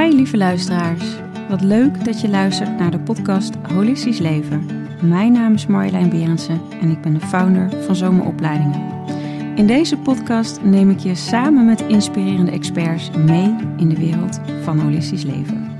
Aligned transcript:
Hi 0.00 0.14
lieve 0.14 0.36
luisteraars. 0.36 1.16
Wat 1.48 1.60
leuk 1.60 2.04
dat 2.04 2.20
je 2.20 2.28
luistert 2.28 2.78
naar 2.78 2.90
de 2.90 2.98
podcast 2.98 3.54
Holistisch 3.72 4.18
Leven. 4.18 4.66
Mijn 5.02 5.32
naam 5.32 5.54
is 5.54 5.66
Marjolein 5.66 6.08
Berendsen 6.10 6.60
en 6.80 6.90
ik 6.90 7.00
ben 7.00 7.14
de 7.14 7.20
founder 7.20 7.70
van 7.84 7.96
Zomeropleidingen. 7.96 8.80
In 9.56 9.66
deze 9.66 9.96
podcast 9.96 10.62
neem 10.62 10.90
ik 10.90 10.98
je 10.98 11.14
samen 11.14 11.64
met 11.64 11.80
inspirerende 11.80 12.50
experts 12.50 13.10
mee 13.10 13.56
in 13.76 13.88
de 13.88 13.96
wereld 13.96 14.40
van 14.62 14.78
holistisch 14.78 15.24
leven. 15.24 15.76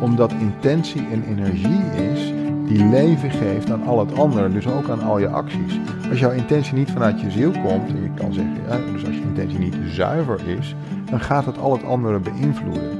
Omdat 0.00 0.32
intentie 0.32 1.12
een 1.12 1.24
energie 1.24 1.84
is 2.12 2.32
die 2.66 2.84
leven 2.84 3.30
geeft 3.30 3.70
aan 3.70 3.86
al 3.86 3.98
het 3.98 4.18
andere, 4.18 4.52
dus 4.52 4.66
ook 4.66 4.88
aan 4.88 5.02
al 5.02 5.18
je 5.18 5.28
acties. 5.28 5.78
Als 6.10 6.18
jouw 6.18 6.30
intentie 6.30 6.74
niet 6.74 6.90
vanuit 6.90 7.20
je 7.20 7.30
ziel 7.30 7.50
komt, 7.50 7.88
en 7.88 8.02
je 8.02 8.10
kan 8.14 8.32
zeggen, 8.32 8.92
dus 8.92 9.04
als 9.06 9.14
je 9.14 9.20
intentie 9.20 9.58
niet 9.58 9.76
zuiver 9.86 10.40
is, 10.58 10.74
dan 11.10 11.20
gaat 11.20 11.46
het 11.46 11.58
al 11.58 11.72
het 11.72 11.84
andere 11.84 12.18
beïnvloeden. 12.18 12.99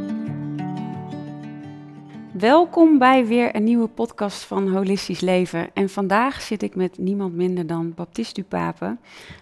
Welkom 2.40 2.98
bij 2.98 3.26
weer 3.26 3.54
een 3.56 3.64
nieuwe 3.64 3.88
podcast 3.88 4.42
van 4.42 4.68
Holistisch 4.68 5.20
Leven. 5.20 5.70
En 5.74 5.88
vandaag 5.88 6.40
zit 6.40 6.62
ik 6.62 6.74
met 6.74 6.98
niemand 6.98 7.34
minder 7.34 7.66
dan 7.66 7.92
Baptiste 7.94 8.40
Dupape. 8.40 8.96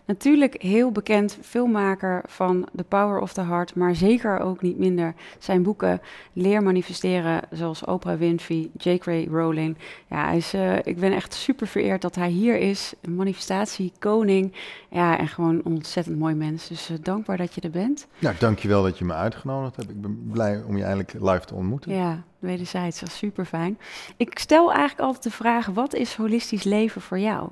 Natuurlijk 0.08 0.62
heel 0.62 0.92
bekend 0.92 1.38
filmmaker 1.40 2.22
van 2.26 2.68
The 2.76 2.84
Power 2.84 3.20
of 3.20 3.32
the 3.32 3.40
Heart, 3.40 3.74
maar 3.74 3.94
zeker 3.94 4.40
ook 4.40 4.62
niet 4.62 4.78
minder 4.78 5.14
zijn 5.38 5.62
boeken 5.62 6.00
Leer 6.32 6.62
manifesteren, 6.62 7.42
zoals 7.50 7.84
Oprah 7.84 8.18
Winfrey, 8.18 8.68
J.K. 8.76 9.04
Rowling. 9.30 9.76
Ja, 10.06 10.26
hij 10.26 10.36
is, 10.36 10.54
uh, 10.54 10.76
ik 10.76 10.98
ben 10.98 11.12
echt 11.12 11.34
super 11.34 11.66
vereerd 11.66 12.02
dat 12.02 12.14
hij 12.14 12.28
hier 12.28 12.56
is, 12.56 12.94
een 13.00 13.14
manifestatie, 13.14 13.92
koning. 13.98 14.52
Ja, 14.88 15.18
en 15.18 15.28
gewoon 15.28 15.54
een 15.54 15.64
ontzettend 15.64 16.18
mooi 16.18 16.34
mens. 16.34 16.68
Dus 16.68 16.90
uh, 16.90 16.96
dankbaar 17.02 17.36
dat 17.36 17.54
je 17.54 17.60
er 17.60 17.70
bent. 17.70 18.06
Ja, 18.18 18.34
dankjewel 18.38 18.82
dat 18.82 18.98
je 18.98 19.04
me 19.04 19.14
uitgenodigd 19.14 19.76
hebt. 19.76 19.90
Ik 19.90 20.00
ben 20.00 20.28
blij 20.32 20.62
om 20.62 20.76
je 20.76 20.82
eindelijk 20.82 21.12
live 21.12 21.44
te 21.44 21.54
ontmoeten. 21.54 21.92
Ja, 21.92 22.22
wederzijds. 22.38 23.00
Dat 23.00 23.08
is 23.08 23.16
super 23.16 23.44
fijn. 23.44 23.78
Ik 24.16 24.38
stel 24.38 24.72
eigenlijk 24.72 25.00
altijd 25.00 25.22
de 25.22 25.30
vraag: 25.30 25.66
wat 25.66 25.94
is 25.94 26.14
holistisch 26.14 26.64
leven 26.64 27.00
voor 27.00 27.18
jou? 27.18 27.48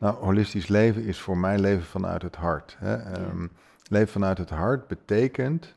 Nou, 0.00 0.16
holistisch 0.16 0.68
leven 0.68 1.04
is 1.04 1.18
voor 1.18 1.38
mij 1.38 1.58
leven 1.58 1.84
vanuit 1.84 2.22
het 2.22 2.36
hart. 2.36 2.76
Hè. 2.78 2.94
Ja. 2.94 3.18
Um, 3.18 3.50
leven 3.88 4.12
vanuit 4.12 4.38
het 4.38 4.50
hart 4.50 4.86
betekent 4.86 5.74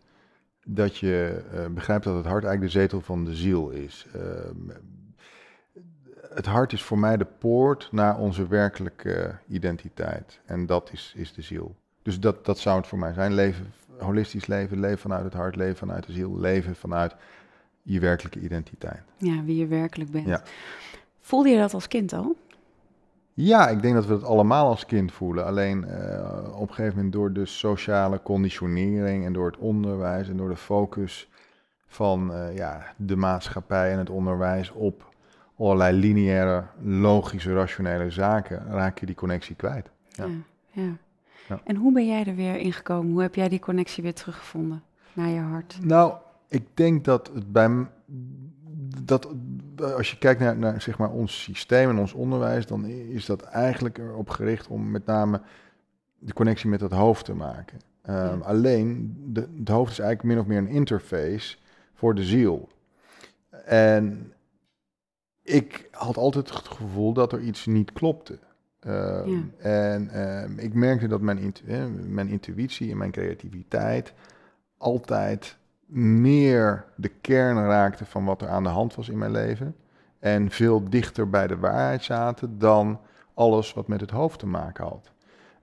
dat 0.66 0.98
je 0.98 1.44
uh, 1.54 1.66
begrijpt 1.68 2.04
dat 2.04 2.16
het 2.16 2.26
hart 2.26 2.44
eigenlijk 2.44 2.74
de 2.74 2.80
zetel 2.80 3.02
van 3.02 3.26
de 3.26 3.36
ziel 3.36 3.70
is. 3.70 4.08
Uh, 4.16 4.22
het 6.34 6.46
hart 6.46 6.74
is 6.74 6.84
voor 6.84 7.00
mij 7.00 7.18
de 7.18 7.28
poort 7.38 7.88
naar 7.92 8.18
onze 8.18 8.48
werkelijke 8.48 9.36
identiteit. 9.48 10.40
En 10.46 10.66
dat 10.66 10.90
is, 10.94 11.14
is 11.16 11.34
de 11.34 11.42
ziel. 11.42 11.76
Dus 12.02 12.20
dat, 12.20 12.46
dat 12.46 12.60
zou 12.60 12.78
het 12.78 12.88
voor 12.88 13.00
mij 13.00 13.14
zijn. 13.14 13.34
Leven, 13.34 13.74
holistisch 13.98 14.48
leven, 14.48 14.80
leven 14.80 15.00
vanuit 15.00 15.24
het 15.24 15.34
hart, 15.34 15.56
leven 15.56 15.78
vanuit 15.78 16.06
de 16.06 16.12
ziel, 16.12 16.40
leven 16.40 16.76
vanuit 16.76 17.16
je 17.82 18.00
werkelijke 18.00 18.40
identiteit. 18.40 19.02
Ja, 19.18 19.44
wie 19.44 19.58
je 19.58 19.68
werkelijk 19.68 20.12
bent. 20.12 20.28
Ja. 20.28 20.44
Voelde 21.20 21.50
je 21.50 21.58
dat 21.58 21.74
als 21.74 21.88
kind 21.88 22.14
al? 22.14 22.36
Ja, 23.36 23.70
ik 23.70 23.82
denk 23.82 23.94
dat 23.94 24.06
we 24.06 24.14
het 24.14 24.24
allemaal 24.24 24.68
als 24.68 24.86
kind 24.86 25.12
voelen. 25.12 25.46
Alleen 25.46 25.86
uh, 25.88 26.60
op 26.60 26.70
een 26.70 26.76
gegeven 26.76 26.96
moment 26.96 27.14
door 27.14 27.34
de 27.34 27.46
sociale 27.46 28.22
conditionering 28.24 29.26
en 29.26 29.34
door 29.34 29.46
het 29.46 29.58
onderwijs 29.58 30.30
en 30.30 30.38
door 30.38 30.50
de 30.50 30.56
focus 30.56 31.30
van 31.88 32.32
uh, 32.32 32.56
ja, 32.56 32.94
de 32.98 33.16
maatschappij 33.16 33.92
en 33.92 33.98
het 33.98 34.10
onderwijs 34.10 34.72
op 34.72 35.14
allerlei 35.58 35.98
lineaire, 35.98 36.64
logische, 36.82 37.54
rationele 37.54 38.10
zaken, 38.10 38.66
raak 38.70 39.00
je 39.00 39.06
die 39.06 39.16
connectie 39.16 39.56
kwijt. 39.56 39.90
Ja. 40.10 40.28
Ja, 40.72 40.98
ja. 41.48 41.60
En 41.64 41.76
hoe 41.76 41.94
ben 41.94 42.08
jij 42.08 42.26
er 42.26 42.36
weer 42.36 42.56
ingekomen? 42.56 43.12
Hoe 43.12 43.22
heb 43.22 43.36
jij 43.36 43.50
die 43.50 43.60
connectie 43.60 44.04
weer 44.04 44.14
teruggevonden 44.14 44.84
naar 45.14 45.30
je 45.30 45.40
hart? 45.40 45.78
Nou, 45.82 46.14
ik 46.48 46.68
denk 46.74 47.06
dat 47.06 47.32
het 47.34 47.52
bij 47.52 47.88
dat 49.04 49.34
als 49.82 50.12
je 50.12 50.18
kijkt 50.18 50.40
naar, 50.40 50.58
naar 50.58 50.82
zeg 50.82 50.98
maar 50.98 51.12
ons 51.12 51.44
systeem 51.44 51.90
en 51.90 51.98
ons 51.98 52.14
onderwijs, 52.14 52.66
dan 52.66 52.86
is 52.86 53.26
dat 53.26 53.42
eigenlijk 53.42 53.98
erop 53.98 54.30
gericht 54.30 54.68
om 54.68 54.92
met 54.92 55.06
name 55.06 55.42
de 56.20 56.34
connectie 56.34 56.70
met 56.70 56.82
het 56.82 56.92
hoofd 56.92 57.26
te 57.26 57.34
maken. 57.34 57.80
Um, 58.10 58.16
ja. 58.16 58.38
Alleen, 58.42 59.16
de, 59.28 59.48
het 59.58 59.68
hoofd 59.68 59.92
is 59.92 60.00
eigenlijk 60.00 60.30
min 60.30 60.40
of 60.40 60.48
meer 60.48 60.58
een 60.58 60.76
interface 60.76 61.58
voor 61.94 62.16
de 62.16 62.24
ziel. 62.24 62.70
En 63.66 64.34
ik 65.42 65.88
had 65.92 66.18
altijd 66.18 66.50
het 66.50 66.68
gevoel 66.68 67.14
dat 67.14 67.34
er 67.34 67.42
iets 67.42 67.66
niet 67.66 67.94
klopte. 67.94 68.40
Um, 68.88 69.54
ja. 69.58 69.70
En 69.70 70.22
um, 70.44 70.60
ik 70.60 70.74
merkte 70.74 71.08
dat 71.08 71.22
mijn, 71.22 71.38
intu 71.38 71.88
mijn 72.08 72.28
intuïtie 72.28 72.92
en 72.92 72.98
mijn 72.98 73.12
creativiteit 73.12 74.14
altijd 74.78 75.58
meer 75.94 76.86
de 76.96 77.08
kern 77.08 77.58
raakte 77.58 78.06
van 78.06 78.26
wat 78.26 78.42
er 78.42 78.48
aan 78.48 78.64
de 78.64 78.70
hand 78.70 78.96
was 78.96 79.10
in 79.10 79.18
mijn 79.18 79.32
leven. 79.32 79.76
En 80.20 80.52
veel 80.52 80.90
dichter 80.90 81.30
bij 81.30 81.48
de 81.48 81.58
waarheid 81.58 82.04
zaten 82.04 82.60
dan 82.60 83.00
alles 83.34 83.74
wat 83.74 83.88
met 83.88 84.02
het 84.02 84.12
hoofd 84.12 84.40
te 84.40 84.48
maken 84.48 84.84
had. 84.84 85.12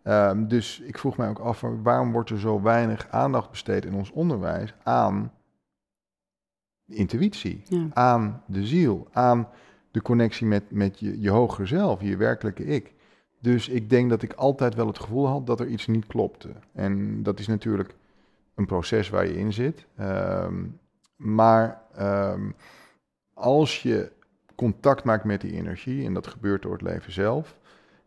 Um, 0.05 0.49
dus 0.49 0.81
ik 0.81 0.99
vroeg 0.99 1.17
mij 1.17 1.29
ook 1.29 1.39
af, 1.39 1.65
waarom 1.83 2.13
wordt 2.13 2.31
er 2.31 2.39
zo 2.39 2.63
weinig 2.63 3.09
aandacht 3.11 3.51
besteed 3.51 3.85
in 3.85 3.95
ons 3.95 4.11
onderwijs 4.11 4.75
aan 4.83 5.33
intuïtie, 6.87 7.63
ja. 7.65 7.87
aan 7.93 8.43
de 8.47 8.67
ziel, 8.67 9.09
aan 9.13 9.49
de 9.91 10.03
connectie 10.03 10.47
met, 10.47 10.71
met 10.71 10.99
je, 10.99 11.21
je 11.21 11.31
hogere 11.31 11.67
zelf, 11.67 12.01
je 12.01 12.17
werkelijke 12.17 12.65
ik. 12.65 12.95
Dus 13.39 13.69
ik 13.69 13.91
denk 13.91 14.11
dat 14.11 14.23
ik 14.23 14.33
altijd 14.33 14.75
wel 14.75 14.87
het 14.87 14.99
gevoel 14.99 15.27
had 15.27 15.47
dat 15.47 15.61
er 15.61 15.67
iets 15.67 15.87
niet 15.87 16.07
klopte. 16.07 16.49
En 16.73 17.23
dat 17.23 17.39
is 17.39 17.47
natuurlijk 17.47 17.95
een 18.61 18.67
proces 18.67 19.09
waar 19.09 19.27
je 19.27 19.39
in 19.39 19.53
zit. 19.53 19.87
Um, 20.01 20.79
maar 21.17 21.83
um, 22.01 22.55
als 23.35 23.83
je 23.83 24.13
contact 24.55 25.05
maakt 25.05 25.25
met 25.25 25.41
die 25.41 25.53
energie, 25.53 26.07
en 26.07 26.15
dat 26.15 26.27
gebeurt 26.27 26.63
door 26.63 26.73
het 26.73 26.83
leven 26.83 27.13
zelf, 27.13 27.57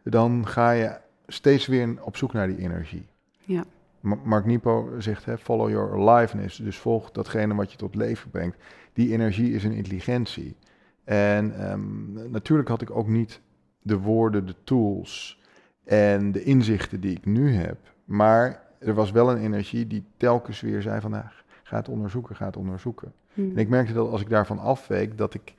dan 0.03 0.47
ga 0.47 0.71
je 0.71 0.97
steeds 1.27 1.67
weer 1.67 2.03
op 2.03 2.17
zoek 2.17 2.33
naar 2.33 2.47
die 2.47 2.57
energie. 2.57 3.05
Ja. 3.45 3.63
Mark 3.99 4.45
Nipo 4.45 4.89
zegt, 4.97 5.25
hè, 5.25 5.37
follow 5.37 5.69
your 5.69 6.09
aliveness, 6.09 6.57
dus 6.57 6.77
volg 6.77 7.11
datgene 7.11 7.55
wat 7.55 7.71
je 7.71 7.77
tot 7.77 7.95
leven 7.95 8.29
brengt. 8.29 8.57
Die 8.93 9.11
energie 9.11 9.53
is 9.53 9.63
een 9.63 9.71
intelligentie. 9.71 10.55
En 11.03 11.71
um, 11.71 12.31
natuurlijk 12.31 12.69
had 12.69 12.81
ik 12.81 12.91
ook 12.91 13.07
niet 13.07 13.41
de 13.81 13.97
woorden, 13.97 14.45
de 14.45 14.55
tools 14.63 15.41
en 15.83 16.31
de 16.31 16.43
inzichten 16.43 16.99
die 16.99 17.15
ik 17.15 17.25
nu 17.25 17.53
heb. 17.53 17.77
Maar 18.05 18.62
er 18.85 18.93
was 18.93 19.11
wel 19.11 19.31
een 19.31 19.41
energie 19.41 19.87
die 19.87 20.03
telkens 20.17 20.61
weer 20.61 20.81
zei 20.81 21.01
van, 21.01 21.11
nou, 21.11 21.25
ga 21.63 21.77
het 21.77 21.89
onderzoeken, 21.89 22.35
ga 22.35 22.45
het 22.45 22.57
onderzoeken. 22.57 23.13
Hmm. 23.33 23.51
En 23.51 23.57
ik 23.57 23.69
merkte 23.69 23.93
dat 23.93 24.09
als 24.09 24.21
ik 24.21 24.29
daarvan 24.29 24.59
afweek, 24.59 25.17
dat 25.17 25.33
ik, 25.33 25.53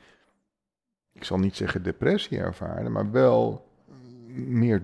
ik 1.12 1.24
zal 1.24 1.38
niet 1.38 1.56
zeggen 1.56 1.82
depressie 1.82 2.38
ervaarde, 2.38 2.88
maar 2.88 3.10
wel 3.10 3.66
meer 4.34 4.82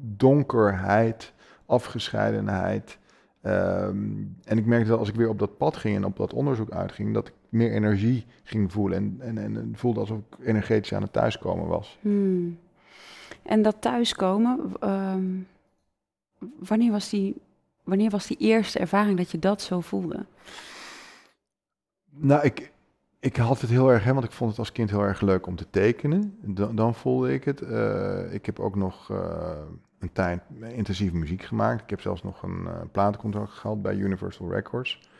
donkerheid, 0.00 1.32
afgescheidenheid. 1.66 2.98
Um, 3.42 4.36
en 4.44 4.58
ik 4.58 4.66
merkte 4.66 4.88
dat 4.88 4.98
als 4.98 5.08
ik 5.08 5.14
weer 5.14 5.28
op 5.28 5.38
dat 5.38 5.56
pad 5.56 5.76
ging 5.76 5.96
en 5.96 6.04
op 6.04 6.16
dat 6.16 6.32
onderzoek 6.32 6.70
uitging, 6.70 7.14
dat 7.14 7.28
ik 7.28 7.34
meer 7.48 7.72
energie 7.72 8.26
ging 8.42 8.72
voelen 8.72 8.98
en, 8.98 9.16
en, 9.18 9.38
en, 9.38 9.56
en 9.56 9.72
voelde 9.76 10.00
alsof 10.00 10.18
ik 10.18 10.46
energetisch 10.46 10.94
aan 10.94 11.02
het 11.02 11.12
thuiskomen 11.12 11.66
was. 11.66 11.98
Hmm. 12.00 12.58
En 13.42 13.62
dat 13.62 13.76
thuiskomen, 13.80 14.72
um, 14.80 15.46
wanneer 16.58 16.90
was 16.90 17.08
die 17.10 17.36
wanneer 17.84 18.10
was 18.10 18.26
die 18.26 18.36
eerste 18.36 18.78
ervaring 18.78 19.16
dat 19.16 19.30
je 19.30 19.38
dat 19.38 19.62
zo 19.62 19.80
voelde? 19.80 20.26
Nou, 22.10 22.44
ik, 22.44 22.72
ik 23.20 23.36
had 23.36 23.60
het 23.60 23.70
heel 23.70 23.92
erg, 23.92 24.04
hè, 24.04 24.12
want 24.12 24.24
ik 24.24 24.32
vond 24.32 24.50
het 24.50 24.58
als 24.58 24.72
kind 24.72 24.90
heel 24.90 25.02
erg 25.02 25.20
leuk 25.20 25.46
om 25.46 25.56
te 25.56 25.70
tekenen. 25.70 26.38
Dan, 26.40 26.76
dan 26.76 26.94
voelde 26.94 27.32
ik 27.32 27.44
het. 27.44 27.62
Uh, 27.62 28.34
ik 28.34 28.46
heb 28.46 28.58
ook 28.58 28.76
nog 28.76 29.08
uh, 29.10 29.18
een 29.98 30.12
tijd 30.12 30.42
intensief 30.74 31.12
muziek 31.12 31.42
gemaakt. 31.42 31.82
Ik 31.82 31.90
heb 31.90 32.00
zelfs 32.00 32.22
nog 32.22 32.42
een 32.42 32.62
uh, 32.64 32.72
platencontract 32.92 33.52
gehad 33.52 33.82
bij 33.82 33.94
Universal 33.94 34.50
Records. 34.50 35.10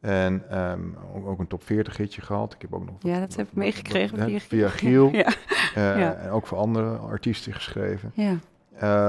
En 0.00 0.58
um, 0.70 0.96
ook, 1.24 1.38
een 1.38 1.46
top 1.46 1.62
40 1.64 1.96
hitje 1.96 2.20
gehad. 2.20 2.54
Ik 2.54 2.60
heb 2.62 2.74
ook 2.74 2.84
nog 2.84 2.94
ja, 2.98 3.20
dat 3.20 3.36
heb 3.36 3.46
ik 3.46 3.54
meegekregen 3.54 4.18
via, 4.18 4.38
via 4.38 4.68
Giel. 4.68 5.10
ja. 5.14 5.32
ja. 5.74 6.14
En 6.14 6.30
ook 6.30 6.46
voor 6.46 6.58
andere 6.58 6.96
artiesten 6.96 7.52
geschreven. 7.52 8.12
Ja. 8.14 8.38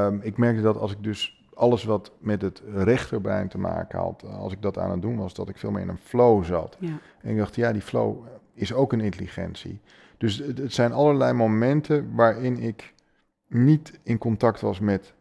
Um, 0.07 0.19
ik 0.21 0.37
merkte 0.37 0.61
dat 0.61 0.77
als 0.77 0.91
ik 0.91 1.03
dus 1.03 1.44
alles 1.55 1.83
wat 1.83 2.11
met 2.19 2.41
het 2.41 2.61
rechterbrein 2.73 3.47
te 3.47 3.57
maken 3.57 3.99
had, 3.99 4.23
als 4.23 4.53
ik 4.53 4.61
dat 4.61 4.77
aan 4.77 4.91
het 4.91 5.01
doen 5.01 5.17
was, 5.17 5.33
dat 5.33 5.49
ik 5.49 5.57
veel 5.57 5.71
meer 5.71 5.81
in 5.81 5.89
een 5.89 5.97
flow 5.97 6.43
zat. 6.43 6.77
Ja. 6.79 6.99
En 7.21 7.29
ik 7.31 7.37
dacht, 7.37 7.55
ja, 7.55 7.71
die 7.71 7.81
flow 7.81 8.25
is 8.53 8.73
ook 8.73 8.93
een 8.93 9.01
intelligentie. 9.01 9.81
Dus 10.17 10.37
het, 10.37 10.57
het 10.57 10.73
zijn 10.73 10.91
allerlei 10.91 11.33
momenten 11.33 12.15
waarin 12.15 12.57
ik 12.57 12.93
niet 13.47 13.99
in 14.03 14.17
contact 14.17 14.61
was 14.61 14.79
met 14.79 15.13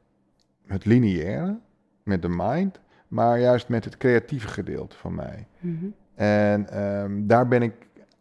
het 0.67 0.85
lineaire, 0.85 1.59
met 2.03 2.23
de 2.23 2.29
mind, 2.29 2.81
maar 3.09 3.41
juist 3.41 3.69
met 3.69 3.85
het 3.85 3.97
creatieve 3.97 4.49
gedeelte 4.49 4.97
van 4.97 5.15
mij. 5.15 5.47
Mm 5.61 5.79
-hmm. 5.79 5.95
En 6.15 6.83
um, 6.83 7.27
daar 7.27 7.49
ben 7.49 7.63
ik 7.63 7.73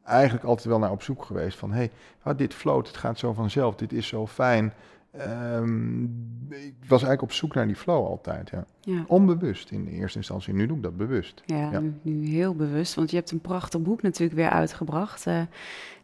eigenlijk 0.03 0.45
altijd 0.45 0.67
wel 0.67 0.79
naar 0.79 0.91
op 0.91 1.01
zoek 1.01 1.23
geweest 1.23 1.57
van, 1.57 1.71
hé, 1.71 1.89
hey, 2.19 2.35
dit 2.35 2.53
float, 2.53 2.87
het 2.87 2.97
gaat 2.97 3.19
zo 3.19 3.33
vanzelf, 3.33 3.75
dit 3.75 3.93
is 3.93 4.07
zo 4.07 4.27
fijn. 4.27 4.73
Ehm, 5.17 6.03
ik 6.49 6.73
was 6.87 7.03
eigenlijk 7.03 7.21
op 7.21 7.31
zoek 7.31 7.53
naar 7.53 7.67
die 7.67 7.75
flow 7.75 8.05
altijd, 8.05 8.49
ja. 8.49 8.65
Ja. 8.81 9.03
Onbewust 9.07 9.71
in 9.71 9.87
eerste 9.87 10.17
instantie. 10.17 10.53
Nu 10.53 10.65
doe 10.67 10.77
ik 10.77 10.83
dat 10.83 10.97
bewust. 10.97 11.41
Ja, 11.45 11.71
Ja. 11.71 11.79
Nu, 11.79 11.93
nu 12.01 12.27
heel 12.27 12.55
bewust. 12.55 12.95
Want 12.95 13.09
je 13.09 13.15
hebt 13.15 13.31
een 13.31 13.39
prachtig 13.41 13.81
boek 13.81 14.01
natuurlijk 14.01 14.39
weer 14.39 14.49
uitgebracht. 14.49 15.27
eh, 15.27 15.41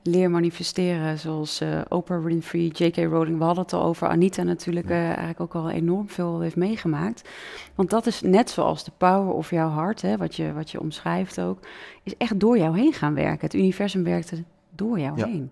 Leer 0.03 0.29
manifesteren, 0.31 1.17
zoals 1.19 1.61
eh, 1.61 1.81
Oprah 1.89 2.23
Winfrey, 2.23 2.61
J.K. 2.65 2.95
Rowling. 2.95 3.38
We 3.38 3.44
hadden 3.44 3.63
het 3.63 3.73
al 3.73 3.83
over 3.83 4.07
Anita 4.07 4.44
natuurlijk, 4.44 4.89
eh, 4.89 5.06
eigenlijk 5.06 5.39
ook 5.39 5.56
al 5.56 5.69
enorm 5.69 6.09
veel 6.09 6.39
heeft 6.39 6.56
meegemaakt. 6.56 7.29
Want 7.75 7.89
dat 7.89 8.06
is 8.06 8.21
net 8.21 8.50
zoals 8.50 8.83
de 8.83 8.91
power 8.97 9.33
of 9.33 9.50
jouw 9.50 9.69
hart, 9.69 10.01
hè, 10.01 10.17
wat, 10.17 10.35
je, 10.35 10.53
wat 10.53 10.71
je 10.71 10.79
omschrijft 10.79 11.41
ook, 11.41 11.59
is 12.03 12.17
echt 12.17 12.39
door 12.39 12.57
jou 12.57 12.77
heen 12.77 12.94
gaan 12.94 13.13
werken. 13.13 13.39
Het 13.45 13.53
universum 13.53 14.03
werkte 14.03 14.44
door 14.75 15.00
jou 15.00 15.17
Ja. 15.17 15.25
heen. 15.25 15.51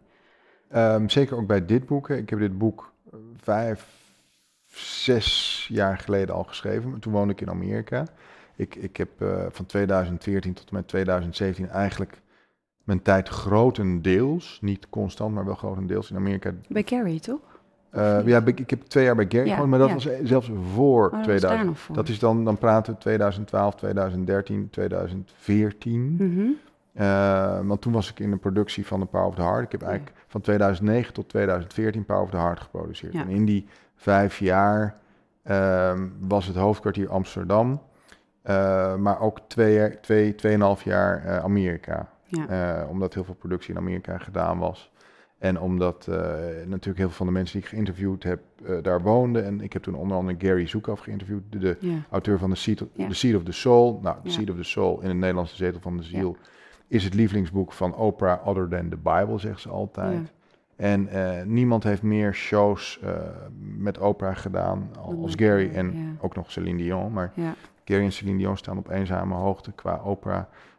Ehm, 0.70 1.08
zeker 1.08 1.38
ook 1.38 1.48
bij 1.48 1.66
dit 1.66 1.86
boek. 1.86 2.10
Ik 2.10 2.30
heb 2.30 2.40
dit 2.40 2.58
boek 2.58 2.94
vijf, 3.42 3.88
zes 4.66 5.66
jaar 5.72 5.98
geleden 5.98 6.36
al 6.36 6.44
geschreven. 6.44 7.00
Toen 7.00 7.14
woonde 7.14 7.34
ik 7.34 7.42
in 7.42 7.50
Amerika. 7.50 8.06
Ik, 8.56 8.76
ik 8.76 8.98
heb 8.98 9.22
eh, 9.22 9.46
van 9.50 9.66
2014 9.66 10.54
tot 10.54 10.70
en 10.70 10.76
met 10.76 10.88
2017 10.88 11.70
eigenlijk 11.70 12.22
mijn 12.84 13.02
tijd 13.02 13.30
grotendeels, 13.30 14.58
niet 14.62 14.90
constant, 14.90 15.34
maar 15.34 15.46
wel 15.46 15.56
grotendeels 15.56 16.10
in 16.10 16.16
Amerika. 16.16 16.52
Bij 16.68 16.84
Carrie, 16.84 17.20
toch? 17.20 17.40
Eh, 17.90 18.26
ja, 18.26 18.42
ik, 18.46 18.70
heb 18.70 18.82
twee 18.82 19.04
jaar 19.04 19.16
bij 19.16 19.26
Gary 19.30 19.48
Ja, 19.48 19.54
gewoond, 19.54 19.70
maar 19.70 19.80
dat 19.80 19.88
ja. 19.88 19.94
was 19.94 20.08
zelfs 20.24 20.52
voor 20.74 21.06
Oh, 21.06 21.12
dat 21.12 21.12
was 21.12 21.24
2000. 21.24 21.52
daar 21.52 21.66
nog 21.66 21.80
voor. 21.80 21.96
Dat 21.96 22.10
is 22.10 22.20
dan, 22.20 22.46
dan 22.46 22.58
praten 22.58 22.94
we 22.94 23.00
2012, 23.00 23.76
2013, 23.76 24.70
2014. 24.70 26.16
Mhm. 26.20 26.48
Eh, 26.94 27.60
want 27.64 27.82
toen 27.82 27.94
was 27.94 28.10
ik 28.10 28.20
in 28.20 28.32
de 28.32 28.38
productie 28.38 28.86
van 28.86 29.00
The 29.00 29.06
Power 29.06 29.28
of 29.28 29.36
the 29.36 29.42
Heart. 29.42 29.64
Ik 29.64 29.72
heb 29.72 29.82
eigenlijk 29.82 30.17
van 30.28 30.42
2009 30.42 31.14
tot 31.14 31.30
2014 31.30 32.06
Power 32.06 32.24
of 32.24 32.30
the 32.30 32.38
Heart 32.38 32.60
geproduceerd. 32.60 33.14
Ja. 33.14 33.22
En 33.22 33.30
in 33.30 33.46
die 33.46 33.68
vijf 33.96 34.40
jaar 34.40 34.98
ehm, 35.44 36.08
was 36.20 36.46
het 36.46 36.56
hoofdkwartier 36.56 37.10
Amsterdam. 37.10 37.82
eh, 38.42 38.96
maar 38.96 39.20
ook 39.22 39.40
twee, 39.48 39.74
jaar- 39.74 40.02
twee, 40.02 40.36
tweeënhalf 40.36 40.84
jaar 40.84 41.26
eh, 41.26 41.38
Amerika. 41.38 42.10
Ja. 42.26 42.48
Eh, 42.82 42.90
omdat 42.90 43.14
heel 43.14 43.24
veel 43.24 43.34
productie 43.34 43.72
in 43.74 43.80
Amerika 43.80 44.18
gedaan 44.18 44.58
was. 44.60 44.92
En 45.38 45.60
omdat 45.60 46.08
natuurlijk 46.08 46.98
heel 46.98 47.08
veel 47.08 47.10
van 47.10 47.26
de 47.26 47.32
mensen 47.32 47.54
die 47.56 47.64
ik 47.64 47.68
geïnterviewd 47.76 48.24
heb 48.24 48.40
daar 48.82 49.02
woonden. 49.02 49.46
En 49.46 49.62
ik 49.62 49.74
heb 49.74 49.84
toen 49.84 49.96
onder 49.96 50.18
andere 50.18 50.48
Gary 50.48 50.68
Zoekaf 50.68 51.00
geïnterviewd. 51.00 51.42
De, 51.50 51.60
de 51.60 51.78
ja. 51.80 51.96
auteur 52.12 52.40
van 52.40 52.50
The 52.50 52.56
Seed, 52.56 52.82
of. 52.82 52.88
The 53.08 53.14
Seed 53.14 53.36
of 53.36 53.44
the 53.44 53.52
Soul. 53.52 54.00
Nou, 54.04 54.16
The. 54.24 54.30
Seed 54.30 54.50
of 54.50 54.56
the 54.56 54.64
Soul 54.64 55.02
in 55.02 55.08
het 55.08 55.18
Nederlands 55.18 55.52
De 55.52 55.58
Zetel 55.58 55.82
van 55.82 55.98
de 55.98 56.04
Ziel 56.04 56.38
is 56.88 57.04
het 57.04 57.14
lievelingsboek 57.14 57.74
van 57.74 57.96
Oprah 57.96 58.48
Other 58.48 58.68
Than 58.68 58.90
the 58.90 58.98
Bible, 58.98 59.40
zegt 59.40 59.60
ze 59.62 59.70
altijd. 59.70 60.14
Ja. 60.14 60.36
En 60.76 61.08
eh, 61.08 61.44
niemand 61.46 61.84
heeft 61.84 62.02
meer 62.02 62.34
shows 62.34 63.00
eh, 63.04 63.12
met 63.78 63.98
Oprah 64.00 64.36
gedaan 64.36 64.90
als 65.22 65.34
Gary 65.36 65.70
en 65.74 66.18
ook 66.22 66.36
nog 66.36 66.52
Celine 66.52 66.78
Dion. 66.78 67.14
Maar. 67.14 67.32
Gary 67.86 68.04
en 68.04 68.12
Celine 68.12 68.38
Dion 68.38 68.58
staan 68.58 68.78
op 68.78 68.90
eenzame 68.90 69.36
hoogte 69.36 69.72
qua 69.72 70.02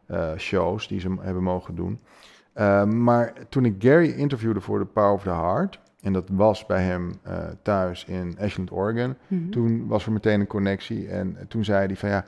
Oprah-shows 0.09 0.89
die 0.89 1.01
ze 1.01 1.15
hebben 1.21 1.43
mogen 1.43 1.75
doen. 1.75 1.99
Eh, 2.53 2.85
maar 2.85 3.33
toen 3.49 3.65
ik 3.65 3.75
Gary 3.79 4.11
interviewde 4.11 4.61
voor 4.61 4.79
The 4.79 4.85
Power 4.87 5.13
of 5.13 5.23
the 5.23 5.31
Heart, 5.31 5.81
en 6.03 6.13
dat 6.13 6.29
was 6.33 6.67
bij 6.67 6.83
hem 6.83 7.13
eh, 7.23 7.37
thuis 7.63 8.05
in 8.05 8.37
Ashland, 8.41 8.73
Oregon, 8.73 9.15
Mhm. 9.27 9.51
toen 9.51 9.87
was 9.87 10.07
er 10.07 10.13
meteen 10.13 10.41
een 10.41 10.47
connectie. 10.47 11.09
En 11.09 11.37
toen 11.49 11.65
zei 11.65 11.87
hij 11.87 11.97
van 11.97 12.09
ja, 12.09 12.25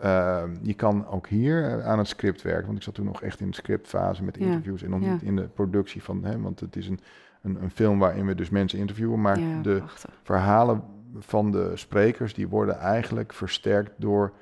ehm, 0.00 0.56
je 0.62 0.74
kan 0.74 1.06
ook 1.06 1.26
hier 1.28 1.64
eh, 1.64 1.86
aan 1.86 1.98
het 1.98 2.08
script 2.08 2.42
werken. 2.42 2.66
Want 2.66 2.78
ik 2.78 2.82
zat 2.82 2.94
toen 2.94 3.04
nog 3.04 3.22
echt 3.22 3.40
in 3.40 3.48
de 3.48 3.54
scriptfase 3.54 4.24
met 4.24 4.36
Ja, 4.38 4.44
interviews 4.44 4.82
en 4.82 4.90
nog 4.90 5.02
ja. 5.02 5.12
niet 5.12 5.22
in 5.22 5.36
de 5.36 5.48
productie 5.48 6.02
van 6.02 6.24
hem. 6.24 6.42
Want 6.42 6.60
het 6.60 6.76
is 6.76 6.88
een, 6.88 7.00
een, 7.42 7.62
een 7.62 7.70
film 7.70 7.98
waarin 7.98 8.26
we 8.26 8.34
dus 8.34 8.50
mensen 8.50 8.78
interviewen. 8.78 9.20
Maar 9.20 9.40
ja, 9.40 9.62
de 9.62 9.76
prachtig. 9.76 10.20
verhalen 10.22 10.82
van 11.18 11.50
de 11.50 11.70
sprekers 11.74 12.34
die 12.34 12.48
worden 12.48 12.78
eigenlijk 12.78 13.32
versterkt 13.32 13.92
door 13.96 14.32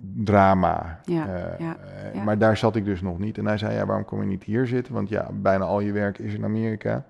drama. 0.00 1.00
Eh, 1.04 1.60
eh. 1.60 2.24
Maar 2.24 2.38
daar 2.38 2.56
zat 2.56 2.76
ik 2.76 2.84
dus 2.84 3.00
nog 3.00 3.18
niet. 3.18 3.38
En 3.38 3.46
hij 3.46 3.58
zei, 3.58 3.74
ja, 3.74 3.86
waarom 3.86 4.04
kom 4.04 4.20
je 4.20 4.26
niet 4.26 4.44
hier 4.44 4.66
zitten? 4.66 4.94
Want 4.94 5.08
ja, 5.08 5.30
bijna 5.32 5.64
al 5.64 5.80
je 5.80 5.92
werk 5.92 6.18
is 6.18 6.34
in 6.34 6.44
Amerika. 6.44 7.04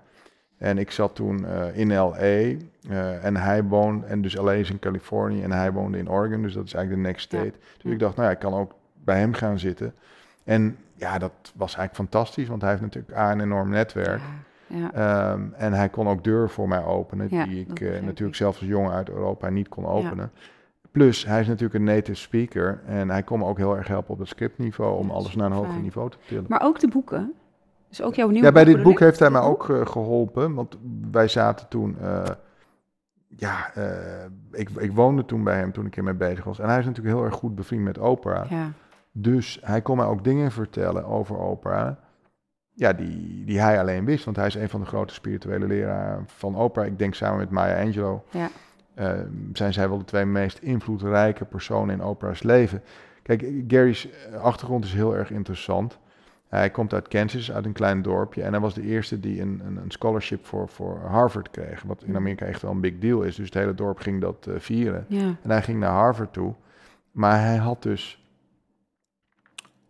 En 0.57 0.77
ik 0.77 0.91
zat 0.91 1.15
toen 1.15 1.45
eh, 1.45 1.77
in 1.77 1.97
L.A. 1.97 2.17
eh, 2.17 3.25
en 3.25 3.35
hij 3.35 3.63
woonde, 3.63 4.05
en 4.05 4.21
dus 4.21 4.35
L.A. 4.35 4.51
is 4.53 4.69
in 4.69 4.79
Californië 4.79 5.43
en 5.43 5.51
hij 5.51 5.71
woonde 5.71 5.97
in 5.97 6.09
Oregon. 6.09 6.41
Dus 6.41 6.53
dat 6.53 6.65
is 6.65 6.73
eigenlijk 6.73 7.03
de 7.03 7.09
next 7.09 7.31
Ja, 7.31 7.37
state. 7.39 7.57
Dus 7.81 7.91
ik 7.91 7.99
dacht, 7.99 8.15
nou 8.15 8.27
ja, 8.27 8.33
ik 8.33 8.39
kan 8.39 8.53
ook 8.53 8.73
bij 9.03 9.19
hem 9.19 9.33
gaan 9.33 9.59
zitten. 9.59 9.93
En 10.43 10.77
ja, 10.93 11.17
dat 11.17 11.31
was 11.55 11.75
eigenlijk 11.75 11.95
fantastisch, 12.09 12.47
want 12.47 12.61
hij 12.61 12.69
heeft 12.69 12.81
natuurlijk 12.81 13.17
A, 13.17 13.31
een 13.31 13.41
enorm 13.41 13.69
netwerk. 13.69 14.21
Ja, 14.67 14.77
ja. 14.77 14.93
Ehm, 14.93 15.41
en 15.53 15.73
hij 15.73 15.89
kon 15.89 16.07
ook 16.07 16.23
deuren 16.23 16.49
voor 16.49 16.67
mij 16.67 16.83
openen, 16.83 17.27
die 17.27 17.59
ik 17.69 17.79
eh, 17.79 17.91
natuurlijk 17.91 18.21
ik. 18.21 18.35
zelf 18.35 18.59
als 18.59 18.67
jongen 18.67 18.91
uit 18.91 19.09
Europa 19.09 19.49
niet 19.49 19.69
kon 19.69 19.85
openen. 19.85 20.31
Plus, 20.91 21.25
hij 21.25 21.39
is 21.41 21.47
natuurlijk 21.47 21.73
een 21.73 21.83
native 21.83 22.17
speaker 22.17 22.81
en 22.85 23.09
hij 23.09 23.23
kon 23.23 23.39
me 23.39 23.45
ook 23.45 23.57
heel 23.57 23.77
erg 23.77 23.87
helpen 23.87 24.13
op 24.13 24.19
het 24.19 24.27
scriptniveau 24.27 24.97
om 24.97 25.09
alles 25.11 25.35
naar 25.35 25.45
een 25.45 25.57
hoger 25.57 25.79
niveau 25.81 26.09
te 26.09 26.17
tillen. 26.27 26.45
Maar 26.47 26.61
ook 26.61 26.79
de 26.79 26.87
boeken. 26.87 27.33
Dus 27.87 28.01
ook 28.01 28.15
jouw 28.15 28.27
nieuwe 28.27 28.45
Ja, 28.45 28.51
bij 28.51 28.63
dit 28.63 28.83
boek 28.83 28.99
heeft 28.99 29.19
hij 29.19 29.29
mij 29.29 29.41
ook 29.41 29.69
eh, 29.69 29.85
geholpen, 29.85 30.53
want 30.53 30.77
wij 31.11 31.27
zaten 31.27 31.67
toen, 31.67 31.97
eh, 31.99 32.23
ja, 33.27 33.73
eh, 33.73 34.25
ik, 34.51 34.69
ik 34.69 34.91
woonde 34.91 35.25
toen 35.25 35.43
bij 35.43 35.57
hem 35.57 35.71
toen 35.71 35.85
ik 35.85 35.97
ermee 35.97 36.13
bezig 36.13 36.43
was. 36.43 36.59
En 36.59 36.69
hij 36.69 36.79
is 36.79 36.85
natuurlijk 36.85 37.15
heel 37.15 37.25
erg 37.25 37.35
goed 37.35 37.55
bevriend 37.55 37.83
met 37.83 37.97
Oprah. 37.97 38.49
Ja, 38.49 38.71
Dus 39.11 39.59
hij 39.61 39.81
kon 39.81 39.97
mij 39.97 40.05
ook 40.05 40.23
dingen 40.23 40.51
vertellen 40.51 41.05
over 41.05 41.37
Oprah. 41.37 41.91
Ja, 42.73 42.93
die, 42.93 43.45
die 43.45 43.59
hij 43.59 43.79
alleen 43.79 44.05
wist. 44.05 44.25
Want 44.25 44.37
hij 44.37 44.47
is 44.47 44.55
een 44.55 44.69
van 44.69 44.79
de 44.79 44.85
grote 44.85 45.13
spirituele 45.13 45.67
leraren 45.67 46.23
van 46.27 46.55
Oprah. 46.55 46.85
Ik 46.85 46.99
denk 46.99 47.13
samen 47.13 47.37
met 47.37 47.49
Maya 47.49 47.83
Angelou. 47.83 48.19
Ja. 48.29 48.49
zijn 49.53 49.73
zij 49.73 49.89
wel 49.89 49.97
de 49.97 50.03
twee 50.03 50.25
meest 50.25 50.59
invloedrijke 50.59 51.45
personen 51.45 51.95
in 51.95 52.05
Oprah's 52.05 52.43
leven. 52.43 52.81
Kijk, 53.23 53.45
Gary's 53.67 54.07
achtergrond 54.41 54.85
is 54.85 54.93
heel 54.93 55.15
erg 55.15 55.31
interessant. 55.31 55.99
Hij 56.47 56.69
komt 56.69 56.93
uit 56.93 57.07
Kansas, 57.07 57.51
uit 57.51 57.65
een 57.65 57.73
klein 57.73 58.01
dorpje. 58.01 58.43
En 58.43 58.51
hij 58.51 58.59
was 58.61 58.73
de 58.73 58.81
eerste 58.81 59.19
die 59.19 59.41
een, 59.41 59.61
een, 59.65 59.77
een 59.77 59.91
scholarship 59.91 60.45
voor, 60.45 60.69
voor 60.69 60.99
Harvard 61.05 61.51
kreeg. 61.51 61.81
Wat 61.83 62.03
in 62.03 62.15
Amerika 62.15 62.45
echt 62.45 62.61
wel 62.61 62.71
een 62.71 62.79
big 62.81 62.97
deal 62.99 63.21
is. 63.21 63.35
Dus 63.35 63.45
het 63.45 63.53
hele 63.53 63.73
dorp 63.75 63.99
ging 63.99 64.21
dat 64.21 64.47
eh, 64.47 64.53
vieren. 64.57 65.05
ja, 65.07 65.35
En 65.41 65.49
hij 65.49 65.61
ging 65.61 65.79
naar 65.79 65.91
Harvard 65.91 66.33
toe. 66.33 66.53
Maar 67.11 67.39
hij 67.41 67.55
had 67.57 67.83
dus 67.83 68.25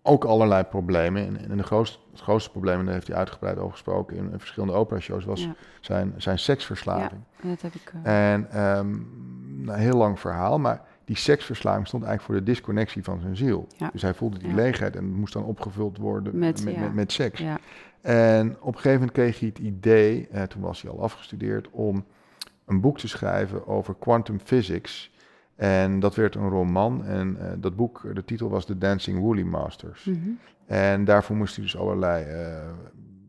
ook 0.01 0.23
allerlei 0.25 0.63
problemen. 0.63 1.25
En, 1.27 1.49
en 1.51 1.57
de 1.57 1.63
grootste, 1.63 1.99
het 2.11 2.21
grootste 2.21 2.51
probleem, 2.51 2.79
en 2.79 2.85
daar 2.85 2.93
heeft 2.93 3.07
hij 3.07 3.17
uitgebreid 3.17 3.57
over 3.57 3.71
gesproken 3.71 4.17
in, 4.17 4.31
in 4.31 4.39
verschillende 4.39 4.73
opera-shows, 4.73 5.25
was 5.25 5.41
ja, 5.43 5.55
zijn, 5.81 6.13
zijn 6.17 6.39
seksverslaving. 6.39 7.21
dat 7.41 7.61
heb 7.61 7.73
ik... 7.73 7.91
eh, 8.03 8.31
En 8.33 8.51
ehm, 8.51 8.91
nou, 9.63 9.77
een 9.77 9.83
heel 9.83 9.97
lang 9.97 10.19
verhaal, 10.19 10.59
maar 10.59 10.81
die 11.07 11.15
seksverslaving 11.15 11.87
stond 11.87 12.03
eigenlijk 12.03 12.33
voor 12.33 12.45
de 12.45 12.51
disconnectie 12.51 13.03
van 13.03 13.19
zijn 13.21 13.35
ziel. 13.37 13.67
Ja. 13.77 13.89
Dus 13.91 14.01
hij 14.01 14.13
voelde 14.13 14.37
die 14.39 14.47
Ja. 14.49 14.55
leegheid 14.55 14.95
en 14.95 15.13
moest 15.13 15.33
dan 15.33 15.43
opgevuld 15.43 15.97
worden 15.97 16.37
met, 16.39 16.63
Met, 16.63 16.73
met, 16.75 16.83
ja. 16.83 16.89
met, 16.93 17.11
seks. 17.11 17.39
ja, 17.39 17.57
En 18.01 18.49
op 18.59 18.67
een 18.67 18.73
gegeven 18.73 18.91
moment 18.99 19.11
kreeg 19.11 19.39
hij 19.39 19.47
het 19.47 19.57
idee, 19.59 20.27
eh, 20.31 20.43
toen 20.43 20.61
was 20.61 20.81
hij 20.81 20.91
al 20.91 21.01
afgestudeerd, 21.01 21.69
om 21.71 22.05
een 22.65 22.81
boek 22.81 22.97
te 22.97 23.07
schrijven 23.07 23.67
over 23.67 23.95
quantum 23.99 24.39
physics. 24.43 25.15
En 25.55 25.99
dat 25.99 26.15
werd 26.15 26.35
een 26.35 26.49
roman 26.49 27.05
en 27.05 27.37
eh, 27.39 27.51
dat 27.57 27.75
boek, 27.75 28.01
de 28.13 28.25
titel 28.25 28.49
was 28.49 28.65
The 28.65 28.77
Dancing 28.77 29.19
Woolly 29.19 29.43
Masters. 29.43 30.03
mhm, 30.05 30.29
En 30.65 31.05
daarvoor 31.05 31.35
moest 31.35 31.55
hij 31.55 31.63
dus 31.63 31.77
allerlei 31.77 32.25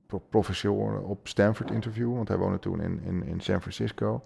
pro- 0.07 0.23
professoren 0.31 1.05
op 1.05 1.29
Stanford 1.29 1.71
interviewen, 1.71 2.17
want 2.17 2.29
hij 2.29 2.37
woonde 2.37 2.59
toen 2.59 2.81
in, 2.81 3.01
in, 3.05 3.23
in 3.25 3.41
San 3.41 3.61
Francisco. 3.61 4.23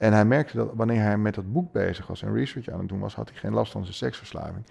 En 0.00 0.12
hij 0.12 0.24
merkte 0.24 0.56
dat 0.56 0.70
wanneer 0.74 1.02
hij 1.02 1.18
met 1.18 1.34
dat 1.34 1.52
boek 1.52 1.72
bezig 1.72 2.06
was 2.06 2.22
en 2.22 2.34
research 2.34 2.68
aan 2.68 2.78
het 2.78 2.88
doen 2.88 2.98
was, 2.98 3.14
had 3.14 3.28
hij 3.28 3.38
geen 3.38 3.52
last 3.52 3.72
van 3.72 3.82
zijn 3.82 3.94
seksverslaving. 3.94 4.64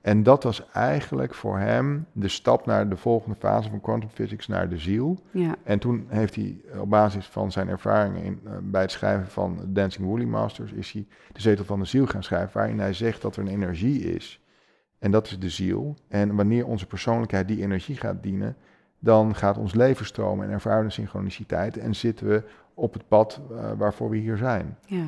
En 0.00 0.22
dat 0.22 0.42
was 0.42 0.70
eigenlijk 0.70 1.34
voor 1.34 1.58
hem 1.58 2.06
de 2.12 2.28
stap 2.28 2.66
naar 2.66 2.88
de 2.88 2.96
volgende 2.96 3.36
fase 3.38 3.70
van 3.70 3.80
quantum 3.80 4.08
physics, 4.10 4.46
naar 4.46 4.68
de 4.68 4.78
ziel. 4.78 5.18
ja, 5.30 5.54
En 5.62 5.78
toen 5.78 6.06
heeft 6.08 6.34
hij 6.34 6.60
op 6.78 6.90
basis 6.90 7.26
van 7.26 7.52
zijn 7.52 7.68
ervaringen 7.68 8.22
in, 8.22 8.40
eh, 8.44 8.52
bij 8.62 8.80
het 8.80 8.90
schrijven 8.90 9.26
van 9.26 9.60
Dancing 9.66 10.06
Woolly 10.06 10.24
Masters, 10.24 10.72
is 10.72 10.92
hij 10.92 11.06
de 11.32 11.40
zetel 11.40 11.64
van 11.64 11.78
de 11.78 11.84
ziel 11.84 12.06
gaan 12.06 12.22
schrijven, 12.22 12.50
waarin 12.52 12.78
hij 12.78 12.92
zegt 12.92 13.22
dat 13.22 13.36
er 13.36 13.42
een 13.42 13.48
energie 13.48 14.14
is. 14.14 14.40
En 14.98 15.10
dat 15.10 15.26
is 15.26 15.38
de 15.38 15.48
ziel. 15.48 15.96
En 16.08 16.34
wanneer 16.36 16.66
onze 16.66 16.86
persoonlijkheid 16.86 17.48
die 17.48 17.62
energie 17.62 17.96
gaat 17.96 18.22
dienen, 18.22 18.56
dan 18.98 19.34
gaat 19.34 19.58
ons 19.58 19.74
leven 19.74 20.06
stromen 20.06 20.46
en 20.46 20.52
ervaren 20.52 20.84
we 20.84 20.90
synchroniciteit 20.90 21.78
en 21.78 21.94
zitten 21.94 22.26
we 22.26 22.42
op 22.74 22.92
het 22.92 23.08
pad 23.08 23.40
eh, 23.50 23.70
waarvoor 23.76 24.10
we 24.10 24.16
hier 24.16 24.36
zijn. 24.36 24.76
ja. 24.86 25.04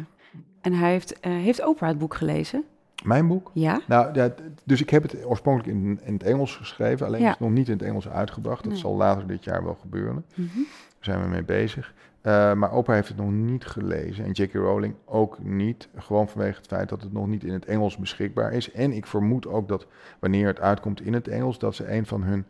En 0.61 0.73
hij 0.73 0.91
heeft, 0.91 1.21
eh, 1.21 1.33
heeft 1.33 1.67
Oprah 1.67 1.89
het 1.89 1.99
boek 1.99 2.15
gelezen? 2.15 2.65
Mijn 3.03 3.27
boek? 3.27 3.51
Ja? 3.55 3.81
Nou, 3.89 4.15
ja, 4.15 4.35
dus 4.65 4.81
ik 4.81 4.91
heb 4.91 5.03
het 5.03 5.25
oorspronkelijk 5.25 5.79
in, 5.79 6.01
in 6.05 6.13
het 6.13 6.23
Engels 6.23 6.57
geschreven, 6.57 7.07
alleen 7.07 7.21
Ja. 7.21 7.27
is 7.27 7.31
het 7.33 7.41
nog 7.41 7.51
niet 7.51 7.67
in 7.69 7.73
het 7.73 7.83
Engels 7.83 8.09
uitgebracht. 8.09 8.63
Dat 8.63 8.73
Nee. 8.73 8.81
zal 8.81 8.95
later 8.97 9.27
dit 9.27 9.45
jaar 9.45 9.65
wel 9.65 9.75
gebeuren. 9.81 10.25
Mhm. 10.35 10.49
Daar 10.57 10.65
zijn 11.01 11.23
we 11.23 11.29
mee 11.29 11.43
bezig. 11.43 11.95
Eh, 12.21 12.53
maar 12.55 12.73
Oprah 12.73 12.95
heeft 12.95 13.09
het 13.09 13.17
nog 13.17 13.31
niet 13.31 13.67
gelezen 13.67 14.25
en 14.25 14.31
J.K. 14.31 14.53
Rowling 14.55 14.95
ook 15.05 15.39
niet. 15.43 15.89
Gewoon 15.97 16.29
vanwege 16.29 16.57
het 16.57 16.67
feit 16.67 16.89
dat 16.89 17.03
het 17.03 17.13
nog 17.13 17.27
niet 17.27 17.45
in 17.45 17.53
het 17.53 17.65
Engels 17.65 17.97
beschikbaar 17.97 18.53
is. 18.53 18.71
En 18.73 18.93
ik 18.93 19.07
vermoed 19.07 19.47
ook 19.47 19.69
dat 19.69 19.87
wanneer 20.19 20.47
het 20.47 20.61
uitkomt 20.61 21.01
in 21.01 21.13
het 21.13 21.29
Engels, 21.29 21.59
dat 21.59 21.75
ze 21.75 21.93
een 21.93 22.07
van 22.07 22.23
hun 22.23 22.45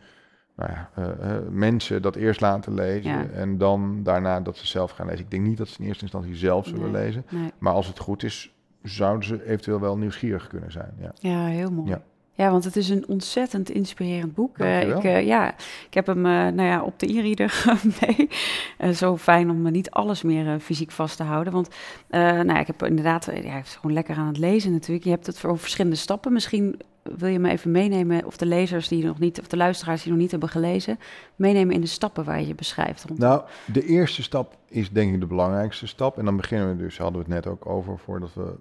nou 0.56 0.70
ja, 0.70 0.90
eh, 0.94 1.36
eh, 1.36 1.42
mensen 1.50 2.02
dat 2.02 2.16
eerst 2.16 2.40
laten 2.40 2.74
lezen 2.74 3.10
Ja. 3.10 3.24
en 3.34 3.58
dan 3.58 4.00
daarna 4.02 4.40
dat 4.40 4.56
ze 4.56 4.66
zelf 4.66 4.90
gaan 4.90 5.06
lezen. 5.06 5.24
Ik 5.24 5.30
denk 5.30 5.46
niet 5.46 5.58
dat 5.58 5.68
ze 5.68 5.80
in 5.80 5.86
eerste 5.86 6.02
instantie 6.02 6.34
zelf 6.36 6.66
zullen 6.66 6.90
Nee. 6.90 7.02
lezen, 7.02 7.24
Nee. 7.30 7.52
maar 7.58 7.72
als 7.72 7.86
het 7.86 7.98
goed 7.98 8.22
is, 8.22 8.52
zouden 8.82 9.24
ze 9.28 9.44
eventueel 9.46 9.80
wel 9.80 9.96
nieuwsgierig 9.96 10.46
kunnen 10.46 10.72
zijn. 10.72 10.94
Ja. 11.00 11.12
Ja, 11.18 11.46
heel 11.46 11.70
mooi. 11.70 11.90
Ja. 11.90 12.02
Ja. 12.36 12.50
want 12.50 12.64
het 12.64 12.76
is 12.76 12.88
een 12.88 13.08
ontzettend 13.08 13.70
inspirerend 13.70 14.34
boek. 14.34 14.58
Eh, 14.58 14.88
ik, 14.88 15.02
ja, 15.24 15.54
ik 15.86 15.94
heb 15.94 16.06
hem 16.06 16.20
nou 16.20 16.62
ja, 16.62 16.82
op 16.82 16.98
de 16.98 17.18
e-reader 17.18 17.64
mee. 18.00 18.28
Zo 18.94 19.16
fijn 19.16 19.50
om 19.50 19.62
me 19.62 19.70
niet 19.70 19.90
alles 19.90 20.22
meer 20.22 20.60
fysiek 20.60 20.90
vast 20.90 21.16
te 21.16 21.22
houden. 21.22 21.52
Want 21.52 21.68
nou 22.08 22.46
ja, 22.46 22.58
ik 22.60 22.66
heb 22.66 22.82
inderdaad, 22.82 23.24
ja, 23.24 23.32
ik 23.56 23.64
was 23.64 23.76
gewoon 23.76 23.92
lekker 23.94 24.16
aan 24.16 24.26
het 24.26 24.38
lezen 24.38 24.72
natuurlijk. 24.72 25.04
Je 25.04 25.10
hebt 25.10 25.26
het 25.26 25.38
voor 25.38 25.58
verschillende 25.58 25.96
stappen. 25.96 26.32
Misschien 26.32 26.80
wil 27.16 27.28
je 27.28 27.38
me 27.38 27.50
even 27.50 27.70
meenemen, 27.70 28.24
of 28.24 28.36
de 28.36 28.46
lezers 28.46 28.88
die 28.88 29.04
nog 29.04 29.18
niet, 29.18 29.40
of 29.40 29.46
de 29.46 29.56
luisteraars 29.56 30.02
die 30.02 30.12
nog 30.12 30.20
niet 30.20 30.30
hebben 30.30 30.48
gelezen, 30.48 30.98
meenemen 31.36 31.74
in 31.74 31.80
de 31.80 31.86
stappen 31.86 32.24
waar 32.24 32.40
je 32.40 32.46
je 32.46 32.54
beschrijft. 32.54 33.04
Rond. 33.04 33.18
Nou, 33.18 33.42
de 33.72 33.86
eerste 33.86 34.22
stap 34.22 34.56
is 34.68 34.90
denk 34.90 35.14
ik 35.14 35.20
de 35.20 35.26
belangrijkste 35.26 35.86
stap. 35.86 36.18
En 36.18 36.24
dan 36.24 36.36
beginnen 36.36 36.68
we 36.68 36.76
dus, 36.76 36.98
hadden 36.98 37.24
we 37.24 37.32
het 37.32 37.44
net 37.44 37.52
ook 37.52 37.66
over 37.66 37.98
voordat 37.98 38.34
we 38.34 38.54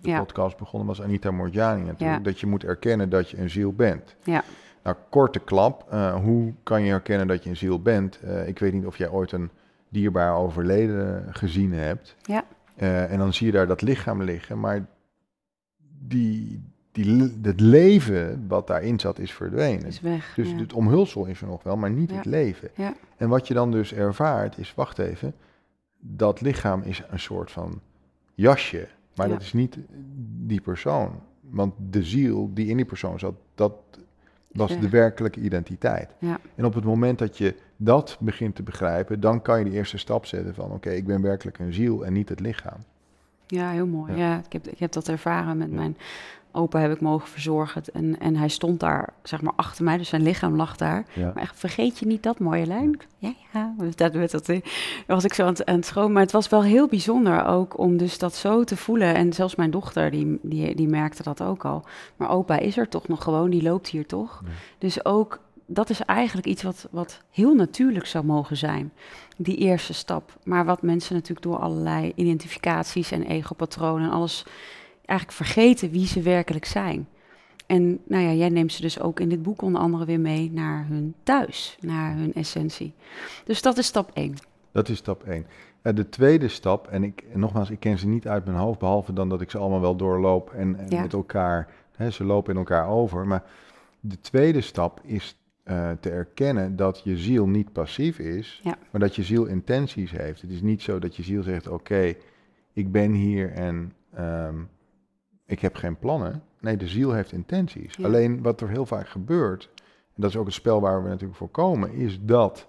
de 0.00 0.08
Ja. 0.08 0.18
podcast 0.18 0.56
begonnen, 0.56 0.88
was 0.88 1.02
Anita 1.02 1.30
Morjani 1.30 1.80
natuurlijk. 1.84 2.18
Ja. 2.18 2.24
Dat 2.24 2.40
je 2.40 2.46
moet 2.46 2.64
erkennen 2.64 3.08
dat 3.10 3.30
je 3.30 3.38
een 3.38 3.50
ziel 3.50 3.72
bent. 3.72 4.16
Ja. 4.24 4.44
Nou, 4.82 4.96
korte 5.10 5.38
klap. 5.38 5.86
eh, 5.90 6.14
hoe 6.14 6.54
kan 6.62 6.82
je 6.82 6.92
erkennen 6.92 7.26
dat 7.26 7.44
je 7.44 7.50
een 7.50 7.56
ziel 7.56 7.82
bent? 7.82 8.20
Eh, 8.20 8.48
ik 8.48 8.58
weet 8.58 8.72
niet 8.72 8.86
of 8.86 8.96
jij 8.98 9.08
ooit 9.10 9.32
een 9.32 9.50
dierbaar 9.88 10.36
overleden 10.36 11.26
gezien 11.34 11.72
hebt. 11.72 12.16
Ja. 12.22 12.44
Eh, 12.76 13.12
en 13.12 13.18
dan 13.18 13.32
zie 13.32 13.46
je 13.46 13.52
daar 13.52 13.66
dat 13.66 13.82
lichaam 13.82 14.22
liggen, 14.22 14.60
maar 14.60 14.86
die, 16.00 16.62
die, 17.04 17.38
het 17.42 17.60
leven 17.60 18.44
wat 18.48 18.66
daarin 18.66 19.00
zat 19.00 19.18
is 19.18 19.32
verdwenen. 19.32 19.86
is 19.86 20.00
weg. 20.00 20.32
Dus 20.34 20.50
ja. 20.50 20.56
het 20.56 20.72
omhulsel 20.72 21.24
is 21.26 21.40
er 21.40 21.46
nog 21.46 21.62
wel, 21.62 21.76
maar 21.76 21.90
niet 21.90 22.10
Ja. 22.10 22.16
het 22.16 22.24
leven. 22.24 22.70
Ja. 22.74 22.94
En 23.16 23.28
wat 23.28 23.48
je 23.48 23.54
dan 23.54 23.70
dus 23.70 23.92
ervaart 23.92 24.58
is, 24.58 24.74
wacht 24.74 24.98
even, 24.98 25.34
dat 25.98 26.40
lichaam 26.40 26.82
is 26.82 27.02
een 27.10 27.20
soort 27.20 27.50
van 27.50 27.80
jasje, 28.34 28.88
maar 29.14 29.28
dat 29.28 29.40
is 29.40 29.52
niet 29.52 29.78
die 30.46 30.60
persoon. 30.60 31.20
Want 31.40 31.74
de 31.90 32.02
ziel 32.02 32.50
die 32.54 32.66
in 32.66 32.76
die 32.76 32.86
persoon 32.86 33.18
zat, 33.18 33.34
dat 33.54 33.72
was 34.52 34.80
de 34.80 34.88
werkelijke 34.88 35.40
identiteit. 35.40 36.10
Ja. 36.18 36.38
En 36.54 36.64
op 36.64 36.74
het 36.74 36.84
moment 36.84 37.18
dat 37.18 37.38
je 37.38 37.54
dat 37.76 38.16
begint 38.20 38.54
te 38.54 38.62
begrijpen, 38.62 39.20
dan 39.20 39.42
kan 39.42 39.58
je 39.58 39.64
de 39.64 39.70
eerste 39.76 39.98
stap 39.98 40.26
zetten 40.26 40.54
van, 40.54 40.70
oké, 40.70 40.90
ik 40.90 41.06
ben 41.06 41.22
werkelijk 41.22 41.58
een 41.58 41.72
ziel 41.72 42.04
en 42.06 42.12
niet 42.12 42.28
het 42.28 42.40
lichaam. 42.40 42.78
Ja, 43.46 43.70
heel 43.70 43.86
mooi. 43.86 44.14
Ja. 44.16 44.38
Ik, 44.38 44.52
heb, 44.52 44.66
ik 44.66 44.78
heb 44.78 44.92
dat 44.92 45.08
ervaren 45.08 45.56
met 45.56 45.70
mijn 45.72 45.96
opa, 46.52 46.78
heb 46.80 46.92
ik 46.92 47.00
mogen 47.00 47.28
verzorgen. 47.28 47.82
En, 47.92 48.20
en 48.20 48.36
hij 48.36 48.48
stond 48.48 48.80
daar, 48.80 49.12
zeg 49.22 49.42
maar, 49.42 49.52
achter 49.56 49.84
mij, 49.84 49.96
dus 49.96 50.08
zijn 50.08 50.22
lichaam 50.22 50.56
lag 50.56 50.76
daar. 50.76 51.04
Ja. 51.14 51.30
Maar 51.34 51.42
echt, 51.42 51.58
vergeet 51.58 51.98
je 51.98 52.06
niet 52.06 52.22
dat 52.22 52.38
mooie 52.38 52.66
lijn? 52.66 53.00
Ja, 53.18 53.34
ja. 53.52 53.74
Dat, 53.78 53.96
dat, 53.96 54.30
dat, 54.30 54.46
dat 54.46 54.62
was 55.06 55.24
ik 55.24 55.34
zo 55.34 55.42
aan 55.42 55.48
het, 55.48 55.66
aan 55.66 55.74
het 55.74 55.86
schoon. 55.86 56.12
Maar 56.12 56.22
het 56.22 56.32
was 56.32 56.48
wel 56.48 56.62
heel 56.62 56.86
bijzonder 56.88 57.44
ook 57.44 57.78
om 57.78 57.96
dus 57.96 58.18
dat 58.18 58.34
zo 58.34 58.64
te 58.64 58.76
voelen. 58.76 59.14
En 59.14 59.32
zelfs 59.32 59.54
mijn 59.54 59.70
dochter, 59.70 60.10
die, 60.10 60.38
die, 60.42 60.74
die 60.74 60.88
merkte 60.88 61.22
dat 61.22 61.42
ook 61.42 61.64
al. 61.64 61.84
Maar 62.16 62.30
opa 62.30 62.58
is 62.58 62.76
er 62.76 62.88
toch 62.88 63.08
nog 63.08 63.22
gewoon, 63.22 63.50
die 63.50 63.62
loopt 63.62 63.88
hier 63.88 64.06
toch? 64.06 64.40
Ja. 64.44 64.50
Dus 64.78 65.04
ook, 65.04 65.40
dat 65.66 65.90
is 65.90 66.00
eigenlijk 66.00 66.46
iets 66.46 66.62
wat, 66.62 66.88
wat 66.90 67.20
heel 67.30 67.54
natuurlijk 67.54 68.06
zou 68.06 68.24
mogen 68.24 68.56
zijn. 68.56 68.92
Die 69.36 69.56
eerste 69.56 69.92
stap. 69.92 70.36
Maar 70.44 70.64
wat 70.64 70.82
mensen 70.82 71.14
natuurlijk 71.14 71.42
door 71.42 71.58
allerlei 71.58 72.12
identificaties 72.14 73.10
en 73.10 73.22
egopatronen 73.22 74.08
en 74.08 74.14
alles 74.14 74.44
eigenlijk 75.08 75.32
vergeten 75.38 75.90
wie 75.90 76.06
ze 76.06 76.22
werkelijk 76.22 76.64
zijn. 76.64 77.08
En 77.66 77.98
nou 78.04 78.22
ja, 78.22 78.32
jij 78.32 78.48
neemt 78.48 78.72
ze 78.72 78.80
dus 78.80 79.00
ook 79.00 79.20
in 79.20 79.28
dit 79.28 79.42
boek 79.42 79.62
onder 79.62 79.80
andere 79.80 80.04
weer 80.04 80.20
mee 80.20 80.50
naar 80.52 80.86
hun 80.88 81.14
thuis, 81.22 81.76
naar 81.80 82.16
hun 82.16 82.34
essentie. 82.34 82.94
Dus 83.44 83.62
dat 83.62 83.78
is 83.78 83.86
stap 83.86 84.10
1. 84.14 84.34
Dat 84.72 84.88
is 84.88 84.96
stap 84.98 85.22
1. 85.22 85.46
de 85.82 86.08
tweede 86.08 86.48
stap, 86.48 86.86
en 86.88 87.04
ik, 87.04 87.24
nogmaals, 87.34 87.70
ik 87.70 87.80
ken 87.80 87.98
ze 87.98 88.06
niet 88.08 88.28
uit 88.28 88.44
mijn 88.44 88.56
hoofd, 88.56 88.78
behalve 88.78 89.12
dan 89.12 89.28
dat 89.28 89.40
ik 89.40 89.50
ze 89.50 89.58
allemaal 89.58 89.80
wel 89.80 89.96
doorloop 89.96 90.50
en, 90.52 90.78
en 90.78 90.86
Ja. 90.88 91.00
met 91.02 91.12
elkaar, 91.12 91.68
hè, 91.96 92.10
ze 92.10 92.24
lopen 92.24 92.52
in 92.52 92.58
elkaar 92.58 92.88
over. 92.88 93.26
Maar 93.26 93.42
de 94.00 94.20
tweede 94.20 94.60
stap 94.60 95.00
is 95.04 95.36
eh, 95.62 95.90
te 96.00 96.10
erkennen 96.10 96.76
dat 96.76 97.00
je 97.04 97.16
ziel 97.16 97.46
niet 97.46 97.72
passief 97.72 98.18
is, 98.18 98.60
Ja. 98.64 98.78
maar 98.90 99.00
dat 99.00 99.16
je 99.16 99.22
ziel 99.22 99.44
intenties 99.44 100.10
heeft. 100.10 100.40
Het 100.40 100.50
is 100.50 100.62
niet 100.62 100.82
zo 100.82 100.98
dat 100.98 101.16
je 101.16 101.22
ziel 101.22 101.42
zegt, 101.42 101.68
oké, 101.68 102.14
ik 102.72 102.92
ben 102.92 103.12
hier 103.12 103.52
en 103.52 103.92
ehm, 104.14 104.54
ik 105.48 105.60
heb 105.60 105.74
geen 105.74 105.98
plannen. 105.98 106.42
Nee, 106.60 106.76
de 106.76 106.88
ziel 106.88 107.12
heeft 107.12 107.32
intenties. 107.32 107.96
Ja. 107.96 108.04
Alleen 108.04 108.42
wat 108.42 108.60
er 108.60 108.68
heel 108.68 108.86
vaak 108.86 109.08
gebeurt, 109.08 109.70
en 110.14 110.22
dat 110.22 110.30
is 110.30 110.36
ook 110.36 110.46
het 110.46 110.54
spel 110.54 110.80
waar 110.80 111.02
we 111.02 111.08
natuurlijk 111.08 111.38
voor 111.38 111.48
komen, 111.48 111.92
is 111.92 112.18
dat 112.22 112.68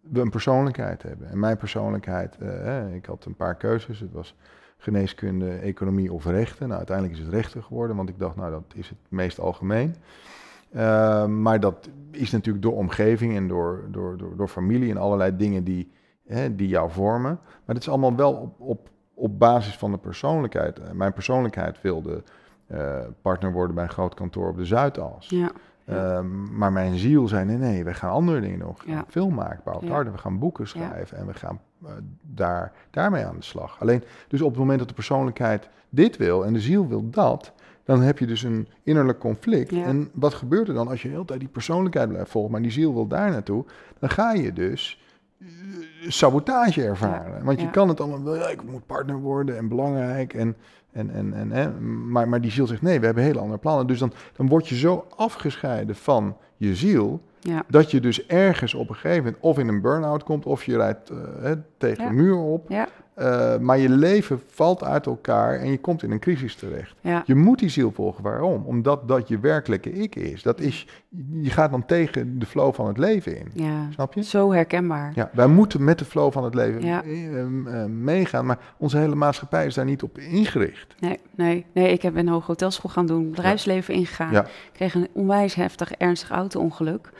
we 0.00 0.20
een 0.20 0.30
persoonlijkheid 0.30 1.02
hebben. 1.02 1.28
En 1.28 1.38
mijn 1.38 1.56
persoonlijkheid, 1.56 2.36
eh, 2.38 2.94
ik 2.94 3.06
had 3.06 3.24
een 3.24 3.36
paar 3.36 3.56
keuzes. 3.56 4.00
Het 4.00 4.12
was 4.12 4.34
geneeskunde, 4.76 5.50
economie 5.50 6.12
of 6.12 6.24
rechten. 6.26 6.66
Nou, 6.66 6.78
uiteindelijk 6.78 7.18
is 7.18 7.24
het 7.24 7.34
rechten 7.34 7.62
geworden, 7.62 7.96
want 7.96 8.08
ik 8.08 8.18
dacht, 8.18 8.36
nou, 8.36 8.50
dat 8.50 8.72
is 8.74 8.88
het 8.88 8.98
meest 9.08 9.40
algemeen. 9.40 9.94
Eh, 10.70 11.26
maar 11.26 11.60
dat 11.60 11.88
is 12.10 12.30
natuurlijk 12.30 12.64
door 12.64 12.76
omgeving 12.76 13.36
en 13.36 13.48
door, 13.48 13.88
door, 13.90 14.16
door, 14.16 14.36
door 14.36 14.48
familie 14.48 14.90
en 14.90 14.96
allerlei 14.96 15.36
dingen 15.36 15.64
die, 15.64 15.92
hè, 16.26 16.54
die 16.54 16.68
jou 16.68 16.90
vormen. 16.90 17.38
Maar 17.42 17.74
het 17.74 17.78
is 17.78 17.88
allemaal 17.88 18.16
wel 18.16 18.32
op, 18.32 18.60
op, 18.60 18.88
op 19.20 19.38
basis 19.38 19.76
van 19.76 19.90
de 19.90 19.98
persoonlijkheid. 19.98 20.78
Eh, 20.78 20.90
mijn 20.90 21.12
persoonlijkheid 21.12 21.80
wilde 21.80 22.22
eh, 22.66 22.98
partner 23.22 23.52
worden 23.52 23.74
bij 23.74 23.84
een 23.84 23.90
groot 23.90 24.14
kantoor 24.14 24.48
op 24.48 24.56
de 24.56 24.64
Zuidas. 24.64 25.28
Ja, 25.28 25.50
Ehm, 25.84 26.56
maar 26.58 26.72
mijn 26.72 26.98
ziel 26.98 27.28
zei, 27.28 27.44
nee, 27.44 27.56
nee, 27.56 27.84
we 27.84 27.94
gaan 27.94 28.10
andere 28.10 28.40
dingen 28.40 28.58
nog. 28.58 28.82
We 28.82 28.88
gaan 28.88 28.96
Ja. 28.96 29.04
film 29.08 29.34
maken, 29.34 29.60
bouwen 29.64 29.86
Ja. 29.86 29.92
harder, 29.92 30.12
we 30.12 30.18
gaan 30.18 30.38
boeken 30.38 30.68
schrijven 30.68 31.18
en 31.18 31.26
we 31.26 31.34
gaan 31.34 31.60
eh, 31.84 31.90
daar, 32.22 32.72
daarmee 32.90 33.24
aan 33.26 33.36
de 33.36 33.42
slag. 33.44 33.76
Alleen, 33.80 34.02
dus 34.28 34.42
op 34.42 34.50
het 34.50 34.58
moment 34.58 34.78
dat 34.78 34.88
de 34.88 34.94
persoonlijkheid 34.94 35.68
dit 35.88 36.16
wil 36.16 36.44
en 36.44 36.52
de 36.52 36.60
ziel 36.60 36.88
wil 36.88 37.10
dat, 37.10 37.52
dan 37.84 38.02
heb 38.02 38.18
je 38.18 38.26
dus 38.26 38.42
een 38.42 38.68
innerlijk 38.82 39.18
conflict. 39.18 39.72
En 39.72 40.10
wat 40.14 40.34
gebeurt 40.34 40.68
er 40.68 40.74
dan 40.74 40.88
als 40.88 41.02
je 41.02 41.08
de 41.08 41.14
hele 41.14 41.26
tijd 41.26 41.40
die 41.40 41.48
persoonlijkheid 41.48 42.08
blijft 42.08 42.30
volgen, 42.30 42.50
maar 42.52 42.62
die 42.62 42.70
ziel 42.70 42.94
wil 42.94 43.06
daar 43.06 43.30
naartoe? 43.30 43.64
Dan 43.98 44.10
ga 44.10 44.32
je 44.32 44.52
dus 44.52 44.99
sabotage 46.08 46.82
ervaren. 46.84 47.44
Want 47.44 47.58
je 47.58 47.64
ja. 47.64 47.70
kan 47.70 47.88
het 47.88 48.00
allemaal 48.00 48.22
wel, 48.22 48.36
ja, 48.36 48.48
ik 48.48 48.62
moet 48.62 48.86
partner 48.86 49.16
worden 49.16 49.56
en 49.56 49.68
belangrijk 49.68 50.34
en... 50.34 50.56
En, 50.92 51.10
en, 51.34 51.52
en, 51.52 52.10
maar, 52.10 52.28
maar 52.28 52.40
die 52.40 52.50
ziel 52.50 52.66
zegt 52.66 52.82
nee, 52.82 53.00
we 53.00 53.06
hebben 53.06 53.24
hele 53.24 53.38
andere 53.38 53.58
plannen. 53.58 53.86
Dus 53.86 53.98
dan, 53.98 54.12
dan 54.36 54.48
word 54.48 54.68
je 54.68 54.76
zo 54.76 55.06
afgescheiden 55.16 55.96
van 55.96 56.36
je 56.56 56.74
ziel, 56.74 57.20
dat 57.68 57.90
je 57.90 58.00
dus 58.00 58.26
ergens 58.26 58.74
op 58.74 58.88
een 58.88 58.94
gegeven 58.94 59.24
moment 59.24 59.42
of 59.42 59.58
in 59.58 59.68
een 59.68 59.80
burn-out 59.80 60.22
komt, 60.22 60.46
of 60.46 60.64
je 60.64 60.76
rijdt 60.76 61.10
eh, 61.10 61.52
tegen 61.78 62.06
een 62.06 62.14
muur 62.14 62.36
op. 62.36 62.68
Eh, 63.20 63.58
maar 63.58 63.78
je 63.78 63.88
leven 63.88 64.40
valt 64.46 64.84
uit 64.84 65.06
elkaar 65.06 65.58
en 65.58 65.70
je 65.70 65.78
komt 65.78 66.02
in 66.02 66.10
een 66.10 66.18
crisis 66.18 66.54
terecht. 66.54 66.94
ja. 67.00 67.22
Je 67.26 67.34
moet 67.34 67.58
die 67.58 67.68
ziel 67.68 67.90
volgen. 67.92 68.22
Waarom? 68.22 68.62
Omdat 68.66 69.08
dat 69.08 69.28
je 69.28 69.38
werkelijke 69.38 69.92
ik 69.92 70.14
is. 70.16 70.42
Dat 70.42 70.60
is 70.60 70.86
je 71.40 71.50
gaat 71.50 71.70
dan 71.70 71.86
tegen 71.86 72.38
de 72.38 72.46
flow 72.46 72.74
van 72.74 72.86
het 72.86 72.98
leven 72.98 73.38
in. 73.38 73.50
ja. 73.54 73.86
Snap 73.92 74.14
je? 74.14 74.22
Zo 74.22 74.52
herkenbaar. 74.52 75.12
Ja, 75.14 75.30
wij 75.32 75.46
moeten 75.46 75.84
met 75.84 75.98
de 75.98 76.04
flow 76.04 76.32
van 76.32 76.44
het 76.44 76.54
leven 76.54 76.84
Ja. 76.84 77.02
eh, 77.02 77.40
eh, 77.40 77.84
meegaan, 77.88 78.46
maar 78.46 78.58
onze 78.76 78.96
hele 78.98 79.14
maatschappij 79.14 79.66
is 79.66 79.74
daar 79.74 79.84
niet 79.84 80.02
op 80.02 80.18
ingericht. 80.18 80.94
Nee, 81.00 81.18
nee, 81.34 81.66
nee, 81.74 81.92
ik 81.92 82.02
heb 82.02 82.16
een 82.16 82.28
hoge 82.28 82.46
hotelschool 82.46 82.90
gaan 82.90 83.06
doen, 83.06 83.30
bedrijfsleven 83.30 83.94
ingegaan. 83.94 84.34
Ik 84.36 84.44
kreeg 84.72 84.94
een 84.94 85.08
onwijs 85.12 85.54
heftig, 85.54 85.92
ernstig 85.92 86.30
auto-ongeluk. 86.30 87.10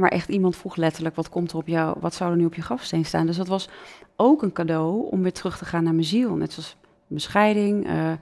Maar 0.00 0.10
echt 0.10 0.28
iemand 0.28 0.56
vroeg 0.56 0.76
letterlijk, 0.76 1.16
wat 1.16 1.28
komt 1.28 1.50
er 1.50 1.56
op 1.56 1.66
jou, 1.66 1.96
wat 2.00 2.14
zou 2.14 2.30
er 2.30 2.36
nu 2.36 2.44
op 2.44 2.54
je 2.54 2.62
grafsteen 2.62 3.04
staan? 3.04 3.26
Dus 3.26 3.36
dat 3.36 3.48
was 3.48 3.68
ook 4.16 4.42
een 4.42 4.52
cadeau 4.52 5.10
om 5.10 5.22
weer 5.22 5.32
terug 5.32 5.58
te 5.58 5.64
gaan 5.64 5.84
naar 5.84 5.92
mijn 5.92 6.04
ziel. 6.04 6.34
Net 6.34 6.52
zoals 6.52 6.76
mijn 7.06 7.20
scheiding. 7.20 7.86
eh, 7.86 8.12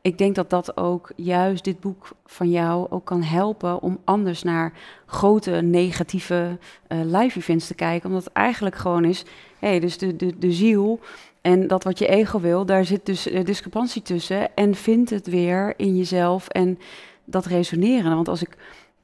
ik 0.00 0.18
denk 0.18 0.34
dat 0.34 0.50
dat 0.50 0.76
ook 0.76 1.12
juist 1.16 1.64
dit 1.64 1.80
boek 1.80 2.08
van 2.24 2.50
jou 2.50 2.86
ook 2.90 3.04
kan 3.04 3.22
helpen 3.22 3.82
om 3.82 3.98
anders 4.04 4.42
naar 4.42 4.72
grote 5.06 5.50
negatieve 5.50 6.58
eh, 6.86 6.98
live 7.04 7.38
events 7.38 7.66
te 7.66 7.74
kijken. 7.74 8.08
Omdat 8.08 8.24
het 8.24 8.32
eigenlijk 8.32 8.76
gewoon 8.76 9.04
is, 9.04 9.24
hé, 9.58 9.68
hey, 9.68 9.80
dus 9.80 9.98
de, 9.98 10.16
de, 10.16 10.38
de 10.38 10.52
ziel 10.52 11.00
en 11.40 11.66
dat 11.66 11.84
wat 11.84 11.98
je 11.98 12.06
ego 12.06 12.40
wil, 12.40 12.66
daar 12.66 12.84
zit 12.84 13.06
dus 13.06 13.28
eh, 13.28 13.44
discrepantie 13.44 14.02
tussen. 14.02 14.54
En 14.54 14.74
vind 14.74 15.10
het 15.10 15.26
weer 15.26 15.74
in 15.76 15.96
jezelf 15.96 16.48
en 16.48 16.78
dat 17.24 17.46
resoneren. 17.46 18.14
Want 18.14 18.28
als 18.28 18.42
ik 18.42 18.56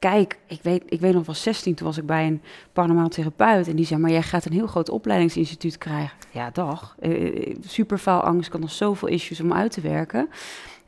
kijk, 0.03 0.39
ik 0.47 0.63
weet, 0.63 0.83
ik 0.87 1.01
weet 1.01 1.15
nog 1.15 1.27
wel 1.27 1.35
16, 1.35 1.75
toen 1.75 1.87
was 1.87 1.99
ik 1.99 2.07
bij 2.07 2.27
een 2.27 2.43
paranormaal 2.73 3.09
therapeut. 3.09 3.69
En 3.69 3.77
die 3.77 3.87
zei, 3.87 4.01
maar 4.01 4.11
jij 4.11 4.23
gaat 4.23 4.45
een 4.45 4.53
heel 4.53 4.67
groot 4.67 4.89
opleidingsinstituut 4.89 5.79
krijgen. 5.79 6.17
Ja, 6.31 6.51
dag. 6.51 6.97
Uh, 7.01 7.57
super 7.67 7.99
veel 7.99 8.21
angst, 8.21 8.47
ik 8.47 8.53
had 8.53 8.61
nog 8.61 8.71
zoveel 8.71 9.09
issues 9.09 9.41
om 9.41 9.53
uit 9.53 9.71
te 9.73 9.81
werken. 9.81 10.29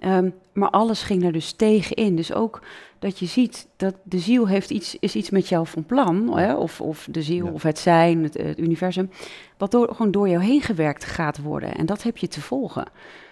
Um, 0.00 0.35
maar 0.52 0.71
alles 0.71 1.02
ging 1.02 1.25
er 1.25 1.33
dus 1.33 1.52
tegen 1.52 1.97
in. 1.97 2.16
Dus 2.16 2.33
ook 2.33 2.62
dat 2.99 3.18
je 3.18 3.26
ziet 3.26 3.66
dat 3.76 3.94
de 4.02 4.18
ziel 4.18 4.49
heeft 4.49 4.71
iets, 4.71 4.97
is 5.00 5.14
iets 5.14 5.30
met 5.30 5.49
jou 5.49 5.66
van 5.66 5.85
plan. 5.85 6.38
Hè? 6.38 6.54
Of, 6.54 6.80
of 6.80 7.09
de 7.11 7.23
ziel, 7.23 7.47
Ja. 7.47 7.52
of 7.52 7.62
het 7.62 7.78
zijn, 7.78 8.23
het, 8.23 8.35
het 8.35 8.59
universum. 8.59 9.11
Wat 9.59 9.71
door, 9.71 9.88
gewoon 9.94 10.11
door 10.11 10.28
jou 10.28 10.42
heen 10.42 10.62
gewerkt 10.62 11.04
gaat 11.04 11.42
worden. 11.42 11.75
En 11.75 11.87
dat 11.87 12.02
heb 12.02 12.16
je 12.16 12.28
te 12.28 12.40
volgen. 12.40 12.85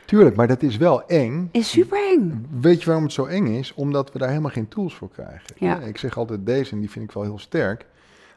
Tuurlijk, 0.04 0.37
maar 0.37 0.47
dat 0.49 0.62
is 0.62 0.76
wel 0.76 1.06
eng. 1.06 1.49
Is 1.52 1.71
super 1.71 1.99
eng. 2.12 2.47
Weet 2.61 2.78
je 2.80 2.85
waarom 2.87 3.04
het 3.04 3.12
zo 3.12 3.25
eng 3.25 3.47
is? 3.47 3.75
Omdat 3.75 4.12
we 4.12 4.18
daar 4.18 4.28
helemaal 4.28 4.50
geen 4.50 4.68
tools 4.68 4.94
voor 4.94 5.11
krijgen. 5.11 5.54
Ja. 5.56 5.80
Ik 5.80 5.99
zeg 5.99 6.16
altijd 6.18 6.47
deze, 6.47 6.73
en 6.73 6.80
die 6.80 6.90
vind 6.90 7.04
ik 7.04 7.12
wel 7.12 7.23
heel 7.23 7.38
sterk. 7.38 7.87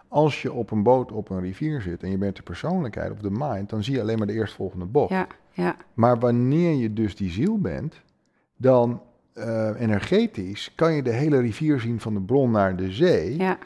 als 0.08 0.42
je 0.42 0.54
op 0.54 0.72
een 0.72 0.84
boot 0.84 1.12
op 1.12 1.30
een 1.30 1.42
rivier 1.42 1.82
zit 1.82 2.04
en 2.04 2.12
je 2.12 2.18
bent 2.18 2.36
de 2.36 2.42
persoonlijkheid 2.42 3.12
of 3.12 3.18
de 3.20 3.32
mind, 3.32 3.70
dan 3.70 3.84
zie 3.84 3.94
je 3.94 4.02
alleen 4.02 4.18
maar 4.18 4.28
de 4.28 4.34
eerstvolgende 4.34 4.86
bocht. 4.86 5.10
Ja, 5.10 5.28
ja, 5.52 5.76
Maar 5.94 6.20
wanneer 6.20 6.74
je 6.74 6.94
dus 6.94 7.16
die 7.16 7.30
ziel 7.32 7.60
bent, 7.60 8.02
dan 8.58 9.02
eh, 9.34 9.70
energetisch 9.80 10.72
kan 10.76 10.94
je 10.94 11.04
de 11.04 11.12
hele 11.12 11.40
rivier 11.40 11.80
zien 11.80 12.00
van 12.00 12.14
de 12.14 12.22
bron 12.22 12.52
naar 12.52 12.76
de 12.76 12.92
zee. 12.92 13.38
ja, 13.38 13.58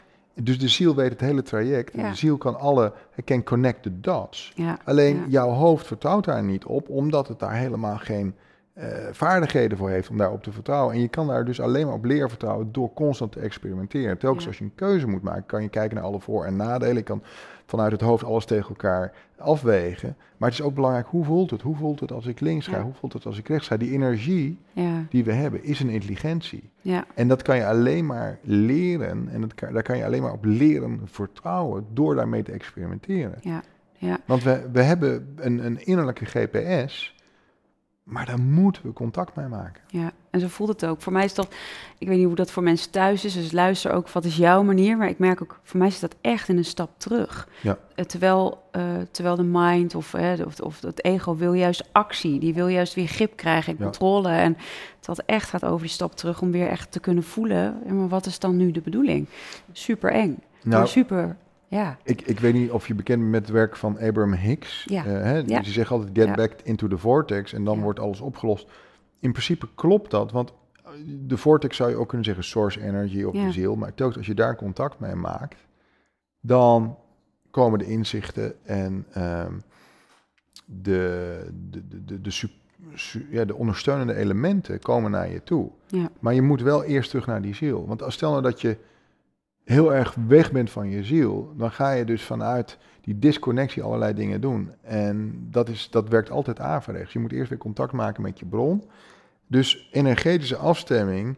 Dus 0.44 0.60
de 0.60 0.68
ziel 0.68 0.96
weet 0.96 1.10
het 1.10 1.22
hele 1.22 1.42
traject. 1.42 1.94
En 1.94 2.10
de 2.10 2.16
ziel 2.16 2.38
kan 2.38 2.60
alle, 2.60 2.94
hij 3.12 3.24
can 3.24 3.44
connect 3.44 3.84
the 3.84 4.00
dots. 4.00 4.52
ja. 4.56 4.78
Alleen 4.86 5.16
ja. 5.16 5.26
jouw 5.28 5.50
hoofd 5.50 5.88
vertrouwt 5.88 6.26
daar 6.26 6.44
niet 6.44 6.66
op, 6.66 6.90
omdat 6.90 7.28
het 7.28 7.40
daar 7.40 7.56
helemaal 7.56 7.98
geen 7.98 8.36
eh, 8.74 8.88
vaardigheden 9.12 9.78
voor 9.78 9.90
heeft 9.90 10.10
om 10.10 10.18
daarop 10.18 10.44
te 10.44 10.52
vertrouwen. 10.52 10.94
En 10.94 11.02
je 11.02 11.08
kan 11.08 11.28
daar 11.28 11.46
dus 11.46 11.62
alleen 11.62 11.86
maar 11.86 11.96
op 11.96 12.06
leren 12.06 12.30
vertrouwen 12.30 12.72
door 12.72 12.94
constant 12.94 13.32
te 13.32 13.40
experimenteren. 13.40 14.18
Telkens 14.18 14.48
als 14.48 14.58
je 14.58 14.64
een 14.64 14.76
keuze 14.76 15.08
moet 15.08 15.22
maken, 15.22 15.46
kan 15.46 15.62
je 15.62 15.70
kijken 15.70 15.96
naar 15.96 16.06
alle 16.06 16.20
voor- 16.20 16.46
en 16.46 16.56
nadelen. 16.56 16.96
Je 16.96 17.04
kan 17.04 17.24
vanuit 17.70 17.92
het 17.92 18.02
hoofd 18.02 18.24
alles 18.24 18.46
tegen 18.46 18.70
elkaar 18.70 19.14
afwegen. 19.38 20.16
Maar 20.38 20.50
het 20.50 20.60
is 20.60 20.66
ook 20.66 20.76
belangrijk, 20.76 21.08
hoe 21.08 21.26
voelt 21.26 21.52
het? 21.52 21.62
Hoe 21.62 21.76
voelt 21.76 22.00
het 22.00 22.12
als 22.12 22.26
ik 22.26 22.40
links 22.40 22.68
ga? 22.68 22.78
Ja. 22.78 22.84
Hoe 22.84 22.94
voelt 22.94 23.14
het 23.14 23.26
als 23.26 23.38
ik 23.38 23.48
rechts 23.48 23.68
ga? 23.68 23.78
Die 23.78 23.92
energie 23.92 24.60
ja, 24.74 25.04
die 25.10 25.24
we 25.24 25.32
hebben 25.34 25.64
is 25.64 25.80
een 25.80 25.90
intelligentie. 25.90 26.70
ja, 26.82 27.06
En 27.16 27.28
dat 27.28 27.42
kan 27.42 27.56
je 27.56 27.66
alleen 27.66 28.06
maar 28.06 28.38
leren. 28.42 29.30
En 29.30 29.42
dat 29.42 29.54
kan, 29.54 29.74
daar 29.74 29.84
kan 29.84 29.98
je 29.98 30.06
alleen 30.06 30.22
maar 30.22 30.32
op 30.34 30.46
leren 30.46 31.02
vertrouwen 31.06 31.86
door 31.94 32.16
daarmee 32.16 32.44
te 32.44 32.52
experimenteren. 32.52 33.38
ja, 33.42 33.62
ja. 33.98 34.18
Want 34.26 34.44
we, 34.44 34.70
we 34.72 34.82
hebben 34.82 35.34
een, 35.36 35.66
een 35.66 35.86
innerlijke 35.86 36.26
GPS, 36.26 37.16
maar 38.04 38.26
daar 38.26 38.40
moeten 38.42 38.82
we 38.86 38.94
contact 38.94 39.36
mee 39.36 39.48
maken. 39.48 39.82
Ja, 39.88 40.12
en 40.30 40.40
zo 40.40 40.48
voelt 40.48 40.70
het 40.70 40.86
ook. 40.86 41.02
Voor 41.02 41.14
mij 41.14 41.24
is 41.26 41.34
dat, 41.34 41.54
ik 41.98 42.08
weet 42.08 42.18
niet 42.18 42.26
hoe 42.26 42.36
dat 42.36 42.52
voor 42.52 42.64
mensen 42.64 42.92
thuis 42.92 43.26
is, 43.26 43.34
dus 43.34 43.52
luister 43.52 43.92
ook 43.92 44.10
wat 44.10 44.26
is 44.26 44.38
jouw 44.38 44.64
manier, 44.64 44.98
maar 44.98 45.10
ik 45.10 45.20
merk 45.20 45.42
ook, 45.42 45.60
voor 45.64 45.78
mij 45.80 45.88
is 45.88 46.00
dat 46.00 46.16
echt 46.22 46.50
in 46.50 46.58
een 46.58 46.66
stap 46.66 46.90
terug. 46.98 47.48
Ja. 47.62 47.78
Eh, 47.96 48.06
terwijl, 48.06 48.62
eh, 48.72 48.82
terwijl 49.12 49.36
de 49.36 49.44
mind 49.44 49.96
of, 49.96 50.14
of, 50.46 50.60
of 50.60 50.82
het 50.82 51.04
ego 51.04 51.36
wil 51.36 51.54
juist 51.54 51.84
actie, 51.92 52.40
die 52.40 52.54
wil 52.54 52.68
juist 52.68 52.94
weer 52.94 53.08
grip 53.08 53.36
krijgen 53.36 53.72
en 53.72 53.78
Ja. 53.80 53.84
controle. 53.84 54.30
En 54.30 54.58
dat 55.00 55.20
echt 55.26 55.50
gaat 55.50 55.66
over 55.66 55.82
die 55.82 55.90
stap 55.90 56.16
terug 56.16 56.42
om 56.42 56.52
weer 56.52 56.68
echt 56.68 56.92
te 56.92 57.00
kunnen 57.00 57.24
voelen, 57.24 57.82
ja, 57.86 57.94
maar 57.94 58.08
wat 58.08 58.26
is 58.26 58.40
dan 58.40 58.58
nu 58.58 58.72
de 58.72 58.82
bedoeling? 58.82 59.28
Super 59.72 60.12
eng, 60.12 60.38
Nou, 60.64 60.88
super, 60.88 61.36
ja, 61.68 61.98
ik, 62.04 62.22
ik 62.22 62.40
weet 62.40 62.54
niet 62.54 62.72
of 62.72 62.88
je 62.88 62.94
bekend 62.96 63.20
bent 63.20 63.32
met 63.32 63.42
het 63.42 63.52
werk 63.52 63.76
van 63.76 64.00
Abraham 64.00 64.34
Hicks. 64.34 64.84
Ja. 64.90 65.06
Eh, 65.06 65.12
hè, 65.12 65.38
Ja. 65.46 65.60
Die 65.60 65.72
zegt 65.74 65.92
altijd, 65.92 66.10
get 66.14 66.36
back 66.36 66.52
into 66.64 66.88
the 66.88 66.98
vortex 66.98 67.54
en 67.54 67.64
dan 67.64 67.82
wordt 67.82 68.00
alles 68.00 68.20
opgelost. 68.22 68.68
In 69.20 69.32
principe 69.32 69.68
klopt 69.76 70.12
dat, 70.12 70.32
want 70.32 70.54
eh, 70.76 70.92
de 71.06 71.38
vortex 71.38 71.76
zou 71.78 71.90
je 71.90 71.96
ook 71.96 72.08
kunnen 72.08 72.26
zeggen 72.26 72.44
source 72.44 72.82
energy 72.82 73.24
of 73.24 73.34
Ja. 73.36 73.46
de 73.46 73.52
ziel. 73.52 73.76
Maar 73.76 73.94
telkens 73.94 74.18
als 74.18 74.28
je 74.28 74.34
daar 74.34 74.56
contact 74.56 75.00
mee 75.00 75.16
maakt, 75.16 75.66
dan 76.42 76.98
komen 77.52 77.80
de 77.80 77.86
inzichten 77.86 78.66
en 78.66 79.06
ehm, 79.12 79.54
de, 80.66 81.48
de, 81.70 81.88
de, 81.88 82.06
de, 82.06 82.22
de, 82.22 82.32
su- 82.32 83.28
ja, 83.30 83.46
de 83.46 83.56
ondersteunende 83.56 84.14
elementen 84.16 84.80
komen 84.80 85.12
naar 85.12 85.30
je 85.32 85.44
toe. 85.44 85.72
ja, 85.88 86.10
Maar 86.20 86.34
je 86.34 86.42
moet 86.42 86.62
wel 86.62 86.84
eerst 86.84 87.10
terug 87.10 87.26
naar 87.26 87.42
die 87.42 87.56
ziel. 87.56 87.88
Want 87.88 88.02
als 88.04 88.14
stel 88.14 88.30
nou 88.32 88.42
dat 88.44 88.62
je 88.62 88.78
heel 89.70 89.94
erg 89.94 90.16
weg 90.28 90.52
bent 90.52 90.70
van 90.70 90.90
je 90.90 91.04
ziel, 91.04 91.54
dan 91.58 91.72
ga 91.72 91.92
je 91.92 92.06
dus 92.06 92.24
vanuit 92.24 92.78
die 93.02 93.20
disconnectie 93.20 93.84
allerlei 93.84 94.14
dingen 94.14 94.42
doen. 94.42 94.72
En 94.82 95.48
dat, 95.52 95.70
is, 95.70 95.90
dat 95.92 96.10
werkt 96.10 96.32
altijd 96.32 96.60
averechts. 96.60 97.14
Je 97.14 97.20
moet 97.20 97.32
eerst 97.32 97.50
weer 97.50 97.58
contact 97.58 97.92
maken 97.92 98.22
met 98.22 98.40
je 98.40 98.46
bron. 98.46 98.84
Dus 99.48 99.90
energetische 99.92 100.56
afstemming 100.56 101.38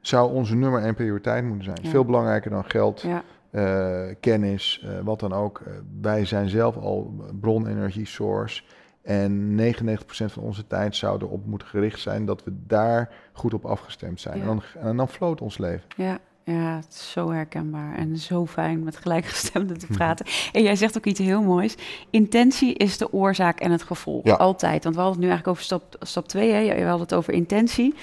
zou 0.00 0.32
onze 0.32 0.54
nummer 0.54 0.82
één 0.82 0.94
prioriteit 0.94 1.44
moeten 1.44 1.64
zijn. 1.64 1.78
Ja. 1.82 1.90
Veel 1.90 2.04
belangrijker 2.04 2.50
dan 2.50 2.64
geld, 2.64 3.00
ja, 3.00 3.22
eh, 3.50 4.14
kennis, 4.20 4.84
eh, 4.84 4.90
wat 5.04 5.20
dan 5.20 5.32
ook. 5.32 5.60
Eh, 5.66 5.72
wij 6.00 6.24
zijn 6.24 6.48
zelf 6.48 6.76
al 6.76 7.14
bronenergie 7.40 8.06
source. 8.06 8.62
En 9.02 9.54
99% 9.54 10.32
van 10.32 10.42
onze 10.42 10.66
tijd 10.66 10.96
zou 10.96 11.22
erop 11.22 11.46
moeten 11.46 11.68
gericht 11.68 12.00
zijn 12.00 12.24
dat 12.24 12.44
we 12.44 12.52
daar 12.66 13.12
goed 13.32 13.54
op 13.54 13.64
afgestemd 13.64 14.20
zijn. 14.20 14.36
Ja. 14.36 14.42
En, 14.42 14.46
dan, 14.46 14.62
en 14.82 14.96
dan 14.96 15.08
floot 15.08 15.40
ons 15.40 15.58
leven. 15.58 15.86
ja. 15.96 16.18
Ja, 16.52 16.76
het 16.76 16.86
is 16.94 17.10
zo 17.10 17.30
herkenbaar 17.30 17.94
en 17.96 18.16
zo 18.16 18.46
fijn 18.46 18.82
met 18.82 18.96
gelijkgestemden 18.96 19.78
te 19.78 19.86
Mhm. 19.88 19.96
praten. 19.96 20.26
En 20.52 20.62
jij 20.62 20.76
zegt 20.76 20.96
ook 20.96 21.04
iets 21.06 21.18
heel 21.20 21.42
moois. 21.42 21.74
Intentie 22.10 22.74
is 22.74 22.98
de 22.98 23.12
oorzaak 23.12 23.60
en 23.60 23.70
het 23.70 23.82
gevolg. 23.82 24.24
Ja. 24.24 24.34
Altijd. 24.34 24.82
Want 24.84 24.94
we 24.96 25.00
hadden 25.02 25.20
het 25.22 25.28
nu 25.30 25.34
eigenlijk 25.34 25.48
over 25.48 25.62
stap, 25.62 25.96
stap 26.06 26.28
2. 26.28 26.50
Hè? 26.52 26.58
Je 26.58 26.84
had 26.84 27.00
het 27.00 27.14
over 27.14 27.32
intentie. 27.32 27.94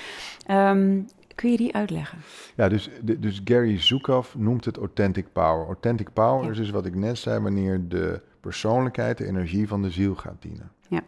Ehm, 0.46 1.00
kun 1.36 1.52
je 1.52 1.58
die 1.58 1.76
uitleggen? 1.76 2.18
Ja, 2.56 2.70
dus, 2.70 2.90
dus 3.18 3.42
Gary 3.44 3.80
Zukav 3.82 4.34
noemt 4.36 4.66
het 4.66 4.78
authentic 4.78 5.26
power. 5.34 5.66
Authentic 5.66 6.14
power 6.14 6.44
Ja. 6.46 6.52
is 6.52 6.58
dus 6.58 6.70
wat 6.70 6.86
ik 6.86 6.96
net 6.96 7.18
zei, 7.18 7.40
wanneer 7.40 7.88
de 7.88 8.22
persoonlijkheid, 8.40 9.18
de 9.18 9.26
energie 9.26 9.68
van 9.68 9.82
de 9.82 9.90
ziel 9.90 10.16
gaat 10.16 10.36
dienen. 10.42 10.72
Ja. 10.88 11.02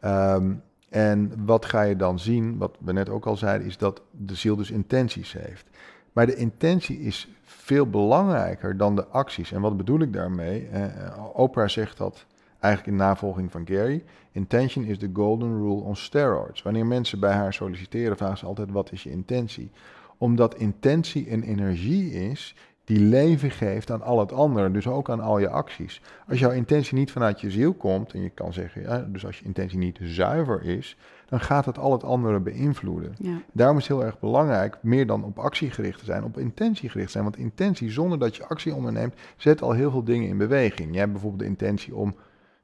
Ehm, 0.00 0.52
en 0.88 1.32
wat 1.46 1.64
ga 1.64 1.82
je 1.82 1.96
dan 1.96 2.18
zien, 2.18 2.58
wat 2.58 2.76
we 2.80 2.92
net 2.92 3.08
ook 3.08 3.26
al 3.26 3.36
zeiden, 3.36 3.66
is 3.66 3.78
dat 3.78 4.02
de 4.10 4.34
ziel 4.34 4.56
dus 4.56 4.70
intenties 4.70 5.32
heeft. 5.32 5.66
Maar 6.12 6.26
de 6.26 6.36
intentie 6.36 7.00
is 7.00 7.28
veel 7.42 7.86
belangrijker 7.86 8.76
dan 8.76 8.96
de 8.96 9.06
acties. 9.06 9.52
En 9.52 9.60
wat 9.60 9.76
bedoel 9.76 10.00
ik 10.00 10.12
daarmee? 10.12 10.68
Eh, 10.68 10.84
Oprah 11.32 11.68
zegt 11.68 11.96
dat 11.98 12.26
eigenlijk 12.60 12.92
in 12.92 13.04
navolging 13.04 13.50
van 13.50 13.66
Gary. 13.66 14.04
Intention 14.32 14.84
is 14.84 14.98
the 14.98 15.10
golden 15.12 15.56
rule 15.56 15.82
on 15.82 15.96
steroids. 15.96 16.62
Wanneer 16.62 16.86
mensen 16.86 17.20
bij 17.20 17.32
haar 17.32 17.52
solliciteren, 17.52 18.16
vragen 18.16 18.38
ze 18.38 18.46
altijd: 18.46 18.70
wat 18.70 18.92
is 18.92 19.02
je 19.02 19.10
intentie? 19.10 19.70
Omdat 20.18 20.54
intentie 20.54 21.32
een 21.32 21.42
energie 21.42 22.12
is 22.12 22.54
die 22.84 23.00
leven 23.00 23.50
geeft 23.50 23.90
aan 23.90 24.02
al 24.02 24.20
het 24.20 24.32
andere, 24.32 24.70
dus 24.70 24.86
ook 24.86 25.10
aan 25.10 25.20
al 25.20 25.38
je 25.38 25.48
acties. 25.48 26.02
Als 26.28 26.38
jouw 26.38 26.50
intentie 26.50 26.94
niet 26.94 27.10
vanuit 27.10 27.40
je 27.40 27.50
ziel 27.50 27.72
komt, 27.74 28.12
en 28.12 28.22
je 28.22 28.30
kan 28.30 28.52
zeggen, 28.52 28.82
ja, 28.82 29.06
dus 29.08 29.26
als 29.26 29.38
je 29.38 29.44
intentie 29.44 29.78
niet 29.78 29.98
zuiver 30.02 30.62
is, 30.62 30.96
dan 31.28 31.40
gaat 31.40 31.64
het 31.64 31.78
al 31.78 31.92
het 31.92 32.04
andere 32.04 32.40
beïnvloeden. 32.40 33.14
Ja, 33.18 33.42
Daarom 33.52 33.76
is 33.76 33.88
het 33.88 33.96
heel 33.96 34.06
erg 34.06 34.18
belangrijk, 34.18 34.78
meer 34.80 35.06
dan 35.06 35.24
op 35.24 35.38
actie 35.38 35.70
gericht 35.70 35.98
te 35.98 36.04
zijn, 36.04 36.24
op 36.24 36.38
intentie 36.38 36.88
gericht 36.88 37.06
te 37.06 37.12
zijn. 37.12 37.24
Want 37.24 37.36
intentie, 37.36 37.90
zonder 37.90 38.18
dat 38.18 38.36
je 38.36 38.46
actie 38.46 38.74
onderneemt, 38.74 39.14
zet 39.36 39.62
al 39.62 39.72
heel 39.72 39.90
veel 39.90 40.04
dingen 40.04 40.28
in 40.28 40.38
beweging. 40.38 40.90
Jij 40.90 40.98
hebt 40.98 41.12
bijvoorbeeld 41.12 41.42
de 41.42 41.48
intentie 41.48 41.94
om 41.94 42.14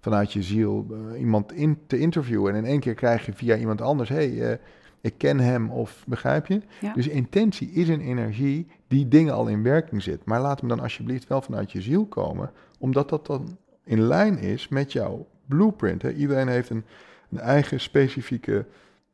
vanuit 0.00 0.33
je 0.33 0.42
ziel 0.42 0.87
eh, 0.90 1.20
iemand 1.20 1.52
in 1.52 1.78
te 1.87 1.98
interviewen. 1.98 2.52
En 2.52 2.59
in 2.59 2.70
één 2.70 2.81
keer 2.81 2.94
krijg 2.94 3.26
je 3.26 3.33
via 3.33 3.57
iemand 3.57 3.81
anders, 3.81 4.09
hey, 4.09 4.50
eh, 4.50 4.59
ik 5.00 5.14
ken 5.18 5.40
hem, 5.40 5.70
of 5.70 6.04
begrijp 6.06 6.46
je? 6.46 6.61
Ja. 6.80 6.92
Dus 6.92 7.08
intentie 7.08 7.70
is 7.70 7.88
een 7.88 8.00
energie 8.00 8.66
die 8.88 9.08
dingen 9.08 9.34
al 9.34 9.46
in 9.46 9.62
werking 9.62 10.02
zet. 10.02 10.24
Maar 10.24 10.40
laat 10.40 10.61
hem 10.61 10.68
dan 10.68 10.80
alsjeblieft 10.80 11.28
wel 11.28 11.42
vanuit 11.42 11.72
je 11.72 11.82
ziel 11.82 12.06
komen, 12.06 12.50
omdat 12.78 13.08
dat 13.08 13.26
dan 13.26 13.56
in 13.84 14.00
lijn 14.00 14.38
is 14.38 14.68
met 14.68 14.92
jouw 14.92 15.26
blueprint. 15.46 16.02
Hè? 16.02 16.12
Iedereen 16.12 16.48
heeft 16.48 16.70
een, 16.70 16.84
een 17.30 17.38
eigen 17.38 17.80
specifieke 17.80 18.66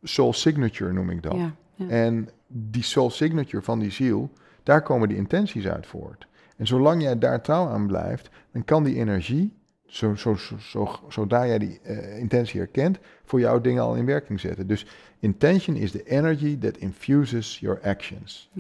soul 0.02 0.32
signature, 0.32 0.92
noem 0.92 1.10
ik 1.10 1.22
dat. 1.22 1.34
ja, 1.36 1.54
ja. 1.74 1.88
En 1.88 2.28
die 2.46 2.82
soul 2.82 3.10
signature 3.10 3.62
van 3.62 3.78
die 3.78 3.90
ziel, 3.90 4.30
daar 4.62 4.82
komen 4.82 5.08
die 5.08 5.16
intenties 5.16 5.66
uit 5.66 5.86
voort. 5.86 6.26
En 6.56 6.66
zolang 6.66 7.02
jij 7.02 7.18
daar 7.18 7.42
trouw 7.42 7.68
aan 7.68 7.86
blijft, 7.86 8.30
dan 8.52 8.64
kan 8.64 8.84
die 8.84 8.96
energie, 8.96 9.52
zo, 9.86 10.14
zo, 10.14 10.34
zo, 10.34 10.56
zo, 10.58 11.00
zodra 11.08 11.46
jij 11.46 11.58
die 11.58 11.80
eh, 11.82 12.18
intentie 12.18 12.60
herkent, 12.60 12.98
voor 13.24 13.40
jou 13.40 13.60
dingen 13.60 13.82
al 13.82 13.94
in 13.94 14.06
werking 14.06 14.40
zetten. 14.40 14.66
Dus 14.66 14.86
intention 15.18 15.76
is 15.76 15.90
the 15.90 16.02
energy 16.02 16.58
that 16.58 16.76
infuses 16.76 17.58
your 17.58 17.80
actions. 17.82 18.50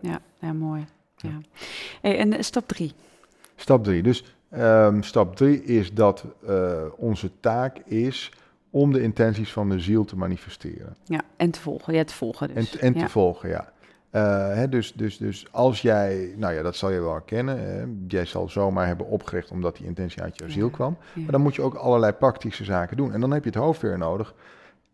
ja, 0.00 0.20
ja, 0.40 0.52
mooi. 0.52 0.86
Ja. 1.16 1.40
Hey, 2.00 2.18
en 2.18 2.32
eh, 2.32 2.42
stap 2.42 2.68
drie. 2.68 2.92
Stap 3.56 3.84
drie. 3.84 4.02
Dus 4.02 4.24
ehm, 4.50 5.02
stap 5.02 5.36
drie 5.36 5.64
is 5.64 5.92
dat 5.92 6.24
eh, 6.46 6.84
onze 6.96 7.30
taak 7.40 7.78
is 7.78 8.32
om 8.70 8.92
de 8.92 9.02
intenties 9.02 9.52
van 9.52 9.68
de 9.68 9.80
ziel 9.80 10.04
te 10.04 10.16
manifesteren. 10.16 10.96
Ja, 11.04 11.20
en 11.36 11.50
te 11.50 11.60
volgen. 11.60 11.94
Ja, 11.94 12.04
te 12.04 12.14
volgen 12.14 12.54
dus. 12.54 12.76
En, 12.76 12.80
en 12.80 12.94
ja. 12.94 13.04
te 13.04 13.08
volgen, 13.10 13.48
ja. 13.48 13.72
Eh, 14.10 14.54
hè, 14.54 14.68
dus, 14.68 14.92
dus, 14.92 15.16
dus 15.18 15.46
als 15.52 15.82
jij, 15.82 16.34
nou 16.36 16.54
ja, 16.54 16.62
dat 16.62 16.76
zal 16.76 16.90
je 16.90 17.00
wel 17.00 17.12
herkennen. 17.12 17.58
hè, 17.60 17.84
jij 18.08 18.24
zal 18.24 18.48
zomaar 18.48 18.86
hebben 18.86 19.06
opgericht 19.06 19.50
omdat 19.50 19.76
die 19.76 19.86
intentie 19.86 20.22
uit 20.22 20.38
jouw 20.38 20.46
Ja, 20.48 20.52
ziel 20.54 20.70
kwam. 20.70 20.96
ja. 21.14 21.22
Maar 21.22 21.32
dan 21.32 21.40
moet 21.40 21.54
je 21.54 21.62
ook 21.62 21.74
allerlei 21.74 22.12
praktische 22.12 22.64
zaken 22.64 22.96
doen. 22.96 23.12
En 23.12 23.20
dan 23.20 23.30
heb 23.30 23.42
je 23.44 23.50
het 23.50 23.58
hoofd 23.58 23.80
weer 23.80 23.98
nodig. 23.98 24.34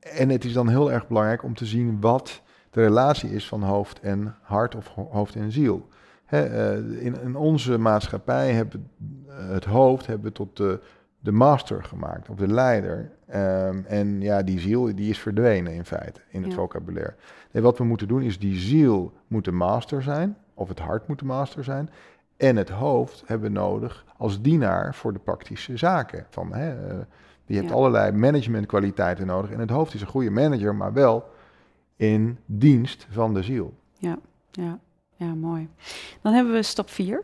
En 0.01 0.29
het 0.29 0.45
is 0.45 0.53
dan 0.53 0.69
heel 0.69 0.93
erg 0.93 1.09
belangrijk 1.09 1.43
om 1.43 1.55
te 1.55 1.65
zien 1.67 2.01
wat 2.01 2.43
de 2.71 2.81
relatie 2.83 3.31
is 3.31 3.49
van 3.49 3.63
hoofd 3.63 4.01
en 4.01 4.35
hart 4.43 4.75
of 4.75 4.87
ho- 4.95 5.09
hoofd 5.13 5.35
en 5.35 5.53
ziel. 5.53 5.89
Hè, 6.25 6.43
eh, 6.45 7.05
in, 7.05 7.21
in 7.23 7.37
onze 7.37 7.79
maatschappij 7.79 8.53
hebben 8.53 8.89
we 9.27 9.33
eh, 9.33 9.49
het 9.49 9.65
hoofd 9.65 10.07
hebben 10.07 10.27
we 10.27 10.33
tot 10.33 10.57
de, 10.57 10.81
de 11.27 11.33
master 11.33 11.85
gemaakt, 11.85 12.29
of 12.29 12.37
de 12.37 12.49
leider. 12.49 13.11
Ehm, 13.27 13.81
en 13.87 14.21
ja, 14.21 14.43
die 14.43 14.59
ziel 14.61 14.95
die 14.95 15.11
is 15.11 15.19
verdwenen 15.19 15.73
in 15.73 15.85
feite 15.85 16.21
in 16.31 16.43
het 16.43 16.51
Ja. 16.51 16.57
vocabulaire. 16.57 17.15
Nee, 17.51 17.63
wat 17.63 17.79
we 17.79 17.85
moeten 17.85 18.09
doen 18.09 18.23
is 18.23 18.39
die 18.39 18.59
ziel 18.59 19.13
moet 19.27 19.45
de 19.45 19.53
master 19.53 20.03
zijn, 20.03 20.37
of 20.55 20.69
het 20.69 20.79
hart 20.79 21.09
moet 21.09 21.19
de 21.19 21.25
master 21.25 21.65
zijn. 21.65 21.91
En 22.37 22.57
het 22.57 22.69
hoofd 22.69 23.23
hebben 23.27 23.53
we 23.53 23.59
nodig 23.59 24.05
als 24.17 24.43
dienaar 24.43 24.95
voor 24.95 25.13
de 25.13 25.19
praktische 25.19 25.77
zaken. 25.77 26.27
Van, 26.31 26.53
hè, 26.55 26.89
eh, 26.89 26.97
je 27.47 27.55
hebt 27.57 27.69
Ja. 27.69 27.75
allerlei 27.75 28.13
managementkwaliteiten 28.13 29.27
nodig. 29.27 29.51
En 29.51 29.59
het 29.61 29.71
hoofd 29.71 29.95
is 29.95 30.01
een 30.01 30.07
goede 30.07 30.31
manager, 30.31 30.75
maar 30.75 30.93
wel 30.93 31.29
in 31.97 32.39
dienst 32.47 33.07
van 33.11 33.35
de 33.35 33.43
ziel. 33.43 33.75
Ja, 33.99 34.19
ja, 34.51 34.79
ja, 35.17 35.35
mooi. 35.35 35.69
Dan 36.23 36.33
hebben 36.33 36.53
we 36.53 36.63
stap 36.63 36.91
vier. 36.91 37.23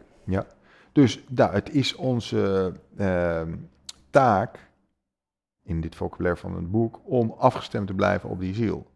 Dus 0.92 1.24
nou, 1.28 1.52
het 1.52 1.74
is 1.74 1.94
onze 1.94 2.72
ehm, 2.96 3.52
taak, 4.12 4.70
in 5.62 5.80
dit 5.80 5.94
vocabulaire 5.94 6.40
van 6.40 6.54
het 6.54 6.70
boek, 6.70 7.00
om 7.04 7.34
afgestemd 7.38 7.86
te 7.86 7.94
blijven 7.94 8.28
op 8.28 8.40
die 8.40 8.54
ziel. 8.54 8.86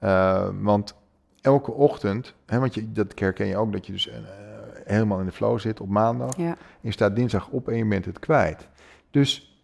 Uh, 0.00 0.48
want 0.60 0.94
elke 1.40 1.72
ochtend, 1.72 2.34
hè, 2.46 2.58
want 2.58 2.74
je, 2.74 2.92
dat 2.92 3.18
herken 3.18 3.46
je 3.46 3.56
ook, 3.56 3.72
dat 3.72 3.86
je 3.86 3.92
dus 3.92 4.08
uh, 4.08 4.14
helemaal 4.84 5.20
in 5.20 5.26
de 5.26 5.32
flow 5.32 5.58
zit 5.58 5.80
op 5.80 5.88
maandag. 5.88 6.36
Ja. 6.36 6.56
Je 6.80 6.90
staat 6.90 7.16
dinsdag 7.16 7.48
op 7.48 7.68
en 7.68 7.76
je 7.76 7.86
bent 7.86 8.04
het 8.04 8.18
kwijt. 8.18 8.68
Dus 9.10 9.60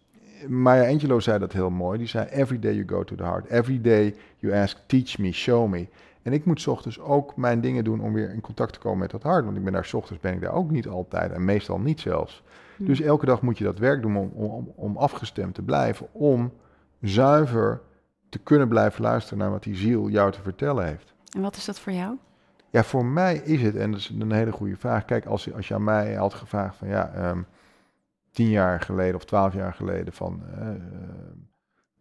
Maya 0.47 0.89
Angelou 0.89 1.21
zei 1.21 1.39
dat 1.39 1.53
heel 1.53 1.69
mooi. 1.69 1.97
Die 1.97 2.07
zei, 2.07 2.27
every 2.27 2.59
day 2.59 2.73
you 2.73 2.87
go 2.87 3.03
to 3.03 3.15
the 3.15 3.23
heart. 3.23 3.49
Every 3.49 3.81
day 3.81 4.15
you 4.37 4.53
ask, 4.53 4.77
teach 4.85 5.17
me, 5.17 5.31
show 5.31 5.69
me. 5.69 5.87
En 6.21 6.33
ik 6.33 6.45
moet 6.45 6.67
ochtends 6.67 6.99
ook 6.99 7.35
mijn 7.35 7.61
dingen 7.61 7.83
doen 7.83 8.01
om 8.01 8.13
weer 8.13 8.33
in 8.33 8.41
contact 8.41 8.73
te 8.73 8.79
komen 8.79 8.99
met 8.99 9.11
dat 9.11 9.23
hart. 9.23 9.45
Want 9.45 9.57
ik 9.57 9.63
ben 9.63 9.73
daar 9.73 9.85
s 9.85 9.93
ochtends 9.93 10.21
ben 10.21 10.33
ik 10.33 10.41
daar 10.41 10.53
ook 10.53 10.71
niet 10.71 10.87
altijd 10.87 11.31
en 11.31 11.45
meestal 11.45 11.79
niet 11.79 11.99
zelfs. 11.99 12.43
Hm. 12.77 12.85
Dus 12.85 13.01
elke 13.01 13.25
dag 13.25 13.41
moet 13.41 13.57
je 13.57 13.63
dat 13.63 13.79
werk 13.79 14.01
doen 14.01 14.17
om, 14.17 14.29
om, 14.33 14.71
om 14.75 14.97
afgestemd 14.97 15.53
te 15.55 15.61
blijven. 15.61 16.07
Om 16.11 16.51
zuiver 17.01 17.81
te 18.29 18.39
kunnen 18.39 18.67
blijven 18.67 19.01
luisteren 19.01 19.37
naar 19.39 19.51
wat 19.51 19.63
die 19.63 19.75
ziel 19.75 20.09
jou 20.09 20.31
te 20.31 20.41
vertellen 20.41 20.85
heeft. 20.85 21.13
En 21.35 21.41
wat 21.41 21.55
is 21.55 21.65
dat 21.65 21.79
voor 21.79 21.93
jou? 21.93 22.17
Ja, 22.69 22.83
voor 22.83 23.05
mij 23.05 23.35
is 23.37 23.61
het, 23.61 23.75
en 23.75 23.91
dat 23.91 23.99
is 23.99 24.09
een 24.19 24.31
hele 24.31 24.51
goede 24.51 24.75
vraag. 24.77 25.05
Kijk, 25.05 25.25
als, 25.25 25.43
je- 25.43 25.53
als 25.53 25.67
je 25.67 25.73
aan 25.73 25.83
mij 25.83 26.13
had 26.13 26.33
gevraagd 26.33 26.75
van 26.75 26.87
ja, 26.87 27.11
ehm, 27.13 27.41
tien 28.31 28.49
jaar 28.49 28.79
geleden 28.81 29.15
of 29.15 29.25
twaalf 29.25 29.53
jaar 29.53 29.73
geleden 29.73 30.13
van 30.13 30.41
eh, 30.59 30.67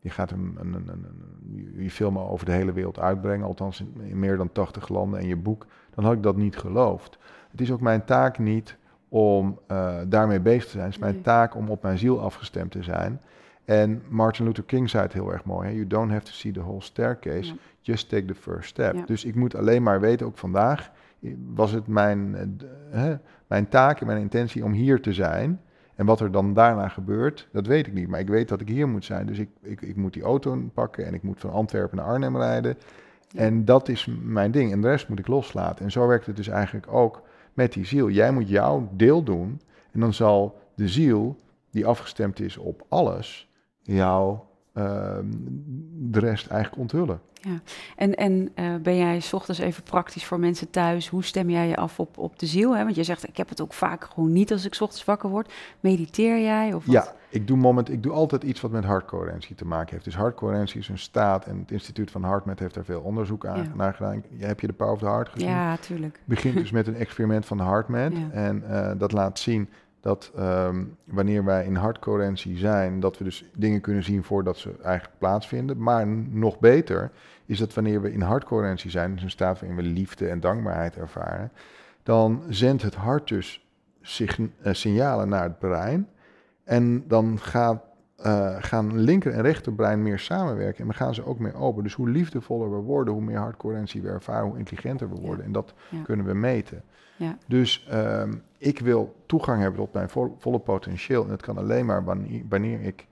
je 0.01 0.11
gaat 0.11 0.31
een, 0.31 0.57
een, 0.61 0.73
een, 0.75 0.89
een, 0.89 1.05
een- 1.05 1.73
je 1.83 1.91
filmen 1.91 2.29
over 2.29 2.47
de 2.47 2.53
hele 2.53 2.73
wereld 2.73 2.99
uitbrengen, 2.99 3.47
althans 3.47 3.81
in, 3.81 3.95
in 4.05 4.19
meer 4.19 4.37
dan 4.37 4.53
80 4.53 4.89
landen 4.89 5.21
en 5.21 5.27
je 5.27 5.37
boek, 5.37 5.67
dan 5.95 6.05
had 6.05 6.13
ik 6.13 6.23
dat 6.23 6.37
niet 6.37 6.57
geloofd. 6.57 7.19
Het 7.51 7.61
is 7.61 7.73
ook 7.73 7.81
mijn 7.81 8.05
taak 8.05 8.39
niet 8.39 8.77
om 9.12 9.59
eh, 9.66 9.96
daarmee 10.07 10.40
bezig 10.40 10.64
te 10.64 10.70
zijn. 10.70 10.85
Het 10.85 10.94
is 10.94 11.01
mijn 11.01 11.22
taak 11.22 11.55
om 11.55 11.68
op 11.68 11.83
mijn 11.83 11.98
ziel 11.98 12.20
afgestemd 12.20 12.70
te 12.70 12.83
zijn. 12.83 13.20
En 13.64 14.03
Martin 14.09 14.44
Luther 14.44 14.64
King 14.64 14.90
zei 14.90 15.03
het 15.03 15.12
heel 15.12 15.33
erg 15.33 15.44
mooi. 15.44 15.68
Hè? 15.68 15.75
You 15.75 15.87
don't 15.87 16.11
have 16.11 16.25
to 16.25 16.33
see 16.33 16.53
the 16.53 16.61
whole 16.61 16.81
staircase. 16.83 17.44
Ja. 17.44 17.55
Just 17.81 18.09
take 18.09 18.25
the 18.25 18.35
first 18.35 18.68
step. 18.68 18.94
Ja. 18.94 19.03
Dus 19.07 19.25
ik 19.25 19.35
moet 19.35 19.55
alleen 19.55 19.83
maar 19.83 20.01
weten, 20.01 20.27
ook 20.27 20.38
vandaag 20.38 20.90
was 21.55 21.72
het 21.72 21.87
mijn, 21.87 22.35
eh, 22.35 23.01
hè, 23.01 23.16
mijn 23.46 23.68
taak 23.68 24.01
en 24.01 24.07
mijn 24.07 24.20
intentie 24.20 24.64
om 24.64 24.72
hier 24.72 25.01
te 25.01 25.12
zijn. 25.12 25.61
En 25.94 26.07
wat 26.07 26.20
er 26.20 26.31
dan 26.31 26.55
daarna 26.55 26.88
gebeurt, 26.88 27.48
dat 27.53 27.66
weet 27.66 27.87
ik 27.87 27.92
niet. 27.92 28.09
Maar 28.09 28.20
ik 28.20 28.29
weet 28.29 28.48
dat 28.48 28.61
ik 28.61 28.68
hier 28.68 28.88
moet 28.88 29.05
zijn. 29.05 29.27
Dus 29.27 29.38
ik, 29.38 29.48
ik, 29.62 29.83
ik 29.83 29.96
moet 29.96 30.12
die 30.12 30.22
auto 30.22 30.70
pakken 30.75 31.07
en 31.07 31.14
ik 31.14 31.22
moet 31.22 31.40
van 31.40 31.51
Antwerpen 31.51 31.96
naar 31.96 32.07
Arnhem 32.07 32.37
rijden. 32.37 32.77
Ja. 33.29 33.40
En 33.40 33.64
dat 33.64 33.88
is 33.88 34.09
mijn 34.22 34.51
ding. 34.51 34.72
En 34.72 34.81
de 34.81 34.88
rest 34.88 35.09
moet 35.09 35.18
ik 35.18 35.27
loslaten. 35.27 35.85
En 35.85 35.90
zo 35.90 36.07
werkt 36.07 36.27
het 36.27 36.37
dus 36.37 36.48
eigenlijk 36.48 36.92
ook 36.92 37.22
met 37.55 37.73
die 37.73 37.85
ziel. 37.85 38.11
Jij 38.11 38.33
moet 38.33 38.49
jouw 38.49 38.88
deel 38.93 39.23
doen. 39.23 39.61
En 39.93 40.01
dan 40.01 40.15
zal 40.15 40.59
de 40.75 40.88
ziel, 40.88 41.37
die 41.71 41.87
afgestemd 41.87 42.41
is 42.41 42.57
op 42.57 42.85
alles, 42.88 43.49
jou 43.83 44.38
ehm, 44.73 45.27
de 46.11 46.19
rest 46.19 46.47
eigenlijk 46.47 46.81
onthullen. 46.81 47.21
En, 47.97 48.15
en 48.15 48.51
eh, 48.55 48.75
ben 48.83 48.97
jij 48.97 49.21
's 49.21 49.33
ochtends 49.33 49.61
even 49.61 49.83
praktisch 49.83 50.25
voor 50.25 50.39
mensen 50.41 50.71
thuis? 50.71 51.09
Hoe 51.09 51.25
stem 51.25 51.51
jij 51.51 51.69
je 51.69 51.77
af 51.77 52.01
op, 52.01 52.19
op 52.19 52.39
de 52.39 52.47
ziel? 52.47 52.77
Hè? 52.77 52.85
Want 52.85 52.97
je 52.97 53.03
zegt, 53.03 53.29
ik 53.29 53.37
heb 53.37 53.49
het 53.49 53.61
ook 53.61 53.73
vaak 53.73 54.05
gewoon 54.05 54.33
niet 54.33 54.53
als 54.53 54.65
ik 54.65 54.75
's 54.75 54.81
ochtends 54.81 55.05
wakker 55.05 55.29
word. 55.29 55.53
Mediteer 55.81 56.41
jij? 56.41 56.73
Of 56.73 56.85
wat? 56.87 56.95
Ja, 56.95 57.13
ik 57.29 57.47
doe, 57.47 57.57
moment, 57.57 57.91
ik 57.91 58.03
doe 58.03 58.13
altijd 58.13 58.43
iets 58.43 58.61
wat 58.61 58.71
met 58.71 58.85
hartcoherentie 58.85 59.55
te 59.55 59.65
maken 59.65 59.93
heeft. 59.93 60.05
Dus 60.05 60.17
hartcoherentie 60.17 60.81
is 60.81 60.89
een 60.89 60.99
staat 60.99 61.47
en 61.47 61.59
het 61.59 61.71
Instituut 61.71 62.11
van 62.11 62.25
HeartMath 62.25 62.59
heeft 62.59 62.75
daar 62.75 62.85
veel 62.85 63.01
onderzoek 63.01 63.47
aan, 63.47 63.63
Ja. 63.63 63.75
naar 63.75 63.95
gedaan. 63.95 64.23
Heb 64.39 64.61
je 64.61 64.67
de 64.67 64.73
Power 64.73 64.93
of 64.93 64.99
the 64.99 65.07
Heart 65.07 65.29
gezien? 65.29 65.49
Ja, 65.49 65.77
tuurlijk. 65.77 66.15
Het 66.17 66.27
begint 66.27 66.55
dus 66.57 66.71
met 66.71 66.87
een 66.87 66.97
experiment 67.07 67.47
van 67.47 67.61
HeartMath. 67.61 68.13
Ja. 68.17 68.31
En 68.31 68.69
eh, 68.71 68.99
dat 68.99 69.13
laat 69.13 69.39
zien 69.39 69.69
dat 70.03 70.33
ehm, 70.37 70.85
wanneer 71.05 71.45
wij 71.45 71.65
in 71.65 71.75
hartcoherentie 71.75 72.57
zijn, 72.59 73.01
dat 73.01 73.19
we 73.19 73.25
dus 73.25 73.45
dingen 73.57 73.81
kunnen 73.81 74.05
zien 74.05 74.23
voordat 74.25 74.57
ze 74.57 74.75
eigenlijk 74.83 75.19
plaatsvinden. 75.19 75.83
Maar 75.83 76.07
nog 76.31 76.59
beter 76.59 77.11
is 77.47 77.59
dat 77.59 77.75
wanneer 77.75 78.01
we 78.03 78.12
in 78.12 78.21
hartcoherentie 78.21 78.91
zijn, 78.91 79.15
dus 79.15 79.23
een 79.23 79.31
staat 79.31 79.61
waarin 79.61 79.77
we 79.79 79.83
liefde 79.83 80.29
en 80.29 80.41
dankbaarheid 80.41 80.97
ervaren, 80.97 81.53
dan 82.03 82.43
zendt 82.49 82.83
het 82.83 82.95
hart 82.95 83.29
dus 83.29 83.67
sig- 84.01 84.38
eh, 84.62 84.73
signalen 84.73 85.29
naar 85.29 85.43
het 85.43 85.59
brein. 85.59 86.09
En 86.65 87.05
dan 87.09 87.38
gaat, 87.41 87.83
eh, 88.17 88.57
gaan 88.59 88.99
linker 88.99 89.33
en 89.33 89.43
rechterbrein 89.43 90.03
meer 90.03 90.19
samenwerken 90.19 90.79
en 90.81 90.85
dan 90.87 90.95
gaan 90.95 91.15
ze 91.15 91.27
ook 91.27 91.38
meer 91.38 91.55
open. 91.55 91.83
Dus 91.83 91.95
hoe 91.95 92.09
liefdevoller 92.09 92.71
we 92.71 92.77
worden, 92.83 93.15
hoe 93.15 93.23
meer 93.23 93.38
hartcoherentie 93.38 94.03
we 94.03 94.09
ervaren, 94.09 94.49
hoe 94.49 94.59
intelligenter 94.59 95.09
we 95.09 95.21
worden. 95.21 95.45
En 95.45 95.53
dat 95.53 95.75
Ja. 95.91 96.03
kunnen 96.03 96.27
we 96.27 96.35
meten. 96.35 96.83
Ja. 97.23 97.39
Dus 97.47 97.87
ehm, 97.91 98.35
ik 98.59 98.79
wil 98.79 99.15
toegang 99.27 99.61
hebben 99.61 99.81
tot 99.81 99.93
mijn 99.93 100.09
vo- 100.09 100.35
volle 100.39 100.59
potentieel. 100.59 101.23
En 101.23 101.29
dat 101.29 101.43
kan 101.43 101.59
alleen 101.59 101.87
maar 101.87 102.05
wanneer, 102.05 102.43
wanneer 102.49 102.81
ik 102.81 103.07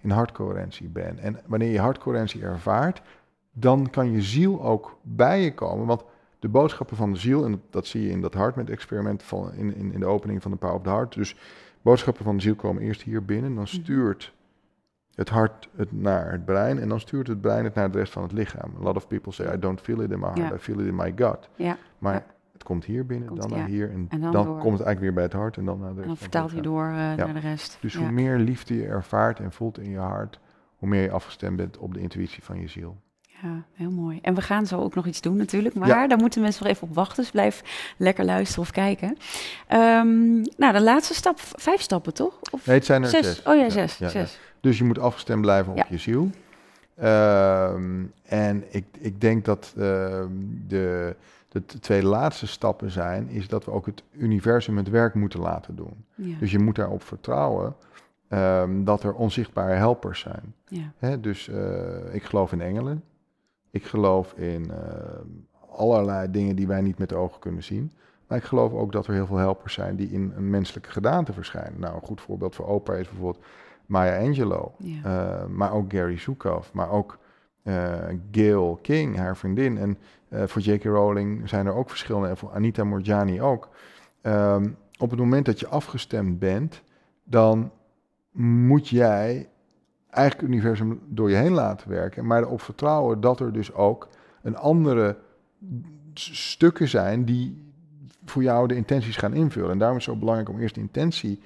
in 0.00 0.10
hartcoherentie 0.10 0.88
ben. 0.88 1.18
En 1.18 1.40
wanneer 1.46 1.70
je 1.72 1.80
hartcoherentie 1.80 2.42
ervaart, 2.42 3.02
dan 3.52 3.90
kan 3.90 4.10
je 4.10 4.22
ziel 4.22 4.62
ook 4.62 4.98
bij 5.02 5.42
je 5.42 5.54
komen. 5.54 5.86
Want 5.86 6.04
de 6.38 6.48
boodschappen 6.48 6.96
van 6.96 7.12
de 7.12 7.18
ziel, 7.18 7.44
en 7.44 7.50
dat, 7.50 7.60
dat 7.70 7.86
zie 7.86 8.02
je 8.02 8.10
in 8.10 8.20
dat 8.20 8.34
HeartMath-experiment 8.34 9.22
van, 9.22 9.52
in, 9.54 9.74
in, 9.76 9.92
in 9.92 10.00
de 10.00 10.06
opening 10.06 10.42
van 10.42 10.50
de 10.50 10.56
Power 10.56 10.76
of 10.76 10.82
the 10.82 10.88
Heart. 10.90 11.14
Dus 11.14 11.36
boodschappen 11.82 12.24
van 12.24 12.36
de 12.36 12.42
ziel 12.42 12.54
komen 12.54 12.82
eerst 12.82 13.02
hier 13.02 13.24
binnen, 13.24 13.54
dan 13.54 13.66
stuurt 13.66 14.34
het 15.14 15.28
hart 15.28 15.68
het 15.76 15.92
naar 15.92 16.32
het 16.32 16.44
brein 16.44 16.78
en 16.78 16.88
dan 16.88 17.00
stuurt 17.00 17.26
het 17.26 17.40
brein 17.40 17.64
het 17.64 17.74
naar 17.74 17.90
de 17.90 17.98
rest 17.98 18.12
van 18.12 18.22
het 18.22 18.32
lichaam. 18.32 18.72
A 18.80 18.82
lot 18.82 18.96
of 18.96 19.06
people 19.06 19.32
say, 19.32 19.54
I 19.54 19.58
don't 19.58 19.80
feel 19.80 20.00
it 20.00 20.10
in 20.10 20.18
my 20.18 20.24
heart, 20.26 20.38
Ja. 20.38 20.54
I 20.54 20.58
feel 20.58 20.80
it 20.80 20.86
in 20.86 20.94
my 20.96 21.12
gut. 21.16 21.48
Ja, 21.56 21.76
Maar 21.98 22.14
Ja. 22.14 22.24
Het 22.56 22.64
komt 22.64 22.84
hier 22.84 23.06
binnen, 23.06 23.28
Komt- 23.28 23.40
dan 23.40 23.50
ja. 23.50 23.56
naar 23.56 23.66
hier 23.66 23.90
en, 23.90 24.06
En 24.08 24.20
dan 24.20 24.32
komt 24.46 24.78
het 24.78 24.86
eigenlijk 24.86 25.00
weer 25.00 25.12
bij 25.12 25.22
het 25.22 25.32
hart 25.32 25.56
en 25.56 25.64
dan 25.64 25.80
naar 25.80 25.94
de 25.94 26.00
en 26.00 26.06
dan 26.06 26.16
vertaalt 26.16 26.48
lichaam. 26.52 26.64
door 26.72 26.84
eh, 26.86 26.94
Ja. 26.96 27.14
naar 27.14 27.34
de 27.34 27.40
rest. 27.40 27.78
Dus 27.80 27.94
hoe 27.94 28.10
meer 28.10 28.38
liefde 28.38 28.76
je 28.76 28.86
ervaart 28.86 29.40
en 29.40 29.52
voelt 29.52 29.78
in 29.78 29.90
je 29.90 29.98
hart, 29.98 30.38
hoe 30.76 30.88
meer 30.88 31.02
je 31.02 31.10
afgestemd 31.10 31.56
bent 31.56 31.78
op 31.78 31.94
de 31.94 32.00
intuïtie 32.00 32.42
van 32.42 32.60
je 32.60 32.68
ziel. 32.68 32.96
Ja, 33.42 33.62
heel 33.72 33.90
mooi. 33.90 34.18
En 34.22 34.34
we 34.34 34.40
gaan 34.40 34.66
zo 34.66 34.80
ook 34.80 34.94
nog 34.94 35.06
iets 35.06 35.20
doen 35.20 35.36
natuurlijk, 35.36 35.74
maar 35.74 35.88
Ja. 35.88 36.06
daar 36.06 36.18
moeten 36.18 36.40
mensen 36.40 36.62
nog 36.64 36.72
even 36.72 36.88
op 36.88 36.94
wachten. 36.94 37.22
Dus 37.22 37.30
blijf 37.32 37.62
lekker 37.96 38.24
luisteren 38.24 38.62
of 38.62 38.70
kijken. 38.70 39.16
Ehm, 39.66 40.32
nou, 40.56 40.72
de 40.72 40.82
laatste 40.82 41.14
stap, 41.14 41.38
vijf 41.40 41.80
stappen 41.80 42.14
toch? 42.14 42.38
Of 42.50 42.66
Nee, 42.66 42.76
het 42.76 42.84
zijn 42.86 43.02
er 43.02 43.08
zes? 43.08 43.26
zes. 43.26 43.42
Oh 43.42 43.54
ja, 43.56 43.62
Ja, 43.62 43.70
zes. 43.70 43.98
ja, 43.98 44.08
zes. 44.08 44.38
Dus 44.60 44.78
je 44.78 44.84
moet 44.84 44.98
afgestemd 44.98 45.40
blijven 45.40 45.72
op 45.72 45.84
je 45.88 45.98
ziel. 45.98 46.30
Ehm, 46.96 48.04
en 48.22 48.64
ik, 48.70 48.84
ik 48.98 49.20
denk 49.20 49.44
dat 49.44 49.74
ehm, 49.78 50.28
de, 50.66 51.16
de 51.66 51.78
twee 51.78 52.02
laatste 52.02 52.46
stappen 52.46 52.90
zijn, 52.90 53.28
is 53.28 53.48
dat 53.48 53.64
we 53.64 53.70
ook 53.70 53.86
het 53.86 54.02
universum 54.12 54.76
het 54.76 54.88
werk 54.88 55.14
moeten 55.14 55.40
laten 55.40 55.76
doen. 55.76 56.04
Ja. 56.14 56.38
Dus 56.38 56.50
je 56.50 56.58
moet 56.58 56.74
daarop 56.74 57.02
vertrouwen 57.02 57.74
ehm, 58.28 58.84
dat 58.84 59.02
er 59.02 59.14
onzichtbare 59.14 59.74
helpers 59.74 60.20
zijn. 60.20 60.54
ja. 60.68 60.92
Hè, 60.98 61.20
dus 61.20 61.48
eh, 61.48 62.14
ik 62.14 62.22
geloof 62.22 62.52
in 62.52 62.60
engelen. 62.60 63.02
Ik 63.70 63.84
geloof 63.86 64.32
in 64.32 64.70
ehm, 64.70 65.26
allerlei 65.70 66.30
dingen 66.30 66.56
die 66.56 66.66
wij 66.66 66.80
niet 66.80 66.98
met 66.98 67.08
de 67.08 67.16
ogen 67.16 67.40
kunnen 67.40 67.62
zien. 67.62 67.92
Maar 68.26 68.38
ik 68.38 68.44
geloof 68.44 68.72
ook 68.72 68.92
dat 68.92 69.06
er 69.06 69.14
heel 69.14 69.26
veel 69.26 69.36
helpers 69.36 69.74
zijn 69.74 69.96
die 69.96 70.10
in 70.10 70.32
een 70.36 70.50
menselijke 70.50 70.90
gedaante 70.90 71.32
verschijnen. 71.32 71.80
Nou, 71.80 71.94
een 71.94 72.06
goed 72.06 72.20
voorbeeld 72.20 72.54
voor 72.54 72.66
Oprah 72.66 72.98
is 72.98 73.08
bijvoorbeeld 73.08 73.44
Maya 73.86 74.20
Angelou. 74.20 74.70
Ja. 74.78 75.02
Eh, 75.04 75.46
maar 75.46 75.72
ook 75.72 75.92
Gary 75.92 76.18
Zukav. 76.18 76.72
Maar 76.72 76.90
ook 76.90 77.18
eh, 77.62 77.94
Gail 78.30 78.78
King, 78.82 79.16
haar 79.16 79.36
vriendin. 79.36 79.78
En 79.78 79.98
voor 80.44 80.62
J.K. 80.62 80.84
Rowling 80.84 81.48
zijn 81.48 81.66
er 81.66 81.74
ook 81.74 81.88
verschillende. 81.88 82.28
En 82.28 82.36
voor 82.36 82.52
Anita 82.52 82.84
Morjani 82.84 83.40
ook. 83.40 83.68
Ehm, 84.22 84.68
op 84.98 85.10
het 85.10 85.18
moment 85.18 85.46
dat 85.46 85.60
je 85.60 85.66
afgestemd 85.66 86.38
bent, 86.38 86.82
dan 87.24 87.70
moet 88.32 88.88
jij 88.88 89.48
eigenlijk 90.10 90.48
universum 90.48 91.00
door 91.08 91.30
je 91.30 91.36
heen 91.36 91.52
laten 91.52 91.88
werken. 91.88 92.26
Maar 92.26 92.42
erop 92.42 92.60
vertrouwen 92.60 93.20
dat 93.20 93.40
er 93.40 93.52
dus 93.52 93.72
ook 93.72 94.08
een 94.42 94.56
andere 94.56 95.16
stukken 96.14 96.88
zijn 96.88 97.24
die 97.24 97.72
voor 98.24 98.42
jou 98.42 98.68
de 98.68 98.74
intenties 98.74 99.16
gaan 99.16 99.34
invullen. 99.34 99.70
En 99.70 99.78
daarom 99.78 99.98
is 99.98 100.04
het 100.06 100.14
zo 100.14 100.20
belangrijk 100.20 100.48
om 100.50 100.60
eerst 100.60 100.74
de 100.74 100.80
intentie 100.80 101.40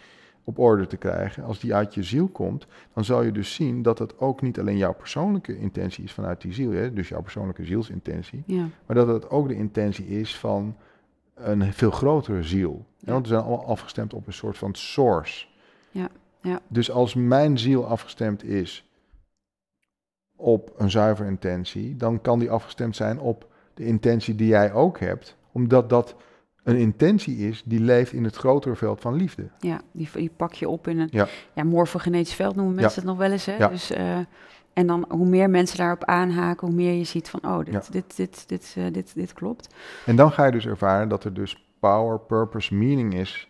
op 0.50 0.58
orde 0.58 0.86
te 0.86 0.96
krijgen. 0.96 1.44
Als 1.44 1.60
die 1.60 1.74
uit 1.74 1.94
je 1.94 2.02
ziel 2.02 2.28
komt, 2.28 2.66
dan 2.94 3.04
zal 3.04 3.22
je 3.22 3.32
dus 3.32 3.54
zien 3.54 3.82
dat 3.82 3.98
het 3.98 4.18
ook 4.18 4.42
niet 4.42 4.58
alleen 4.58 4.76
jouw 4.76 4.94
persoonlijke 4.94 5.58
intentie 5.58 6.04
is 6.04 6.12
vanuit 6.12 6.40
die 6.40 6.52
ziel, 6.52 6.70
hè, 6.70 6.92
dus 6.92 7.08
jouw 7.08 7.22
persoonlijke 7.22 7.64
zielsintentie, 7.64 8.42
ja. 8.46 8.66
maar 8.86 8.96
dat 8.96 9.06
het 9.06 9.30
ook 9.30 9.48
de 9.48 9.54
intentie 9.54 10.06
is 10.06 10.38
van 10.38 10.76
een 11.34 11.72
veel 11.72 11.90
grotere 11.90 12.42
ziel. 12.42 12.84
Ja. 12.98 13.12
Want 13.12 13.26
we 13.26 13.32
zijn 13.32 13.44
allemaal 13.44 13.66
afgestemd 13.66 14.14
op 14.14 14.26
een 14.26 14.32
soort 14.32 14.58
van 14.58 14.74
source. 14.74 15.46
Ja, 15.90 16.08
ja. 16.40 16.60
Dus 16.68 16.90
als 16.90 17.14
mijn 17.14 17.58
ziel 17.58 17.86
afgestemd 17.86 18.44
is 18.44 18.84
op 20.36 20.72
een 20.76 20.90
zuivere 20.90 21.28
intentie, 21.28 21.96
dan 21.96 22.20
kan 22.20 22.38
die 22.38 22.50
afgestemd 22.50 22.96
zijn 22.96 23.20
op 23.20 23.46
de 23.74 23.84
intentie 23.84 24.34
die 24.34 24.46
jij 24.46 24.72
ook 24.72 24.98
hebt, 24.98 25.36
omdat 25.52 25.88
dat 25.88 26.14
een 26.62 26.76
intentie 26.76 27.36
is 27.36 27.62
die 27.64 27.80
leeft 27.80 28.12
in 28.12 28.24
het 28.24 28.36
grotere 28.36 28.76
veld 28.76 29.00
van 29.00 29.14
liefde. 29.14 29.48
Ja, 29.58 29.80
die, 29.92 30.08
die 30.12 30.30
pak 30.36 30.52
je 30.52 30.68
op 30.68 30.88
in 30.88 30.98
een 30.98 31.08
Ja. 31.10 31.26
ja. 31.52 31.64
morfogenetisch 31.64 32.34
veld 32.34 32.56
noemen 32.56 32.74
mensen 32.74 33.00
het 33.00 33.10
nog 33.10 33.18
wel 33.18 33.30
eens. 33.30 33.46
Hè? 33.46 33.56
Ja. 33.56 33.68
Dus, 33.68 33.90
eh, 33.90 34.18
en 34.72 34.86
dan 34.86 35.04
hoe 35.08 35.28
meer 35.28 35.50
mensen 35.50 35.78
daarop 35.78 36.04
aanhaken, 36.04 36.66
hoe 36.66 36.76
meer 36.76 36.92
je 36.92 37.04
ziet 37.04 37.28
van, 37.28 37.40
oh, 37.44 37.58
dit, 37.58 37.72
Ja. 37.74 37.82
dit, 37.90 38.16
dit, 38.16 38.48
dit, 38.48 38.74
eh, 38.78 38.84
dit, 38.92 39.14
dit 39.14 39.32
klopt. 39.32 39.74
En 40.06 40.16
dan 40.16 40.32
ga 40.32 40.44
je 40.44 40.52
dus 40.52 40.66
ervaren 40.66 41.08
dat 41.08 41.24
er 41.24 41.34
dus 41.34 41.70
power, 41.80 42.18
purpose, 42.20 42.74
meaning 42.74 43.14
is 43.14 43.48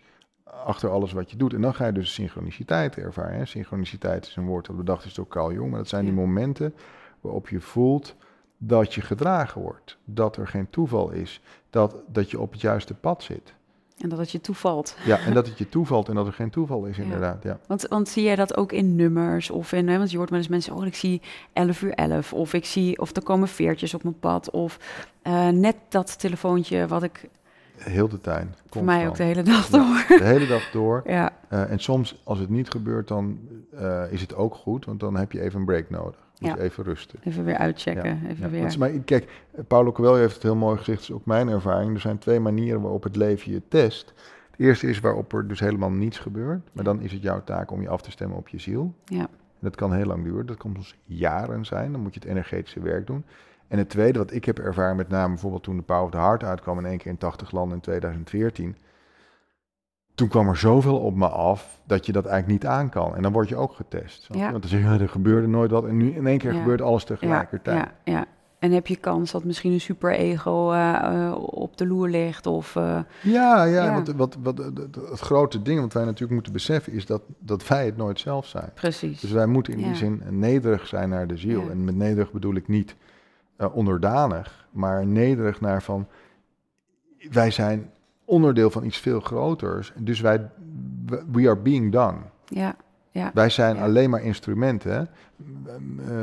achter 0.65 0.91
alles 0.91 1.13
wat 1.13 1.31
je 1.31 1.37
doet. 1.37 1.55
En 1.55 1.61
dan 1.61 1.75
ga 1.75 1.87
je 1.87 1.93
dus 1.93 2.15
synchroniciteit 2.15 2.97
ervaren. 2.97 3.37
Hè? 3.37 3.45
Synchroniciteit 3.45 4.27
is 4.27 4.37
een 4.37 4.47
woord 4.47 4.67
dat 4.67 4.77
bedacht 4.77 5.05
is 5.05 5.15
door 5.15 5.29
Carl 5.29 5.53
Jung, 5.53 5.69
maar 5.71 5.79
dat 5.79 5.89
zijn 5.89 6.05
die 6.05 6.15
momenten 6.15 6.75
waarop 7.21 7.49
je 7.49 7.61
voelt 7.61 8.17
dat 8.63 8.95
je 8.95 9.01
gedragen 9.01 9.61
wordt, 9.61 9.97
dat 10.05 10.37
er 10.37 10.47
geen 10.47 10.71
toeval 10.71 11.11
is, 11.11 11.41
dat, 11.71 11.95
dat 12.07 12.31
je 12.31 12.41
op 12.41 12.53
het 12.53 12.61
juiste 12.61 12.95
pad 12.95 13.23
zit. 13.23 13.55
En 13.99 14.09
dat 14.09 14.19
het 14.19 14.31
je 14.31 14.41
toevalt. 14.41 14.97
Ja, 15.05 15.19
en 15.19 15.35
dat 15.35 15.47
het 15.47 15.59
je 15.59 15.69
toevalt 15.69 16.09
en 16.09 16.15
dat 16.15 16.27
er 16.27 16.33
geen 16.33 16.51
toeval 16.51 16.85
is, 16.85 16.99
inderdaad. 16.99 17.43
Ja. 17.43 17.59
Want, 17.67 17.87
want 17.89 18.09
zie 18.09 18.23
jij 18.23 18.37
dat 18.37 18.57
ook 18.57 18.73
in 18.73 18.97
nummers? 18.97 19.51
Of 19.51 19.73
in, 19.73 19.89
hè, 19.89 19.99
want 19.99 20.11
je 20.11 20.17
hoort 20.17 20.31
wel 20.31 20.39
eens 20.39 20.49
mensen, 20.49 20.75
oh, 20.75 20.87
ik 20.87 20.95
zie 20.95 21.23
11 21.53 21.83
uur 21.83 21.93
11. 21.93 22.33
Of 22.33 22.53
ik 22.53 22.65
zie, 22.65 22.99
of 22.99 23.17
er 23.17 23.23
komen 23.23 23.49
veertjes 23.49 23.95
op 23.95 24.03
mijn 24.03 24.19
pad. 24.19 24.51
Of 24.51 24.79
uh, 25.23 25.49
net 25.49 25.77
dat 25.89 26.19
telefoontje 26.19 26.87
wat 26.87 27.03
ik 27.03 27.29
Heel 27.81 28.09
de 28.09 28.21
tijd. 28.21 28.47
Voor 28.71 28.85
mij 28.85 29.09
ook 29.09 29.17
de 29.17 29.23
hele 29.23 29.43
dag 29.43 29.69
door. 29.69 30.05
Ja, 30.09 30.19
de 30.19 30.25
hele 30.25 30.47
dag 30.47 30.71
door. 30.71 31.03
ja. 31.11 31.31
Uh, 31.53 31.71
en 31.71 31.79
soms, 31.79 32.21
als 32.25 32.39
het 32.39 32.49
niet 32.49 32.71
gebeurt, 32.71 33.09
dan 33.09 33.39
uh, 33.75 34.13
is 34.13 34.21
het 34.21 34.35
ook 34.35 34.55
goed, 34.55 34.85
want 34.85 35.01
dan 35.01 35.17
heb 35.17 35.33
je 35.33 35.41
even 35.41 35.61
een 35.61 35.67
break 35.67 35.91
nodig. 35.91 36.29
Even 36.41 36.85
rusten. 36.85 37.19
Even 37.25 37.45
weer 37.45 37.57
uitchecken. 37.57 38.21
Even 38.29 38.51
weer. 38.51 38.61
want, 38.61 38.79
maar 38.79 38.91
kijk, 38.91 39.45
Paulo 39.67 39.93
Coelho 39.93 40.15
heeft 40.15 40.35
het 40.35 40.43
heel 40.43 40.57
mooi 40.57 40.77
gezegd, 40.79 40.99
dat 40.99 41.09
is 41.09 41.15
ook 41.15 41.27
mijn 41.27 41.49
ervaring. 41.49 41.95
Er 41.95 42.01
zijn 42.01 42.19
twee 42.19 42.41
manieren 42.41 42.81
waarop 42.81 43.03
het 43.03 43.17
leven 43.17 43.53
je 43.53 43.63
test. 43.69 44.13
Het 44.51 44.61
eerste 44.61 44.87
is 44.87 45.01
waarop 45.01 45.33
er 45.33 45.49
dus 45.49 45.61
helemaal 45.61 45.91
niets 45.91 46.19
gebeurt. 46.19 46.69
Maar 46.73 46.85
dan 46.85 47.01
is 47.01 47.13
het 47.13 47.23
jouw 47.23 47.45
taak 47.45 47.71
om 47.71 47.83
je 47.83 47.89
af 47.89 48.03
te 48.03 48.11
stemmen 48.11 48.37
op 48.37 48.49
je 48.49 48.59
ziel. 48.59 48.95
Ja. 49.05 49.19
En 49.19 49.67
dat 49.67 49.77
kan 49.77 49.93
heel 49.93 50.07
lang 50.07 50.25
duren, 50.25 50.47
dat 50.47 50.57
kan 50.57 50.73
soms 50.75 50.97
jaren 51.05 51.65
zijn. 51.65 51.93
Dan 51.93 52.01
moet 52.01 52.15
je 52.15 52.21
het 52.21 52.29
energetische 52.29 52.81
werk 52.81 53.07
doen. 53.07 53.25
En 53.69 53.79
het 53.79 53.89
tweede, 53.89 54.19
wat 54.19 54.33
ik 54.33 54.45
heb 54.45 54.59
ervaren, 54.59 54.97
met 54.97 55.09
name 55.09 55.29
bijvoorbeeld 55.29 55.63
toen 55.63 55.77
de 55.77 55.83
Power 55.83 56.05
of 56.05 56.11
the 56.11 56.17
Heart 56.17 56.45
uitkwam 56.45 56.79
in 56.79 56.85
één 56.85 56.99
keer 56.99 57.11
in 57.11 57.19
80 57.19 57.51
landen 57.51 57.77
in 57.77 57.83
2014. 57.83 58.77
Toen 60.21 60.29
kwam 60.29 60.49
er 60.49 60.57
zoveel 60.57 60.99
op 60.99 61.15
me 61.15 61.29
af 61.29 61.81
dat 61.85 62.07
je 62.07 62.13
dat 62.13 62.27
eigenlijk 62.27 62.63
niet 62.63 62.71
aan 62.73 62.89
kan. 62.89 63.17
En 63.17 63.23
dan 63.23 63.33
word 63.33 63.49
je 63.49 63.57
ook 63.57 63.73
getest. 63.73 64.27
Ja. 64.31 64.51
Want 64.51 64.61
dan 64.63 64.71
zeg 64.71 64.81
je, 64.81 64.87
"Ja, 64.87 64.99
er 64.99 65.09
gebeurde 65.09 65.47
nooit 65.47 65.71
wat. 65.71 65.85
En 65.85 65.97
nu 65.97 66.11
in 66.11 66.27
één 66.27 66.39
keer 66.39 66.53
Ja. 66.53 66.59
gebeurt 66.59 66.81
alles 66.83 67.05
tegelijkertijd. 67.05 67.77
ja, 67.79 68.13
ja. 68.13 68.25
En 68.59 68.73
heb 68.73 68.87
je 68.87 68.97
kans 68.97 69.31
dat 69.31 69.45
misschien 69.45 69.73
een 69.73 69.81
superego 69.81 70.73
eh, 70.73 71.35
op 71.41 71.77
de 71.77 71.87
loer 71.87 72.09
ligt? 72.09 72.47
Of, 72.47 72.77
eh, 72.77 72.99
Ja, 73.23 73.65
ja, 73.65 73.93
want 73.93 74.13
wat, 74.13 74.37
wat, 74.43 74.59
het, 74.59 75.21
grote 75.21 75.63
ding 75.63 75.81
wat 75.81 75.93
wij 75.93 76.05
natuurlijk 76.05 76.33
moeten 76.33 76.53
beseffen 76.53 76.93
is 76.93 77.07
dat, 77.07 77.23
dat 77.39 77.67
wij 77.69 77.85
het 77.85 77.97
nooit 77.97 78.21
zelf 78.21 78.47
zijn. 78.47 78.71
precies. 78.75 79.21
Dus 79.21 79.31
wij 79.31 79.47
moeten 79.47 79.73
in 79.73 79.83
die 79.85 79.95
zin 79.95 80.23
nederig 80.29 80.87
zijn 80.87 81.09
naar 81.09 81.27
de 81.27 81.37
ziel. 81.37 81.71
En 81.71 81.85
met 81.85 81.95
nederig 81.97 82.33
bedoel 82.33 82.55
ik 82.55 82.69
niet 82.69 82.95
onderdanig, 83.73 84.67
maar 84.71 85.07
nederig 85.07 85.61
naar 85.61 85.83
van 85.83 86.07
wij 87.31 87.51
zijn 87.51 87.91
onderdeel 88.31 88.71
van 88.71 88.85
iets 88.85 88.99
veel 88.99 89.21
groters. 89.21 89.93
Dus 89.97 90.21
wij, 90.21 90.51
we 91.33 91.49
are 91.49 91.57
being 91.57 91.93
done. 91.93 92.19
ja, 92.45 92.77
ja, 93.11 93.31
Wij 93.35 93.49
zijn 93.49 93.77
Ja. 93.77 93.83
alleen 93.83 94.11
maar 94.11 94.23
instrumenten. 94.23 94.93
hè. 94.93 95.03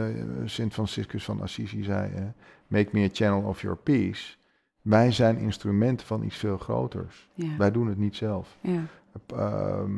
Eh, 0.08 0.15
Sint 0.46 0.74
Franciscus 0.74 1.24
van 1.26 1.41
Assisi 1.41 1.84
zei, 1.84 2.13
eh, 2.13 2.22
make 2.67 2.89
me 2.91 3.04
a 3.06 3.10
channel 3.12 3.41
of 3.41 3.62
your 3.62 3.78
peace. 3.78 4.36
Wij 4.82 5.12
zijn 5.12 5.38
instrumenten 5.38 6.08
van 6.08 6.24
iets 6.24 6.36
veel 6.38 6.58
groters. 6.58 7.30
ja, 7.34 7.58
Wij 7.58 7.72
doen 7.72 7.88
het 7.88 7.98
niet 7.98 8.15
zelf. 8.15 8.58
ja, 8.62 8.82
Ehm, 9.28 9.91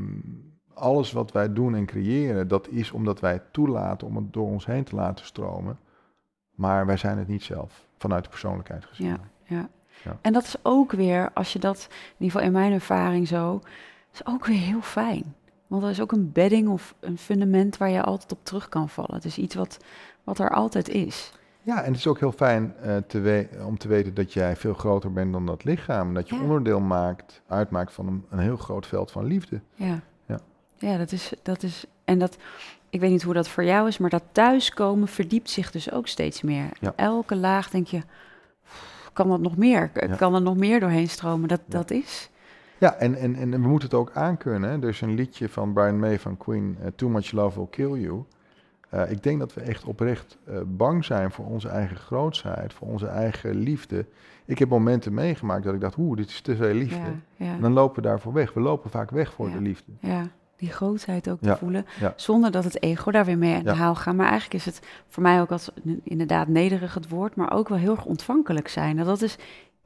alles 0.74 1.12
wat 1.12 1.32
wij 1.32 1.54
doen 1.54 1.76
en 1.76 1.86
creëren, 1.86 2.48
dat 2.48 2.68
is 2.68 2.92
omdat 2.92 3.20
wij 3.20 3.32
het 3.34 3.54
toelaten 3.54 4.08
om 4.08 4.16
het 4.16 4.34
door 4.34 4.48
ons 4.48 4.66
heen 4.66 4.84
te 4.84 4.96
laten 4.96 5.26
stromen. 5.26 5.80
Maar 6.56 6.86
wij 6.86 6.98
zijn 6.98 7.18
het 7.18 7.28
niet 7.28 7.44
zelf, 7.44 7.86
vanuit 7.98 8.24
de 8.24 8.30
persoonlijkheid 8.30 8.86
gezien. 8.86 9.08
Ja. 9.08 9.20
ja. 9.44 9.70
Ja. 10.04 10.18
En 10.22 10.34
dat 10.34 10.44
is 10.44 10.56
ook 10.62 10.92
weer, 10.92 11.30
als 11.34 11.54
je 11.54 11.60
dat, 11.60 11.88
in 11.90 11.96
ieder 12.18 12.32
geval 12.32 12.42
in 12.42 12.52
mijn 12.52 12.72
ervaring 12.72 13.28
zo, 13.28 13.62
is 14.14 14.26
ook 14.26 14.46
weer 14.46 14.60
heel 14.60 14.82
fijn. 14.82 15.36
Want 15.68 15.84
er 15.84 15.90
is 15.90 16.02
ook 16.02 16.12
een 16.12 16.32
bedding 16.32 16.68
of 16.70 16.96
een 17.00 17.18
fundament 17.18 17.78
waar 17.78 17.90
je 17.90 18.02
altijd 18.04 18.32
op 18.32 18.40
terug 18.44 18.70
kan 18.70 18.90
vallen. 18.90 19.14
Het 19.16 19.26
is 19.26 19.38
iets 19.38 19.56
wat, 19.56 19.78
wat 20.24 20.40
er 20.40 20.50
altijd 20.50 20.90
is. 20.90 21.32
Ja, 21.62 21.82
en 21.82 21.88
het 21.92 21.96
is 22.00 22.08
ook 22.08 22.20
heel 22.20 22.32
fijn 22.32 22.74
eh, 22.82 22.98
te 23.08 23.48
om 23.66 23.78
te 23.78 23.88
weten 23.88 24.14
dat 24.14 24.34
jij 24.34 24.56
veel 24.56 24.74
groter 24.74 25.14
bent 25.14 25.34
dan 25.34 25.46
dat 25.46 25.64
lichaam. 25.64 26.08
En 26.08 26.14
dat 26.14 26.30
je 26.30 26.36
Ja. 26.36 26.42
onderdeel 26.42 26.80
maakt, 26.80 27.42
uitmaakt 27.48 27.94
van 27.94 28.08
een, 28.08 28.26
een 28.30 28.40
heel 28.40 28.58
groot 28.58 28.88
veld 28.88 29.12
van 29.12 29.26
liefde. 29.26 29.62
Ja, 29.76 30.00
Ja. 30.26 30.40
ja 30.78 30.98
dat, 30.98 31.12
is, 31.12 31.34
dat 31.44 31.64
is. 31.64 31.86
En 32.06 32.20
dat, 32.20 32.38
ik 32.90 33.00
weet 33.00 33.10
niet 33.12 33.24
hoe 33.24 33.34
dat 33.34 33.48
voor 33.48 33.64
jou 33.64 33.88
is, 33.88 33.98
maar 33.98 34.10
dat 34.10 34.24
thuiskomen 34.32 35.08
verdiept 35.08 35.50
zich 35.50 35.72
dus 35.72 35.92
ook 35.92 36.08
steeds 36.08 36.42
meer. 36.42 36.70
Ja. 36.80 36.94
Elke 36.96 37.36
laag 37.36 37.70
denk 37.70 37.88
je, 37.88 38.02
kan 39.14 39.30
dat 39.30 39.40
nog 39.40 39.58
meer? 39.58 39.92
Kan 40.18 40.36
er 40.36 40.42
nog 40.42 40.58
meer 40.58 40.80
doorheen 40.80 41.10
stromen? 41.10 41.48
Dat, 41.48 41.62
dat 41.66 41.92
is. 41.92 42.30
Ja, 42.78 42.94
en, 42.96 43.16
en, 43.16 43.36
en 43.36 43.52
we 43.52 43.58
moeten 43.68 43.90
het 43.90 43.98
ook 43.98 44.12
aankunnen. 44.14 44.82
Er 44.82 44.90
is 44.90 45.02
een 45.02 45.14
liedje 45.14 45.50
van 45.50 45.74
Brian 45.74 46.00
May 46.00 46.20
van 46.20 46.38
Queen, 46.38 46.78
eh, 46.82 46.88
Too 46.96 47.10
Much 47.10 47.32
Love 47.32 47.58
Will 47.58 47.68
Kill 47.70 48.02
You. 48.02 48.24
Eh, 48.90 49.12
ik 49.12 49.24
denk 49.24 49.40
dat 49.40 49.54
we 49.54 49.62
echt 49.62 49.84
oprecht 49.86 50.38
eh, 50.46 50.58
bang 50.66 51.06
zijn 51.06 51.32
voor 51.32 51.46
onze 51.46 51.68
eigen 51.68 51.98
grootsheid, 51.98 52.74
voor 52.74 52.88
onze 52.88 53.08
eigen 53.08 53.56
liefde. 53.56 54.06
Ik 54.46 54.60
heb 54.60 54.70
momenten 54.70 55.14
meegemaakt 55.14 55.64
dat 55.64 55.74
ik 55.74 55.82
dacht, 55.82 55.98
oeh, 55.98 56.18
dit 56.18 56.30
is 56.30 56.42
te 56.42 56.56
veel 56.56 56.74
liefde. 56.74 56.96
Ja, 57.36 57.46
ja, 57.46 57.54
En 57.54 57.62
dan 57.62 57.74
lopen 57.74 57.96
we 58.04 58.08
daarvoor 58.10 58.34
weg. 58.34 58.54
We 58.54 58.60
lopen 58.60 58.90
vaak 58.90 59.12
weg 59.12 59.34
voor 59.34 59.48
Ja. 59.50 59.54
de 59.56 59.62
liefde. 59.62 59.92
ja, 60.00 60.28
die 60.60 60.72
grootheid 60.72 61.30
ook 61.30 61.38
Ja, 61.42 61.54
te 61.54 61.60
voelen. 61.60 61.86
ja. 62.00 62.14
Zonder 62.16 62.52
dat 62.52 62.64
het 62.64 62.82
ego 62.84 63.12
daar 63.12 63.26
weer 63.26 63.38
mee 63.38 63.56
aan 63.56 63.64
de 63.64 63.70
Ja. 63.70 63.76
haal 63.76 63.96
gaat. 63.96 64.16
Maar 64.16 64.28
eigenlijk 64.30 64.54
is 64.54 64.66
het 64.66 64.88
voor 65.08 65.24
mij 65.24 65.42
ook 65.42 65.52
als 65.52 65.70
inderdaad 66.04 66.48
nederig 66.48 66.94
het 66.94 67.10
woord, 67.10 67.36
maar 67.36 67.52
ook 67.52 67.70
wel 67.70 67.78
heel 67.78 67.92
erg 67.96 68.06
ontvankelijk 68.06 68.68
zijn. 68.68 69.00
En 69.00 69.06
dat 69.06 69.22
is 69.22 69.38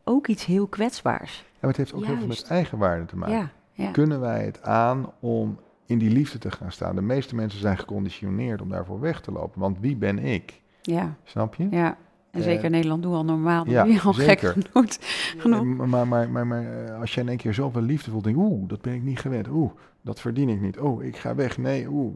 ook 0.04 0.28
iets 0.28 0.46
heel 0.46 0.68
kwetsbaars. 0.68 1.38
Ja, 1.38 1.58
maar 1.60 1.70
het 1.70 1.78
heeft 1.80 1.94
ook 1.94 2.06
heel 2.06 2.18
veel 2.18 2.28
met 2.28 2.46
eigenwaarde 2.48 3.06
te 3.06 3.16
maken. 3.18 3.52
Kunnen 3.92 4.20
wij 4.20 4.44
het 4.46 4.62
aan 4.64 5.12
om 5.20 5.60
in 5.86 5.98
die 5.98 6.10
liefde 6.12 6.38
te 6.38 6.52
gaan 6.52 6.72
staan? 6.72 6.96
De 6.96 7.02
meeste 7.02 7.36
mensen 7.36 7.60
zijn 7.60 7.78
geconditioneerd 7.78 8.62
om 8.62 8.70
daarvoor 8.70 9.00
weg 9.00 9.22
te 9.22 9.32
lopen. 9.32 9.60
Want 9.62 9.80
wie 9.80 9.96
ben 9.96 10.20
ik? 10.20 10.62
ja, 10.82 11.16
Snap 11.24 11.56
je? 11.56 11.68
ja. 11.72 11.98
En 12.34 12.40
Eh, 12.40 12.46
zeker 12.46 12.64
in 12.66 12.72
Nederland 12.72 13.02
doen 13.04 13.12
we 13.12 13.18
al 13.18 13.26
normaal. 13.26 13.64
Dan 13.66 13.74
ja, 13.74 13.84
doe 13.84 14.02
al 14.02 14.14
zeker. 14.14 14.52
gek 14.54 14.64
genoeg. 14.74 14.98
genoeg. 15.38 15.60
Eh, 15.82 15.88
Maar, 15.88 16.08
maar, 16.08 16.30
maar, 16.30 16.48
maar 16.48 16.86
eh, 16.86 17.00
als 17.00 17.14
je 17.14 17.22
in 17.22 17.28
één 17.30 17.38
keer 17.38 17.54
zoveel 17.54 17.82
liefde 17.82 18.12
voelt, 18.12 18.24
denk 18.24 18.38
oeh, 18.38 18.68
dat 18.70 18.82
ben 18.82 18.94
ik 18.94 19.04
niet 19.04 19.20
gewend. 19.20 19.48
Oeh, 19.48 19.72
dat 20.02 20.20
verdien 20.20 20.50
ik 20.50 20.62
niet. 20.62 20.80
Oeh, 20.80 21.06
ik 21.06 21.18
ga 21.18 21.36
weg. 21.36 21.58
Nee, 21.58 21.88
oeh. 21.90 22.16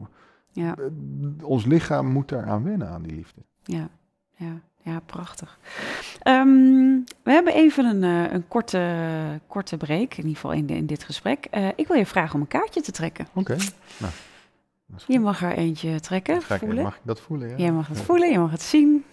Ja, 0.52 0.74
Eh, 0.76 0.84
Ons 1.46 1.64
lichaam 1.64 2.06
moet 2.06 2.28
daaraan 2.28 2.62
wennen, 2.64 2.88
aan 2.88 3.02
die 3.02 3.14
liefde. 3.14 3.40
ja, 3.62 3.88
ja, 4.36 4.60
ja, 4.82 5.00
prachtig. 5.06 5.58
Ehm, 6.22 6.46
we 7.22 7.30
hebben 7.32 7.54
even 7.54 7.84
een, 7.84 8.04
eh, 8.26 8.32
een 8.32 8.48
korte, 8.48 8.96
korte 9.46 9.76
break, 9.76 10.10
in 10.10 10.16
ieder 10.16 10.34
geval 10.34 10.52
in, 10.52 10.68
in 10.68 10.86
dit 10.86 11.04
gesprek. 11.04 11.46
Eh, 11.50 11.68
ik 11.76 11.86
wil 11.88 11.96
je 11.96 12.06
vragen 12.06 12.34
om 12.34 12.40
een 12.40 12.46
kaartje 12.48 12.80
te 12.80 12.92
trekken. 12.92 13.26
Oké. 13.34 13.56
Nou. 13.98 14.12
Je 15.06 15.20
mag 15.20 15.42
er 15.42 15.52
eentje 15.52 16.00
trekken, 16.00 16.36
ik- 16.36 16.42
voelen. 16.42 16.82
Mag 16.82 16.94
ik 16.94 17.00
dat 17.04 17.20
voelen? 17.20 17.48
Ja? 17.48 17.56
Jij 17.56 17.72
mag 17.72 17.88
het 17.88 18.00
voelen, 18.00 18.30
je 18.30 18.38
mag 18.38 18.50
het 18.50 18.62
zien. 18.62 19.04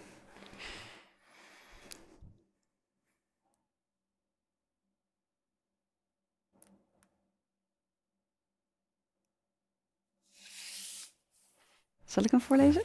Zal 12.15 12.23
ik 12.23 12.31
hem 12.31 12.41
voorlezen? 12.41 12.81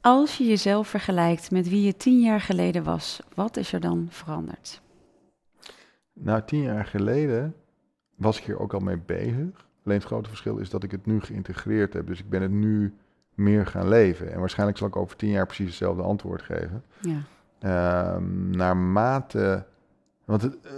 Als 0.00 0.36
je 0.36 0.44
jezelf 0.44 0.88
vergelijkt 0.88 1.50
met 1.50 1.68
wie 1.68 1.82
je 1.82 1.96
tien 1.96 2.20
jaar 2.20 2.40
geleden 2.40 2.82
was, 2.82 3.20
wat 3.34 3.56
is 3.56 3.72
er 3.72 3.80
dan 3.80 4.06
veranderd? 4.10 4.80
Nou, 6.12 6.42
tien 6.42 6.62
jaar 6.62 6.84
geleden 6.84 7.54
was 8.14 8.38
ik 8.38 8.44
hier 8.44 8.58
ook 8.58 8.74
al 8.74 8.80
mee 8.80 8.98
bezig. 8.98 9.68
Alleen 9.84 9.98
het 9.98 10.04
grote 10.04 10.28
verschil 10.28 10.56
is 10.56 10.70
dat 10.70 10.82
ik 10.82 10.90
het 10.90 11.06
nu 11.06 11.20
geïntegreerd 11.20 11.92
heb. 11.92 12.06
Dus 12.06 12.18
ik 12.18 12.28
ben 12.28 12.42
het 12.42 12.50
nu 12.50 12.94
meer 13.34 13.66
gaan 13.66 13.88
leven. 13.88 14.32
En 14.32 14.38
waarschijnlijk 14.38 14.78
zal 14.78 14.88
ik 14.88 14.96
over 14.96 15.16
tien 15.16 15.30
jaar 15.30 15.46
precies 15.46 15.66
hetzelfde 15.66 16.02
antwoord 16.02 16.42
geven. 16.42 16.84
Ja, 17.00 17.20
Ehm 17.58 18.50
naarmate. 18.50 19.66
Want 20.24 20.42
het, 20.42 20.60
eh, 20.60 20.72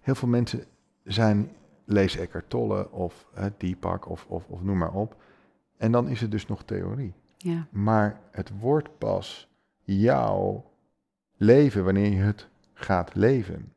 heel 0.00 0.14
veel 0.14 0.28
mensen 0.28 0.64
zijn. 1.04 1.50
Lees 1.84 2.16
Eckhart 2.16 2.50
Tolle 2.50 2.90
of 2.90 3.26
uh, 3.38 3.44
Deepak 3.56 4.08
of, 4.08 4.26
of, 4.28 4.48
of 4.48 4.62
noem 4.62 4.78
maar 4.78 4.92
op. 4.92 5.16
En 5.80 5.92
dan 5.92 6.08
is 6.08 6.20
het 6.20 6.30
dus 6.30 6.46
nog 6.46 6.62
theorie. 6.64 7.12
ja, 7.36 7.66
Maar 7.70 8.20
het 8.30 8.50
wordt 8.60 8.98
pas 8.98 9.48
jouw 9.82 10.70
leven 11.36 11.84
wanneer 11.84 12.10
je 12.12 12.20
het 12.22 12.48
gaat 12.72 13.14
leven. 13.14 13.72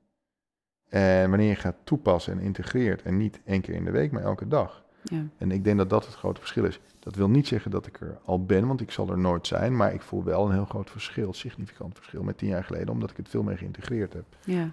En 0.89 1.29
wanneer 1.29 1.49
je 1.49 1.55
gaat 1.55 1.75
toepassen 1.83 2.33
en 2.33 2.39
integreert. 2.39 3.01
En 3.01 3.17
niet 3.17 3.41
één 3.45 3.61
keer 3.61 3.75
in 3.75 3.85
de 3.85 3.91
week, 3.91 4.11
maar 4.11 4.23
elke 4.23 4.47
dag. 4.47 4.83
ja, 5.03 5.23
En 5.37 5.51
ik 5.51 5.63
denk 5.63 5.77
dat 5.77 5.89
dat 5.89 6.05
het 6.05 6.15
grote 6.15 6.39
verschil 6.39 6.65
is. 6.65 6.79
Dat 6.99 7.15
wil 7.15 7.29
niet 7.29 7.47
zeggen 7.47 7.71
dat 7.71 7.87
ik 7.87 7.99
er 7.99 8.17
al 8.25 8.45
ben, 8.45 8.67
want 8.67 8.81
ik 8.81 8.91
zal 8.91 9.09
er 9.09 9.17
nooit 9.17 9.47
zijn. 9.47 9.75
Maar 9.75 9.93
ik 9.93 10.01
voel 10.01 10.23
wel 10.23 10.45
een 10.45 10.53
heel 10.53 10.65
groot 10.65 10.89
verschil, 10.89 11.33
significant 11.33 11.95
verschil 11.95 12.23
met 12.23 12.37
tien 12.37 12.49
jaar 12.49 12.63
geleden, 12.63 12.89
omdat 12.89 13.09
ik 13.11 13.17
het 13.17 13.29
veel 13.29 13.43
meer 13.43 13.57
geïntegreerd 13.57 14.13
heb. 14.13 14.25
ja. 14.45 14.69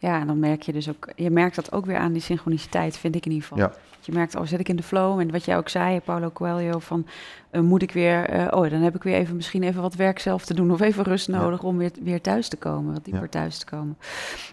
Ja, 0.00 0.20
en 0.20 0.26
dan 0.26 0.38
merk 0.38 0.62
je 0.62 0.72
dus 0.72 0.88
ook, 0.88 1.08
je 1.16 1.30
merkt 1.30 1.56
dat 1.56 1.72
ook 1.72 1.86
weer 1.86 1.96
aan 1.96 2.12
die 2.12 2.22
synchroniciteit, 2.22 2.96
vind 2.98 3.14
ik 3.14 3.24
in 3.26 3.32
ieder 3.32 3.48
geval. 3.48 3.64
Ja. 3.64 3.72
Je 4.00 4.12
merkt, 4.12 4.36
oh, 4.36 4.46
zit 4.46 4.60
ik 4.60 4.68
in 4.68 4.76
de 4.76 4.82
flow? 4.82 5.20
En 5.20 5.30
wat 5.30 5.44
jij 5.44 5.56
ook 5.56 5.68
zei, 5.68 6.00
Paulo 6.00 6.30
Coelho, 6.30 6.78
van 6.78 7.06
eh, 7.50 7.60
moet 7.60 7.82
ik 7.82 7.92
weer, 7.92 8.24
eh, 8.24 8.58
oh, 8.58 8.70
dan 8.70 8.80
heb 8.80 8.94
ik 8.94 9.02
weer 9.02 9.14
even 9.14 9.36
misschien 9.36 9.62
even 9.62 9.82
wat 9.82 9.94
werk 9.94 10.18
zelf 10.18 10.44
te 10.44 10.54
doen 10.54 10.70
of 10.70 10.80
even 10.80 11.04
rust 11.04 11.26
Ja. 11.26 11.38
nodig 11.40 11.62
om 11.62 11.76
weer, 11.78 11.90
weer 12.02 12.20
thuis 12.20 12.48
te 12.48 12.56
komen, 12.56 12.92
wat 12.92 13.04
dieper 13.04 13.22
Ja. 13.22 13.28
thuis 13.28 13.58
te 13.58 13.64
komen. 13.66 13.96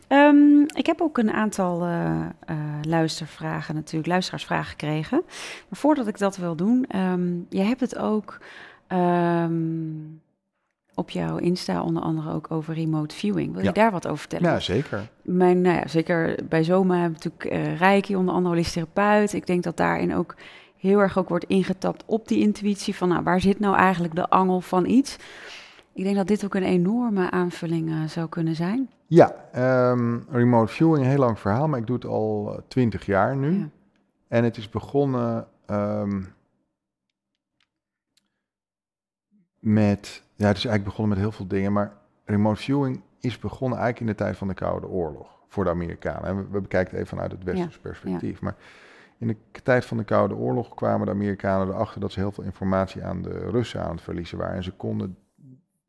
Ehm, 0.08 0.62
ik 0.62 0.86
heb 0.86 1.02
ook 1.02 1.18
een 1.18 1.32
aantal 1.32 1.84
eh, 1.86 2.56
luistervragen 2.82 3.76
natuurlijk, 3.76 4.08
luisteraarsvragen 4.08 4.70
gekregen. 4.70 5.22
Maar 5.70 5.80
voordat 5.80 6.08
ik 6.08 6.18
dat 6.18 6.38
wil 6.38 6.56
doen, 6.56 6.86
um, 6.96 7.46
jij 7.50 7.66
hebt 7.66 7.80
het 7.82 7.98
ook 7.98 8.38
ehm, 8.88 9.54
op 10.96 11.10
jouw 11.10 11.38
Insta 11.38 11.84
onder 11.84 12.04
andere 12.04 12.34
ook 12.34 12.52
over 12.52 12.74
remote 12.74 13.16
viewing. 13.16 13.54
Wil 13.54 13.64
je 13.64 13.72
daar 13.72 13.92
wat 13.92 14.08
over 14.08 14.18
vertellen? 14.18 14.52
Ja, 14.52 14.60
zeker. 14.60 15.10
Mijn, 15.22 15.62
nou 15.62 15.76
ja, 15.76 15.88
zeker 15.88 16.40
bij 16.50 16.64
Zoma 16.64 16.98
heb 16.98 17.12
ik 17.12 17.24
natuurlijk 17.24 17.68
uh, 17.68 17.78
Reiki, 17.80 18.16
onder 18.16 18.34
andere 18.34 18.50
holistisch 18.56 18.74
therapeut. 18.74 19.34
Ik 19.34 19.48
denk 19.48 19.64
dat 19.64 19.78
daarin 19.78 20.16
ook 20.16 20.36
heel 20.78 21.00
erg 21.00 21.18
ook 21.18 21.30
wordt 21.30 21.46
ingetapt 21.46 22.04
op 22.06 22.28
die 22.28 22.40
intuïtie 22.40 22.96
van 22.96 23.10
nou, 23.10 23.24
waar 23.24 23.42
zit 23.42 23.60
nou 23.60 23.76
eigenlijk 23.76 24.16
de 24.16 24.30
angel 24.30 24.62
van 24.62 24.86
iets. 24.86 25.18
Ik 25.94 26.04
denk 26.04 26.16
dat 26.16 26.28
dit 26.28 26.46
ook 26.46 26.56
een 26.56 26.64
enorme 26.64 27.32
aanvulling 27.32 27.90
uh, 27.90 28.04
zou 28.04 28.30
kunnen 28.30 28.56
zijn. 28.56 28.90
Ja, 29.08 29.36
um, 29.92 30.26
remote 30.30 30.74
viewing, 30.74 30.98
een 30.98 31.10
heel 31.10 31.20
lang 31.20 31.40
verhaal, 31.40 31.68
maar 31.68 31.80
ik 31.80 31.88
doe 31.88 31.96
het 31.96 32.06
al 32.06 32.60
twintig 32.68 33.06
jaar 33.06 33.36
nu. 33.36 33.58
Ja. 33.58 33.70
En 34.28 34.44
het 34.44 34.58
is 34.58 34.70
begonnen 34.70 35.48
um, 35.70 36.34
met, 39.60 40.24
ja, 40.36 40.48
het 40.48 40.58
is 40.58 40.66
eigenlijk 40.66 40.84
begonnen 40.84 41.10
met 41.10 41.20
heel 41.20 41.32
veel 41.32 41.48
dingen, 41.48 41.74
maar 41.74 41.94
remote 42.26 42.62
viewing 42.62 43.02
is 43.20 43.40
begonnen 43.40 43.78
eigenlijk 43.80 44.00
in 44.00 44.18
de 44.18 44.24
tijd 44.24 44.38
van 44.38 44.48
de 44.48 44.54
Koude 44.54 44.88
Oorlog 44.88 45.40
voor 45.48 45.64
de 45.64 45.70
Amerikanen. 45.70 46.24
En 46.24 46.38
we, 46.38 46.48
we 46.52 46.62
bekijken 46.62 46.92
het 46.92 47.00
even 47.04 47.18
vanuit 47.18 47.32
het 47.32 47.44
westerse 47.44 47.80
ja. 47.84 47.90
perspectief. 47.90 48.42
Maar 48.42 48.56
in 49.18 49.28
de 49.28 49.62
tijd 49.64 49.86
van 49.86 49.98
de 49.98 50.04
Koude 50.04 50.36
Oorlog 50.36 50.74
kwamen 50.74 51.06
de 51.06 51.12
Amerikanen 51.12 51.68
erachter 51.68 52.02
dat 52.02 52.12
ze 52.12 52.20
heel 52.20 52.32
veel 52.32 52.44
informatie 52.44 53.04
aan 53.04 53.22
de 53.22 53.50
Russen 53.50 53.84
aan 53.84 53.92
het 53.92 54.02
verliezen 54.02 54.38
waren. 54.38 54.56
En 54.56 54.64
ze 54.64 54.72
konden 54.72 55.18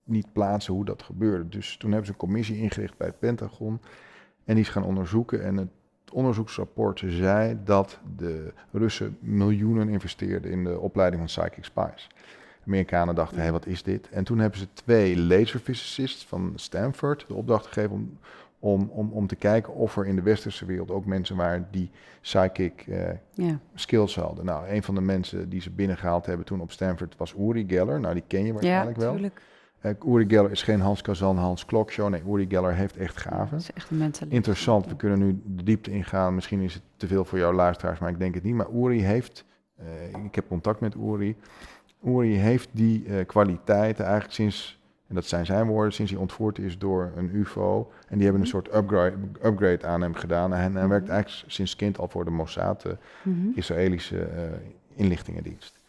niet 0.05 0.33
plaatsen 0.33 0.75
hoe 0.75 0.85
dat 0.85 1.03
gebeurde. 1.03 1.49
Dus 1.49 1.77
toen 1.77 1.91
hebben 1.91 2.07
ze 2.07 2.13
een 2.13 2.19
commissie 2.19 2.59
ingericht 2.59 2.97
bij 2.97 3.07
het 3.07 3.19
Pentagon. 3.19 3.81
En 4.45 4.55
die 4.55 4.65
is 4.65 4.71
gaan 4.71 4.85
onderzoeken. 4.85 5.45
En 5.45 5.57
het 5.57 5.71
onderzoeksrapport 6.13 7.03
zei 7.07 7.59
dat 7.65 8.01
de 8.17 8.53
Russen 8.73 9.17
miljoenen 9.21 9.89
investeerden 9.89 10.51
in 10.51 10.65
de 10.65 10.79
opleiding 10.79 11.31
van 11.31 11.45
psychic 11.45 11.65
spies. 11.65 12.09
Amerikanen 12.67 13.15
dachten, 13.15 13.37
hé, 13.37 13.43
hey, 13.43 13.53
wat 13.53 13.67
is 13.67 13.83
dit? 13.83 14.09
En 14.09 14.25
toen 14.25 14.39
hebben 14.39 14.59
ze 14.59 14.67
twee 14.73 15.19
laserphysicists 15.19 16.27
van 16.27 16.53
Stanford 16.55 17.25
de 17.29 17.35
opdracht 17.35 17.67
gegeven 17.67 17.91
om, 17.91 18.19
om, 18.59 18.91
om, 18.93 19.11
om 19.13 19.27
te 19.27 19.37
kijken 19.37 19.75
of 19.75 19.97
er 19.97 20.07
in 20.07 20.17
de 20.17 20.23
westerse 20.23 20.65
wereld 20.65 20.91
ook 20.91 21.07
mensen 21.07 21.37
waren 21.37 21.69
die 21.71 21.91
psychic 22.21 22.87
uh, 22.87 22.99
ja. 23.35 23.59
skills 23.75 24.15
hadden. 24.15 24.45
Nou, 24.45 24.69
een 24.69 24.83
van 24.83 24.95
de 24.95 25.01
mensen 25.01 25.49
die 25.49 25.61
ze 25.61 25.71
binnengehaald 25.71 26.27
hebben 26.27 26.47
toen 26.47 26.61
op 26.61 26.73
Stanford 26.73 27.17
was 27.17 27.35
Uri 27.39 27.65
Geller. 27.69 28.01
Nou, 28.01 28.15
die 28.15 28.25
ken 28.27 28.45
je 28.45 28.53
waarschijnlijk 28.53 29.01
ja, 29.01 29.13
wel. 29.13 29.31
Uh, 29.83 30.15
Uri 30.15 30.25
Geller 30.29 30.51
is 30.51 30.63
geen 30.63 30.81
Hans 30.81 31.03
Kazan, 31.03 31.37
Hans 31.37 31.65
Klokshow. 31.65 32.09
Nee, 32.09 32.23
Uri 32.29 32.47
Geller 32.49 32.75
heeft 32.75 32.97
echt 32.97 33.17
gaven. 33.17 33.59
Is 33.59 33.73
echt 33.73 33.91
een 33.91 34.13
Interessant, 34.29 34.87
we 34.87 34.97
kunnen 34.97 35.19
nu 35.19 35.41
de 35.45 35.63
diepte 35.63 35.91
ingaan. 35.91 36.35
Misschien 36.35 36.61
is 36.61 36.75
het 36.75 36.83
te 36.97 37.07
veel 37.07 37.25
voor 37.25 37.39
jouw 37.39 37.53
luisteraars, 37.53 37.99
maar 37.99 38.11
ik 38.11 38.19
denk 38.19 38.35
het 38.35 38.43
niet. 38.43 38.55
Maar 38.55 38.71
Uri 38.75 39.03
heeft, 39.03 39.45
uh, 39.81 40.25
ik 40.25 40.35
heb 40.35 40.49
contact 40.49 40.81
met 40.81 40.95
Uri. 40.95 41.37
Uri 42.07 42.37
heeft 42.37 42.69
die 42.73 43.05
uh, 43.05 43.27
kwaliteiten 43.27 44.05
eigenlijk 44.05 44.35
sinds, 44.35 44.81
en 45.09 45.15
dat 45.15 45.25
zijn 45.25 45.47
zijn 45.47 45.67
woorden, 45.67 45.93
sinds 45.93 46.11
hij 46.11 46.21
ontvoerd 46.21 46.59
is 46.59 46.79
door 46.79 47.13
een 47.17 47.31
UFO. 47.35 47.91
En 48.09 48.15
die 48.15 48.23
hebben 48.23 48.43
een 48.43 48.49
soort 48.49 48.75
upgrade, 48.75 49.17
upgrade 49.45 49.87
aan 49.87 50.01
hem 50.01 50.15
gedaan. 50.15 50.55
En 50.55 50.77
hij 50.77 50.89
werkt 50.89 51.09
eigenlijk 51.09 51.53
sinds 51.53 51.77
kind 51.77 51.99
al 51.99 52.09
voor 52.09 52.25
de 52.25 52.31
Mossad, 52.31 52.81
de 52.83 52.97
mm 53.23 53.41
-hmm. 53.41 53.53
Israëlische 53.55 54.29
inlichtingendienst. 54.95 55.81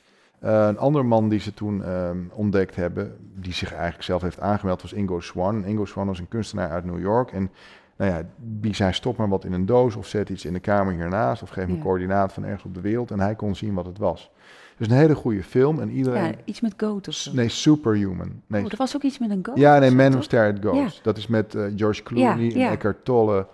Uh, 0.44 0.68
een 0.68 0.78
ander 0.78 1.06
man 1.06 1.30
die 1.30 1.40
ze 1.40 1.54
toen 1.54 1.80
uh, 1.80 2.10
ontdekt 2.32 2.76
hebben, 2.76 3.16
die 3.36 3.54
zich 3.54 3.74
eigenlijk 3.74 4.04
zelf 4.04 4.22
heeft 4.22 4.40
aangemeld, 4.40 4.82
was 4.82 4.94
Ingo 4.94 5.20
Swan. 5.20 5.66
Ingo 5.66 5.86
Swan 5.86 6.08
was 6.08 6.20
een 6.20 6.28
kunstenaar 6.28 6.70
uit 6.70 6.86
New 6.86 7.00
York. 7.00 7.32
En 7.32 7.50
nou 7.96 8.12
ja, 8.12 8.22
die 8.36 8.76
zei: 8.76 8.94
stop 8.94 9.18
maar 9.18 9.30
wat 9.30 9.46
in 9.46 9.54
een 9.54 9.66
doos 9.66 9.96
of 9.96 10.08
zet 10.08 10.30
iets 10.30 10.46
in 10.46 10.54
de 10.54 10.60
kamer 10.60 10.94
hiernaast 10.94 11.42
of 11.42 11.50
geef 11.50 11.66
me 11.66 11.72
ja. 11.72 11.78
een 11.78 11.84
coördinaat 11.84 12.34
van 12.34 12.44
ergens 12.44 12.64
op 12.64 12.74
de 12.74 12.82
wereld. 12.82 13.12
En 13.12 13.20
hij 13.20 13.36
kon 13.36 13.56
zien 13.56 13.74
wat 13.74 13.86
het 13.86 13.98
was. 13.98 14.32
Dus 14.78 14.88
een 14.88 14.94
hele 14.94 15.16
goede 15.16 15.44
film. 15.44 15.80
En 15.80 15.90
iedereen... 15.90 16.24
Ja, 16.24 16.34
iets 16.46 16.62
met 16.62 16.74
Goat 16.78 17.08
of 17.08 17.14
zo. 17.14 17.32
Nee, 17.34 17.50
Superhuman. 17.50 18.42
Nee. 18.48 18.66
Oh, 18.66 18.72
er 18.72 18.78
was 18.78 18.96
ook 18.96 19.04
iets 19.04 19.20
met 19.20 19.30
een 19.30 19.40
goat? 19.44 19.58
Ja, 19.58 19.80
nee, 19.80 19.92
Man 19.92 20.12
Who 20.12 20.22
Stared. 20.22 20.64
Ja. 20.64 20.88
Dat 21.04 21.18
is 21.18 21.28
met 21.28 21.56
uh, 21.56 21.66
George 21.76 22.04
Clooney 22.04 22.54
en 22.54 22.72
Eckhart 22.72 23.06
Tolle 23.06 23.48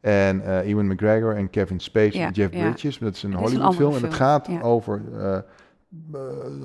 en 0.00 0.40
uh, 0.40 0.58
Ewan 0.58 0.86
McGregor 0.86 1.36
en 1.36 1.50
Kevin 1.50 1.80
Spacey 1.80 2.24
en 2.24 2.32
Jeff 2.32 2.50
Bridges. 2.50 2.98
Dat 2.98 3.14
is 3.14 3.22
een 3.22 3.34
Hollywood 3.34 3.74
film. 3.74 3.94
En 3.94 4.02
het 4.02 4.14
gaat 4.14 4.48
over... 4.62 5.02
Uh, 5.16 5.38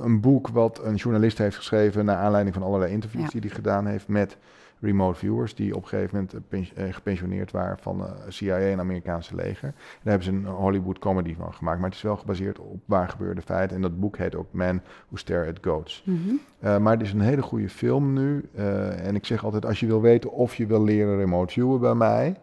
een 0.02 0.20
boek 0.22 0.48
wat 0.48 0.82
een 0.84 0.96
journalist 0.96 1.38
heeft 1.38 1.56
geschreven 1.56 2.06
naar 2.06 2.16
aanleiding 2.16 2.56
van 2.56 2.64
allerlei 2.64 2.92
interviews 2.92 3.30
die 3.30 3.42
hij 3.42 3.50
gedaan 3.50 3.86
heeft 3.88 4.08
met 4.08 4.38
remote 4.80 5.18
viewers 5.18 5.56
die 5.56 5.76
op 5.76 5.82
een 5.82 5.88
gegeven 5.88 6.30
moment 6.32 6.74
uh, 6.78 6.94
gepensioneerd 6.94 7.52
waren 7.52 7.78
van 7.80 8.00
uh, 8.00 8.12
CIA 8.28 8.58
en 8.58 8.80
Amerikaanse 8.80 9.36
leger. 9.36 9.72
Daar 9.72 10.14
hebben 10.14 10.24
ze 10.24 10.32
een 10.32 10.46
Hollywood 10.46 11.00
comedy 11.00 11.36
van 11.36 11.54
gemaakt, 11.54 11.80
maar 11.80 11.90
het 11.90 11.98
is 11.98 12.04
wel 12.04 12.18
gebaseerd 12.18 12.60
op 12.60 12.82
waar 12.86 13.10
gebeurde 13.10 13.42
feiten. 13.42 13.76
En 13.76 13.82
dat 13.82 14.00
boek 14.00 14.18
heet 14.18 14.36
ook 14.36 14.54
Man 14.54 14.82
Who 15.08 15.18
Stare 15.18 15.50
at 15.50 15.58
Goats. 15.62 16.04
Mm 16.06 16.22
-hmm. 16.24 16.40
uh, 16.64 16.78
maar 16.78 16.94
het 16.94 17.02
is 17.02 17.14
een 17.14 17.22
hele 17.22 17.42
goede 17.42 17.70
film 17.70 18.14
nu. 18.14 18.50
en 18.96 19.16
ik 19.16 19.26
zeg 19.26 19.44
altijd, 19.44 19.66
als 19.66 19.80
je 19.80 19.86
wil 19.86 20.02
weten 20.02 20.32
of 20.32 20.56
je 20.56 20.66
wil 20.66 20.84
leren 20.84 21.18
remote 21.18 21.54
viewen 21.54 21.80
bij 21.80 21.96
mij, 21.96 22.36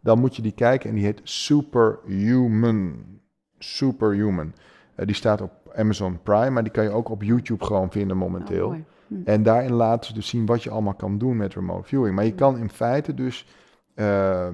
dan 0.00 0.18
moet 0.18 0.36
je 0.36 0.42
die 0.42 0.52
kijken 0.52 0.88
en 0.88 0.94
die 0.94 1.04
heet 1.04 1.20
Superhuman. 1.22 3.04
Superhuman. 3.58 4.52
die 4.96 5.14
staat 5.14 5.40
op 5.40 5.52
Amazon 5.76 6.22
Prime, 6.22 6.50
maar 6.50 6.62
die 6.62 6.72
kan 6.72 6.84
je 6.84 6.90
ook 6.90 7.08
op 7.08 7.22
YouTube 7.22 7.64
gewoon 7.64 7.90
vinden 7.90 8.16
momenteel. 8.16 8.68
Oh, 8.68 8.76
hm. 9.08 9.14
En 9.24 9.42
daarin 9.42 9.72
laten 9.72 10.06
ze 10.06 10.14
dus 10.14 10.28
zien 10.28 10.46
wat 10.46 10.62
je 10.62 10.70
allemaal 10.70 10.94
kan 10.94 11.18
doen 11.18 11.36
met 11.36 11.54
remote 11.54 11.88
viewing. 11.88 12.14
Maar 12.14 12.24
je 12.24 12.34
kan 12.34 12.58
in 12.58 12.70
feite 12.70 13.14
dus 13.14 13.46
uh, 13.94 14.48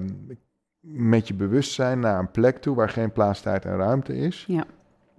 met 0.79 1.27
je 1.27 1.33
bewustzijn 1.33 1.99
naar 1.99 2.19
een 2.19 2.31
plek 2.31 2.57
toe 2.57 2.75
waar 2.75 2.89
geen 2.89 3.11
plaats, 3.11 3.41
tijd 3.41 3.65
en 3.65 3.77
ruimte 3.77 4.17
is. 4.17 4.45
Ja. 4.47 4.63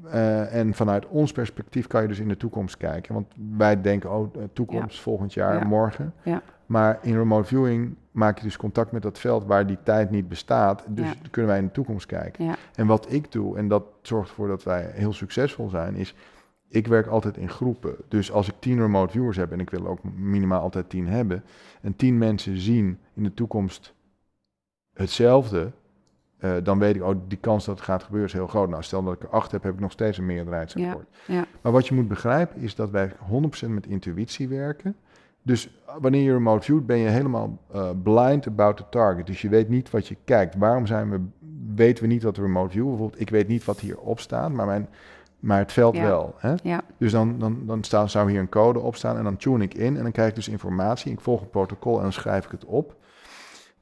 Uh, 0.05 0.55
en 0.55 0.75
vanuit 0.75 1.07
ons 1.07 1.33
perspectief 1.33 1.87
kan 1.87 2.03
je 2.03 2.09
dus 2.09 2.19
in 2.19 2.29
de 2.29 2.37
toekomst 2.37 2.77
kijken. 2.77 3.15
Want 3.15 3.27
wij 3.57 3.81
denken, 3.81 4.13
oh, 4.13 4.35
toekomst, 4.53 4.97
ja. 4.97 5.03
volgend 5.03 5.35
jaar, 5.35 5.59
ja. 5.59 5.65
morgen. 5.65 6.15
Ja. 6.23 6.43
Maar 6.67 6.99
in 7.03 7.17
remote 7.17 7.47
viewing 7.47 7.95
maak 8.11 8.39
je 8.39 8.45
dus 8.45 8.57
contact 8.57 8.93
met 8.93 9.03
dat 9.03 9.19
veld 9.19 9.45
waar 9.45 9.67
die 9.67 9.79
tijd 9.83 10.11
niet 10.11 10.29
bestaat. 10.29 10.85
Dus 10.89 11.15
kunnen 11.31 11.51
wij 11.51 11.61
in 11.61 11.67
de 11.67 11.73
toekomst 11.73 12.07
kijken. 12.07 12.45
Ja. 12.45 12.55
En 12.75 12.87
wat 12.87 13.13
ik 13.13 13.33
doe, 13.33 13.57
en 13.57 13.69
dat 13.69 13.85
zorgt 14.03 14.29
ervoor 14.29 14.49
dat 14.49 14.63
wij 14.63 14.91
heel 14.95 15.13
succesvol 15.13 15.69
zijn, 15.69 15.95
is 15.95 16.15
ik 16.73 16.87
werk 16.87 17.07
altijd 17.07 17.37
in 17.37 17.49
groepen. 17.49 17.95
Dus 18.09 18.33
als 18.33 18.49
ik 18.49 18.55
tien 18.59 18.79
remote 18.79 19.13
viewers 19.13 19.37
heb, 19.37 19.53
en 19.53 19.61
ik 19.61 19.71
wil 19.71 19.87
ook 19.87 19.99
minimaal 20.17 20.61
altijd 20.61 20.89
tien 20.89 21.07
hebben, 21.07 21.45
en 21.81 21.97
tien 21.97 22.19
mensen 22.19 22.59
zien 22.59 22.99
in 23.15 23.23
de 23.23 23.35
toekomst 23.35 23.95
hetzelfde, 24.93 25.73
uh, 26.41 26.53
dan 26.63 26.79
weet 26.79 26.97
ik, 26.97 27.03
oh, 27.03 27.17
die 27.29 27.39
kans 27.39 27.65
dat 27.65 27.77
het 27.77 27.85
gaat 27.85 28.03
gebeuren 28.03 28.29
is 28.29 28.35
heel 28.35 28.47
groot. 28.47 28.69
Nou, 28.69 28.83
stel 28.83 29.03
dat 29.03 29.15
ik 29.15 29.23
er 29.23 29.29
acht 29.29 29.53
heb, 29.53 29.63
heb 29.63 29.75
ik 29.75 29.81
nog 29.81 29.93
steeds 29.93 30.19
een 30.19 30.27
meerderheidsakkoord. 30.27 31.09
Ja. 31.27 31.45
Maar 31.61 31.73
wat 31.73 31.87
je 31.89 31.95
moet 31.95 32.09
begrijpen 32.09 32.61
is 32.61 32.75
dat 32.75 32.91
wij 32.91 33.13
100% 33.67 33.69
met 33.69 33.87
intuïtie 33.87 34.49
werken. 34.49 34.97
Dus 35.43 35.83
wanneer 36.01 36.23
je 36.23 36.33
remote 36.33 36.65
viewt, 36.65 36.87
ben 36.87 36.99
je 36.99 37.09
helemaal 37.09 37.59
uh, 37.75 37.91
blind 38.03 38.47
about 38.47 38.77
the 38.77 38.85
target. 38.91 39.27
Dus 39.27 39.43
je 39.43 39.49
weet 39.49 39.69
niet 39.69 39.91
wat 39.91 40.09
je 40.09 40.17
kijkt. 40.25 40.57
Waarom 40.57 40.87
zijn 40.87 41.11
we, 41.11 41.21
weten 41.75 42.05
we 42.05 42.11
niet 42.11 42.23
wat 42.23 42.35
de 42.35 42.43
remote 42.43 42.73
view 42.73 42.87
bijvoorbeeld? 42.89 43.21
Ik 43.21 43.31
weet 43.31 43.49
niet 43.49 43.65
wat 43.65 43.81
hierop 43.81 44.21
staat, 44.21 44.53
maar, 44.53 44.67
mijn, 44.67 44.89
maar 45.43 45.59
het 45.59 45.73
veld 45.73 45.97
Ja. 45.97 46.03
wel. 46.03 46.35
Hè? 46.39 46.55
Ja. 46.63 46.81
Dus 46.99 47.13
dan, 47.13 47.39
dan, 47.39 47.63
dan 47.67 47.85
staat, 47.85 48.11
zou 48.11 48.31
hier 48.31 48.41
een 48.41 48.49
code 48.49 48.79
op 48.79 48.97
staan 48.97 49.17
en 49.17 49.25
dan 49.25 49.37
tune 49.37 49.65
ik 49.65 49.75
in 49.75 49.97
en 49.97 50.03
dan 50.03 50.13
krijg 50.13 50.29
ik 50.29 50.35
dus 50.35 50.49
informatie. 50.49 51.13
Ik 51.13 51.21
volg 51.21 51.41
een 51.41 51.51
protocol 51.51 51.97
en 51.97 52.03
dan 52.03 52.13
schrijf 52.13 52.45
ik 52.45 52.51
het 52.51 52.65
op. 52.65 52.97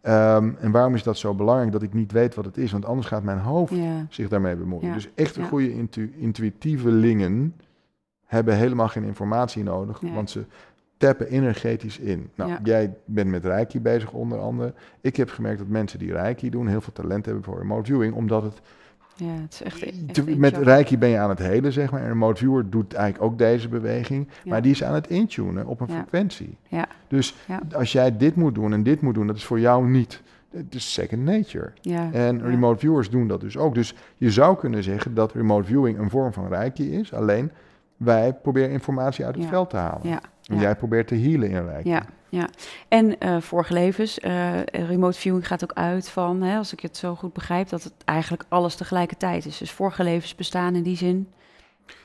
Um, 0.03 0.57
en 0.61 0.71
waarom 0.71 0.95
is 0.95 1.03
dat 1.03 1.17
zo 1.19 1.35
belangrijk 1.35 1.73
dat 1.73 1.83
ik 1.83 1.93
niet 1.93 2.13
weet 2.13 2.35
wat 2.35 2.45
het 2.45 2.57
is? 2.57 2.73
Want 2.73 2.85
anders 2.85 3.07
gaat 3.07 3.23
mijn 3.23 3.39
hoofd 3.39 3.75
Ja. 3.75 4.07
zich 4.09 4.29
daarmee 4.29 4.57
bemoeien. 4.57 4.89
Ja. 4.89 4.95
Dus 4.95 5.09
echte 5.15 5.41
Ja. 5.41 5.47
goede 5.47 5.73
intu 5.73 6.13
intuïtievelingen 6.17 7.55
hebben 8.27 8.57
helemaal 8.57 8.89
geen 8.89 9.05
informatie 9.05 9.63
nodig, 9.63 10.03
Nee. 10.03 10.13
want 10.13 10.31
ze 10.31 10.45
tappen 10.97 11.27
energetisch 11.27 11.99
in. 11.99 12.31
Nou, 12.35 12.53
jij 12.63 12.95
bent 13.05 13.31
met 13.31 13.45
Reiki 13.45 13.81
bezig 13.81 14.13
onder 14.13 14.39
andere. 14.39 14.75
Ik 15.01 15.17
heb 15.17 15.29
gemerkt 15.31 15.59
dat 15.59 15.69
mensen 15.69 15.99
die 15.99 16.13
Reiki 16.13 16.51
doen 16.51 16.67
heel 16.67 16.81
veel 16.81 16.93
talent 16.93 17.25
hebben 17.25 17.45
voor 17.45 17.59
remote 17.59 17.85
viewing, 17.85 18.15
omdat 18.15 18.43
het 18.43 18.61
ja, 19.25 19.33
het 19.43 19.53
is 19.53 19.63
echt, 19.63 20.37
met 20.39 20.57
Reiki 20.57 20.99
ben 20.99 21.09
je 21.09 21.19
aan 21.19 21.29
het 21.29 21.39
helen, 21.39 21.73
zeg 21.73 21.91
maar. 21.91 22.01
En 22.01 22.07
een 22.07 22.13
remote 22.13 22.39
viewer 22.41 22.71
doet 22.71 22.95
eigenlijk 22.95 23.33
ook 23.33 23.39
deze 23.39 23.69
beweging, 23.69 24.29
Ja. 24.45 24.51
maar 24.51 24.63
die 24.63 24.71
is 24.71 24.85
aan 24.85 24.95
het 24.95 25.07
intunen 25.07 25.67
op 25.67 25.81
een 25.81 25.87
Ja. 25.89 25.95
frequentie. 25.95 26.57
Ja. 26.69 26.87
Dus 27.09 27.37
als 27.75 27.93
jij 27.93 28.17
dit 28.17 28.35
moet 28.37 28.55
doen 28.55 28.73
en 28.73 28.83
dit 28.83 29.01
moet 29.01 29.15
doen, 29.15 29.27
dat 29.27 29.37
is 29.37 29.45
voor 29.45 29.61
jou 29.61 29.89
niet. 29.89 30.23
Het 30.51 30.75
is 30.75 30.93
second 30.93 31.23
nature. 31.25 31.73
En 32.13 32.43
remote 32.43 32.79
viewers 32.79 33.11
doen 33.11 33.29
dat 33.29 33.41
dus 33.41 33.57
ook. 33.57 33.75
Dus 33.75 33.95
je 34.17 34.31
zou 34.31 34.57
kunnen 34.57 34.83
zeggen 34.83 35.15
dat 35.15 35.33
remote 35.33 35.67
viewing 35.67 35.99
een 35.99 36.11
vorm 36.11 36.33
van 36.33 36.49
reiki 36.49 36.93
is. 36.99 37.15
Alleen 37.15 37.51
wij 37.97 38.33
proberen 38.33 38.71
informatie 38.71 39.25
uit 39.25 39.35
het 39.35 39.47
veld 39.47 39.71
te 39.71 39.77
halen. 39.77 40.09
Ja. 40.09 40.21
En 40.51 40.57
Ja. 40.57 40.63
jij 40.63 40.77
probeert 40.77 41.09
te 41.09 41.15
healen 41.15 41.51
in 41.51 41.67
reiki. 41.67 41.89
Ja, 41.89 42.03
ja. 42.29 42.49
En 42.89 43.19
eh, 43.19 43.41
vorige 43.41 43.73
levens, 43.73 44.21
eh, 44.21 44.63
remote 44.65 45.19
viewing 45.19 45.47
gaat 45.47 45.63
ook 45.65 45.73
uit 45.75 46.09
van, 46.09 46.43
hè, 46.43 46.57
als 46.57 46.73
ik 46.73 46.81
het 46.81 46.97
zo 46.97 47.15
goed 47.15 47.33
begrijp, 47.33 47.69
dat 47.69 47.83
het 47.83 47.93
eigenlijk 48.05 48.45
alles 48.49 48.75
tegelijkertijd 48.75 49.47
is. 49.47 49.59
Dus 49.59 49.71
vorige 49.73 50.05
levens 50.05 50.35
bestaan 50.35 50.75
in 50.75 50.83
die 50.83 50.97
zin. 50.97 51.29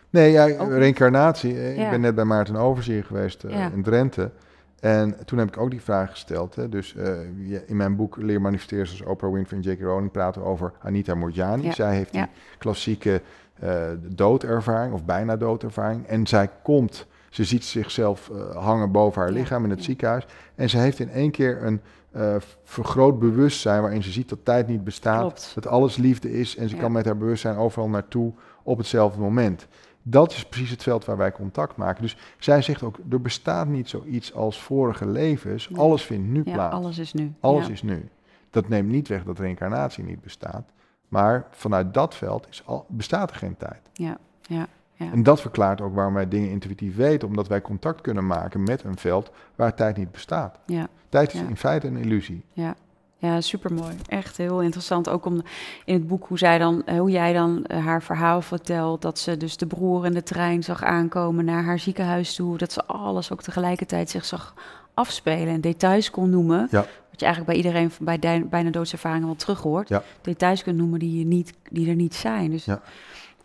Nee, 0.09 0.31
ja, 0.31 0.43
Ook 0.57 0.69
niet. 0.69 0.77
reïncarnatie. 0.77 1.55
eh, 1.57 1.77
Ja. 1.77 1.83
Ik 1.83 1.89
ben 1.89 2.01
net 2.01 2.15
bij 2.15 2.23
Maarten 2.25 2.55
Overzier 2.55 3.03
geweest 3.03 3.41
Ja. 3.47 3.71
in 3.73 3.83
Drenthe. 3.83 4.31
En 4.79 5.15
toen 5.25 5.37
heb 5.39 5.47
ik 5.47 5.57
ook 5.57 5.71
die 5.71 5.81
vraag 5.81 6.09
gesteld. 6.11 6.55
Hè. 6.55 6.69
Dus 6.69 6.93
uh, 6.97 7.59
in 7.67 7.75
mijn 7.77 7.95
boek 7.95 8.17
Leer 8.17 8.41
manifesteren 8.41 8.87
zoals 8.87 9.01
Oprah 9.11 9.31
Winfrey 9.33 9.59
en 9.59 9.71
J.K. 9.71 9.81
Rowling 9.81 10.11
praten 10.11 10.41
we 10.41 10.47
over 10.47 10.71
Anita 10.81 11.15
Morjani. 11.15 11.63
Ja. 11.63 11.71
Zij 11.73 11.95
heeft 11.95 12.11
die 12.11 12.25
klassieke 12.57 13.21
doodervaring 14.01 14.93
of 14.93 15.05
bijna 15.05 15.37
doodervaring. 15.37 16.05
En 16.07 16.27
zij 16.27 16.49
komt, 16.63 17.07
ze 17.35 17.43
ziet 17.43 17.65
zichzelf 17.65 18.29
eh, 18.29 18.55
hangen 18.63 18.91
boven 18.91 19.21
haar 19.21 19.31
lichaam 19.31 19.63
in 19.63 19.69
het 19.69 19.83
ziekenhuis. 19.83 20.25
En 20.55 20.69
ze 20.69 20.77
heeft 20.77 20.99
in 20.99 21.09
één 21.09 21.31
keer 21.31 21.63
een 21.63 21.81
eh, 22.11 22.35
vergroot 22.63 23.19
bewustzijn 23.19 23.81
waarin 23.81 24.03
ze 24.03 24.11
ziet 24.11 24.29
dat 24.29 24.39
tijd 24.43 24.67
niet 24.67 24.83
bestaat. 24.83 25.19
Klopt. 25.19 25.51
Dat 25.55 25.67
alles 25.67 25.97
liefde 25.97 26.31
is 26.39 26.55
en 26.55 26.69
ze 26.69 26.75
Ja. 26.75 26.81
kan 26.81 26.91
met 26.91 27.05
haar 27.05 27.17
bewustzijn 27.17 27.55
overal 27.57 27.89
naartoe 27.89 28.31
op 28.63 28.77
hetzelfde 28.77 29.19
moment. 29.19 29.67
Dat 30.01 30.31
is 30.31 30.45
precies 30.45 30.69
het 30.69 30.83
veld 30.83 31.05
waar 31.05 31.17
wij 31.17 31.31
contact 31.31 31.75
maken. 31.75 32.01
Dus 32.01 32.17
zij 32.39 32.61
zegt 32.61 32.83
ook, 32.83 32.97
er 33.09 33.21
bestaat 33.21 33.67
niet 33.67 33.89
zoiets 33.89 34.33
als 34.33 34.61
vorige 34.61 35.07
levens. 35.07 35.69
Nee. 35.69 35.79
Alles 35.79 36.03
vindt 36.03 36.27
nu 36.27 36.41
Ja, 36.45 36.53
plaats. 36.53 36.75
alles 36.75 36.97
is 36.97 37.13
nu. 37.13 37.33
Alles 37.39 37.65
ja. 37.67 37.71
is 37.71 37.81
nu. 37.81 38.09
Dat 38.49 38.67
neemt 38.69 38.89
niet 38.89 39.07
weg 39.07 39.23
dat 39.23 39.39
reïncarnatie 39.39 40.03
niet 40.03 40.21
bestaat. 40.21 40.63
Maar 41.07 41.47
vanuit 41.51 41.93
dat 41.93 42.15
veld 42.15 42.47
is 42.49 42.61
al, 42.65 42.85
bestaat 42.89 43.29
er 43.29 43.35
geen 43.35 43.57
tijd. 43.57 43.81
Ja, 43.93 44.17
ja, 44.41 44.67
ja. 44.95 45.11
En 45.11 45.23
dat 45.23 45.41
verklaart 45.41 45.81
ook 45.81 45.95
waarom 45.95 46.13
wij 46.13 46.27
dingen 46.27 46.49
intuïtief 46.49 46.95
weten. 46.95 47.27
Omdat 47.27 47.47
wij 47.47 47.61
contact 47.61 48.01
kunnen 48.01 48.27
maken 48.27 48.63
met 48.63 48.83
een 48.83 48.97
veld 48.97 49.31
waar 49.55 49.75
tijd 49.75 49.97
niet 49.97 50.11
bestaat. 50.11 50.57
Ja. 50.65 50.87
Tijd 51.09 51.33
is 51.33 51.39
Ja. 51.39 51.47
in 51.47 51.57
feite 51.57 51.87
een 51.87 51.97
illusie. 51.97 52.43
Ja, 52.53 52.75
ja 53.17 53.41
supermooi. 53.41 53.95
Echt 54.07 54.37
heel 54.37 54.61
interessant. 54.61 55.09
Ook 55.09 55.25
om 55.25 55.41
in 55.85 55.93
het 55.93 56.07
boek 56.07 56.25
hoe, 56.27 56.37
zij 56.37 56.57
dan, 56.57 56.83
eh, 56.85 56.97
hoe 56.99 57.11
jij 57.11 57.33
dan 57.33 57.63
eh, 57.65 57.85
haar 57.85 58.03
verhaal 58.03 58.41
vertelt. 58.41 59.01
Dat 59.01 59.19
ze 59.19 59.37
dus 59.37 59.57
de 59.57 59.65
broer 59.67 60.05
in 60.05 60.13
de 60.13 60.23
trein 60.23 60.63
zag 60.63 60.83
aankomen 60.83 61.45
naar 61.45 61.63
haar 61.63 61.79
ziekenhuis 61.79 62.35
toe. 62.35 62.57
Dat 62.57 62.71
ze 62.71 62.85
alles 62.85 63.31
ook 63.31 63.41
tegelijkertijd 63.41 64.09
zich 64.09 64.25
zag 64.25 64.53
afspelen 64.93 65.53
en 65.53 65.61
details 65.61 66.09
kon 66.09 66.29
noemen. 66.29 66.67
Ja. 66.71 66.85
Wat 67.09 67.19
je 67.19 67.25
eigenlijk 67.25 67.45
bij 67.45 67.55
iedereen 67.55 67.91
bij 67.99 68.45
bijna 68.49 68.69
doodservaringen 68.69 69.25
wel 69.25 69.35
terug 69.35 69.61
hoort. 69.61 69.89
Ja. 69.89 70.03
Details 70.21 70.63
kunt 70.63 70.77
noemen 70.77 70.99
die, 70.99 71.19
je 71.19 71.25
niet, 71.25 71.53
die 71.69 71.89
er 71.89 71.95
niet 71.95 72.15
zijn. 72.15 72.51
Dus 72.51 72.65
Ja. 72.65 72.81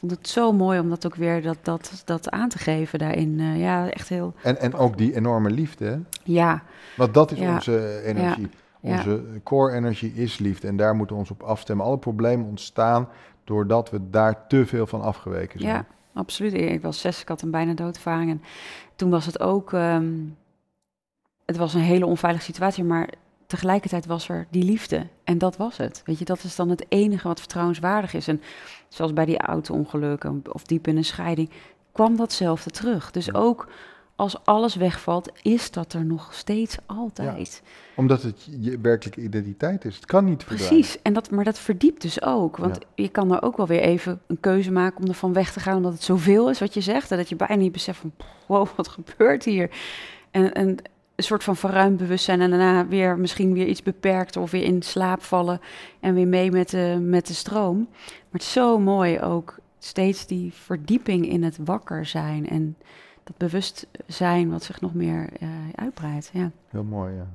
Ik 0.03 0.09
vond 0.09 0.21
het 0.23 0.29
zo 0.29 0.53
mooi 0.53 0.81
om 0.81 0.89
dat 0.89 1.07
ook 1.07 1.15
weer 1.15 1.43
dat, 1.43 1.59
dat, 1.63 2.03
dat 2.05 2.31
aan 2.31 2.49
te 2.49 2.59
geven 2.59 2.99
daarin. 2.99 3.41
Eh, 3.41 3.61
ja, 3.61 3.91
echt 3.91 4.09
heel... 4.09 4.35
En, 4.43 4.61
en 4.61 4.75
ook 4.75 4.99
die 4.99 5.15
enorme 5.17 5.51
liefde. 5.51 5.85
hè? 5.85 5.97
Ja, 6.25 6.63
Want 6.97 7.15
dat 7.15 7.31
is 7.33 7.39
Ja. 7.39 7.53
onze 7.55 8.03
energie. 8.05 8.49
Ja. 8.81 8.97
Onze 8.97 9.23
core 9.43 9.73
energie 9.77 10.13
is 10.15 10.39
liefde. 10.39 10.69
En 10.69 10.77
daar 10.77 10.95
moeten 10.95 11.15
we 11.17 11.21
ons 11.23 11.31
op 11.31 11.43
afstemmen. 11.43 11.87
Alle 11.87 11.99
problemen 11.99 12.47
ontstaan 12.47 13.09
doordat 13.45 13.91
we 13.91 14.11
daar 14.11 14.47
te 14.47 14.67
veel 14.67 14.87
van 14.87 15.03
afgeweken 15.03 15.61
zijn. 15.61 15.73
Ja, 15.73 15.85
absoluut. 16.13 16.55
Ik 16.55 16.83
was 16.83 17.01
zes, 17.01 17.21
ik 17.21 17.29
had 17.29 17.43
een 17.43 17.51
bijna 17.51 17.73
doodervaring. 17.75 18.31
En 18.31 18.43
toen 18.97 19.11
was 19.11 19.27
het 19.27 19.41
ook... 19.41 19.73
ehm, 19.73 20.13
het 21.47 21.57
was 21.57 21.75
een 21.75 21.81
hele 21.81 22.07
onveilige 22.07 22.45
situatie, 22.45 22.85
maar 22.85 23.09
tegelijkertijd 23.47 24.07
was 24.07 24.29
er 24.29 24.47
die 24.51 24.65
liefde. 24.65 25.07
En 25.25 25.39
dat 25.39 25.57
was 25.57 25.77
het. 25.77 26.03
Weet 26.05 26.19
je, 26.19 26.25
dat 26.25 26.43
is 26.45 26.57
dan 26.57 26.69
het 26.69 26.85
enige 26.89 27.29
wat 27.29 27.39
vertrouwenswaardig 27.39 28.15
is. 28.15 28.29
En 28.29 28.41
zoals 28.91 29.13
bij 29.13 29.25
die 29.25 29.39
auto-ongelukken 29.39 30.43
of 30.53 30.65
diep 30.65 30.87
in 30.87 30.97
een 30.97 31.05
scheiding, 31.05 31.51
kwam 31.93 32.17
datzelfde 32.17 32.71
terug. 32.71 33.11
Dus 33.11 33.35
ook 33.35 33.69
als 34.21 34.45
alles 34.45 34.75
wegvalt, 34.75 35.31
is 35.43 35.71
dat 35.71 35.93
er 35.93 36.05
nog 36.05 36.35
steeds 36.35 36.77
altijd. 36.87 37.63
Omdat 37.97 38.23
het 38.23 38.49
je 38.61 38.79
werkelijke 38.81 39.21
identiteit 39.21 39.85
is. 39.85 39.95
Het 39.95 40.07
kan 40.07 40.25
niet 40.25 40.45
verdwijnen. 40.45 40.79
Precies, 40.79 41.03
en 41.03 41.13
dat, 41.13 41.31
maar 41.31 41.45
dat 41.45 41.59
verdiept 41.59 42.03
dus 42.03 42.23
ook. 42.23 42.57
Want 42.57 42.79
je 42.95 43.09
kan 43.09 43.33
er 43.33 43.43
ook 43.43 43.57
wel 43.57 43.67
weer 43.67 43.81
even 43.81 44.21
een 44.27 44.41
keuze 44.41 44.73
maken 44.73 45.03
om 45.03 45.09
ervan 45.09 45.33
weg 45.33 45.53
te 45.53 45.61
gaan, 45.61 45.77
omdat 45.77 45.93
het 45.93 46.03
zoveel 46.03 46.51
is 46.51 46.61
wat 46.61 46.75
je 46.75 46.81
zegt. 46.81 47.11
En 47.11 47.17
dat 47.17 47.29
je 47.29 47.37
bijna 47.37 47.55
niet 47.55 47.73
beseft 47.73 47.99
van, 47.99 48.13
wow, 48.47 48.69
wat 48.77 48.89
gebeurt 48.89 49.45
hier? 49.45 49.71
En, 50.31 50.53
en 50.53 50.77
een 51.21 51.27
soort 51.27 51.45
van 51.45 51.57
verruimd 51.57 51.97
bewustzijn 51.97 52.41
en 52.41 52.51
daarna 52.51 52.87
weer 52.87 53.19
misschien 53.19 53.53
weer 53.53 53.67
iets 53.67 53.83
beperkt 53.83 54.37
of 54.37 54.51
weer 54.51 54.63
in 54.63 54.83
slaap 54.83 55.23
vallen 55.23 55.61
en 56.01 56.15
weer 56.15 56.29
mee 56.29 56.51
met 56.51 56.71
de, 56.71 56.99
met 57.01 57.27
de 57.27 57.35
stroom. 57.35 57.89
Maar 57.91 58.27
het 58.31 58.43
is 58.43 58.53
zo 58.53 58.79
mooi 58.79 59.21
ook 59.21 59.59
steeds 59.79 60.27
die 60.27 60.53
verdieping 60.53 61.29
in 61.29 61.43
het 61.43 61.59
wakker 61.65 62.07
zijn 62.07 62.49
en 62.49 62.77
dat 63.25 63.37
bewustzijn 63.37 64.51
wat 64.51 64.63
zich 64.63 64.81
nog 64.81 64.95
meer 64.95 65.29
eh, 65.41 65.49
uitbreidt. 65.75 66.31
Ja. 66.33 66.51
Heel 66.69 66.85
mooi, 66.85 67.15
ja. 67.15 67.27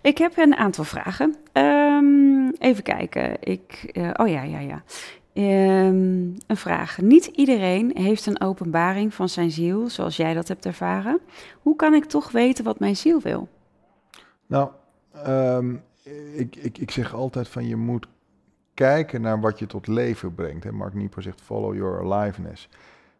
Ik 0.00 0.18
heb 0.18 0.36
een 0.36 0.56
aantal 0.56 0.84
vragen. 0.84 1.36
Ehm, 1.52 2.48
even 2.58 2.82
kijken. 2.82 3.36
Ik, 3.40 3.90
eh, 3.92 4.10
oh 4.16 4.28
ja, 4.28 4.42
ja, 4.42 4.58
ja. 4.58 4.82
Ehm, 5.36 6.30
een 6.46 6.56
vraag. 6.56 7.00
Niet 7.00 7.26
iedereen 7.26 7.90
heeft 7.94 8.26
een 8.26 8.40
openbaring 8.40 9.14
van 9.14 9.28
zijn 9.28 9.50
ziel, 9.50 9.88
zoals 9.88 10.16
jij 10.16 10.34
dat 10.34 10.48
hebt 10.48 10.66
ervaren. 10.66 11.20
Hoe 11.62 11.76
kan 11.76 11.94
ik 11.94 12.04
toch 12.04 12.30
weten 12.30 12.64
wat 12.64 12.78
mijn 12.78 12.96
ziel 12.96 13.20
wil? 13.20 13.48
Nou, 14.46 14.70
ehm, 15.12 15.74
ik, 16.34 16.56
ik, 16.56 16.78
ik 16.78 16.90
zeg 16.90 17.14
altijd 17.14 17.48
van 17.48 17.66
je 17.66 17.76
moet 17.76 18.06
kijken 18.74 19.20
naar 19.20 19.40
wat 19.40 19.58
je 19.58 19.66
tot 19.66 19.86
leven 19.86 20.34
brengt. 20.34 20.64
Hè. 20.64 20.72
Mark 20.72 20.94
Nieper 20.94 21.22
zegt 21.22 21.40
follow 21.40 21.74
your 21.74 22.12
aliveness. 22.12 22.68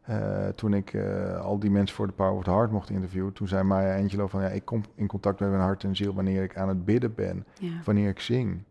Eh, 0.03 0.49
toen 0.49 0.75
ik 0.75 0.93
eh, 0.95 1.41
al 1.41 1.59
die 1.59 1.71
mensen 1.71 1.97
voor 1.97 2.07
de 2.07 2.13
Power 2.13 2.37
of 2.37 2.45
the 2.45 2.51
Heart 2.51 2.71
mocht 2.71 2.91
interviewen, 2.91 3.33
toen 3.33 3.49
zei 3.49 3.63
Maya 3.63 3.99
Angelou 3.99 4.29
van 4.29 4.43
ja, 4.43 4.49
ik 4.49 4.65
kom 4.65 4.83
in 4.95 5.07
contact 5.07 5.41
met 5.41 5.49
mijn 5.49 5.63
hart 5.63 5.85
en 5.85 5.97
ziel 5.97 6.15
wanneer 6.15 6.43
ik 6.43 6.57
aan 6.57 6.69
het 6.69 6.85
bidden 6.85 7.15
ben, 7.15 7.47
Ja, 7.59 7.81
wanneer 7.85 8.09
ik 8.09 8.21
zing. 8.21 8.63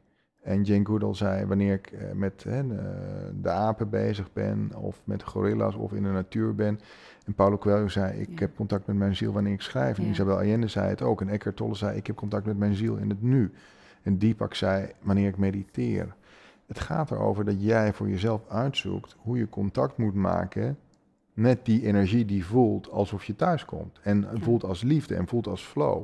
En 0.46 0.64
Jane 0.64 0.86
Goodall 0.86 1.14
zei 1.14 1.46
wanneer 1.46 1.74
ik 1.74 1.88
eh, 1.92 2.12
met 2.12 2.44
hè, 2.44 2.68
de, 3.42 3.50
apen 3.50 3.90
bezig 3.90 4.34
ben, 4.34 4.72
of 4.76 5.02
met 5.04 5.24
gorilla's, 5.24 5.76
of 5.76 5.94
in 5.94 6.04
de 6.04 6.10
natuur 6.10 6.56
ben. 6.56 6.80
En 7.26 7.34
Paulo 7.34 7.58
Coelho 7.58 7.88
zei 7.88 8.20
ik 8.20 8.30
Ja. 8.30 8.36
heb 8.40 8.56
contact 8.56 8.88
met 8.88 8.96
mijn 8.96 9.16
ziel 9.16 9.32
wanneer 9.34 9.54
ik 9.54 9.62
schrijf. 9.62 9.98
En 9.98 10.04
Ja. 10.04 10.10
Isabel 10.10 10.36
Allende 10.36 10.68
zei 10.68 10.90
het 10.90 11.02
ook. 11.02 11.22
En 11.22 11.30
Eckhart 11.30 11.56
Tolle 11.56 11.76
zei 11.76 11.98
ik 11.98 12.08
heb 12.08 12.16
contact 12.16 12.46
met 12.46 12.58
mijn 12.58 12.76
ziel 12.76 12.96
in 12.96 13.10
het 13.10 13.22
nu. 13.22 13.52
En 14.02 14.18
Deepak 14.18 14.54
zei 14.54 14.92
wanneer 15.02 15.28
ik 15.28 15.38
mediteer. 15.38 16.16
Het 16.68 16.80
gaat 16.80 17.12
erover 17.12 17.46
dat 17.46 17.64
jij 17.64 17.94
voor 17.94 18.10
jezelf 18.10 18.42
uitzoekt 18.50 19.16
hoe 19.20 19.38
je 19.38 19.50
contact 19.50 19.98
moet 19.98 20.16
maken 20.16 20.78
met 21.34 21.66
die 21.66 21.86
energie 21.86 22.26
die 22.26 22.46
voelt 22.46 22.90
alsof 22.92 23.24
je 23.24 23.36
thuis 23.36 23.66
komt. 23.66 24.00
En 24.04 24.28
voelt 24.34 24.64
als 24.64 24.82
liefde 24.84 25.16
en 25.16 25.28
voelt 25.28 25.48
als 25.48 25.64
flow. 25.66 26.04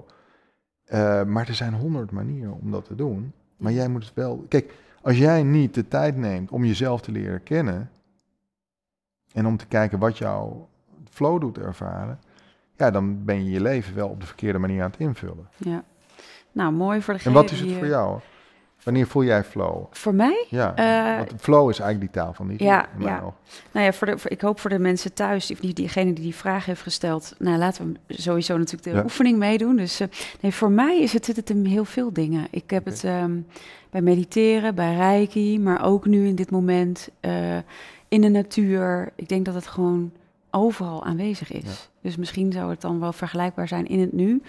Eh, 0.86 1.24
maar 1.24 1.48
er 1.48 1.56
zijn 1.56 1.74
honderd 1.74 2.12
manieren 2.12 2.54
om 2.54 2.72
dat 2.72 2.86
te 2.86 2.96
doen. 2.96 3.34
Maar 3.62 3.72
jij 3.72 3.88
moet 3.88 4.06
het 4.06 4.14
wel. 4.14 4.46
Kijk, 4.48 4.74
als 5.02 5.18
jij 5.18 5.44
niet 5.44 5.74
de 5.74 5.88
tijd 5.88 6.18
neemt 6.18 6.52
om 6.52 6.66
jezelf 6.66 7.02
te 7.02 7.12
leren 7.12 7.44
kennen. 7.44 7.90
en 9.34 9.46
om 9.46 9.58
te 9.58 9.66
kijken 9.66 10.00
wat 10.00 10.18
jouw 10.18 10.70
flow 11.10 11.42
doet 11.42 11.58
ervaren. 11.58 12.20
ja, 12.76 12.92
dan 12.92 13.26
ben 13.26 13.44
je 13.44 13.52
je 13.52 13.62
leven 13.62 13.96
wel 13.96 14.08
op 14.10 14.20
de 14.20 14.26
verkeerde 14.26 14.60
manier 14.60 14.84
aan 14.84 14.90
het 14.90 15.00
invullen. 15.00 15.48
ja. 15.58 15.84
Nou, 16.52 16.72
mooi 16.72 17.02
voor 17.02 17.14
En 17.14 17.20
degene 17.20 17.36
wat 17.36 17.52
is 17.52 17.60
het 17.60 17.68
die, 17.68 17.78
voor 17.78 17.84
eh, 17.84 17.90
jou? 17.90 18.20
Wanneer 18.84 19.08
voel 19.08 19.24
jij 19.24 19.44
flow? 19.44 19.84
Voor 19.92 20.14
mij? 20.16 20.46
Ja, 20.50 20.76
Eh, 20.76 21.18
want 21.18 21.42
flow 21.42 21.70
is 21.70 21.80
eigenlijk 21.80 22.14
die 22.14 22.22
taal 22.22 22.34
van 22.34 22.48
die 22.48 22.64
ja, 22.64 22.90
ja. 23.00 23.34
Nou 23.72 23.86
ja, 23.86 23.94
voor 23.94 24.08
de, 24.08 24.18
voor- 24.18 24.32
ik 24.32 24.42
hoop 24.42 24.60
voor 24.60 24.70
de 24.70 24.80
mensen 24.80 25.14
thuis, 25.14 25.46
die, 25.46 25.58
die- 25.60 25.74
diegene 25.74 26.14
die 26.14 26.24
die 26.24 26.36
vraag 26.36 26.66
heeft 26.66 26.82
gesteld. 26.82 27.36
Nou, 27.40 27.58
laten 27.58 27.98
we 28.08 28.14
sowieso 28.22 28.58
natuurlijk 28.58 28.84
de 28.84 28.90
Ja. 28.96 29.04
oefening 29.04 29.38
meedoen. 29.38 29.76
Dus 29.76 30.00
eh, 30.00 30.08
nee, 30.40 30.54
voor 30.54 30.72
mij 30.72 31.02
is 31.02 31.14
het, 31.14 31.26
zit 31.26 31.36
het 31.36 31.50
in 31.50 31.66
heel 31.66 31.86
veel 31.86 32.14
dingen. 32.14 32.48
Ik 32.52 32.70
heb 32.70 32.86
het 32.86 33.04
ehm, 33.04 33.38
bij 33.90 34.02
mediteren, 34.02 34.76
bij 34.76 34.96
reiki, 34.96 35.60
maar 35.60 35.86
ook 35.86 36.06
nu 36.06 36.28
in 36.28 36.36
dit 36.36 36.52
moment 36.52 37.10
eh, 37.20 37.58
in 38.08 38.22
de 38.22 38.30
natuur. 38.30 39.12
Ik 39.16 39.28
denk 39.30 39.46
dat 39.46 39.54
het 39.56 39.68
gewoon 39.68 40.12
overal 40.52 41.04
aanwezig 41.04 41.52
is. 41.52 41.64
Ja. 41.64 41.70
Dus 42.02 42.16
misschien 42.18 42.52
zou 42.52 42.70
het 42.70 42.82
dan 42.82 43.00
wel 43.00 43.14
vergelijkbaar 43.14 43.68
zijn 43.68 43.88
in 43.88 44.00
het 44.00 44.14
nu. 44.14 44.42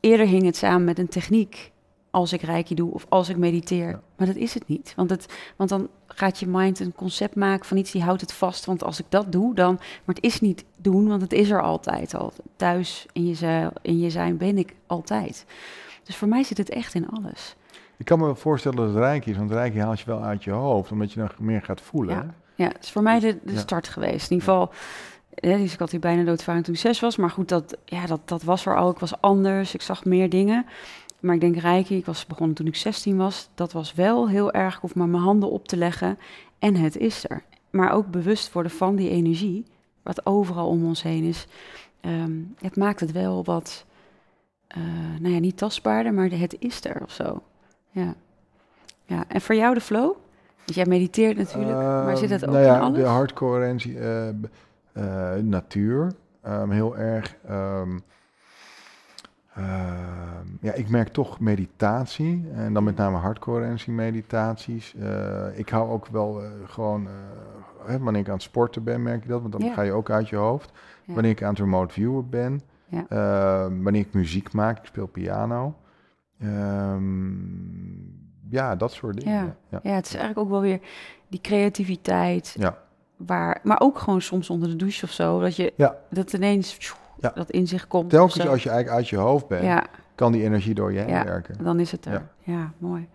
Eerder 0.00 0.26
hing 0.26 0.44
het 0.44 0.56
samen 0.56 0.84
met 0.84 0.98
een 0.98 1.08
techniek. 1.08 1.72
Als 2.14 2.32
ik 2.32 2.42
reiki 2.42 2.74
doe 2.74 2.92
of 2.92 3.06
als 3.08 3.28
ik 3.28 3.36
mediteer. 3.36 3.88
Ja. 3.88 4.00
Maar 4.16 4.26
dat 4.26 4.36
is 4.36 4.54
het 4.54 4.68
niet. 4.68 4.92
Want, 4.96 5.10
het, 5.10 5.34
want 5.56 5.70
dan 5.70 5.88
gaat 6.06 6.38
je 6.38 6.46
mind 6.46 6.80
een 6.80 6.92
concept 6.94 7.34
maken 7.36 7.66
van 7.66 7.76
iets 7.76 7.90
die 7.90 8.02
houdt 8.02 8.20
het 8.20 8.32
vast. 8.32 8.64
Want 8.64 8.84
als 8.84 8.98
ik 9.00 9.06
dat 9.08 9.32
doe, 9.32 9.54
dan. 9.54 9.74
Maar 9.74 10.14
het 10.14 10.24
is 10.24 10.40
niet 10.40 10.64
doen, 10.76 11.08
want 11.08 11.22
het 11.22 11.32
is 11.32 11.50
er 11.50 11.62
altijd 11.62 12.14
al. 12.14 12.32
Thuis 12.56 13.06
in 13.12 13.26
je, 13.26 13.70
in 13.82 13.98
je 13.98 14.10
zijn 14.10 14.36
ben 14.36 14.58
ik 14.58 14.74
altijd. 14.86 15.44
Dus 16.02 16.16
voor 16.16 16.28
mij 16.28 16.42
zit 16.42 16.58
het 16.58 16.70
echt 16.70 16.94
in 16.94 17.08
alles. 17.08 17.56
Ik 17.96 18.04
kan 18.04 18.18
me 18.18 18.24
wel 18.24 18.34
voorstellen 18.34 18.76
dat 18.78 18.86
het 18.88 18.96
rijk 18.96 19.26
is, 19.26 19.36
want 19.36 19.50
rijk 19.50 19.78
haalt 19.78 20.00
je 20.00 20.06
wel 20.06 20.22
uit 20.22 20.44
je 20.44 20.50
hoofd, 20.50 20.92
omdat 20.92 21.12
je 21.12 21.18
dan 21.20 21.30
meer 21.38 21.62
gaat 21.62 21.80
voelen. 21.80 22.14
Ja. 22.14 22.34
Ja, 22.54 22.68
het 22.68 22.82
is 22.82 22.90
voor 22.90 23.02
mij 23.02 23.20
de, 23.20 23.38
de 23.44 23.52
Ja. 23.52 23.58
start 23.58 23.88
geweest. 23.88 24.30
In 24.30 24.36
ieder 24.36 24.48
geval, 24.48 24.72
hè, 25.34 25.56
dus 25.58 25.72
ik 25.72 25.78
had 25.78 25.90
hier 25.90 26.00
bijna 26.00 26.22
doodvaring 26.24 26.64
toen 26.64 26.74
ik 26.74 26.80
zes 26.80 27.00
was. 27.00 27.16
Maar 27.16 27.30
goed, 27.30 27.48
dat, 27.48 27.76
ja, 27.84 28.06
dat, 28.06 28.20
dat 28.24 28.42
was 28.42 28.66
er 28.66 28.76
al. 28.76 28.90
Ik 28.90 28.98
was 28.98 29.20
anders, 29.20 29.74
ik 29.74 29.82
zag 29.82 30.04
meer 30.04 30.28
dingen. 30.28 30.66
Maar 31.24 31.34
ik 31.34 31.40
denk 31.40 31.56
Reiki, 31.56 31.96
ik 31.96 32.06
was 32.06 32.26
begonnen 32.26 32.56
toen 32.56 32.66
ik 32.66 32.76
16 32.76 33.16
was. 33.16 33.48
Dat 33.54 33.72
was 33.72 33.94
wel 33.94 34.28
heel 34.28 34.52
erg, 34.52 34.74
ik 34.74 34.80
hoef 34.80 34.94
maar 34.94 35.08
mijn 35.08 35.22
handen 35.22 35.50
op 35.50 35.68
te 35.68 35.76
leggen. 35.76 36.18
En 36.58 36.74
het 36.76 36.96
is 36.96 37.28
er. 37.28 37.42
Maar 37.70 37.92
ook 37.92 38.06
bewust 38.10 38.52
worden 38.52 38.72
van 38.72 38.96
die 38.96 39.10
energie, 39.10 39.64
wat 40.02 40.26
overal 40.26 40.68
om 40.68 40.84
ons 40.84 41.02
heen 41.02 41.24
is. 41.24 41.46
Ehm, 42.00 42.32
het 42.60 42.76
maakt 42.76 43.00
het 43.00 43.12
wel 43.12 43.44
wat, 43.44 43.84
eh, 44.66 44.82
nou 45.20 45.34
ja, 45.34 45.38
niet 45.40 45.56
tastbaarder, 45.56 46.14
maar 46.14 46.30
het 46.30 46.56
is 46.58 46.84
er 46.84 47.02
of 47.02 47.10
zo. 47.10 47.42
Ja. 47.90 48.14
ja. 49.04 49.24
En 49.28 49.40
voor 49.40 49.54
jou 49.54 49.74
de 49.74 49.80
flow? 49.80 50.12
Want 50.64 50.74
jij 50.76 50.86
mediteert 50.86 51.36
natuurlijk, 51.36 51.78
maar 51.78 52.16
zit 52.16 52.28
dat 52.28 52.40
Ehm, 52.42 52.48
ook 52.50 52.56
nou 52.56 52.66
ja, 52.68 52.74
in 52.76 52.82
alles? 52.82 52.98
De 52.98 53.04
hartcoherentie, 53.04 53.98
eh, 53.98 54.28
b- 54.40 54.48
eh, 54.92 55.34
natuur, 55.34 56.12
ehm, 56.42 56.70
heel 56.70 56.96
erg. 56.96 57.36
ehm, 57.46 57.98
Ehm, 59.54 60.46
ja, 60.60 60.72
ik 60.72 60.88
merk 60.88 61.08
toch 61.08 61.40
meditatie 61.40 62.44
en 62.54 62.72
dan 62.72 62.84
met 62.84 62.96
name 62.96 63.16
hardcoherentie 63.16 63.92
meditaties. 63.92 64.94
Eh, 64.94 65.58
ik 65.58 65.68
hou 65.68 65.90
ook 65.90 66.06
wel 66.06 66.42
eh, 66.42 66.50
gewoon, 66.66 67.06
eh, 67.06 67.12
hè, 67.86 67.98
wanneer 67.98 68.20
ik 68.20 68.28
aan 68.28 68.34
het 68.34 68.42
sporten 68.42 68.84
ben, 68.84 69.02
merk 69.02 69.22
je 69.22 69.28
dat, 69.28 69.40
want 69.40 69.52
dan 69.52 69.62
Ja. 69.62 69.72
ga 69.72 69.82
je 69.82 69.92
ook 69.92 70.10
uit 70.10 70.28
je 70.28 70.36
hoofd. 70.36 70.72
Ja. 71.04 71.14
Wanneer 71.14 71.30
ik 71.30 71.42
aan 71.42 71.48
het 71.50 71.58
remote 71.58 71.92
viewen 71.92 72.30
ben, 72.30 72.60
Ja. 72.88 73.06
Wanneer 73.82 74.00
ik 74.00 74.12
muziek 74.14 74.52
maak, 74.52 74.78
ik 74.78 74.84
speel 74.84 75.06
piano. 75.06 75.74
Ehm, 76.38 77.32
ja, 78.48 78.76
dat 78.76 78.92
soort 78.92 79.20
dingen. 79.20 79.56
Ja. 79.70 79.80
ja. 79.82 79.94
Het 79.94 80.06
is 80.06 80.14
eigenlijk 80.14 80.38
ook 80.38 80.48
wel 80.50 80.60
weer 80.60 80.80
die 81.28 81.40
creativiteit. 81.40 82.54
Ja. 82.58 82.78
Waar, 83.16 83.60
maar 83.62 83.80
ook 83.80 83.98
gewoon 83.98 84.20
soms 84.22 84.50
onder 84.50 84.68
de 84.68 84.76
douche 84.76 85.04
of 85.04 85.10
zo. 85.10 85.40
Dat 85.40 85.56
je 85.56 85.72
Ja. 85.76 85.96
dat 86.10 86.32
ineens 86.32 86.72
Ja. 87.24 87.32
dat 87.34 87.50
in 87.50 87.66
zich 87.66 87.86
komt. 87.86 88.10
Telkens 88.10 88.46
als 88.46 88.62
je 88.62 88.68
eigenlijk 88.68 88.98
uit 88.98 89.08
je 89.08 89.16
hoofd 89.16 89.48
bent, 89.48 89.62
Ja, 89.64 89.84
kan 90.14 90.32
die 90.32 90.42
energie 90.42 90.74
door 90.74 90.92
je 90.92 90.98
heen 90.98 91.08
Ja. 91.08 91.24
werken. 91.24 91.64
dan 91.64 91.80
is 91.80 91.92
het 91.92 92.04
er. 92.04 92.12
Ja, 92.12 92.52
Ja. 92.52 92.72
mooi. 92.78 93.08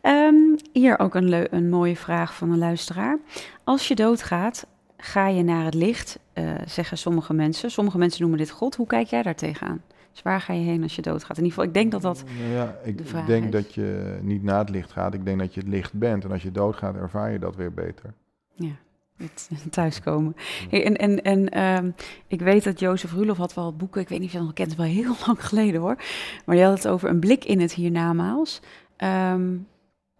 Ehm, 0.00 0.34
hier 0.72 0.98
ook 0.98 1.14
een, 1.14 1.54
een 1.54 1.68
mooie 1.70 1.96
vraag 1.96 2.34
van 2.34 2.50
een 2.52 2.58
luisteraar. 2.58 3.18
Als 3.64 3.88
je 3.88 3.94
doodgaat, 3.94 4.66
ga 4.96 5.26
je 5.28 5.42
naar 5.42 5.64
het 5.64 5.74
licht, 5.74 6.18
eh, 6.32 6.44
zeggen 6.66 6.98
sommige 6.98 7.34
mensen. 7.34 7.70
Sommige 7.70 7.98
mensen 7.98 8.20
noemen 8.20 8.38
dit 8.38 8.50
God. 8.50 8.76
Hoe 8.76 8.86
kijk 8.86 9.06
jij 9.06 9.22
daar 9.22 9.34
tegenaan? 9.34 9.82
Dus 10.12 10.22
waar 10.22 10.40
ga 10.40 10.52
je 10.52 10.60
heen 10.64 10.82
als 10.82 10.96
je 10.96 11.02
doodgaat? 11.02 11.36
In 11.38 11.44
ieder 11.44 11.48
geval, 11.50 11.64
ik 11.64 11.74
denk 11.74 11.92
dat 11.92 12.02
dat... 12.02 12.24
Nou 12.38 12.50
Ja, 12.52 12.76
ik, 12.84 12.98
de 12.98 13.04
vraag 13.04 13.26
denk 13.26 13.44
is. 13.44 13.50
dat 13.50 13.74
je 13.74 14.18
niet 14.22 14.42
naar 14.42 14.58
het 14.58 14.70
licht 14.70 14.92
gaat. 14.92 15.14
Ik 15.14 15.24
denk 15.24 15.38
dat 15.38 15.54
je 15.54 15.60
het 15.60 15.68
licht 15.68 15.92
bent. 15.92 16.24
En 16.24 16.30
als 16.32 16.42
je 16.42 16.52
doodgaat, 16.52 16.94
ervaar 16.96 17.32
je 17.32 17.38
dat 17.38 17.56
weer 17.56 17.72
beter. 17.72 18.14
Ja, 18.54 18.70
het 19.18 19.48
thuiskomen. 19.70 20.36
En 20.70 20.96
en, 20.96 21.22
en 21.22 21.48
ehm, 21.48 21.90
ik 22.26 22.40
weet 22.40 22.64
dat 22.64 22.80
Jozef 22.80 23.12
Rulof 23.12 23.36
had 23.36 23.54
wel 23.54 23.76
boeken, 23.76 24.00
ik 24.00 24.08
weet 24.08 24.18
niet 24.18 24.26
of 24.26 24.32
je 24.32 24.38
dat 24.38 24.46
nog 24.46 24.56
kent, 24.56 24.76
wel 24.76 24.86
heel 24.86 25.14
lang 25.26 25.46
geleden 25.46 25.80
hoor. 25.80 25.96
Maar 26.44 26.56
die 26.56 26.64
had 26.64 26.74
het 26.74 26.88
over 26.88 27.08
een 27.08 27.20
blik 27.20 27.44
in 27.44 27.60
het 27.60 27.74
hiernamaals. 27.74 28.60
Ehm 28.96 29.50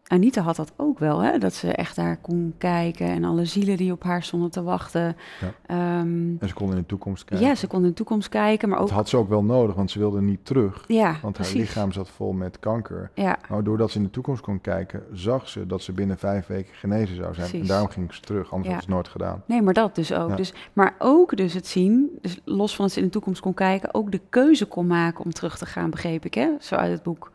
Anita 0.09 0.41
had 0.43 0.57
dat 0.57 0.73
ook 0.77 0.99
wel, 0.99 1.21
hè? 1.21 1.39
dat 1.39 1.55
ze 1.55 1.73
echt 1.73 1.97
daar 1.97 2.17
kon 2.17 2.55
kijken 2.59 3.07
en 3.07 3.25
alle 3.25 3.45
zielen 3.45 3.77
die 3.77 3.93
op 3.93 4.03
haar 4.03 4.23
stonden 4.23 4.51
te 4.51 4.63
wachten. 4.63 5.17
Ja. 5.41 5.53
Ehm, 5.67 6.37
En 6.39 6.49
ze 6.49 6.55
kon 6.55 6.71
in 6.71 6.77
de 6.77 6.87
toekomst 6.87 7.25
kijken. 7.25 7.47
ja, 7.47 7.55
ze 7.55 7.67
kon 7.67 7.83
in 7.83 7.89
de 7.89 7.95
toekomst 7.95 8.29
kijken, 8.29 8.69
maar 8.69 8.79
ook... 8.79 8.87
Dat 8.87 8.97
had 8.97 9.09
ze 9.09 9.17
ook 9.17 9.29
wel 9.29 9.45
nodig, 9.45 9.75
want 9.75 9.91
ze 9.91 9.99
wilde 9.99 10.21
niet 10.21 10.45
terug. 10.45 10.85
ja, 10.87 11.17
Want 11.23 11.35
precies. 11.35 11.53
haar 11.55 11.63
lichaam 11.63 11.93
zat 11.93 12.09
vol 12.09 12.33
met 12.33 12.59
kanker. 12.59 13.11
Ja, 13.15 13.39
Maar 13.49 13.65
doordat 13.65 13.91
ze 13.91 13.99
in 13.99 14.05
de 14.05 14.11
toekomst 14.11 14.43
kon 14.43 14.61
kijken, 14.61 15.03
zag 15.13 15.49
ze 15.49 15.67
dat 15.67 15.83
ze 15.83 15.93
binnen 15.93 16.19
vijf 16.19 16.47
weken 16.47 16.75
genezen 16.75 17.17
zou 17.17 17.35
zijn. 17.35 17.47
Precies. 17.49 17.61
En 17.61 17.67
daarom 17.67 17.89
ging 17.89 18.15
ze 18.15 18.21
terug, 18.21 18.53
anders 18.53 18.69
Ja. 18.69 18.75
had 18.75 18.83
ze 18.85 18.87
het 18.89 18.95
nooit 18.95 19.09
gedaan. 19.09 19.43
Nee, 19.47 19.63
maar 19.63 19.75
dat 19.75 19.95
dus 19.95 20.13
ook. 20.13 20.37
Dus, 20.37 20.53
maar 20.73 20.95
ook 20.99 21.37
dus 21.37 21.55
het 21.55 21.67
zien, 21.67 22.19
dus 22.21 22.41
los 22.45 22.77
van 22.77 22.85
dat 22.85 22.95
ze 22.95 23.01
in 23.01 23.07
de 23.07 23.13
toekomst 23.13 23.41
kon 23.41 23.55
kijken, 23.55 23.95
ook 23.95 24.13
de 24.13 24.21
keuze 24.29 24.67
kon 24.67 24.87
maken 24.87 25.25
om 25.25 25.33
terug 25.33 25.59
te 25.59 25.67
gaan, 25.67 25.91
begreep 25.91 26.25
ik, 26.25 26.35
hè? 26.35 26.49
zo 26.61 26.75
uit 26.75 26.93
het 26.93 27.03
boek. 27.03 27.31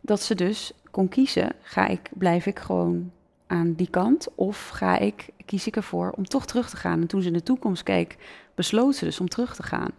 Dat 0.00 0.20
ze 0.20 0.34
dus 0.34 0.72
kon 0.94 1.08
kiezen, 1.08 1.52
ga 1.62 1.86
ik, 1.86 2.10
blijf 2.12 2.46
ik 2.46 2.58
gewoon 2.58 3.10
aan 3.46 3.72
die 3.72 3.90
kant 3.90 4.28
of 4.34 4.68
ga 4.68 4.98
ik, 4.98 5.28
kies 5.44 5.66
ik 5.66 5.76
ervoor 5.76 6.10
om 6.10 6.24
toch 6.24 6.46
terug 6.46 6.70
te 6.70 6.76
gaan. 6.76 7.00
En 7.00 7.06
toen 7.06 7.20
ze 7.20 7.26
in 7.26 7.32
de 7.32 7.42
toekomst 7.42 7.82
keek, 7.82 8.16
besloot 8.54 8.94
ze 8.94 9.04
dus 9.04 9.20
om 9.20 9.28
terug 9.28 9.54
te 9.54 9.62
gaan. 9.62 9.90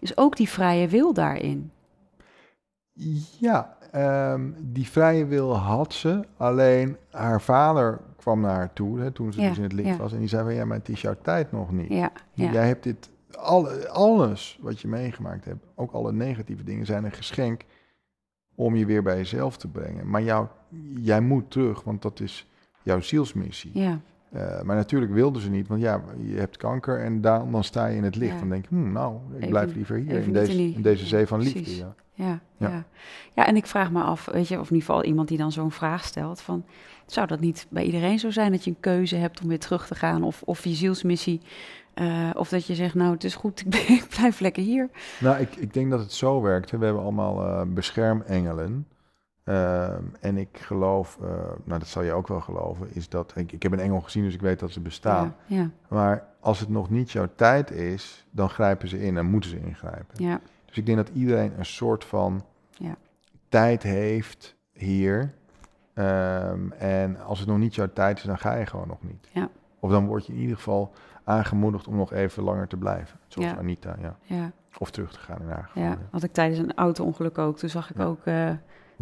Dus 0.00 0.16
ook 0.16 0.36
die 0.36 0.48
vrije 0.48 0.88
wil 0.88 1.12
daarin. 1.12 1.70
Ja, 3.38 3.76
ehm, 3.90 4.50
die 4.58 4.88
vrije 4.88 5.26
wil 5.26 5.56
had 5.56 5.94
ze. 5.94 6.20
Alleen 6.36 6.96
haar 7.10 7.40
vader 7.40 8.00
kwam 8.16 8.40
naar 8.40 8.54
haar 8.54 8.72
toe 8.72 9.00
hè, 9.00 9.10
toen 9.10 9.32
ze 9.32 9.40
Ja, 9.40 9.48
dus 9.48 9.56
in 9.56 9.62
het 9.62 9.72
licht 9.72 9.88
ja. 9.88 9.96
was. 9.96 10.12
En 10.12 10.18
die 10.18 10.28
zei 10.28 10.42
van 10.42 10.54
ja, 10.54 10.64
maar 10.64 10.78
het 10.78 10.88
is 10.88 11.00
jouw 11.00 11.16
tijd 11.22 11.52
nog 11.52 11.72
niet. 11.72 11.88
Ja, 11.88 12.12
Jij 12.32 12.66
hebt 12.66 12.82
dit, 12.82 13.10
alle, 13.38 13.88
alles 13.88 14.58
wat 14.60 14.80
je 14.80 14.88
meegemaakt 14.88 15.44
hebt, 15.44 15.66
ook 15.74 15.92
alle 15.92 16.12
negatieve 16.12 16.64
dingen, 16.64 16.86
zijn 16.86 17.04
een 17.04 17.12
geschenk 17.12 17.64
om 18.54 18.76
je 18.76 18.86
weer 18.86 19.02
bij 19.02 19.16
jezelf 19.16 19.56
te 19.56 19.68
brengen. 19.68 20.10
Maar 20.10 20.22
jou, 20.22 20.46
jij 21.00 21.20
moet 21.20 21.50
terug, 21.50 21.82
want 21.82 22.02
dat 22.02 22.20
is 22.20 22.46
jouw 22.82 23.00
zielsmissie. 23.00 23.70
ja, 23.74 24.00
Eh, 24.30 24.62
maar 24.62 24.76
natuurlijk 24.76 25.12
wilden 25.12 25.42
ze 25.42 25.50
niet, 25.50 25.68
want 25.68 25.80
ja, 25.80 26.02
je 26.22 26.36
hebt 26.36 26.56
kanker 26.56 27.00
en 27.00 27.20
dan, 27.20 27.52
dan 27.52 27.64
sta 27.64 27.86
je 27.86 27.96
in 27.96 28.04
het 28.04 28.16
licht. 28.16 28.32
Ja. 28.32 28.38
Dan 28.38 28.48
denk 28.48 28.62
je, 28.62 28.74
hmm, 28.74 28.92
nou, 28.92 29.16
ik 29.30 29.36
Even- 29.36 29.48
blijf 29.48 29.74
liever 29.74 29.96
hier 29.96 30.20
in 30.22 30.32
deze, 30.32 30.52
in 30.74 30.82
deze 30.82 31.06
zee 31.06 31.26
van 31.26 31.38
Precies. 31.38 31.54
liefde. 31.66 31.74
Ja. 31.76 31.94
ja, 32.14 32.40
ja. 32.56 32.68
Ja. 32.68 32.84
Ja, 33.34 33.46
en 33.46 33.56
ik 33.56 33.66
vraag 33.66 33.90
me 33.90 34.02
af, 34.02 34.24
weet 34.32 34.48
je, 34.48 34.54
of 34.60 34.68
in 34.70 34.74
ieder 34.74 34.86
geval 34.88 35.04
iemand 35.04 35.28
die 35.28 35.38
dan 35.38 35.52
zo'n 35.52 35.70
vraag 35.70 36.04
stelt, 36.04 36.40
van, 36.40 36.64
zou 37.06 37.26
dat 37.26 37.40
niet 37.40 37.66
bij 37.70 37.84
iedereen 37.84 38.18
zo 38.18 38.30
zijn 38.30 38.50
dat 38.52 38.64
je 38.64 38.70
een 38.70 38.80
keuze 38.80 39.16
hebt 39.16 39.40
om 39.42 39.48
weer 39.48 39.58
terug 39.58 39.86
te 39.86 39.94
gaan, 39.94 40.22
of, 40.22 40.42
of 40.42 40.64
je 40.64 40.74
zielsmissie, 40.74 41.40
eh, 41.94 42.30
of 42.34 42.48
dat 42.48 42.66
je 42.66 42.74
zegt, 42.74 42.94
nou, 42.94 43.12
het 43.12 43.24
is 43.24 43.34
goed, 43.34 43.64
ik, 43.88 44.06
blijf 44.16 44.40
lekker 44.40 44.62
hier. 44.62 44.88
Nou, 45.20 45.38
ik, 45.40 45.56
ik 45.56 45.74
denk 45.74 45.90
dat 45.90 46.00
het 46.00 46.12
zo 46.12 46.40
werkt. 46.42 46.70
hè. 46.70 46.78
We 46.78 46.84
hebben 46.84 47.02
allemaal 47.02 47.46
eh, 47.46 47.62
beschermengelen. 47.66 48.86
Ehm, 49.44 50.02
en 50.20 50.36
ik 50.36 50.48
geloof, 50.60 51.18
eh, 51.22 51.28
nou 51.64 51.78
dat 51.78 51.88
zal 51.88 52.02
je 52.02 52.12
ook 52.12 52.28
wel 52.28 52.40
geloven, 52.40 52.88
is 52.94 53.08
dat, 53.08 53.32
ik, 53.36 53.52
ik 53.52 53.62
heb 53.62 53.72
een 53.72 53.80
engel 53.80 54.00
gezien, 54.00 54.24
dus 54.24 54.34
ik 54.34 54.40
weet 54.40 54.58
dat 54.58 54.70
ze 54.70 54.80
bestaan. 54.80 55.34
Ja, 55.46 55.56
ja, 55.56 55.70
Maar 55.88 56.26
als 56.40 56.60
het 56.60 56.68
nog 56.68 56.90
niet 56.90 57.10
jouw 57.10 57.28
tijd 57.36 57.70
is, 57.70 58.26
dan 58.30 58.48
grijpen 58.50 58.88
ze 58.88 59.00
in 59.02 59.16
en 59.16 59.26
moeten 59.26 59.50
ze 59.50 59.60
ingrijpen. 59.60 60.24
ja, 60.24 60.40
Dus 60.66 60.76
ik 60.76 60.86
denk 60.86 60.98
dat 60.98 61.08
iedereen 61.14 61.52
een 61.58 61.66
soort 61.66 62.04
van 62.04 62.44
Ja. 62.70 62.96
tijd 63.48 63.82
heeft 63.82 64.54
hier. 64.72 65.34
Ehm, 65.94 66.70
en 66.78 67.20
als 67.20 67.38
het 67.38 67.48
nog 67.48 67.58
niet 67.58 67.74
jouw 67.74 67.92
tijd 67.92 68.18
is, 68.18 68.24
dan 68.24 68.38
ga 68.38 68.54
je 68.54 68.66
gewoon 68.66 68.88
nog 68.88 69.02
niet. 69.02 69.28
Ja. 69.32 69.48
Of 69.78 69.90
dan 69.90 70.06
word 70.06 70.26
je 70.26 70.32
in 70.32 70.38
ieder 70.40 70.56
geval 70.56 70.92
aangemoedigd 71.24 71.88
om 71.88 71.96
nog 71.96 72.12
even 72.12 72.42
langer 72.42 72.68
te 72.68 72.76
blijven. 72.76 73.18
Zoals 73.26 73.50
Ja. 73.50 73.56
Anita, 73.56 73.96
ja. 74.00 74.16
ja, 74.22 74.52
Of 74.78 74.90
terug 74.90 75.12
te 75.12 75.18
gaan 75.18 75.40
in 75.40 75.48
haar 75.48 75.64
geval. 75.64 75.82
ja. 75.82 75.98
Had 76.10 76.22
ik 76.22 76.32
tijdens 76.32 76.58
een 76.60 76.74
auto-ongeluk 76.74 77.38
ook, 77.38 77.58
toen 77.58 77.68
zag 77.68 77.90
ik 77.90 78.00
ook, 78.00 78.24
eh, 78.24 78.50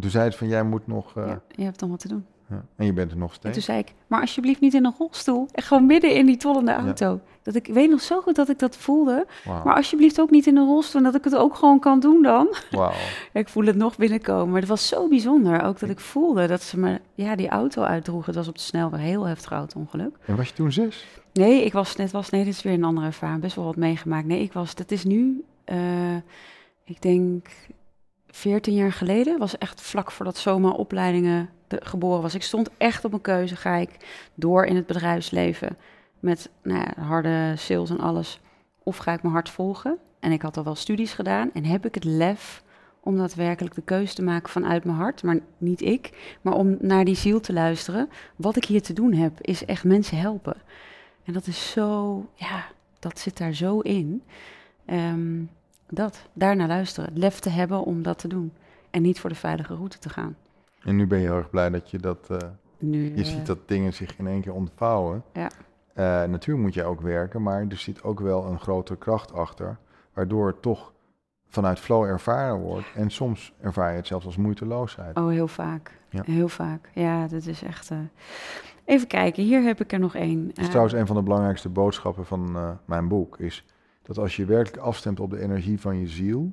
Toen 0.01 0.11
zei 0.11 0.25
het 0.25 0.37
van, 0.37 0.49
jij 0.49 0.63
moet 0.63 0.87
nog... 0.87 1.17
eh, 1.17 1.33
je 1.49 1.63
hebt 1.65 1.79
dan 1.79 1.91
wat 1.91 1.99
te 1.99 2.09
doen. 2.09 2.27
Ja. 2.53 2.65
En 2.77 2.87
je 2.87 2.93
bent 2.93 3.11
er 3.11 3.17
nog 3.17 3.29
En 3.31 3.35
steeds. 3.37 3.55
toen 3.55 3.63
zei 3.63 3.79
ik, 3.79 3.93
maar 4.07 4.21
alsjeblieft 4.21 4.61
niet 4.61 4.75
in 4.75 4.85
een 4.85 4.95
rolstoel. 4.99 5.49
En 5.53 5.63
gewoon 5.63 5.87
midden 5.87 6.15
in 6.15 6.27
die 6.27 6.37
tollende 6.37 6.73
auto. 6.73 7.21
Dat 7.43 7.55
ik 7.55 7.69
ik 7.69 7.75
weet 7.75 7.91
nog 7.91 8.01
zo 8.01 8.21
goed 8.21 8.35
dat 8.35 8.49
ik 8.49 8.59
dat 8.59 8.77
voelde. 8.77 9.27
Maar 9.65 9.75
alsjeblieft 9.75 10.21
ook 10.21 10.31
niet 10.31 10.47
in 10.47 10.57
een 10.57 10.67
rolstoel. 10.67 11.01
En 11.01 11.07
dat 11.13 11.15
ik 11.15 11.25
het 11.25 11.37
ook 11.37 11.55
gewoon 11.55 11.79
kan 11.79 12.01
doen 12.01 12.23
dan. 12.23 12.55
Ik 13.33 13.49
voel 13.49 13.65
het 13.67 13.77
nog 13.77 13.97
binnenkomen. 13.97 14.51
Maar 14.51 14.61
het 14.61 14.69
was 14.69 14.89
zo 14.89 15.09
bijzonder. 15.09 15.63
Ook 15.63 15.79
dat 15.79 15.89
ik 15.91 16.01
voelde 16.01 16.47
dat 16.47 16.63
ze 16.63 16.79
me 16.79 17.01
ja, 17.15 17.37
die 17.37 17.49
auto 17.49 17.83
uitdroegen. 17.83 18.27
Het 18.27 18.37
was 18.37 18.49
op 18.49 18.55
de 18.55 18.61
snelweg 18.61 19.01
een 19.01 19.07
heel 19.07 19.25
heftig 19.25 19.51
auto-ongeluk. 19.53 20.17
En 20.27 20.37
was 20.37 20.49
je 20.49 20.55
toen 20.55 20.73
zes? 20.73 21.07
Nee, 21.33 21.65
ik 21.65 21.73
was 21.73 21.97
net 21.97 22.11
was. 22.11 22.31
Nee, 22.31 22.45
dit 22.45 22.53
is 22.55 22.63
weer 22.63 22.73
een 22.73 22.85
andere 22.85 23.07
ervaring. 23.07 23.41
Best 23.41 23.57
wel 23.57 23.65
wat 23.65 23.77
meegemaakt. 23.77 24.27
Nee, 24.27 24.43
ik 24.43 24.53
was. 24.53 24.75
Dat 24.75 24.91
is 24.91 25.05
nu. 25.05 25.45
eh, 25.65 26.15
ik 26.85 27.03
denk 27.03 27.47
14 28.33 28.75
jaar 28.75 28.93
geleden. 28.93 29.39
Was 29.39 29.59
echt 29.59 29.81
vlak 29.81 30.11
voordat 30.11 30.37
Soma 30.37 30.71
opleidingen 30.71 31.51
de, 31.69 31.81
geboren 31.83 32.23
was. 32.23 32.35
Ik 32.35 32.43
stond 32.43 32.71
echt 32.77 33.05
op 33.05 33.13
een 33.13 33.21
keuze. 33.21 33.57
Ga 33.57 33.75
ik 33.75 33.91
door 34.35 34.65
in 34.65 34.77
het 34.77 34.87
bedrijfsleven 34.87 35.77
met 36.21 36.51
nou 36.63 36.81
ja, 36.81 37.03
harde 37.03 37.55
sales 37.57 37.91
en 37.91 38.01
alles? 38.01 38.41
Of 38.83 38.97
ga 38.97 39.13
ik 39.13 39.23
mijn 39.23 39.35
hart 39.35 39.51
volgen? 39.51 39.99
En 40.21 40.33
ik 40.33 40.43
had 40.43 40.57
al 40.57 40.65
wel 40.65 40.75
studies 40.75 41.13
gedaan. 41.13 41.51
En 41.53 41.65
heb 41.65 41.87
ik 41.87 41.95
het 41.95 42.05
lef 42.05 42.63
om 43.01 43.17
daadwerkelijk 43.17 43.75
de 43.75 43.83
keuze 43.83 44.15
te 44.15 44.23
maken 44.23 44.51
vanuit 44.51 44.85
mijn 44.85 44.97
hart, 44.97 45.23
maar 45.23 45.39
niet 45.59 45.81
ik, 45.81 46.37
maar 46.43 46.55
om 46.55 46.77
naar 46.81 47.05
die 47.05 47.15
ziel 47.15 47.41
te 47.41 47.53
luisteren. 47.53 48.09
Wat 48.37 48.57
ik 48.57 48.65
hier 48.65 48.83
te 48.83 48.93
doen 48.93 49.13
heb, 49.13 49.41
is 49.41 49.65
echt 49.65 49.85
mensen 49.85 50.19
helpen. 50.19 50.57
En 51.25 51.33
dat 51.33 51.47
is 51.47 51.71
zo, 51.71 52.17
ja, 52.35 52.65
dat 52.99 53.19
zit 53.19 53.39
daar 53.39 53.53
zo 53.53 53.81
in. 53.81 54.23
Ehm, 54.85 55.43
dat, 55.95 56.27
daarna 56.33 56.67
luisteren. 56.67 57.09
Het 57.09 57.19
lef 57.19 57.39
te 57.41 57.49
hebben 57.51 57.83
om 57.85 58.03
dat 58.03 58.19
te 58.19 58.29
doen. 58.29 58.53
En 58.91 59.03
niet 59.03 59.21
voor 59.21 59.31
de 59.31 59.37
veilige 59.37 59.75
route 59.75 59.99
te 59.99 60.09
gaan. 60.09 60.37
En 60.85 60.97
nu 60.97 61.07
ben 61.07 61.19
je 61.19 61.27
heel 61.27 61.37
erg 61.37 61.51
blij 61.51 61.71
dat 61.71 61.91
je 61.91 61.99
dat... 61.99 62.31
eh, 62.31 62.39
Nu, 62.79 63.05
Je 63.15 63.23
eh, 63.23 63.25
ziet 63.25 63.47
dat 63.47 63.59
dingen 63.69 63.93
zich 63.93 64.19
in 64.19 64.27
één 64.27 64.41
keer 64.41 64.53
ontvouwen. 64.55 65.23
Ja. 65.33 65.51
Eh, 65.95 66.05
natuurlijk 66.31 66.65
moet 66.65 66.75
je 66.75 66.85
ook 66.85 67.01
werken, 67.01 67.43
maar 67.43 67.67
er 67.69 67.77
zit 67.77 68.03
ook 68.03 68.21
wel 68.21 68.45
een 68.45 68.61
grotere 68.61 68.99
kracht 68.99 69.33
achter, 69.33 69.77
waardoor 70.13 70.47
het 70.47 70.63
toch 70.63 70.93
vanuit 71.49 71.79
flow 71.79 72.05
ervaren 72.05 72.59
wordt. 72.59 72.87
En 72.95 73.11
soms 73.11 73.53
ervaar 73.61 73.91
je 73.91 73.97
het 73.97 74.07
zelfs 74.07 74.27
als 74.27 74.37
moeiteloosheid. 74.37 75.17
Oh, 75.17 75.29
heel 75.29 75.49
vaak. 75.49 76.01
Ja. 76.09 76.23
Heel 76.25 76.49
vaak. 76.49 76.91
Ja, 76.95 77.27
dat 77.27 77.47
is 77.47 77.63
echt... 77.63 77.91
Even 78.85 79.07
kijken, 79.07 79.43
hier 79.43 79.63
heb 79.63 79.81
ik 79.81 79.93
er 79.93 79.99
nog 79.99 80.15
één. 80.15 80.47
Dat 80.47 80.59
is 80.59 80.67
trouwens 80.69 80.95
een 80.95 81.07
van 81.07 81.17
de 81.17 81.23
belangrijkste 81.23 81.69
boodschappen 81.69 82.27
van 82.27 82.57
mijn 82.85 83.09
boek, 83.09 83.39
is 83.39 83.65
dat 84.15 84.25
als 84.25 84.37
je 84.37 84.45
werkelijk 84.45 84.83
afstemt 84.83 85.21
op 85.21 85.31
de 85.31 85.41
energie 85.41 85.81
van 85.81 85.99
je 85.99 86.09
ziel, 86.09 86.53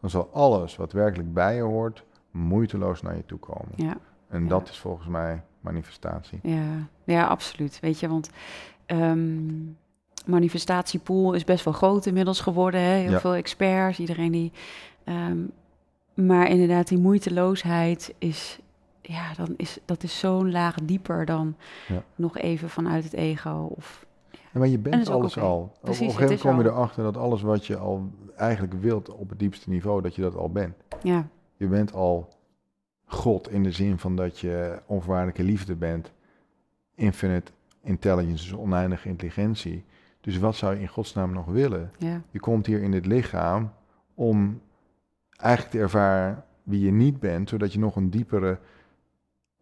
dan 0.00 0.10
zal 0.10 0.30
alles 0.32 0.76
wat 0.76 0.92
werkelijk 0.92 1.32
bij 1.32 1.54
je 1.54 1.62
hoort, 1.62 2.04
moeiteloos 2.30 3.02
naar 3.02 3.16
je 3.16 3.24
toe 3.26 3.38
komen. 3.38 3.72
ja, 3.76 3.96
En 4.28 4.42
Ja. 4.42 4.48
dat 4.48 4.68
is 4.68 4.78
volgens 4.78 5.08
mij 5.08 5.42
manifestatie. 5.60 6.38
ja, 6.42 6.88
ja, 7.04 7.26
absoluut. 7.26 7.80
Weet 7.80 8.00
je, 8.00 8.08
want 8.08 8.30
ehm, 8.86 9.52
manifestatiepool 10.26 11.32
is 11.32 11.44
best 11.44 11.64
wel 11.64 11.74
groot 11.74 12.06
inmiddels 12.06 12.40
geworden. 12.40 12.80
Hè? 12.80 12.94
Heel 12.94 13.10
Ja. 13.10 13.20
veel 13.20 13.34
experts, 13.34 13.98
iedereen 13.98 14.32
die... 14.32 14.52
ehm, 15.04 15.38
maar 16.14 16.48
inderdaad, 16.48 16.88
die 16.88 16.98
moeiteloosheid 16.98 18.14
is... 18.18 18.58
Ja, 19.02 19.34
dan 19.36 19.54
is, 19.56 19.78
dat 19.84 20.02
is 20.02 20.18
zo'n 20.18 20.50
laag 20.50 20.74
dieper 20.82 21.24
dan 21.24 21.56
nog 22.14 22.38
even 22.38 22.70
vanuit 22.70 23.04
het 23.04 23.12
ego. 23.12 23.68
Of, 23.76 24.05
maar 24.58 24.68
je 24.68 24.78
bent 24.78 25.08
alles 25.08 25.38
al. 25.38 25.58
Op- 25.60 25.78
Precies, 25.80 26.00
op 26.14 26.20
een 26.20 26.26
gegeven 26.26 26.46
moment 26.50 26.66
kom 26.66 26.72
je 26.74 26.78
erachter 26.80 27.02
dat 27.02 27.16
alles 27.16 27.42
wat 27.42 27.66
je 27.66 27.76
al 27.76 28.10
eigenlijk 28.36 28.72
wilt 28.74 29.08
op 29.10 29.28
het 29.28 29.38
diepste 29.38 29.70
niveau, 29.70 30.02
dat 30.02 30.14
je 30.14 30.22
dat 30.22 30.36
al 30.36 30.50
bent. 30.50 30.74
Ja, 31.02 31.28
Je 31.56 31.66
bent 31.66 31.92
al 31.92 32.28
God 33.04 33.50
in 33.50 33.62
de 33.62 33.70
zin 33.72 33.98
van 33.98 34.16
dat 34.16 34.38
je 34.38 34.82
onvoorwaardelijke 34.86 35.42
liefde 35.42 35.76
bent. 35.76 36.12
Infinite 36.94 37.52
intelligence, 37.82 38.44
dus 38.50 38.58
oneindige 38.58 39.08
intelligentie. 39.08 39.84
Dus 40.20 40.38
wat 40.38 40.56
zou 40.56 40.74
je 40.74 40.80
in 40.80 40.88
godsnaam 40.88 41.32
nog 41.32 41.46
willen? 41.46 41.90
ja, 41.98 42.22
Je 42.30 42.40
komt 42.40 42.66
hier 42.66 42.82
in 42.82 42.90
dit 42.90 43.06
lichaam 43.06 43.72
om 44.14 44.60
eigenlijk 45.36 45.74
te 45.74 45.78
ervaren 45.80 46.44
wie 46.62 46.80
je 46.84 46.92
niet 46.92 47.20
bent, 47.20 47.48
zodat 47.48 47.72
je 47.72 47.78
nog 47.78 47.96
een 47.96 48.10
diepere 48.10 48.58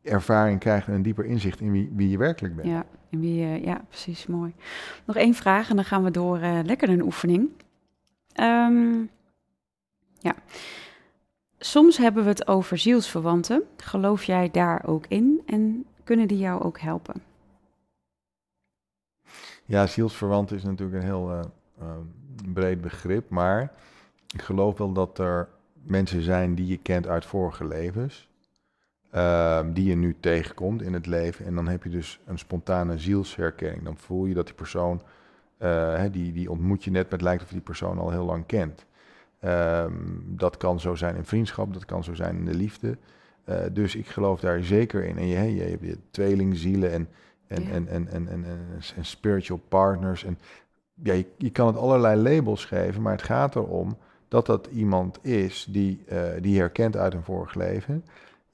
ervaring 0.02 0.60
krijgt 0.60 0.86
en 0.88 0.94
een 0.94 1.02
dieper 1.02 1.24
inzicht 1.24 1.60
in 1.60 1.70
wie, 1.70 1.92
wie 1.94 2.08
je 2.10 2.18
werkelijk 2.18 2.56
bent. 2.56 2.68
ja. 2.68 2.84
Eh, 3.22 3.64
ja, 3.64 3.84
precies, 3.88 4.26
mooi. 4.26 4.54
Nog 5.04 5.16
één 5.16 5.34
vraag 5.34 5.70
en 5.70 5.76
dan 5.76 5.84
gaan 5.84 6.04
we 6.04 6.10
door 6.10 6.38
eh, 6.38 6.58
lekker 6.64 6.88
een 6.88 7.02
oefening. 7.02 7.50
Ehm, 8.32 9.04
ja. 10.18 10.34
Soms 11.58 11.96
hebben 11.96 12.22
we 12.22 12.28
het 12.28 12.46
over 12.48 12.78
zielsverwanten. 12.78 13.62
Geloof 13.76 14.24
jij 14.24 14.50
daar 14.50 14.82
ook 14.86 15.06
in 15.08 15.42
en 15.46 15.86
kunnen 16.04 16.28
die 16.28 16.38
jou 16.38 16.62
ook 16.62 16.80
helpen? 16.80 17.22
Ja, 19.64 19.86
zielsverwant 19.86 20.52
is 20.52 20.62
natuurlijk 20.62 21.02
een 21.02 21.08
heel 21.08 21.30
eh, 21.30 21.40
eh, 21.78 21.96
breed 22.52 22.80
begrip, 22.80 23.30
maar 23.30 23.72
ik 24.34 24.42
geloof 24.42 24.78
wel 24.78 24.92
dat 24.92 25.18
er 25.18 25.48
mensen 25.82 26.22
zijn 26.22 26.54
die 26.54 26.66
je 26.66 26.76
kent 26.76 27.06
uit 27.06 27.24
vorige 27.24 27.66
levens, 27.66 28.28
ehm, 29.14 29.72
die 29.72 29.84
je 29.84 29.94
nu 29.96 30.16
tegenkomt 30.20 30.82
in 30.82 30.92
het 30.92 31.06
leven. 31.06 31.46
En 31.46 31.54
dan 31.54 31.68
heb 31.68 31.82
je 31.82 31.90
dus 31.90 32.20
een 32.26 32.38
spontane 32.38 32.98
zielsherkenning. 32.98 33.84
Dan 33.84 33.96
voel 33.96 34.26
je 34.26 34.34
dat 34.34 34.46
die 34.46 34.54
persoon, 34.54 35.02
eh, 35.58 36.02
die, 36.10 36.32
die 36.32 36.50
ontmoet 36.50 36.84
je 36.84 36.90
net, 36.90 37.02
maar 37.02 37.12
het 37.12 37.22
lijkt 37.22 37.42
of 37.42 37.48
je 37.48 37.54
die 37.54 37.64
persoon 37.64 37.98
al 37.98 38.10
heel 38.10 38.24
lang 38.24 38.46
kent. 38.46 38.86
Ehm, 39.40 39.92
dat 40.26 40.56
kan 40.56 40.80
zo 40.80 40.94
zijn 40.94 41.16
in 41.16 41.24
vriendschap, 41.24 41.72
dat 41.72 41.84
kan 41.84 42.04
zo 42.04 42.14
zijn 42.14 42.36
in 42.36 42.44
de 42.44 42.54
liefde. 42.54 42.98
Eh, 43.44 43.56
dus 43.72 43.94
ik 43.94 44.06
geloof 44.06 44.40
daar 44.40 44.62
zeker 44.62 45.04
in. 45.04 45.18
En 45.18 45.26
je, 45.26 45.54
je 45.54 45.62
hebt 45.62 45.84
je 45.84 45.98
tweelingzielen 46.10 46.92
en 46.92 47.08
en, 47.46 47.62
Ja. 47.62 47.70
en, 47.70 47.88
en, 47.88 48.08
en, 48.08 48.28
en, 48.28 48.44
en, 48.44 48.68
en 48.96 49.04
spiritual 49.04 49.60
partners. 49.68 50.24
En 50.24 50.38
ja, 51.02 51.12
je, 51.12 51.26
je 51.36 51.50
kan 51.50 51.66
het 51.66 51.76
allerlei 51.76 52.20
labels 52.20 52.64
geven, 52.64 53.02
maar 53.02 53.12
het 53.12 53.22
gaat 53.22 53.56
erom 53.56 53.96
dat 54.28 54.46
dat 54.46 54.66
iemand 54.72 55.18
is 55.24 55.66
die, 55.70 56.04
eh, 56.08 56.22
die 56.40 56.58
herkent 56.58 56.96
uit 56.96 57.14
een 57.14 57.22
vorig 57.22 57.54
leven. 57.54 58.04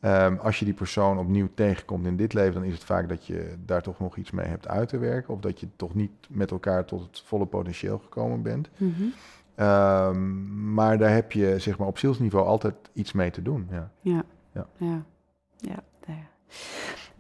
Ehm, 0.01 0.36
als 0.36 0.59
je 0.59 0.64
die 0.64 0.74
persoon 0.74 1.18
opnieuw 1.18 1.48
tegenkomt 1.55 2.07
in 2.07 2.16
dit 2.16 2.32
leven, 2.32 2.55
dan 2.55 2.64
is 2.64 2.72
het 2.72 2.84
vaak 2.84 3.09
dat 3.09 3.26
je 3.26 3.55
daar 3.64 3.82
toch 3.82 3.98
nog 3.98 4.16
iets 4.16 4.30
mee 4.30 4.46
hebt 4.46 4.68
uit 4.68 4.88
te 4.88 4.98
werken. 4.98 5.34
Of 5.34 5.40
dat 5.40 5.61
je 5.61 5.66
toch 5.76 5.94
niet 5.94 6.11
met 6.28 6.51
elkaar 6.51 6.84
tot 6.84 7.03
het 7.03 7.22
volle 7.26 7.46
potentieel 7.46 7.98
gekomen 7.98 8.42
bent. 8.42 8.70
Mhm. 8.76 9.03
Ehm, 9.55 10.72
maar 10.74 10.98
daar 10.98 11.14
heb 11.14 11.32
je 11.32 11.59
zeg 11.59 11.78
maar, 11.78 11.86
op 11.86 11.98
zielsniveau 11.98 12.46
altijd 12.46 12.74
iets 12.92 13.12
mee 13.12 13.30
te 13.30 13.42
doen. 13.42 13.68
Ja. 13.70 13.90
Ja. 14.01 14.22
Ja. 14.53 14.66
Ja. 14.76 15.03
Ja. 15.57 15.82
ja. 16.07 16.14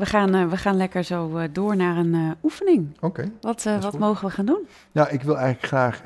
We, 0.00 0.06
gaan, 0.06 0.34
eh, 0.34 0.48
we 0.48 0.56
gaan 0.56 0.76
lekker 0.76 1.04
zo 1.04 1.36
eh, 1.36 1.48
door 1.52 1.76
naar 1.76 1.96
een 1.96 2.14
eh, 2.14 2.30
oefening. 2.42 2.96
Oké. 3.00 3.30
Wat, 3.40 3.62
wat 3.62 3.84
goed. 3.84 3.98
mogen 3.98 4.26
we 4.26 4.32
gaan 4.34 4.46
doen? 4.46 4.66
Nou, 4.92 5.08
ik 5.08 5.22
wil 5.22 5.36
eigenlijk 5.38 5.66
graag 5.66 6.02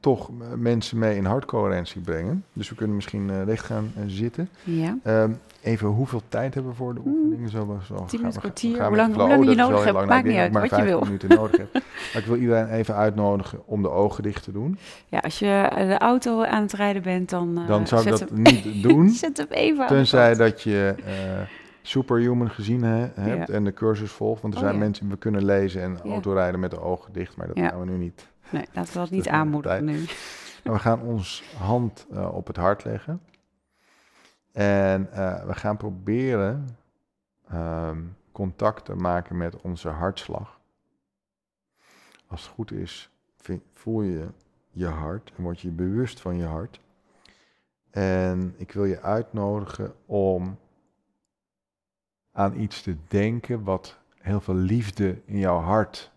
toch 0.00 0.30
mensen 0.56 0.98
mee 0.98 1.16
in 1.16 1.24
hartcoherentie 1.24 2.00
brengen. 2.00 2.44
Dus 2.52 2.68
we 2.68 2.74
kunnen 2.74 2.96
misschien 2.96 3.44
recht 3.44 3.64
gaan 3.64 3.92
zitten. 4.06 4.48
Ja. 4.64 4.98
Ehm, 5.02 5.32
even, 5.68 5.88
hoeveel 5.88 6.22
tijd 6.28 6.54
hebben 6.54 6.72
we 6.72 6.78
voor 6.78 6.94
de 6.94 7.00
Hmm, 7.00 7.12
oefeningen? 7.14 7.50
Zo, 7.50 7.78
zo, 7.86 8.06
minuten, 8.18 8.40
kwartier, 8.40 8.86
hoe 8.86 8.96
lang- 8.96 9.14
hoe 9.14 9.28
lang 9.28 9.48
je 9.48 9.54
nodig 9.54 9.84
hebt, 9.84 10.06
maakt 10.06 10.26
niet 10.26 10.36
uit, 10.36 10.52
maar 10.52 10.60
wat 10.68 10.70
je 10.70 10.76
vijf 10.86 11.00
minuten 11.04 11.28
nodig 11.28 11.56
heb. 11.56 11.72
Maar 11.72 12.22
ik 12.22 12.24
wil 12.26 12.36
iedereen 12.36 12.68
even 12.68 12.94
uitnodigen 12.94 13.60
om 13.66 13.82
de 13.82 13.90
ogen 13.90 14.22
dicht 14.22 14.42
te 14.44 14.52
doen. 14.52 14.78
ja, 15.08 15.18
als 15.18 15.38
je 15.38 15.46
eh, 15.70 15.88
de 15.88 15.98
auto 15.98 16.42
aan 16.44 16.62
het 16.62 16.72
rijden 16.72 17.02
bent, 17.02 17.30
dan, 17.30 17.58
eh, 17.58 17.66
Dan 17.66 17.86
zou 17.86 18.02
ik 18.02 18.08
dat 18.18 18.30
niet 18.30 18.82
doen. 18.88 19.08
zet 19.10 19.36
hem 19.36 19.46
even 19.50 19.86
Tenzij 19.86 20.34
dat 20.34 20.62
je 20.62 20.94
eh, 21.04 21.12
Superhuman 21.82 22.50
gezien 22.50 22.82
he- 22.82 23.08
hebt 23.14 23.48
Ja. 23.48 23.54
en 23.54 23.64
de 23.64 23.72
cursus 23.72 24.10
volgt. 24.10 24.42
Want 24.42 24.54
er 24.54 24.60
Oh, 24.60 24.66
zijn 24.66 24.78
ja. 24.78 24.84
mensen, 24.84 25.08
we 25.08 25.16
kunnen 25.16 25.44
lezen 25.44 25.82
en 25.82 25.98
Ja. 26.04 26.10
autorijden 26.10 26.60
met 26.60 26.70
de 26.70 26.80
ogen 26.80 27.12
dicht. 27.12 27.36
Maar 27.36 27.46
dat 27.46 27.58
gaan 27.58 27.80
we 27.80 27.86
nu 27.86 27.96
niet. 27.96 28.28
Nee, 28.50 28.64
laten 28.72 28.92
we 28.92 28.98
dat 28.98 29.10
niet 29.10 29.28
aanmoedigen 29.28 29.84
nu. 29.84 30.04
Maar 30.64 30.72
we 30.74 30.78
gaan 30.80 31.00
ons 31.02 31.42
hand 31.58 32.06
op 32.32 32.46
het 32.46 32.56
hart 32.56 32.84
leggen. 32.84 33.20
En 34.52 35.12
eh, 35.12 35.44
we 35.44 35.54
gaan 35.54 35.76
proberen 35.76 36.68
ehm, 37.48 38.02
contact 38.32 38.84
te 38.84 38.94
maken 38.94 39.36
met 39.36 39.60
onze 39.60 39.88
hartslag. 39.88 40.60
Als 42.26 42.42
het 42.42 42.50
goed 42.50 42.72
is, 42.72 43.10
voel 43.72 44.02
je 44.02 44.28
je 44.70 44.86
hart 44.86 45.32
en 45.36 45.42
word 45.42 45.60
je 45.60 45.70
bewust 45.70 46.20
van 46.20 46.36
je 46.36 46.44
hart. 46.44 46.80
En 47.90 48.54
ik 48.56 48.72
wil 48.72 48.84
je 48.84 49.00
uitnodigen 49.00 49.94
om 50.06 50.58
aan 52.32 52.60
iets 52.60 52.82
te 52.82 52.96
denken 53.08 53.64
wat 53.64 53.98
heel 54.14 54.40
veel 54.40 54.54
liefde 54.54 55.20
in 55.24 55.38
jouw 55.38 55.58
hart 55.58 56.12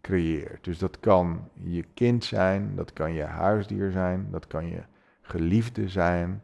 creëert. 0.00 0.64
Dus 0.64 0.78
dat 0.78 1.00
kan 1.00 1.48
je 1.52 1.84
kind 1.94 2.24
zijn, 2.24 2.76
dat 2.76 2.92
kan 2.92 3.12
je 3.12 3.22
huisdier 3.22 3.90
zijn, 3.90 4.30
dat 4.30 4.46
kan 4.46 4.66
je 4.66 4.82
geliefde 5.20 5.88
zijn, 5.88 6.42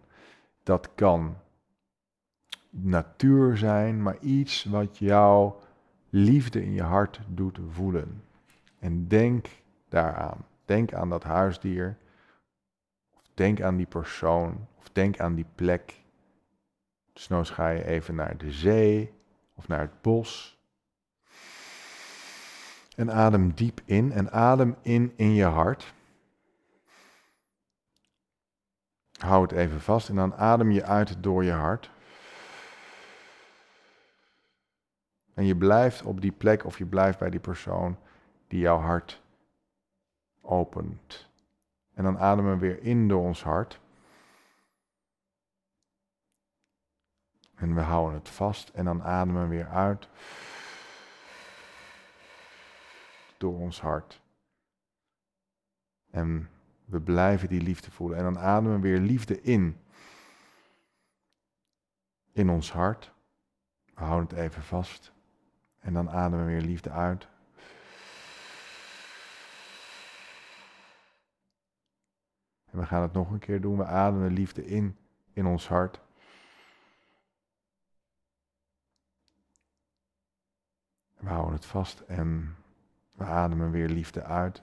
dat 0.62 0.88
kan 0.94 1.36
natuur 2.70 3.56
zijn, 3.56 4.02
maar 4.02 4.18
iets 4.18 4.64
wat 4.64 4.98
jou 4.98 5.52
liefde 6.10 6.64
in 6.64 6.72
je 6.72 6.82
hart 6.82 7.20
doet 7.28 7.58
voelen. 7.70 8.22
En 8.78 9.08
denk 9.08 9.48
daaraan. 9.88 10.46
Denk 10.64 10.94
aan 10.94 11.08
dat 11.08 11.22
huisdier, 11.22 11.96
of 13.14 13.22
denk 13.34 13.60
aan 13.60 13.76
die 13.76 13.86
persoon, 13.86 14.66
of 14.78 14.90
denk 14.92 15.20
aan 15.20 15.34
die 15.34 15.46
plek. 15.54 16.00
Dus 17.12 17.28
nou 17.28 17.44
ga 17.44 17.68
je 17.68 17.84
even 17.84 18.14
naar 18.14 18.36
de 18.36 18.52
zee 18.52 19.12
of 19.54 19.68
naar 19.68 19.80
het 19.80 20.02
bos. 20.02 20.60
En 22.96 23.12
adem 23.12 23.52
diep 23.54 23.80
in 23.84 24.12
en 24.12 24.32
adem 24.32 24.76
in 24.82 25.12
in 25.16 25.34
je 25.34 25.44
hart. 25.44 25.94
Hou 29.22 29.42
het 29.42 29.52
even 29.52 29.80
vast 29.80 30.08
en 30.08 30.14
dan 30.14 30.34
adem 30.34 30.70
je 30.70 30.84
uit 30.84 31.22
door 31.22 31.44
je 31.44 31.52
hart. 31.52 31.90
En 35.34 35.44
je 35.44 35.56
blijft 35.56 36.02
op 36.02 36.20
die 36.20 36.32
plek 36.32 36.64
of 36.64 36.78
je 36.78 36.86
blijft 36.86 37.18
bij 37.18 37.30
die 37.30 37.40
persoon 37.40 37.98
die 38.48 38.60
jouw 38.60 38.78
hart 38.78 39.22
opent. 40.40 41.30
En 41.94 42.04
dan 42.04 42.18
ademen 42.18 42.52
we 42.52 42.58
weer 42.58 42.82
in 42.82 43.08
door 43.08 43.22
ons 43.22 43.42
hart. 43.42 43.80
En 47.54 47.74
we 47.74 47.80
houden 47.80 48.18
het 48.18 48.28
vast 48.28 48.68
en 48.68 48.84
dan 48.84 49.02
ademen 49.02 49.42
we 49.42 49.48
weer 49.48 49.68
uit 49.68 50.08
door 53.36 53.54
ons 53.54 53.80
hart. 53.80 54.20
En 56.10 56.50
we 56.92 57.00
blijven 57.00 57.48
die 57.48 57.60
liefde 57.60 57.90
voelen. 57.90 58.18
En 58.18 58.24
dan 58.24 58.38
ademen 58.38 58.74
we 58.74 58.80
weer 58.80 58.98
liefde 58.98 59.42
in. 59.42 59.76
In 62.32 62.50
ons 62.50 62.72
hart. 62.72 63.12
We 63.94 64.04
houden 64.04 64.28
het 64.28 64.38
even 64.38 64.62
vast. 64.62 65.12
En 65.78 65.92
dan 65.92 66.10
ademen 66.10 66.46
we 66.46 66.52
weer 66.52 66.60
liefde 66.60 66.90
uit. 66.90 67.28
En 72.70 72.78
we 72.78 72.86
gaan 72.86 73.02
het 73.02 73.12
nog 73.12 73.30
een 73.30 73.38
keer 73.38 73.60
doen. 73.60 73.76
We 73.76 73.84
ademen 73.84 74.32
liefde 74.32 74.66
in, 74.66 74.96
in 75.32 75.46
ons 75.46 75.68
hart. 75.68 76.00
We 81.16 81.28
houden 81.28 81.52
het 81.52 81.66
vast 81.66 82.00
en 82.00 82.56
we 83.12 83.24
ademen 83.24 83.70
weer 83.70 83.88
liefde 83.88 84.22
uit. 84.22 84.62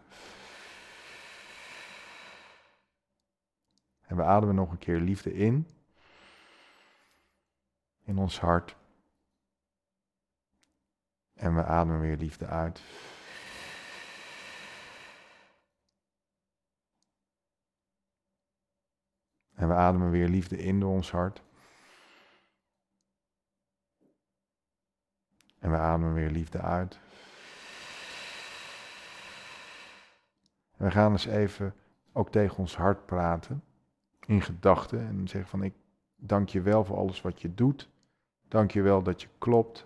En 4.09 4.15
we 4.15 4.23
ademen 4.23 4.55
nog 4.55 4.71
een 4.71 4.77
keer 4.77 4.99
liefde 4.99 5.33
in. 5.33 5.67
In 8.03 8.17
ons 8.17 8.39
hart. 8.39 8.75
En 11.33 11.55
we 11.55 11.63
ademen 11.63 11.99
weer 11.99 12.17
liefde 12.17 12.45
uit. 12.45 12.81
En 19.53 19.67
we 19.67 19.73
ademen 19.73 20.11
weer 20.11 20.27
liefde 20.27 20.57
in 20.57 20.79
door 20.79 20.91
ons 20.91 21.11
hart. 21.11 21.41
En 25.59 25.71
we 25.71 25.77
ademen 25.77 26.13
weer 26.13 26.29
liefde 26.29 26.61
uit. 26.61 26.99
We 30.77 30.91
gaan 30.91 31.11
eens 31.11 31.25
even 31.25 31.75
ook 32.13 32.31
tegen 32.31 32.57
ons 32.57 32.75
hart 32.75 33.05
praten. 33.05 33.63
In 34.29 34.41
gedachten. 34.41 34.99
En 35.07 35.27
zeggen 35.27 35.49
van 35.49 35.63
ik 35.63 35.73
dank 36.15 36.49
je 36.49 36.61
wel 36.61 36.85
voor 36.85 36.97
alles 36.97 37.21
wat 37.21 37.41
je 37.41 37.53
doet. 37.53 37.89
Dank 38.47 38.71
je 38.71 38.81
wel 38.81 39.03
dat 39.03 39.21
je 39.21 39.27
klopt. 39.37 39.85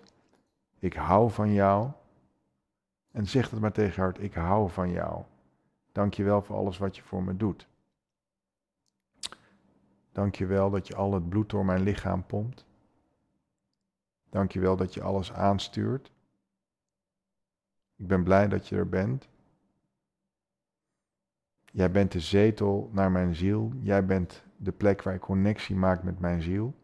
Ik 0.78 0.94
hou 0.94 1.30
van 1.30 1.52
jou. 1.52 1.90
En 3.10 3.26
zeg 3.26 3.48
dat 3.48 3.60
maar 3.60 3.72
tegen 3.72 4.02
hart, 4.02 4.20
ik 4.20 4.34
hou 4.34 4.70
van 4.70 4.90
jou. 4.90 5.22
Dank 5.92 6.14
je 6.14 6.24
wel 6.24 6.42
voor 6.42 6.56
alles 6.56 6.78
wat 6.78 6.96
je 6.96 7.02
voor 7.02 7.22
me 7.22 7.36
doet. 7.36 7.68
Dank 10.12 10.34
je 10.34 10.46
wel 10.46 10.70
dat 10.70 10.86
je 10.86 10.94
al 10.94 11.12
het 11.12 11.28
bloed 11.28 11.50
door 11.50 11.64
mijn 11.64 11.82
lichaam 11.82 12.26
pompt. 12.26 12.64
Dank 14.30 14.52
je 14.52 14.60
wel 14.60 14.76
dat 14.76 14.94
je 14.94 15.02
alles 15.02 15.32
aanstuurt. 15.32 16.12
Ik 17.96 18.06
ben 18.06 18.22
blij 18.22 18.48
dat 18.48 18.68
je 18.68 18.76
er 18.76 18.88
bent. 18.88 19.28
Jij 21.74 21.90
bent 21.90 22.12
de 22.12 22.20
zetel 22.20 22.90
naar 22.92 23.10
mijn 23.10 23.34
ziel. 23.34 23.72
Jij 23.80 24.04
bent 24.04 24.42
de 24.56 24.72
plek 24.72 25.02
waar 25.02 25.14
ik 25.14 25.20
connectie 25.20 25.76
maak 25.76 26.02
met 26.02 26.20
mijn 26.20 26.42
ziel. 26.42 26.74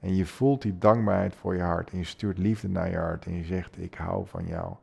En 0.00 0.14
je 0.14 0.26
voelt 0.26 0.62
die 0.62 0.78
dankbaarheid 0.78 1.34
voor 1.34 1.54
je 1.54 1.62
hart. 1.62 1.90
En 1.90 1.98
je 1.98 2.04
stuurt 2.04 2.38
liefde 2.38 2.68
naar 2.68 2.90
je 2.90 2.96
hart. 2.96 3.26
En 3.26 3.32
je 3.32 3.44
zegt: 3.44 3.78
Ik 3.78 3.94
hou 3.94 4.26
van 4.26 4.46
jou. 4.46 4.74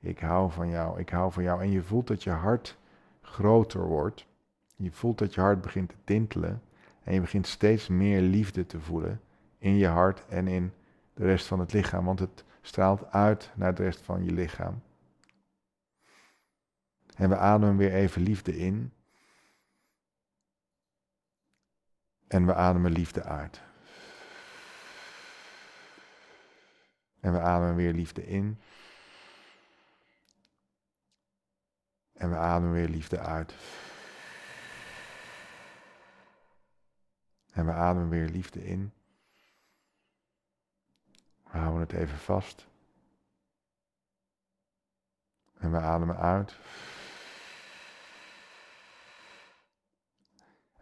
Ik 0.00 0.18
hou 0.18 0.50
van 0.50 0.68
jou. 0.68 1.00
Ik 1.00 1.08
hou 1.08 1.32
van 1.32 1.42
jou. 1.42 1.62
En 1.62 1.70
je 1.70 1.82
voelt 1.82 2.06
dat 2.06 2.22
je 2.22 2.30
hart 2.30 2.78
groter 3.20 3.86
wordt. 3.86 4.26
Je 4.76 4.90
voelt 4.90 5.18
dat 5.18 5.34
je 5.34 5.40
hart 5.40 5.60
begint 5.60 5.88
te 5.88 5.96
tintelen. 6.04 6.62
En 7.02 7.14
je 7.14 7.20
begint 7.20 7.46
steeds 7.46 7.88
meer 7.88 8.20
liefde 8.20 8.66
te 8.66 8.80
voelen 8.80 9.20
in 9.58 9.76
je 9.76 9.86
hart 9.86 10.26
en 10.28 10.48
in 10.48 10.72
de 11.14 11.24
rest 11.24 11.46
van 11.46 11.60
het 11.60 11.72
lichaam. 11.72 12.04
Want 12.04 12.18
het 12.18 12.44
straalt 12.60 13.12
uit 13.12 13.50
naar 13.54 13.74
de 13.74 13.82
rest 13.82 14.00
van 14.00 14.24
je 14.24 14.32
lichaam. 14.32 14.80
En 17.16 17.28
we 17.28 17.36
ademen 17.36 17.76
weer 17.76 17.94
even 17.94 18.22
liefde 18.22 18.56
in. 18.56 18.92
En 22.26 22.46
we 22.46 22.54
ademen 22.54 22.92
liefde 22.92 23.22
uit. 23.22 23.60
En 27.20 27.32
we 27.32 27.40
ademen 27.40 27.74
weer 27.74 27.92
liefde 27.92 28.26
in. 28.26 28.60
En 32.12 32.30
we 32.30 32.36
ademen 32.36 32.72
weer 32.72 32.88
liefde 32.88 33.18
uit. 33.18 33.54
En 37.52 37.66
we 37.66 37.72
ademen 37.72 38.08
weer 38.08 38.28
liefde 38.28 38.64
in. 38.64 38.92
We 41.44 41.58
houden 41.58 41.80
het 41.80 41.92
even 41.92 42.18
vast. 42.18 42.66
En 45.58 45.70
we 45.70 45.78
ademen 45.78 46.16
uit. 46.16 46.56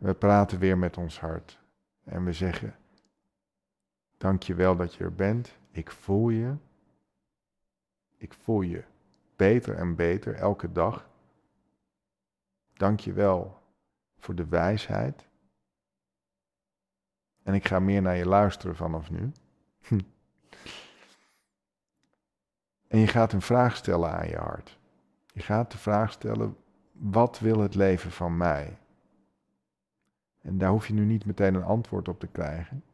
We 0.05 0.15
praten 0.15 0.59
weer 0.59 0.79
met 0.79 0.97
ons 0.97 1.21
hart. 1.21 1.61
En 2.05 2.25
we 2.25 2.33
zeggen, 2.33 2.77
dank 4.17 4.43
je 4.43 4.55
wel 4.55 4.77
dat 4.77 4.95
je 4.95 5.05
er 5.05 5.15
bent. 5.15 5.59
Ik 5.71 5.91
voel 5.91 6.29
je. 6.29 6.57
Ik 8.17 8.35
voel 8.35 8.61
je 8.61 8.85
beter 9.37 9.75
en 9.75 9.95
beter 9.95 10.35
elke 10.35 10.73
dag. 10.73 11.09
Dank 12.73 13.01
je 13.01 13.13
wel 13.13 13.63
voor 14.19 14.35
de 14.35 14.47
wijsheid. 14.47 15.29
En 17.43 17.55
ik 17.55 17.67
ga 17.67 17.79
meer 17.79 18.03
naar 18.03 18.17
je 18.17 18.27
luisteren 18.27 18.77
vanaf 18.77 19.11
nu. 19.11 19.33
en 22.89 22.99
je 22.99 23.07
gaat 23.07 23.33
een 23.33 23.43
vraag 23.43 23.77
stellen 23.77 24.13
aan 24.13 24.29
je 24.29 24.37
hart. 24.37 24.79
Je 25.33 25.41
gaat 25.41 25.71
de 25.71 25.79
vraag 25.79 26.13
stellen, 26.13 26.57
wat 26.93 27.39
wil 27.39 27.59
het 27.59 27.75
leven 27.75 28.11
van 28.11 28.37
mij? 28.37 28.79
En 30.45 30.59
daar 30.59 30.71
hoef 30.71 30.87
je 30.87 30.95
nu 30.95 31.05
niet 31.05 31.25
meteen 31.25 31.55
een 31.55 31.63
antwoord 31.63 32.09
op 32.09 32.21
te 32.21 32.27
krijgen. 32.27 32.85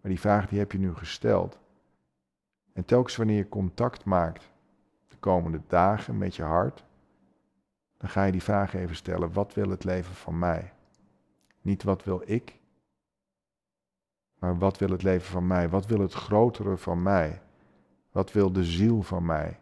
Maar 0.00 0.10
die 0.10 0.20
vraag 0.20 0.48
die 0.48 0.58
heb 0.58 0.72
je 0.72 0.78
nu 0.78 0.94
gesteld. 0.94 1.58
En 2.72 2.84
telkens 2.84 3.16
wanneer 3.16 3.36
je 3.36 3.48
contact 3.48 4.04
maakt 4.04 4.50
de 5.08 5.16
komende 5.16 5.60
dagen 5.66 6.18
met 6.18 6.36
je 6.36 6.42
hart, 6.42 6.84
dan 7.96 8.08
ga 8.08 8.24
je 8.24 8.32
die 8.32 8.42
vraag 8.42 8.74
even 8.74 8.96
stellen, 8.96 9.32
wat 9.32 9.54
wil 9.54 9.70
het 9.70 9.84
leven 9.84 10.14
van 10.14 10.38
mij? 10.38 10.72
Niet 11.60 11.82
wat 11.82 12.04
wil 12.04 12.22
ik, 12.24 12.58
maar 14.38 14.58
wat 14.58 14.78
wil 14.78 14.90
het 14.90 15.02
leven 15.02 15.30
van 15.30 15.46
mij? 15.46 15.68
Wat 15.68 15.86
wil 15.86 16.00
het 16.00 16.12
grotere 16.12 16.76
van 16.76 17.02
mij? 17.02 17.42
Wat 18.10 18.32
wil 18.32 18.52
de 18.52 18.64
ziel 18.64 19.02
van 19.02 19.24
mij? 19.24 19.60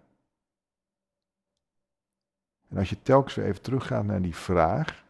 En 2.69 2.77
als 2.77 2.91
je 2.91 3.03
telkens 3.03 3.35
weer 3.35 3.45
even 3.45 3.63
teruggaat 3.63 4.05
naar 4.05 4.23
die 4.23 4.37
vraag, 4.37 5.05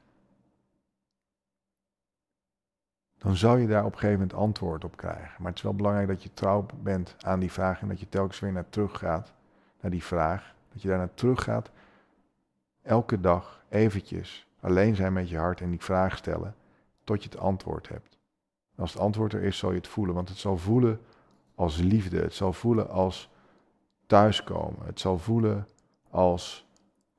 dan 3.19 3.37
zal 3.37 3.57
je 3.57 3.67
daar 3.67 3.85
op 3.85 3.93
een 3.93 3.99
gegeven 3.99 4.21
moment 4.21 4.39
antwoord 4.39 4.85
op 4.85 4.97
krijgen. 4.97 5.35
Maar 5.39 5.49
het 5.49 5.57
is 5.57 5.63
wel 5.63 5.75
belangrijk 5.75 6.09
dat 6.09 6.23
je 6.23 6.35
trouw 6.35 6.67
bent 6.83 7.17
aan 7.21 7.41
die 7.41 7.53
vraag 7.53 7.81
en 7.81 7.89
dat 7.89 8.01
je 8.01 8.09
telkens 8.09 8.41
weer 8.41 8.53
naar 8.53 8.69
terug 8.69 8.99
gaat, 8.99 9.33
naar 9.81 9.91
die 9.91 10.05
vraag. 10.05 10.55
Dat 10.73 10.83
je 10.83 10.89
daar 10.89 10.99
naar 10.99 11.15
terug 11.15 11.43
gaat, 11.43 11.71
elke 12.83 13.21
dag 13.21 13.65
eventjes 13.69 14.47
alleen 14.61 14.95
zijn 14.95 15.13
met 15.13 15.29
je 15.29 15.39
hart 15.39 15.61
en 15.61 15.71
die 15.71 15.83
vraag 15.83 16.17
stellen, 16.17 16.55
tot 17.05 17.23
je 17.23 17.29
het 17.29 17.39
antwoord 17.39 17.89
hebt. 17.89 18.19
Als 18.77 18.93
het 18.93 19.03
antwoord 19.03 19.33
er 19.33 19.43
is, 19.43 19.59
zal 19.59 19.71
je 19.71 19.77
het 19.77 19.89
voelen, 19.89 20.15
want 20.15 20.29
het 20.29 20.39
zal 20.39 20.57
voelen 20.57 21.01
als 21.55 21.77
liefde, 21.77 22.21
het 22.21 22.35
zal 22.35 22.53
voelen 22.53 22.91
als 22.91 23.31
thuiskomen, 24.07 24.87
het 24.87 25.01
zal 25.01 25.19
voelen 25.19 25.67
als 26.11 26.67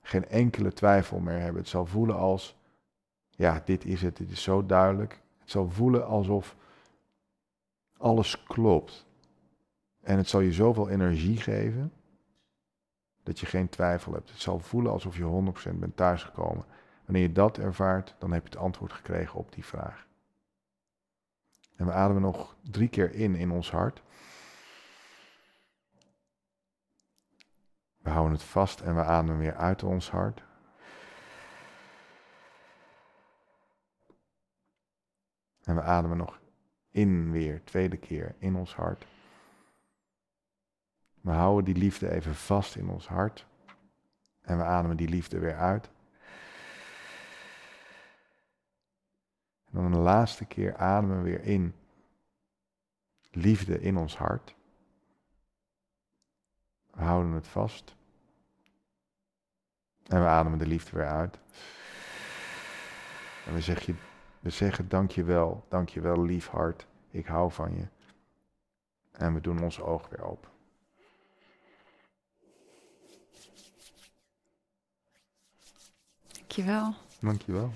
geen 0.02 0.28
enkele 0.28 0.74
twijfel 0.74 1.20
meer 1.20 1.40
hebben, 1.40 1.62
het 1.62 1.70
zal 1.70 1.86
voelen 1.86 2.16
als, 2.16 2.56
ja, 3.30 3.62
dit 3.66 3.86
is 3.86 4.02
het, 4.02 4.18
dit 4.18 4.32
is 4.32 4.42
zo 4.44 4.66
duidelijk, 4.66 5.22
het 5.50 5.58
zal 5.58 5.70
voelen 5.70 6.06
alsof 6.06 6.56
alles 7.98 8.44
klopt. 8.44 9.06
En 10.02 10.18
het 10.18 10.30
zal 10.30 10.40
je 10.40 10.54
zoveel 10.54 10.90
energie 10.90 11.38
geven 11.38 11.94
dat 13.24 13.40
je 13.40 13.46
geen 13.46 13.70
twijfel 13.70 14.14
hebt. 14.14 14.30
Het 14.30 14.42
zal 14.42 14.60
voelen 14.60 14.92
alsof 14.92 15.18
je 15.18 15.54
100% 15.74 15.76
bent 15.76 15.96
thuisgekomen. 15.96 16.66
Wanneer 17.06 17.22
je 17.22 17.32
dat 17.32 17.58
ervaart, 17.58 18.16
dan 18.20 18.32
heb 18.32 18.44
je 18.44 18.50
het 18.50 18.60
antwoord 18.60 18.94
gekregen 18.94 19.40
op 19.40 19.54
die 19.54 19.66
vraag. 19.66 20.08
En 21.76 21.86
we 21.86 21.92
ademen 21.92 22.22
nog 22.22 22.56
drie 22.62 22.90
keer 22.90 23.14
in 23.14 23.36
in 23.36 23.52
ons 23.52 23.72
hart. 23.72 24.02
We 27.98 28.10
houden 28.10 28.34
het 28.34 28.44
vast 28.44 28.80
en 28.80 28.96
we 28.96 29.04
ademen 29.04 29.38
weer 29.38 29.56
uit 29.56 29.84
ons 29.84 30.10
hart. 30.10 30.44
En 35.70 35.76
we 35.76 35.82
ademen 35.82 36.18
nog 36.18 36.40
in 36.90 37.32
weer, 37.32 37.64
tweede 37.64 37.98
keer 37.98 38.36
in 38.40 38.56
ons 38.56 38.76
hart. 38.76 39.06
We 41.22 41.32
houden 41.32 41.66
die 41.66 41.84
liefde 41.84 42.12
even 42.12 42.36
vast 42.36 42.76
in 42.76 42.90
ons 42.90 43.08
hart. 43.08 43.46
En 44.42 44.58
we 44.58 44.64
ademen 44.64 44.98
die 44.98 45.08
liefde 45.08 45.40
weer 45.40 45.58
uit. 45.58 45.90
En 49.66 49.72
dan 49.72 49.86
een 49.86 50.00
laatste 50.00 50.46
keer 50.46 50.78
ademen 50.78 51.18
we 51.18 51.24
weer 51.24 51.44
in. 51.44 51.76
Liefde 53.32 53.82
in 53.82 53.98
ons 53.98 54.18
hart. 54.18 54.56
We 56.92 57.02
houden 57.02 57.32
het 57.32 57.48
vast. 57.48 57.96
En 60.08 60.22
we 60.22 60.28
ademen 60.28 60.60
de 60.60 60.68
liefde 60.68 60.98
weer 60.98 61.10
uit. 61.10 61.40
En 63.46 63.54
we 63.54 63.62
zeggen, 63.62 64.00
we 64.40 64.50
zeggen 64.50 64.90
dankjewel, 64.90 65.66
dankjewel 65.70 66.22
lief 66.22 66.48
hart, 66.48 66.88
ik 67.12 67.26
hou 67.26 67.52
van 67.52 67.76
je. 67.76 67.88
En 69.12 69.34
we 69.34 69.42
doen 69.42 69.64
ons 69.64 69.82
oog 69.82 70.10
weer 70.10 70.24
open. 70.24 70.50
Dankjewel. 76.32 76.94
Dankjewel. 77.20 77.72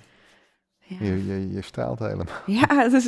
Ja, 0.78 0.98
Je, 1.00 1.26
je, 1.26 1.52
je 1.52 1.62
straalt 1.62 2.00
helemaal. 2.00 2.42
ja 2.60 2.68
het, 2.68 2.94
is, 2.94 3.06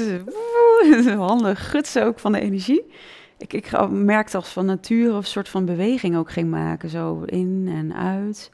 een 1.06 1.18
handig 1.18 1.98
ook 1.98 2.20
van 2.20 2.32
de 2.32 2.40
energie. 2.40 2.92
Ik, 3.38 3.54
ik 3.54 3.90
merkte 3.90 4.38
als 4.38 4.50
van 4.50 4.66
nature 4.66 5.12
of 5.12 5.18
een 5.18 5.24
soort 5.24 5.50
van 5.50 5.66
beweging 5.66 6.18
ook 6.18 6.32
ging 6.32 6.50
maken. 6.50 6.90
Zo 6.90 7.22
in 7.22 7.68
en 7.72 7.94
uit. 7.94 8.52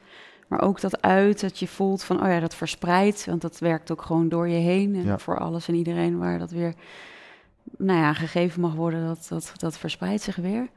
Maar 0.52 0.62
ook 0.62 0.80
dat 0.80 1.02
uit, 1.02 1.40
dat 1.40 1.58
je 1.58 1.68
voelt 1.68 2.04
van, 2.04 2.22
oh 2.22 2.28
ja, 2.28 2.40
dat 2.40 2.54
verspreidt. 2.54 3.24
Want 3.24 3.40
dat 3.40 3.58
werkt 3.58 3.90
ook 3.90 4.02
gewoon 4.02 4.28
door 4.28 4.48
je 4.48 4.58
heen. 4.58 4.94
En 4.94 5.04
Ja. 5.04 5.18
voor 5.18 5.38
alles 5.38 5.68
en 5.68 5.74
iedereen 5.74 6.18
waar 6.18 6.38
dat 6.38 6.50
weer, 6.50 6.74
nou 7.78 7.98
ja, 7.98 8.12
gegeven 8.12 8.60
mag 8.60 8.74
worden, 8.74 9.06
dat, 9.06 9.26
dat, 9.28 9.52
dat 9.56 9.78
verspreidt 9.78 10.22
zich 10.22 10.36
weer. 10.36 10.68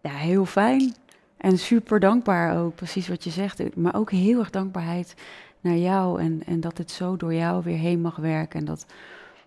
Ja, 0.00 0.10
heel 0.10 0.44
fijn. 0.44 0.94
En 1.36 1.58
super 1.58 2.00
dankbaar 2.00 2.58
ook, 2.58 2.74
precies 2.74 3.08
wat 3.08 3.24
je 3.24 3.30
zegt. 3.30 3.76
Maar 3.76 3.94
ook 3.94 4.10
heel 4.10 4.38
erg 4.38 4.50
dankbaarheid 4.50 5.14
naar 5.60 5.76
jou. 5.76 6.20
En, 6.20 6.42
en 6.46 6.60
dat 6.60 6.78
het 6.78 6.90
zo 6.90 7.16
door 7.16 7.34
jou 7.34 7.62
weer 7.64 7.78
heen 7.78 8.00
mag 8.00 8.16
werken. 8.16 8.58
En 8.58 8.64
dat 8.64 8.86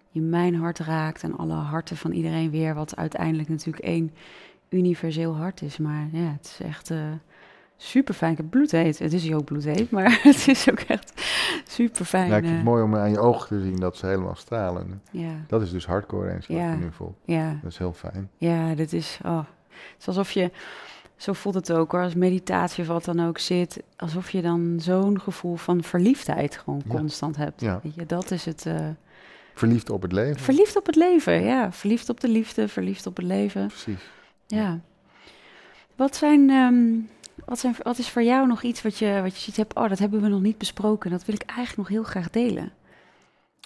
je 0.09 0.21
mijn 0.21 0.55
hart 0.55 0.79
raakt 0.79 1.23
en 1.23 1.37
alle 1.37 1.53
harten 1.53 1.97
van 1.97 2.11
iedereen 2.11 2.51
weer. 2.51 2.75
Wat 2.75 2.95
uiteindelijk 2.95 3.49
natuurlijk 3.49 3.85
één 3.85 4.11
universeel 4.69 5.35
hart 5.35 5.61
is. 5.61 5.77
Maar 5.77 6.07
ja, 6.11 6.31
het 6.37 6.57
is 6.59 6.65
echt 6.67 6.91
super 7.83 8.13
fijn. 8.13 8.31
Ik 8.31 8.37
heb 8.37 8.49
bloedheet. 8.49 8.99
Het 8.99 9.13
is 9.13 9.23
hier 9.23 9.35
ook 9.35 9.45
bloedheet, 9.45 9.91
maar 9.91 10.19
het 10.23 10.47
is 10.47 10.69
ook 10.69 10.79
echt 10.79 11.21
super 11.67 12.05
fijn. 12.05 12.29
Ja, 12.29 12.35
ik 12.37 12.43
vind 12.43 12.55
het 12.55 12.63
mooi 12.65 12.83
om 12.83 12.95
aan 12.95 13.11
je 13.11 13.19
ogen 13.19 13.47
te 13.47 13.61
zien 13.63 13.75
dat 13.75 13.97
ze 13.97 14.05
helemaal 14.05 14.35
stralen. 14.35 15.01
ja, 15.11 15.31
Dat 15.47 15.61
is 15.61 15.71
dus 15.71 15.85
hardcore 15.85 16.31
eens 16.33 16.47
wat 16.47 16.57
Ja. 16.57 16.71
je 16.71 16.77
nu 16.77 16.91
voelt. 16.91 17.17
ja, 17.25 17.59
Dat 17.61 17.71
is 17.71 17.77
heel 17.77 17.93
fijn. 17.93 18.29
ja, 18.37 18.75
dit 18.75 18.93
is, 18.93 19.19
oh, 19.25 19.37
het 19.37 19.99
is 19.99 20.07
alsof 20.07 20.31
je 20.31 20.51
Zo 21.15 21.33
voelt 21.33 21.55
het 21.55 21.71
ook 21.71 21.91
hoor, 21.91 22.01
als 22.03 22.15
meditatie 22.15 22.81
of 22.83 22.87
wat 22.89 23.05
dan 23.05 23.19
ook 23.27 23.37
zit. 23.39 23.83
Alsof 23.95 24.29
je 24.31 24.41
dan 24.41 24.75
zo'n 24.79 25.21
gevoel 25.21 25.55
van 25.55 25.83
verliefdheid 25.83 26.57
gewoon 26.57 26.81
Ja. 26.87 26.95
constant 26.95 27.35
hebt. 27.35 27.61
Ja. 27.61 27.79
Weet 27.83 27.95
je, 27.95 28.05
dat 28.05 28.31
is 28.31 28.45
het. 28.45 28.65
eh, 28.65 28.87
Verliefd 29.53 29.89
op 29.89 30.01
het 30.01 30.11
leven. 30.11 30.39
verliefd 30.41 30.75
op 30.77 30.85
het 30.85 30.95
leven, 30.95 31.41
ja. 31.43 31.71
Verliefd 31.71 32.09
op 32.09 32.19
de 32.19 32.27
liefde, 32.27 32.67
verliefd 32.67 33.05
op 33.07 33.15
het 33.17 33.25
leven. 33.25 33.67
Precies. 33.67 34.09
Ja. 34.47 34.79
Wat 35.95 36.15
zijn, 36.15 36.49
ehm, 36.49 36.85
wat 37.45 37.59
zijn, 37.59 37.75
wat 37.83 37.97
is 37.97 38.09
voor 38.09 38.23
jou 38.23 38.47
nog 38.47 38.63
iets 38.63 38.81
wat 38.81 38.97
je, 38.97 39.19
wat 39.21 39.35
je 39.35 39.41
ziet 39.41 39.57
hebt, 39.57 39.75
oh, 39.75 39.89
dat 39.89 39.99
hebben 39.99 40.21
we 40.21 40.27
nog 40.27 40.41
niet 40.41 40.57
besproken. 40.57 41.11
Dat 41.11 41.25
wil 41.25 41.35
ik 41.35 41.43
eigenlijk 41.43 41.77
nog 41.77 41.87
heel 41.87 42.03
graag 42.03 42.29
delen. 42.29 42.71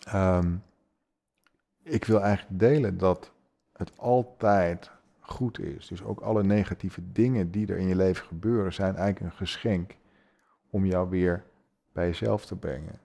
Ehm, 0.06 0.56
ik 1.84 2.06
wil 2.06 2.22
eigenlijk 2.22 2.60
delen 2.60 2.98
dat 2.98 3.32
het 3.74 3.98
altijd 3.98 4.92
goed 5.20 5.60
is. 5.60 5.88
Dus 5.88 6.04
ook 6.04 6.20
alle 6.20 6.44
negatieve 6.44 7.02
dingen 7.12 7.52
die 7.52 7.68
er 7.68 7.78
in 7.78 7.88
je 7.88 7.96
leven 7.96 8.26
gebeuren, 8.26 8.74
zijn 8.74 8.96
eigenlijk 8.96 9.32
een 9.32 9.38
geschenk 9.38 9.96
om 10.70 10.86
jou 10.86 11.10
weer 11.10 11.44
bij 11.94 12.06
jezelf 12.06 12.46
te 12.46 12.56
brengen. 12.56 13.00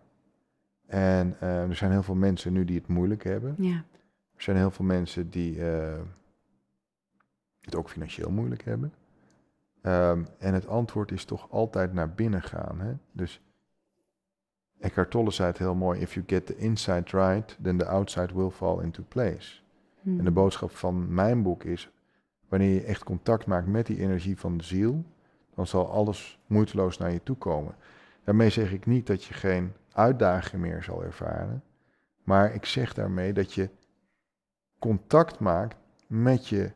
En 0.87 1.37
eh, 1.41 1.63
er 1.63 1.77
zijn 1.77 1.91
heel 1.91 2.03
veel 2.03 2.15
mensen 2.15 2.53
nu 2.53 2.65
die 2.65 2.79
het 2.79 2.89
moeilijk 2.89 3.25
hebben. 3.25 3.55
Ja, 3.59 3.85
Er 4.37 4.43
zijn 4.43 4.57
heel 4.57 4.71
veel 4.71 4.85
mensen 4.85 5.31
die 5.31 5.71
eh, 5.71 6.01
het 7.61 7.77
ook 7.77 7.91
financieel 7.91 8.31
moeilijk 8.31 8.65
hebben. 8.65 8.93
Ehm, 9.83 10.25
en 10.39 10.55
het 10.55 10.67
antwoord 10.67 11.13
is 11.13 11.25
toch 11.25 11.51
altijd 11.51 11.93
naar 11.93 12.15
binnen 12.15 12.43
gaan. 12.43 12.81
Hè? 12.81 12.93
Dus 13.13 13.43
Eckhart 14.81 15.11
Tolle 15.11 15.31
zei 15.31 15.49
het 15.49 15.59
heel 15.59 15.75
mooi: 15.75 16.01
If 16.01 16.15
you 16.15 16.27
get 16.29 16.47
the 16.47 16.57
inside 16.57 17.17
right, 17.17 17.59
then 17.63 17.77
the 17.79 17.87
outside 17.87 18.35
will 18.35 18.51
fall 18.51 18.83
into 18.83 19.03
place. 19.09 19.61
Hm. 20.03 20.19
En 20.19 20.25
de 20.25 20.31
boodschap 20.31 20.71
van 20.71 21.15
mijn 21.15 21.43
boek 21.43 21.65
is: 21.65 21.91
wanneer 22.49 22.75
je 22.75 22.85
echt 22.85 23.05
contact 23.05 23.47
maakt 23.47 23.67
met 23.67 23.87
die 23.87 24.01
energie 24.01 24.39
van 24.39 24.57
de 24.57 24.65
ziel, 24.65 25.05
dan 25.55 25.67
zal 25.67 25.91
alles 25.91 26.41
moeiteloos 26.47 26.99
naar 26.99 27.13
je 27.13 27.23
toe 27.23 27.37
komen. 27.37 27.75
Daarmee 28.25 28.51
zeg 28.51 28.73
ik 28.73 28.87
niet 28.87 29.07
dat 29.07 29.25
je 29.25 29.35
geen 29.35 29.73
uitdaging 29.93 30.63
meer 30.63 30.83
zal 30.83 31.05
ervaren, 31.05 31.63
maar 32.25 32.55
ik 32.55 32.65
zeg 32.65 32.95
daarmee 32.95 33.33
dat 33.33 33.53
je 33.55 33.71
contact 34.79 35.39
maakt 35.39 35.77
met 36.07 36.49
je 36.49 36.73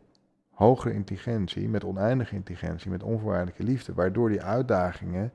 hogere 0.55 0.95
intelligentie, 0.95 1.69
met 1.69 1.85
oneindige 1.85 2.35
intelligentie, 2.35 2.91
met 2.91 3.03
onvoorwaardelijke 3.03 3.63
liefde, 3.63 3.95
waardoor 3.95 4.29
die 4.29 4.43
uitdagingen 4.43 5.33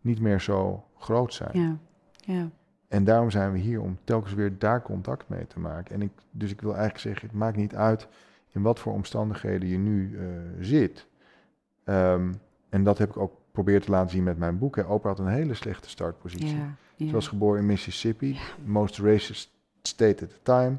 niet 0.00 0.20
meer 0.20 0.40
zo 0.40 0.84
groot 0.98 1.34
zijn. 1.34 1.50
ja, 1.52 1.76
ja, 2.16 2.50
En 2.88 3.04
daarom 3.04 3.30
zijn 3.30 3.52
we 3.52 3.58
hier 3.58 3.80
om 3.80 3.98
telkens 4.04 4.34
weer 4.34 4.58
daar 4.58 4.82
contact 4.82 5.28
mee 5.28 5.46
te 5.46 5.60
maken. 5.60 5.94
En 5.94 6.02
ik, 6.02 6.12
dus 6.30 6.50
ik 6.50 6.60
wil 6.60 6.70
eigenlijk 6.70 7.00
zeggen, 7.00 7.28
het 7.28 7.36
maakt 7.36 7.56
niet 7.56 7.74
uit 7.74 8.08
in 8.52 8.62
wat 8.62 8.78
voor 8.78 8.92
omstandigheden 8.92 9.68
je 9.68 9.78
nu 9.78 10.18
eh, 10.18 10.26
zit. 10.60 11.06
Ehm, 11.84 12.32
en 12.68 12.84
dat 12.84 12.98
heb 12.98 13.08
ik 13.08 13.16
ook 13.16 13.32
geprobeerd 13.46 13.84
te 13.84 13.90
laten 13.90 14.10
zien 14.10 14.22
met 14.22 14.38
mijn 14.38 14.58
boek. 14.58 14.76
Hè. 14.76 14.82
Oprah 14.82 15.16
had 15.16 15.26
een 15.26 15.32
hele 15.32 15.54
slechte 15.54 15.88
startpositie. 15.88 16.56
ja, 16.56 16.76
ja. 16.96 17.06
Ze 17.06 17.12
was 17.12 17.28
geboren 17.28 17.60
in 17.60 17.66
Mississippi, 17.66 18.38
most 18.64 18.98
racist 18.98 19.50
state 19.82 20.24
at 20.24 20.30
the 20.30 20.42
time. 20.42 20.74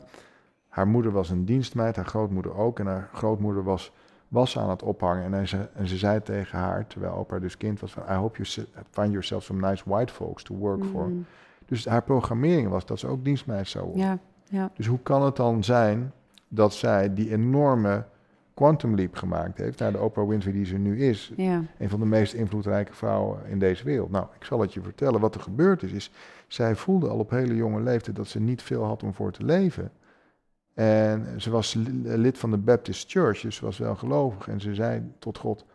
Haar 0.71 0.87
moeder 0.87 1.11
was 1.11 1.29
een 1.29 1.45
dienstmeid, 1.45 1.95
haar 1.95 2.05
grootmoeder 2.05 2.55
ook. 2.55 2.79
En 2.79 2.85
haar 2.85 3.09
grootmoeder 3.13 3.63
was 3.63 3.91
was 4.27 4.57
aan 4.57 4.69
het 4.69 4.83
ophangen. 4.83 5.23
En, 5.23 5.33
hij 5.33 5.45
ze, 5.45 5.67
en 5.73 5.87
ze 5.87 5.97
zei 5.97 6.21
tegen 6.21 6.59
haar, 6.59 6.87
terwijl 6.87 7.13
Oprah 7.13 7.41
dus 7.41 7.57
kind 7.57 7.79
was, 7.79 7.91
van, 7.91 8.03
I 8.09 8.13
hope 8.13 8.43
you 8.43 8.67
find 8.89 9.09
yourself 9.11 9.43
some 9.43 9.67
nice 9.69 9.83
white 9.85 10.13
folks 10.13 10.43
to 10.43 10.55
work 10.55 10.83
for. 10.85 11.07
Mm, 11.07 11.25
Dus 11.65 11.85
haar 11.85 12.03
programmering 12.03 12.69
was 12.69 12.85
dat 12.85 12.99
ze 12.99 13.07
ook 13.07 13.23
dienstmeid 13.23 13.67
zou 13.67 13.85
worden. 13.85 14.03
Ja, 14.05 14.17
ja, 14.43 14.71
Dus 14.75 14.87
hoe 14.87 14.99
kan 15.03 15.23
het 15.23 15.35
dan 15.35 15.63
zijn 15.63 16.11
dat 16.47 16.73
zij 16.73 17.13
die 17.13 17.31
enorme 17.31 18.05
quantum 18.53 18.95
leap 18.95 19.15
gemaakt 19.15 19.57
heeft 19.57 19.79
naar 19.79 19.91
de 19.91 19.99
Oprah 19.99 20.27
Winfrey 20.27 20.53
die 20.53 20.65
ze 20.65 20.77
nu 20.77 20.99
is? 21.05 21.31
ja, 21.35 21.63
Een 21.77 21.89
van 21.89 21.99
de 21.99 22.05
meest 22.05 22.33
invloedrijke 22.33 22.93
vrouwen 22.93 23.39
in 23.45 23.59
deze 23.59 23.83
wereld. 23.83 24.11
Nou, 24.11 24.25
ik 24.39 24.45
zal 24.45 24.59
het 24.61 24.73
je 24.73 24.81
vertellen. 24.81 25.19
Wat 25.19 25.35
er 25.35 25.41
gebeurd 25.41 25.83
is, 25.83 25.91
is 25.91 26.11
zij 26.47 26.75
voelde 26.75 27.09
al 27.09 27.17
op 27.19 27.29
hele 27.29 27.55
jonge 27.55 27.81
leeftijd 27.81 28.15
dat 28.15 28.27
ze 28.27 28.39
niet 28.39 28.61
veel 28.61 28.83
had 28.83 29.03
om 29.03 29.13
voor 29.13 29.31
te 29.31 29.43
leven. 29.43 29.91
En 30.73 31.41
ze 31.41 31.49
was 31.49 31.73
li- 31.73 32.01
lid 32.17 32.37
van 32.37 32.51
de 32.51 32.57
Baptist 32.57 33.11
Church, 33.11 33.41
dus 33.41 33.55
ze 33.55 33.65
was 33.65 33.77
wel 33.77 33.95
gelovig. 33.95 34.47
En 34.47 34.59
ze 34.61 34.75
zei 34.75 35.11
tot 35.19 35.37
God, 35.37 35.65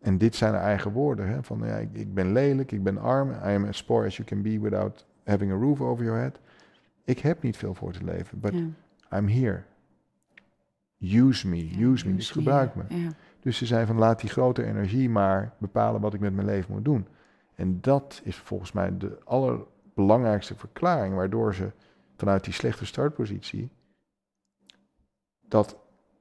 en 0.00 0.18
dit 0.18 0.34
zijn 0.36 0.54
haar 0.54 0.62
eigen 0.62 0.92
woorden, 0.92 1.28
hè, 1.28 1.42
van 1.42 1.58
ja, 1.64 1.76
ik, 1.76 1.88
ik 1.92 2.14
ben 2.14 2.32
lelijk, 2.32 2.72
ik 2.72 2.82
ben 2.82 2.98
arm, 2.98 3.30
I 3.30 3.54
am 3.54 3.64
as 3.64 3.84
poor 3.84 4.04
as 4.06 4.16
you 4.16 4.28
can 4.28 4.42
be 4.42 4.60
without 4.60 5.06
having 5.24 5.52
a 5.52 5.54
roof 5.56 5.80
over 5.80 6.04
your 6.04 6.20
head. 6.20 6.38
Ik 7.04 7.18
heb 7.18 7.42
niet 7.42 7.56
veel 7.56 7.74
voor 7.74 7.92
te 7.92 8.04
leven, 8.04 8.40
but 8.40 8.52
ja. 8.52 9.18
I'm 9.18 9.28
here. 9.28 9.62
Use 10.98 11.48
me, 11.48 11.68
Ja, 11.78 11.86
use 11.86 12.08
me, 12.08 12.14
dus 12.14 12.30
gebruik 12.30 12.74
me. 12.74 12.82
Ja, 12.88 13.10
Dus 13.40 13.56
ze 13.56 13.66
zei 13.66 13.86
van 13.86 13.96
laat 13.98 14.20
die 14.20 14.30
grote 14.30 14.64
energie 14.64 15.08
maar 15.10 15.52
bepalen 15.58 16.00
wat 16.00 16.14
ik 16.14 16.20
met 16.20 16.34
mijn 16.34 16.46
leven 16.46 16.72
moet 16.72 16.84
doen. 16.84 17.06
En 17.54 17.78
dat 17.80 18.20
is 18.24 18.36
volgens 18.36 18.72
mij 18.72 18.96
de 18.98 19.18
allerbelangrijkste 19.24 20.54
verklaring 20.54 21.14
waardoor 21.14 21.54
ze 21.54 21.70
vanuit 22.16 22.44
die 22.44 22.52
slechte 22.52 22.86
startpositie 22.86 23.70
dat 25.40 25.76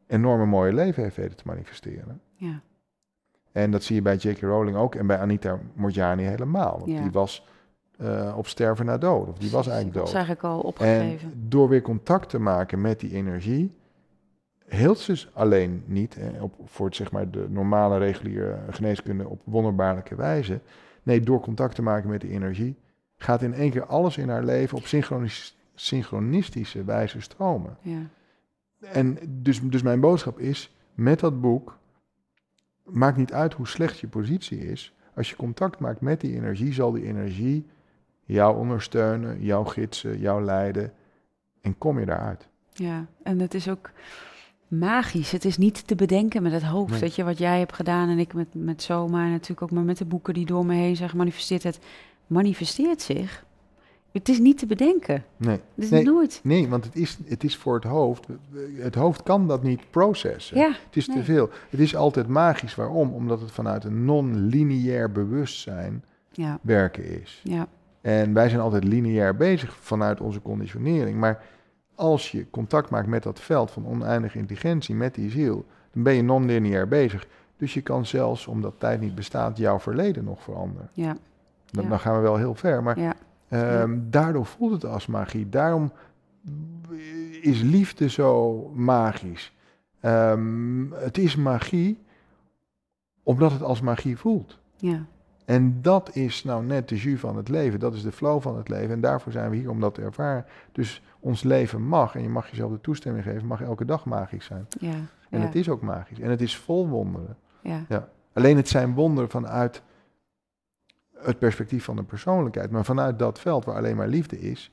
enorme 0.08 0.46
mooie 0.46 0.74
leven 0.74 1.04
heeft 1.04 1.16
weten 1.16 1.38
te 1.38 1.44
manifesteren. 1.46 2.22
ja, 2.36 2.62
En 3.52 3.72
dat 3.72 3.84
zie 3.84 3.96
je 3.96 4.02
bij 4.02 4.16
J.K. 4.16 4.40
Rowling 4.42 4.78
ook 4.78 4.96
en 4.96 5.08
bij 5.08 5.18
Anita 5.20 5.60
Morjani 5.74 6.24
helemaal. 6.24 6.80
Want 6.80 6.92
Ja. 6.92 7.02
die 7.02 7.12
was 7.12 7.48
eh, 7.98 8.34
op 8.38 8.48
sterven 8.48 8.86
na 8.86 8.98
dood, 8.98 9.28
of 9.28 9.38
die 9.38 9.52
was 9.52 9.68
eigenlijk 9.68 9.94
Die 9.94 10.02
was 10.02 10.12
dood. 10.12 10.20
eigenlijk 10.26 10.46
al 10.56 10.60
En 10.62 10.66
opgegeven. 10.66 11.50
door 11.50 11.70
weer 11.70 11.82
contact 11.82 12.30
te 12.30 12.40
maken 12.40 12.82
met 12.82 13.00
die 13.00 13.14
energie, 13.14 13.76
hield 14.68 15.00
ze 15.00 15.12
dus 15.12 15.30
alleen 15.34 15.84
niet 15.86 16.18
eh, 16.18 16.44
op, 16.44 16.54
voor 16.66 16.86
het, 16.86 16.96
zeg 16.96 17.12
maar, 17.12 17.32
de 17.32 17.46
normale 17.50 17.98
reguliere 17.98 18.60
geneeskunde 18.70 19.28
op 19.28 19.42
wonderbaarlijke 19.44 20.16
wijze. 20.16 20.60
Nee, 21.04 21.20
door 21.22 21.40
contact 21.40 21.76
te 21.76 21.82
maken 21.82 22.10
met 22.10 22.22
die 22.22 22.30
energie, 22.32 22.76
gaat 23.18 23.42
in 23.42 23.54
één 23.54 23.72
keer 23.72 23.86
alles 23.86 24.18
in 24.18 24.30
haar 24.30 24.44
leven 24.44 24.78
op 24.78 24.86
synchronis- 24.86 25.58
synchronistische 25.76 26.84
wijze 26.84 27.22
stromen. 27.22 27.78
Ja, 27.82 28.02
En 28.80 29.18
dus, 29.30 29.62
dus 29.62 29.82
mijn 29.82 30.00
boodschap 30.00 30.40
is, 30.40 30.76
met 30.94 31.20
dat 31.20 31.42
boek, 31.42 31.78
maakt 32.84 33.18
niet 33.18 33.34
uit 33.34 33.54
hoe 33.54 33.68
slecht 33.68 34.00
je 34.00 34.08
positie 34.08 34.60
is. 34.72 34.94
Als 35.16 35.30
je 35.30 35.36
contact 35.36 35.80
maakt 35.80 36.02
met 36.02 36.22
die 36.22 36.34
energie, 36.36 36.74
zal 36.74 36.92
die 36.92 37.06
energie 37.06 37.66
jou 38.26 38.58
ondersteunen, 38.58 39.44
jou 39.44 39.68
gidsen, 39.68 40.20
jou 40.20 40.44
leiden. 40.44 40.94
En 41.62 41.78
kom 41.78 42.00
je 42.00 42.06
daaruit. 42.06 42.48
ja, 42.74 43.06
en 43.24 43.40
het 43.40 43.54
is 43.54 43.70
ook 43.70 43.90
magisch. 44.68 45.32
Het 45.32 45.46
is 45.46 45.58
niet 45.58 45.88
te 45.88 45.96
bedenken 45.96 46.44
met 46.44 46.52
het 46.52 46.64
hoofd. 46.64 46.92
Nee. 46.92 47.00
Weet 47.00 47.16
je, 47.16 47.24
wat 47.24 47.38
jij 47.38 47.60
hebt 47.60 47.74
gedaan 47.74 48.10
en 48.10 48.20
ik 48.20 48.34
met, 48.34 48.48
met 48.56 48.82
Soma 48.82 49.24
en 49.24 49.32
natuurlijk 49.32 49.62
ook 49.62 49.72
maar 49.72 49.84
met 49.84 49.98
de 49.98 50.06
boeken 50.06 50.34
die 50.34 50.46
door 50.46 50.66
me 50.66 50.74
heen 50.74 50.96
zijn 50.96 51.10
gemanifesteerd. 51.10 51.64
Het 51.64 51.80
manifesteert 52.28 53.02
zich. 53.02 53.46
Het 54.12 54.30
is 54.30 54.40
niet 54.40 54.58
te 54.58 54.66
bedenken. 54.66 55.24
Nee, 55.38 55.60
Het 55.76 55.84
is 55.84 55.90
Nee. 55.90 56.04
nooit. 56.04 56.40
nee 56.44 56.70
want 56.70 56.86
het 56.86 56.96
is, 56.96 57.18
het 57.26 57.44
is 57.44 57.58
voor 57.58 57.76
het 57.76 57.84
hoofd. 57.84 58.28
Het 58.76 58.96
hoofd 58.96 59.24
kan 59.24 59.48
dat 59.48 59.64
niet 59.64 59.82
processen. 59.90 60.58
Ja, 60.58 60.68
Het 60.86 60.96
is 60.96 61.08
nee. 61.08 61.18
te 61.18 61.24
veel. 61.24 61.50
Het 61.70 61.80
is 61.80 61.96
altijd 61.96 62.28
magisch. 62.28 62.76
Waarom? 62.76 63.14
Omdat 63.14 63.42
het 63.42 63.52
vanuit 63.52 63.84
een 63.84 64.06
non-lineair 64.06 65.12
bewustzijn 65.12 66.04
ja, 66.32 66.60
werken 66.62 67.22
is. 67.22 67.42
ja, 67.44 67.68
En 68.02 68.34
wij 68.34 68.50
zijn 68.50 68.62
altijd 68.62 68.84
lineair 68.84 69.36
bezig 69.36 69.76
vanuit 69.80 70.22
onze 70.22 70.42
conditionering. 70.42 71.20
Maar 71.20 71.44
als 71.96 72.32
je 72.32 72.50
contact 72.50 72.90
maakt 72.90 73.08
met 73.08 73.24
dat 73.24 73.40
veld 73.40 73.72
van 73.72 73.88
oneindige 73.88 74.38
intelligentie, 74.38 74.96
met 74.96 75.16
die 75.16 75.30
ziel, 75.30 75.66
dan 75.94 76.04
ben 76.04 76.14
je 76.14 76.22
non-lineair 76.24 76.88
bezig. 76.88 77.28
Dus 77.58 77.74
je 77.74 77.82
kan 77.82 78.06
zelfs, 78.06 78.48
omdat 78.48 78.74
tijd 78.78 79.02
niet 79.02 79.16
bestaat, 79.16 79.58
jouw 79.58 79.80
verleden 79.80 80.24
nog 80.24 80.44
veranderen. 80.44 80.90
ja, 80.94 81.16
Dan, 81.72 81.84
Ja. 81.84 81.90
dan 81.90 82.00
gaan 82.00 82.16
we 82.16 82.22
wel 82.22 82.38
heel 82.38 82.56
ver. 82.56 82.84
Maar 82.84 82.98
ehm, 83.60 84.00
daardoor 84.10 84.46
voelt 84.46 84.72
het 84.72 84.86
als 84.86 85.06
magie. 85.08 85.50
Daarom 85.50 85.92
is 87.42 87.62
liefde 87.62 88.10
zo 88.10 88.58
magisch. 88.76 89.54
Ehm, 90.00 90.92
het 90.92 91.18
is 91.18 91.36
magie 91.36 92.00
omdat 93.24 93.52
het 93.52 93.62
als 93.64 93.82
magie 93.82 94.18
voelt. 94.18 94.60
ja, 94.78 95.06
En 95.46 95.82
dat 95.82 96.16
is 96.16 96.44
nou 96.44 96.66
net 96.66 96.90
de 96.90 96.96
jus 96.98 97.20
van 97.20 97.38
het 97.38 97.50
leven. 97.50 97.80
Dat 97.80 97.94
is 97.94 98.02
de 98.02 98.12
flow 98.12 98.42
van 98.42 98.58
het 98.58 98.70
leven. 98.70 98.90
En 98.92 99.02
daarvoor 99.02 99.32
zijn 99.32 99.50
we 99.50 99.56
hier 99.56 99.70
om 99.70 99.80
dat 99.80 99.94
te 99.94 100.02
ervaren. 100.02 100.46
Dus 100.72 101.02
ons 101.20 101.44
leven 101.44 101.82
mag, 101.82 102.16
en 102.16 102.22
je 102.22 102.30
mag 102.30 102.50
jezelf 102.50 102.72
de 102.72 102.82
toestemming 102.82 103.24
geven, 103.26 103.48
mag 103.48 103.62
elke 103.62 103.86
dag 103.86 104.06
magisch 104.06 104.46
zijn. 104.46 104.68
ja. 104.80 104.94
En 105.30 105.40
ja, 105.40 105.46
het 105.46 105.56
is 105.56 105.70
ook 105.70 105.82
magisch. 105.82 106.20
En 106.20 106.30
het 106.30 106.42
is 106.42 106.58
vol 106.58 106.88
wonderen. 106.88 107.38
ja, 107.62 108.08
Alleen 108.34 108.58
het 108.58 108.68
zijn 108.68 108.94
wonderen 108.94 109.30
vanuit 109.30 109.82
het 111.24 111.40
perspectief 111.40 111.84
van 111.84 111.96
de 111.96 112.04
persoonlijkheid. 112.04 112.72
Maar 112.72 112.86
vanuit 112.86 113.20
dat 113.20 113.40
veld 113.40 113.66
waar 113.66 113.76
alleen 113.76 113.96
maar 113.96 114.08
liefde 114.08 114.40
is, 114.40 114.72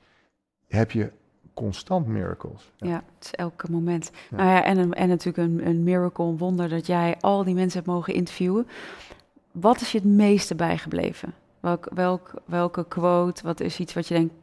heb 0.66 0.90
je 0.90 1.12
constant 1.54 2.06
miracles. 2.06 2.72
ja, 2.76 3.02
het 3.18 3.24
is 3.24 3.30
elke 3.30 3.70
moment. 3.70 4.10
Ja. 4.30 4.36
Nou 4.36 4.48
ja, 4.48 4.64
en, 4.64 4.78
een, 4.78 4.94
en 4.94 5.08
natuurlijk 5.08 5.48
een, 5.48 5.66
een 5.66 5.82
miracle, 5.82 6.24
een 6.24 6.38
wonder 6.38 6.68
dat 6.68 6.86
jij 6.86 7.16
al 7.20 7.44
die 7.44 7.54
mensen 7.54 7.78
hebt 7.78 7.92
mogen 7.92 8.14
interviewen. 8.14 8.66
Wat 9.52 9.80
is 9.80 9.92
je 9.92 9.98
het 9.98 10.06
meeste 10.06 10.54
bijgebleven? 10.54 11.34
Welk, 11.60 11.88
welk, 11.94 12.32
welke 12.44 12.84
quote, 12.88 13.42
wat 13.42 13.60
is 13.60 13.78
iets 13.78 13.94
wat 13.94 14.08
je 14.08 14.14
denkt, 14.14 14.34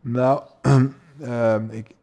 Nou, 0.00 0.42
ehm, 1.20 1.70
ik, 1.70 1.94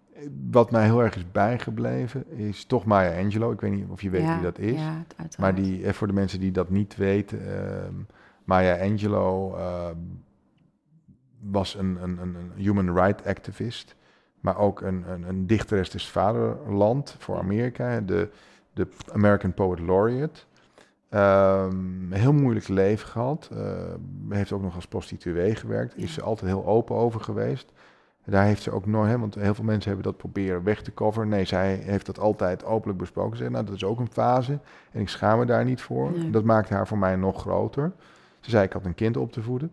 wat 0.51 0.71
mij 0.71 0.83
heel 0.83 1.03
erg 1.03 1.15
is 1.15 1.31
bijgebleven 1.31 2.37
is 2.37 2.65
toch 2.65 2.85
Maya 2.85 3.21
Angelou. 3.21 3.53
Ik 3.53 3.61
weet 3.61 3.71
niet 3.71 3.89
of 3.89 4.01
je 4.01 4.09
weet 4.09 4.21
Ja, 4.21 4.33
wie 4.33 4.43
dat 4.43 4.59
is. 4.59 4.79
Ja, 4.79 4.95
uiteraard. 4.95 5.37
maar 5.37 5.55
die, 5.55 5.85
eh, 5.85 5.93
voor 5.93 6.07
de 6.07 6.13
mensen 6.13 6.39
die 6.39 6.51
dat 6.51 6.69
niet 6.69 6.95
weten, 6.95 7.57
ehm, 7.57 7.93
Maya 8.45 8.89
Angelou 8.89 9.57
ehm, 9.57 9.97
was 11.39 11.75
een, 11.75 11.97
een, 12.01 12.17
een, 12.21 12.35
een 12.35 12.51
human 12.55 12.95
rights 12.95 13.23
activist. 13.23 13.95
Maar 14.39 14.57
ook 14.57 14.81
een, 14.81 15.03
een, 15.11 15.23
een 15.23 15.47
dichteres 15.47 15.89
des 15.89 16.09
vaderland 16.09 17.15
voor 17.19 17.37
Amerika. 17.37 17.99
De, 18.01 18.29
de 18.73 18.87
American 19.13 19.53
Poet 19.53 19.79
Laureate. 19.79 20.39
Ehm, 21.09 22.11
heel 22.11 22.33
moeilijk 22.33 22.67
leven 22.67 23.07
gehad. 23.07 23.49
eh, 23.53 23.59
heeft 24.29 24.51
ook 24.51 24.61
nog 24.61 24.75
als 24.75 24.87
prostituee 24.87 25.55
gewerkt. 25.55 25.97
Is 25.97 26.13
ze 26.13 26.21
altijd 26.21 26.51
heel 26.51 26.65
open 26.65 26.95
over 26.95 27.21
geweest. 27.21 27.71
Daar 28.25 28.45
heeft 28.45 28.61
ze 28.61 28.71
ook 28.71 28.85
nooit, 28.85 29.09
hè, 29.09 29.19
want 29.19 29.35
heel 29.35 29.53
veel 29.55 29.63
mensen 29.63 29.91
hebben 29.91 30.11
dat 30.11 30.17
proberen 30.17 30.63
weg 30.63 30.81
te 30.81 30.93
coveren. 30.93 31.27
Nee, 31.27 31.45
zij 31.45 31.75
heeft 31.75 32.05
dat 32.05 32.19
altijd 32.19 32.65
openlijk 32.65 32.99
besproken. 32.99 33.31
Ze 33.31 33.37
zei, 33.37 33.49
nou, 33.49 33.65
dat 33.65 33.75
is 33.75 33.83
ook 33.83 33.99
een 33.99 34.11
fase 34.11 34.59
en 34.91 35.01
ik 35.01 35.09
schaam 35.09 35.39
me 35.39 35.45
daar 35.45 35.65
niet 35.65 35.81
voor. 35.81 36.11
Nee. 36.11 36.29
Dat 36.29 36.43
maakte 36.43 36.73
haar 36.73 36.87
voor 36.87 36.97
mij 36.97 37.15
nog 37.15 37.41
groter. 37.41 37.91
Ze 38.45 38.51
zei, 38.51 38.63
ik 38.63 38.73
had 38.73 38.85
een 38.85 38.95
kind 38.95 39.17
op 39.17 39.31
te 39.31 39.41
voeden. 39.41 39.71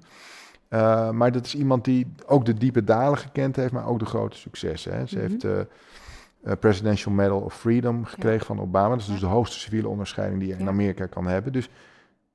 Eh, 0.68 1.11
maar 1.11 1.33
dat 1.33 1.47
is 1.47 1.55
iemand 1.55 1.85
die 1.85 2.12
ook 2.27 2.45
de 2.45 2.55
diepe 2.55 2.85
dalen 2.85 3.18
gekend 3.18 3.57
heeft, 3.57 3.73
maar 3.73 3.87
ook 3.87 3.99
de 3.99 4.05
grote 4.05 4.37
successen. 4.37 4.93
Hè. 4.93 5.07
Ze 5.07 5.16
Mhm. 5.18 5.27
heeft 5.27 5.41
de 5.41 5.66
Presidential 6.61 7.14
Medal 7.14 7.41
of 7.41 7.55
Freedom 7.55 8.05
gekregen 8.05 8.47
van 8.47 8.61
Obama. 8.61 8.89
Dat 8.89 8.99
is 9.01 9.07
dus 9.07 9.20
de 9.20 9.27
hoogste 9.27 9.59
civiele 9.59 9.89
onderscheiding 9.89 10.41
die 10.41 10.49
je 10.49 10.57
in. 10.59 10.68
Amerika 10.68 11.07
kan 11.07 11.27
hebben. 11.27 11.53
Dus 11.53 11.68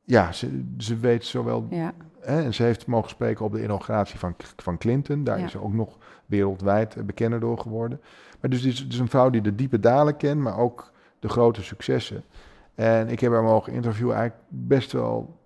ja, 0.04 0.32
ze, 0.32 0.64
ze 0.78 0.98
weet 0.98 1.26
zowel 1.26 1.68
Hè, 2.20 2.44
en 2.44 2.54
ze 2.54 2.64
heeft 2.64 2.86
mogen 2.86 3.10
spreken 3.10 3.46
op 3.46 3.52
de 3.52 3.64
inauguratie 3.64 4.20
van, 4.20 4.36
van 4.56 4.78
Clinton. 4.78 5.24
Daar 5.24 5.40
is 5.40 5.52
ze 5.52 5.62
ook 5.64 5.74
nog 5.74 5.98
wereldwijd 6.26 6.96
eh, 6.96 7.04
bekender 7.04 7.40
door 7.40 7.60
geworden. 7.60 8.02
Maar 8.42 8.50
dus 8.50 8.62
het 8.62 8.74
is, 8.74 8.80
het 8.80 8.94
is 8.94 9.00
een 9.00 9.10
vrouw 9.10 9.30
die 9.30 9.42
de 9.42 9.56
diepe 9.56 9.80
dalen 9.80 10.18
kent, 10.18 10.42
maar 10.42 10.58
ook 10.58 10.92
de 11.20 11.30
grote 11.30 11.64
successen. 11.64 12.24
En 12.76 13.08
ik 13.10 13.20
heb 13.20 13.32
haar 13.32 13.44
mogen 13.44 13.74
interviewen 13.74 14.16
eigenlijk 14.16 14.46
best 14.50 14.92
wel 14.92 15.37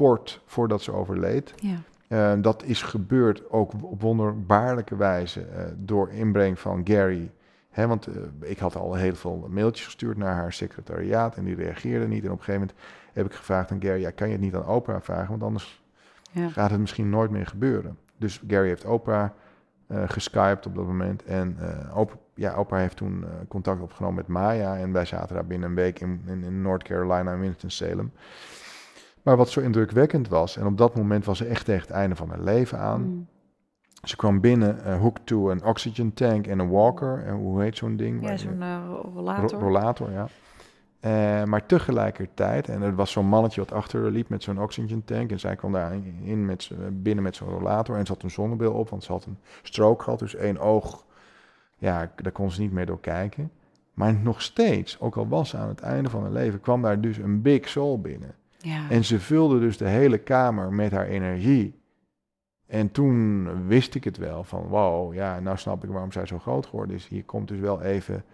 kort 0.00 0.40
voordat 0.46 0.82
ze 0.82 0.92
overleed. 0.92 1.54
ja. 1.56 1.76
Eh, 2.08 2.32
dat 2.42 2.62
is 2.64 2.82
gebeurd 2.82 3.50
ook 3.50 3.72
op 3.72 4.00
wonderbaarlijke 4.00 4.96
wijze 4.96 5.40
eh, 5.40 5.64
door 5.76 6.10
inbreng 6.10 6.58
van 6.58 6.80
Gary. 6.84 7.30
Hè, 7.70 7.86
want 7.86 8.06
eh, 8.06 8.14
ik 8.40 8.58
had 8.58 8.76
al 8.76 8.94
heel 8.94 9.14
veel 9.14 9.46
mailtjes 9.50 9.84
gestuurd 9.84 10.16
naar 10.16 10.34
haar 10.34 10.52
secretariaat 10.52 11.36
en 11.36 11.44
die 11.44 11.54
reageerde 11.54 12.08
niet. 12.08 12.24
En 12.24 12.30
op 12.30 12.38
een 12.38 12.44
gegeven 12.44 12.60
moment 12.60 12.78
heb 13.12 13.26
ik 13.26 13.32
gevraagd 13.32 13.70
aan 13.70 13.80
Gary, 13.82 14.00
ja, 14.00 14.10
kan 14.10 14.26
je 14.26 14.32
het 14.32 14.42
niet 14.42 14.54
aan 14.54 14.66
Oprah 14.66 15.00
vragen? 15.00 15.28
Want 15.28 15.42
anders 15.42 15.82
Ja. 16.32 16.48
gaat 16.48 16.70
het 16.70 16.80
misschien 16.80 17.10
nooit 17.10 17.30
meer 17.30 17.46
gebeuren. 17.46 17.98
Dus 18.16 18.42
Gary 18.48 18.68
heeft 18.68 18.84
Oprah 18.84 19.28
geskyped 20.06 20.66
op 20.66 20.74
dat 20.74 20.86
moment. 20.86 21.24
En 21.24 21.56
Oprah, 21.94 22.18
ja, 22.34 22.58
Oprah 22.58 22.80
heeft 22.80 22.96
toen 22.96 23.24
contact 23.48 23.80
opgenomen 23.80 24.16
met 24.16 24.26
Maya. 24.26 24.76
En 24.76 24.92
wij 24.92 25.04
zaten 25.04 25.34
daar 25.34 25.46
binnen 25.46 25.68
een 25.68 25.74
week 25.74 26.00
in, 26.00 26.22
in, 26.26 26.42
in 26.42 26.62
North 26.62 26.82
Carolina, 26.82 27.32
in 27.32 27.40
Winston-Salem. 27.40 28.12
Maar 29.22 29.36
wat 29.36 29.48
zo 29.50 29.60
indrukwekkend 29.60 30.28
was, 30.28 30.56
en 30.56 30.66
op 30.66 30.78
dat 30.78 30.94
moment 30.96 31.24
was 31.24 31.38
ze 31.38 31.44
echt 31.44 31.64
tegen 31.64 31.82
het 31.82 31.90
einde 31.90 32.16
van 32.16 32.28
haar 32.28 32.40
leven 32.40 32.78
aan. 32.78 33.00
Mm. 33.02 33.26
Ze 34.02 34.16
kwam 34.16 34.40
binnen, 34.40 34.84
eh 34.84 34.98
hooked 34.98 35.26
to 35.26 35.50
een 35.50 35.64
oxygen 35.64 36.14
tank 36.14 36.46
en 36.46 36.58
een 36.58 36.70
walker. 36.70 37.22
En 37.26 37.34
hoe 37.34 37.62
heet 37.62 37.76
zo'n 37.76 37.96
ding? 37.96 38.28
Ja, 38.28 38.36
zo'n 38.36 38.62
eh, 38.62 38.78
Ro- 38.88 39.10
rollator. 39.14 39.60
rollator, 39.60 40.10
ja. 40.10 40.26
Eh, 41.00 41.44
maar 41.44 41.66
tegelijkertijd, 41.66 42.68
en 42.68 42.82
er 42.82 42.94
was 42.94 43.10
zo'n 43.12 43.26
mannetje 43.26 43.60
wat 43.60 43.72
achter 43.72 44.02
haar 44.02 44.10
liep 44.10 44.28
met 44.28 44.42
zo'n 44.42 44.60
oxygen 44.62 45.04
tank. 45.04 45.30
En 45.30 45.40
zij 45.40 45.56
kwam 45.56 45.72
daar 45.72 45.92
in 46.22 46.44
met 46.44 46.70
binnen 46.92 47.24
met 47.24 47.36
zo'n 47.36 47.48
rollator. 47.48 47.96
En 47.96 48.06
ze 48.06 48.12
had 48.12 48.22
een 48.22 48.30
zonnebril 48.30 48.72
op, 48.72 48.88
want 48.88 49.04
ze 49.04 49.12
had 49.12 49.24
een 49.24 49.38
stroke 49.62 50.02
gehad. 50.04 50.18
Dus 50.18 50.34
één 50.34 50.58
oog, 50.58 51.04
ja, 51.78 52.12
daar 52.16 52.32
kon 52.32 52.50
ze 52.50 52.60
niet 52.60 52.72
meer 52.72 52.86
door 52.86 53.00
kijken. 53.00 53.50
Maar 53.94 54.14
nog 54.14 54.42
steeds, 54.42 55.00
ook 55.00 55.16
al 55.16 55.28
was 55.28 55.48
ze 55.48 55.56
aan 55.56 55.68
het 55.68 55.80
einde 55.80 56.10
van 56.10 56.22
haar 56.22 56.32
leven, 56.32 56.60
kwam 56.60 56.82
daar 56.82 57.00
dus 57.00 57.16
een 57.18 57.42
big 57.42 57.68
soul 57.68 58.00
binnen. 58.00 58.34
Ja. 58.60 58.90
En 58.90 59.04
ze 59.04 59.20
vulde 59.20 59.58
dus 59.58 59.76
de 59.76 59.88
hele 59.88 60.18
kamer 60.18 60.72
met 60.72 60.92
haar 60.92 61.06
energie. 61.06 61.78
En 62.66 62.90
toen 62.90 63.66
wist 63.66 63.94
ik 63.94 64.04
het 64.04 64.16
wel 64.16 64.44
van, 64.44 64.62
wow, 64.62 65.14
ja, 65.14 65.40
nou 65.40 65.56
snap 65.56 65.84
ik 65.84 65.90
waarom 65.90 66.12
zij 66.12 66.26
zo 66.26 66.38
groot 66.38 66.66
geworden 66.66 66.96
is. 66.96 67.08
Hier 67.08 67.24
komt 67.24 67.48
dus 67.48 67.58
wel 67.58 67.82
even 67.82 68.24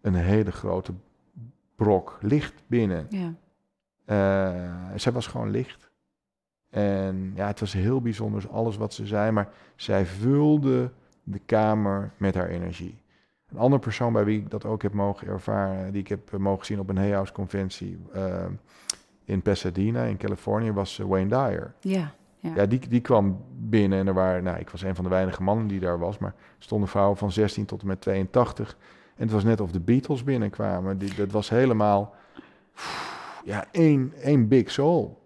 een 0.00 0.14
hele 0.14 0.52
grote 0.52 0.92
brok 1.76 2.18
licht 2.20 2.62
binnen. 2.66 3.06
ja. 3.08 3.34
Eh, 4.04 4.96
zij 4.96 5.12
was 5.12 5.26
gewoon 5.26 5.50
licht. 5.50 5.90
En 6.70 7.32
ja, 7.34 7.46
het 7.46 7.60
was 7.60 7.72
heel 7.72 8.00
bijzonder, 8.00 8.48
alles 8.50 8.76
wat 8.76 8.94
ze 8.94 9.06
zei, 9.06 9.30
maar 9.30 9.48
zij 9.76 10.06
vulde 10.06 10.90
de 11.22 11.40
kamer 11.46 12.10
met 12.16 12.34
haar 12.34 12.48
energie. 12.48 13.02
Een 13.48 13.58
andere 13.58 13.82
persoon 13.82 14.12
bij 14.12 14.24
wie 14.24 14.38
ik 14.38 14.50
dat 14.50 14.64
ook 14.64 14.82
heb 14.82 14.92
mogen 14.92 15.26
ervaren, 15.26 15.92
die 15.92 16.00
ik 16.00 16.08
heb 16.08 16.32
eh, 16.32 16.38
mogen 16.38 16.66
zien 16.66 16.80
op 16.80 16.88
een 16.88 16.96
Hay 16.96 17.10
House 17.10 17.32
conventie 17.32 17.98
eh, 18.12 18.44
in 19.24 19.42
Pasadena 19.42 20.04
in 20.04 20.16
Californië, 20.16 20.72
was 20.72 20.98
eh, 20.98 21.06
Wayne 21.06 21.28
Dyer. 21.28 21.74
ja. 21.80 22.14
Ja. 22.44 22.52
Ja, 22.56 22.66
die, 22.66 22.88
die 22.88 23.00
kwam 23.00 23.44
binnen 23.56 23.98
en 23.98 24.06
er 24.06 24.14
waren, 24.14 24.42
nou, 24.42 24.58
ik 24.58 24.70
was 24.70 24.82
een 24.82 24.94
van 24.94 25.04
de 25.04 25.10
weinige 25.10 25.42
mannen 25.42 25.66
die 25.66 25.80
daar 25.80 25.98
was, 25.98 26.18
maar 26.18 26.34
er 26.38 26.54
stonden 26.58 26.88
vrouwen 26.88 27.16
van 27.16 27.32
16 27.32 27.64
tot 27.64 27.80
en 27.80 27.86
met 27.86 28.00
82. 28.00 28.76
En 29.16 29.22
het 29.22 29.30
was 29.30 29.44
net 29.44 29.60
of 29.60 29.70
de 29.70 29.80
Beatles 29.80 30.24
binnenkwamen. 30.24 30.98
Die, 30.98 31.14
dat 31.14 31.30
was 31.30 31.48
helemaal, 31.48 32.14
ja, 33.44 33.64
één, 33.70 34.12
één 34.20 34.48
big 34.48 34.70
soul. 34.70 35.22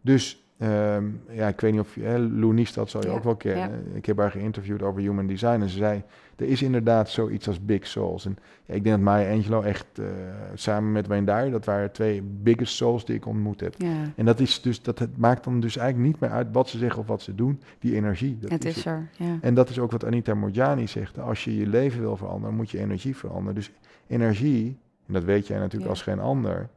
Dus, 0.00 0.41
ehm, 0.62 1.04
ja, 1.28 1.48
ik 1.48 1.60
weet 1.60 1.72
niet 1.72 1.80
of 1.80 1.94
je, 1.94 2.02
hè, 2.02 2.18
Lou 2.18 2.54
Niestad 2.54 2.90
zal 2.90 3.02
je 3.02 3.08
Ja, 3.08 3.14
ook 3.14 3.24
wel 3.24 3.36
kennen. 3.36 3.96
Ik 3.96 4.06
heb 4.06 4.18
haar 4.18 4.30
geïnterviewd 4.30 4.82
over 4.82 5.00
human 5.00 5.26
design 5.26 5.60
en 5.60 5.68
ze 5.68 5.76
zei, 5.76 6.02
er 6.36 6.46
is 6.46 6.62
inderdaad 6.62 7.10
zoiets 7.10 7.48
als 7.48 7.64
big 7.64 7.86
souls. 7.86 8.24
En 8.26 8.38
ja, 8.64 8.74
ik 8.74 8.84
denk 8.84 8.96
dat 8.96 9.04
Maya 9.04 9.32
Angelou 9.32 9.64
echt, 9.64 9.86
eh, 9.98 10.06
samen 10.54 10.92
met 10.92 11.06
Wayne 11.06 11.26
Dyer, 11.26 11.50
dat 11.50 11.64
waren 11.64 11.92
twee 11.92 12.22
biggest 12.22 12.74
souls 12.74 13.04
die 13.04 13.16
ik 13.16 13.26
ontmoet 13.26 13.60
heb. 13.60 13.76
En 14.16 14.24
dat, 14.24 14.40
is 14.40 14.60
dus, 14.60 14.82
dat 14.82 14.98
het 14.98 15.16
maakt 15.16 15.44
dan 15.44 15.60
dus 15.60 15.76
eigenlijk 15.76 16.12
niet 16.12 16.20
meer 16.20 16.30
uit 16.30 16.46
wat 16.52 16.68
ze 16.68 16.78
zeggen 16.78 17.00
of 17.00 17.06
wat 17.06 17.22
ze 17.22 17.34
doen. 17.34 17.60
Die 17.78 17.94
energie. 17.94 18.38
Dat 18.38 18.50
Het 18.50 18.64
is 18.64 18.76
het. 18.76 18.84
er. 18.84 19.08
Ja. 19.16 19.38
En 19.40 19.54
dat 19.54 19.68
is 19.68 19.78
ook 19.78 19.90
wat 19.90 20.04
Anita 20.04 20.34
Morjani 20.34 20.86
zegt. 20.86 21.18
Als 21.18 21.44
je 21.44 21.56
je 21.56 21.66
leven 21.66 22.00
wil 22.00 22.16
veranderen, 22.16 22.56
moet 22.56 22.70
je 22.70 22.78
energie 22.78 23.16
veranderen. 23.16 23.54
Dus 23.54 23.72
energie, 24.06 24.78
en 25.06 25.12
dat 25.12 25.24
weet 25.24 25.46
jij 25.46 25.58
natuurlijk 25.58 25.90
als 25.90 26.02
geen 26.02 26.20
ander, 26.20 26.68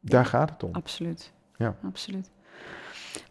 daar 0.00 0.24
gaat 0.26 0.50
het 0.50 0.62
om. 0.62 0.72
Absoluut. 0.72 1.32
Ja. 1.56 1.76
Absoluut. 1.82 2.30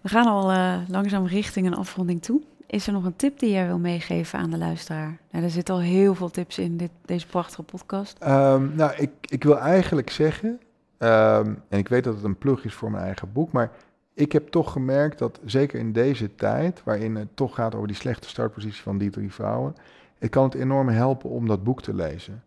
We 0.02 0.10
gaan 0.10 0.26
al 0.26 0.52
eh, 0.52 0.78
langzaam 0.88 1.26
richting 1.26 1.68
een 1.68 1.76
afronding 1.76 2.22
toe. 2.22 2.42
Is 2.68 2.88
er 2.88 2.94
nog 2.94 3.04
een 3.04 3.16
tip 3.16 3.40
die 3.40 3.52
jij 3.52 3.68
wil 3.68 3.80
meegeven 3.80 4.40
aan 4.40 4.50
de 4.50 4.58
luisteraar? 4.58 5.18
Nou, 5.32 5.44
er 5.44 5.50
zitten 5.50 5.74
al 5.76 5.82
heel 5.82 6.16
veel 6.16 6.30
tips 6.30 6.58
in 6.58 6.78
dit, 6.78 6.92
deze 7.06 7.28
prachtige 7.28 7.64
podcast. 7.64 8.18
Ehm, 8.20 8.76
nou, 8.76 8.92
ik, 8.98 9.12
ik 9.22 9.44
wil 9.44 9.60
eigenlijk 9.60 10.10
zeggen, 10.10 10.60
ehm, 10.98 11.54
en 11.70 11.78
ik 11.78 11.88
weet 11.88 12.04
dat 12.04 12.16
het 12.16 12.24
een 12.24 12.38
plug 12.38 12.66
is 12.66 12.74
voor 12.74 12.92
mijn 12.92 13.04
eigen 13.04 13.32
boek, 13.34 13.52
maar 13.52 13.72
ik 14.14 14.32
heb 14.32 14.48
toch 14.48 14.72
gemerkt 14.72 15.20
dat 15.20 15.40
zeker 15.46 15.80
in 15.80 15.92
deze 15.92 16.36
tijd, 16.36 16.82
waarin 16.84 17.16
het 17.16 17.28
toch 17.34 17.56
gaat 17.56 17.76
over 17.76 17.88
die 17.88 17.96
slechte 17.96 18.30
startpositie 18.30 18.82
van 18.82 18.98
die 18.98 19.10
drie 19.10 19.34
vrouwen, 19.34 19.76
het 20.18 20.30
kan 20.30 20.44
het 20.44 20.54
enorm 20.54 20.88
helpen 20.88 21.30
om 21.30 21.48
dat 21.48 21.64
boek 21.64 21.82
te 21.82 21.94
lezen. 21.94 22.44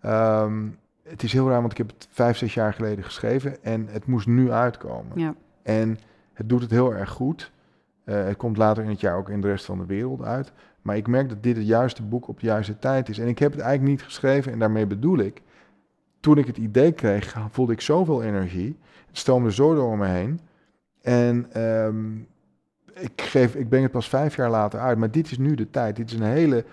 Ehm, 0.00 0.66
het 1.02 1.22
is 1.22 1.32
heel 1.32 1.48
raar, 1.48 1.60
want 1.60 1.72
ik 1.72 1.78
heb 1.78 1.88
het 1.88 2.08
vijf, 2.10 2.36
zes 2.36 2.54
jaar 2.54 2.74
geleden 2.74 3.04
geschreven 3.04 3.62
en 3.64 3.86
het 3.90 4.06
moest 4.06 4.26
nu 4.26 4.50
uitkomen. 4.50 5.18
Ja. 5.20 5.34
En 5.62 5.98
het 6.38 6.48
doet 6.48 6.60
het 6.60 6.70
heel 6.70 6.94
erg 6.94 7.10
goed. 7.10 7.52
Eh, 8.04 8.24
het 8.24 8.36
komt 8.36 8.56
later 8.56 8.82
in 8.82 8.88
het 8.88 9.00
jaar 9.00 9.16
ook 9.16 9.28
in 9.28 9.40
de 9.40 9.48
rest 9.48 9.64
van 9.64 9.78
de 9.78 9.86
wereld 9.86 10.22
uit. 10.22 10.52
Maar 10.82 10.96
ik 10.96 11.06
merk 11.06 11.28
dat 11.28 11.42
dit 11.42 11.56
het 11.56 11.66
juiste 11.66 12.02
boek 12.02 12.28
op 12.28 12.40
de 12.40 12.46
juiste 12.46 12.78
tijd 12.78 13.08
is. 13.08 13.18
En 13.18 13.28
ik 13.28 13.38
heb 13.38 13.52
het 13.52 13.60
eigenlijk 13.60 13.90
niet 13.90 14.02
geschreven 14.02 14.52
en 14.52 14.58
daarmee 14.58 14.86
bedoel 14.86 15.18
ik. 15.18 15.42
Toen 16.20 16.38
ik 16.38 16.46
het 16.46 16.56
idee 16.56 16.92
kreeg, 16.92 17.36
voelde 17.50 17.72
ik 17.72 17.80
zoveel 17.80 18.22
energie. 18.22 18.78
Het 19.06 19.18
stoomde 19.18 19.52
zo 19.52 19.74
door 19.74 19.98
me 19.98 20.06
heen. 20.06 20.40
En 21.02 21.46
ehm, 21.52 22.16
ik, 22.94 23.22
geef, 23.22 23.54
ik 23.54 23.68
breng 23.68 23.82
het 23.82 23.92
pas 23.92 24.08
vijf 24.08 24.36
jaar 24.36 24.50
later 24.50 24.80
uit. 24.80 24.98
Maar 24.98 25.10
dit 25.10 25.30
is 25.30 25.38
nu 25.38 25.54
de 25.54 25.70
tijd. 25.70 25.96
Dit 25.96 26.10
is 26.10 26.18
een 26.18 26.26
hele 26.26 26.64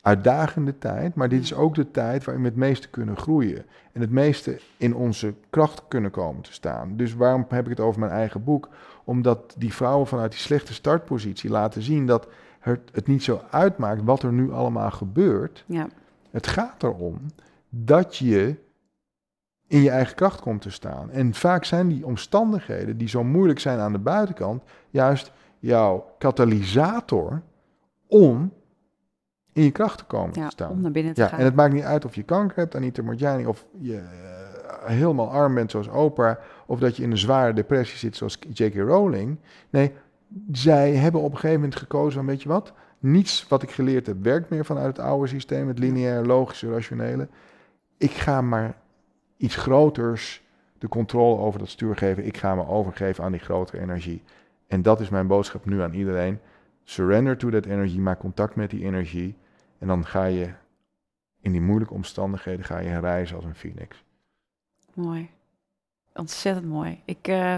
uitdagende 0.00 0.78
tijd. 0.78 1.14
Maar 1.14 1.28
dit 1.28 1.42
is 1.42 1.54
ook 1.54 1.74
de 1.74 1.90
tijd 1.90 2.24
waarin 2.24 2.42
we 2.42 2.48
het 2.48 2.58
meeste 2.58 2.88
kunnen 2.88 3.16
groeien. 3.16 3.64
En 3.92 4.00
het 4.00 4.10
meeste 4.10 4.60
in 4.76 4.94
onze 4.94 5.34
kracht 5.50 5.82
kunnen 5.88 6.10
komen 6.10 6.42
te 6.42 6.52
staan. 6.52 6.96
Dus 6.96 7.14
waarom 7.14 7.46
heb 7.48 7.64
ik 7.64 7.70
het 7.70 7.80
over 7.80 8.00
mijn 8.00 8.12
eigen 8.12 8.44
boek? 8.44 8.68
Omdat 9.08 9.54
die 9.58 9.74
vrouwen 9.74 10.06
vanuit 10.06 10.30
die 10.30 10.40
slechte 10.40 10.72
startpositie 10.74 11.50
laten 11.50 11.82
zien 11.82 12.06
dat 12.06 12.28
het, 12.58 12.80
het 12.92 13.06
niet 13.06 13.22
zo 13.22 13.40
uitmaakt 13.50 14.02
wat 14.04 14.22
er 14.22 14.32
nu 14.32 14.52
allemaal 14.52 14.90
gebeurt. 14.90 15.64
Ja. 15.66 15.88
Het 16.30 16.46
gaat 16.46 16.82
erom 16.82 17.20
dat 17.68 18.16
je 18.16 18.54
in 19.66 19.80
je 19.82 19.90
eigen 19.90 20.14
kracht 20.16 20.40
komt 20.40 20.62
te 20.62 20.70
staan. 20.70 21.10
En 21.10 21.34
vaak 21.34 21.64
zijn 21.64 21.88
die 21.88 22.06
omstandigheden 22.06 22.98
die 22.98 23.08
zo 23.08 23.24
moeilijk 23.24 23.58
zijn 23.60 23.78
aan 23.78 23.92
de 23.92 23.98
buitenkant, 23.98 24.62
juist 24.90 25.32
jouw 25.58 26.14
katalysator 26.18 27.42
om 28.06 28.52
in 29.52 29.62
je 29.62 29.70
kracht 29.70 29.98
te 29.98 30.04
komen 30.04 30.40
ja, 30.40 30.44
te 30.46 30.50
staan. 30.52 30.70
om 30.70 30.80
naar 30.80 30.90
binnen 30.90 31.14
te 31.14 31.20
Ja, 31.20 31.28
gaan. 31.28 31.38
en 31.38 31.44
het 31.44 31.54
maakt 31.54 31.72
niet 31.72 31.82
uit 31.84 32.04
of 32.04 32.14
je 32.14 32.22
kanker 32.22 32.56
hebt, 32.56 32.74
Anita 32.76 33.02
Morjani, 33.02 33.46
of 33.46 33.64
je 33.80 33.96
eh, 33.96 34.86
helemaal 34.86 35.30
arm 35.30 35.54
bent 35.54 35.70
zoals 35.70 35.88
Oprah, 35.88 36.36
of 36.68 36.78
dat 36.78 36.96
je 36.96 37.02
in 37.02 37.10
een 37.10 37.18
zware 37.18 37.52
depressie 37.52 37.98
zit 37.98 38.16
zoals 38.16 38.38
J.K. 38.52 38.74
Rowling. 38.74 39.38
Nee, 39.70 39.92
zij 40.52 40.94
hebben 40.94 41.20
op 41.20 41.30
een 41.30 41.38
gegeven 41.38 41.60
moment 41.60 41.78
gekozen 41.78 42.12
van, 42.12 42.26
weet 42.26 42.42
je 42.42 42.48
wat, 42.48 42.72
Niets 42.98 43.48
wat 43.48 43.62
ik 43.62 43.70
geleerd 43.70 44.06
heb 44.06 44.22
werkt 44.22 44.50
meer 44.50 44.64
vanuit 44.64 44.96
het 44.96 45.06
oude 45.06 45.26
systeem, 45.26 45.68
het 45.68 45.78
lineair, 45.78 46.24
logische, 46.24 46.70
rationele. 46.70 47.28
Ik 47.96 48.10
ga 48.10 48.40
maar 48.40 48.76
iets 49.36 49.56
groters 49.56 50.42
de 50.78 50.88
controle 50.88 51.38
over 51.38 51.58
dat 51.58 51.68
stuur 51.68 51.96
geven. 51.96 52.26
Ik 52.26 52.36
ga 52.36 52.54
me 52.54 52.66
overgeven 52.66 53.24
aan 53.24 53.32
die 53.32 53.40
grotere 53.40 53.80
energie. 53.82 54.22
En 54.66 54.82
dat 54.82 55.00
is 55.00 55.08
mijn 55.08 55.26
boodschap 55.26 55.64
nu 55.64 55.80
aan 55.80 55.92
iedereen. 55.92 56.38
Surrender 56.84 57.36
to 57.36 57.50
that 57.50 57.64
energy, 57.66 57.98
maak 57.98 58.18
contact 58.18 58.54
met 58.54 58.70
die 58.70 58.84
energie. 58.84 59.36
En 59.78 59.86
dan 59.86 60.06
ga 60.06 60.24
je 60.24 60.52
in 61.40 61.52
die 61.52 61.60
moeilijke 61.60 61.94
omstandigheden 61.94 62.64
ga 62.64 62.78
je 62.78 62.98
reizen 62.98 63.36
als 63.36 63.44
een 63.44 63.54
phoenix. 63.54 64.04
Mooi. 64.94 65.30
Ontzettend 66.18 66.66
mooi. 66.66 67.00
Ik 67.04 67.28
uh, 67.28 67.56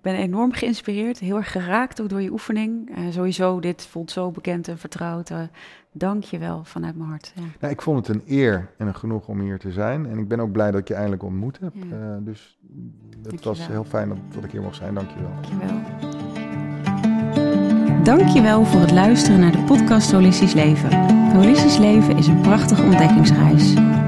ben 0.00 0.14
enorm 0.14 0.52
geïnspireerd, 0.52 1.18
heel 1.18 1.36
erg 1.36 1.52
geraakt 1.52 2.00
ook 2.00 2.08
door 2.08 2.22
je 2.22 2.30
oefening. 2.30 2.98
Uh, 2.98 3.04
sowieso, 3.10 3.60
dit 3.60 3.86
voelt 3.86 4.10
zo 4.10 4.30
bekend 4.30 4.68
en 4.68 4.78
vertrouwd. 4.78 5.30
Uh, 5.30 5.38
dank 5.92 6.24
je 6.24 6.38
wel 6.38 6.64
vanuit 6.64 6.96
mijn 6.96 7.08
hart. 7.08 7.32
Ja. 7.34 7.42
Nou, 7.60 7.72
ik 7.72 7.82
vond 7.82 8.06
het 8.06 8.16
een 8.16 8.22
eer 8.26 8.70
en 8.76 8.86
een 8.86 8.94
genoeg 8.94 9.28
om 9.28 9.40
hier 9.40 9.58
te 9.58 9.72
zijn. 9.72 10.06
En 10.06 10.18
ik 10.18 10.28
ben 10.28 10.40
ook 10.40 10.52
blij 10.52 10.70
dat 10.70 10.80
ik 10.80 10.88
je 10.88 10.94
eindelijk 10.94 11.22
ontmoet 11.22 11.58
heb. 11.60 11.74
Ja. 11.90 12.18
dus 12.20 12.58
het 13.22 13.44
was 13.44 13.66
heel 13.66 13.84
fijn 13.84 14.08
dat, 14.08 14.18
dat, 14.34 14.44
ik 14.44 14.50
hier 14.50 14.62
mocht 14.62 14.76
zijn. 14.76 14.94
Dank 14.94 15.10
je 15.10 15.20
wel. 15.20 15.30
Dank 15.30 15.44
je 15.44 15.56
wel. 15.66 16.18
Dankjewel 18.02 18.64
voor 18.64 18.80
het 18.80 18.90
luisteren 18.90 19.40
naar 19.40 19.52
de 19.52 19.62
podcast 19.62 20.12
Holistisch 20.12 20.52
Leven. 20.52 21.06
Holistisch 21.32 21.78
Leven 21.78 22.16
is 22.16 22.26
een 22.26 22.40
prachtige 22.40 22.82
ontdekkingsreis. 22.82 23.74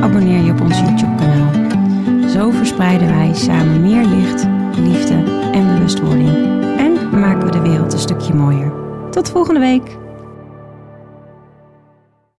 abonneer 0.00 0.44
je 0.44 0.52
op 0.52 0.60
ons 0.60 0.80
YouTube-kanaal. 0.80 1.50
Zo 2.28 2.50
verspreiden 2.50 3.08
wij 3.08 3.34
samen 3.34 3.82
meer 3.82 4.04
licht, 4.04 4.46
liefde 4.78 5.14
en 5.52 5.74
bewustwording. 5.74 6.28
En 6.78 7.20
maken 7.20 7.44
we 7.44 7.50
de 7.50 7.60
wereld 7.60 7.92
een 7.92 7.98
stukje 7.98 8.34
mooier. 8.34 8.72
Tot 9.10 9.30
volgende 9.30 9.60
week! 9.60 10.07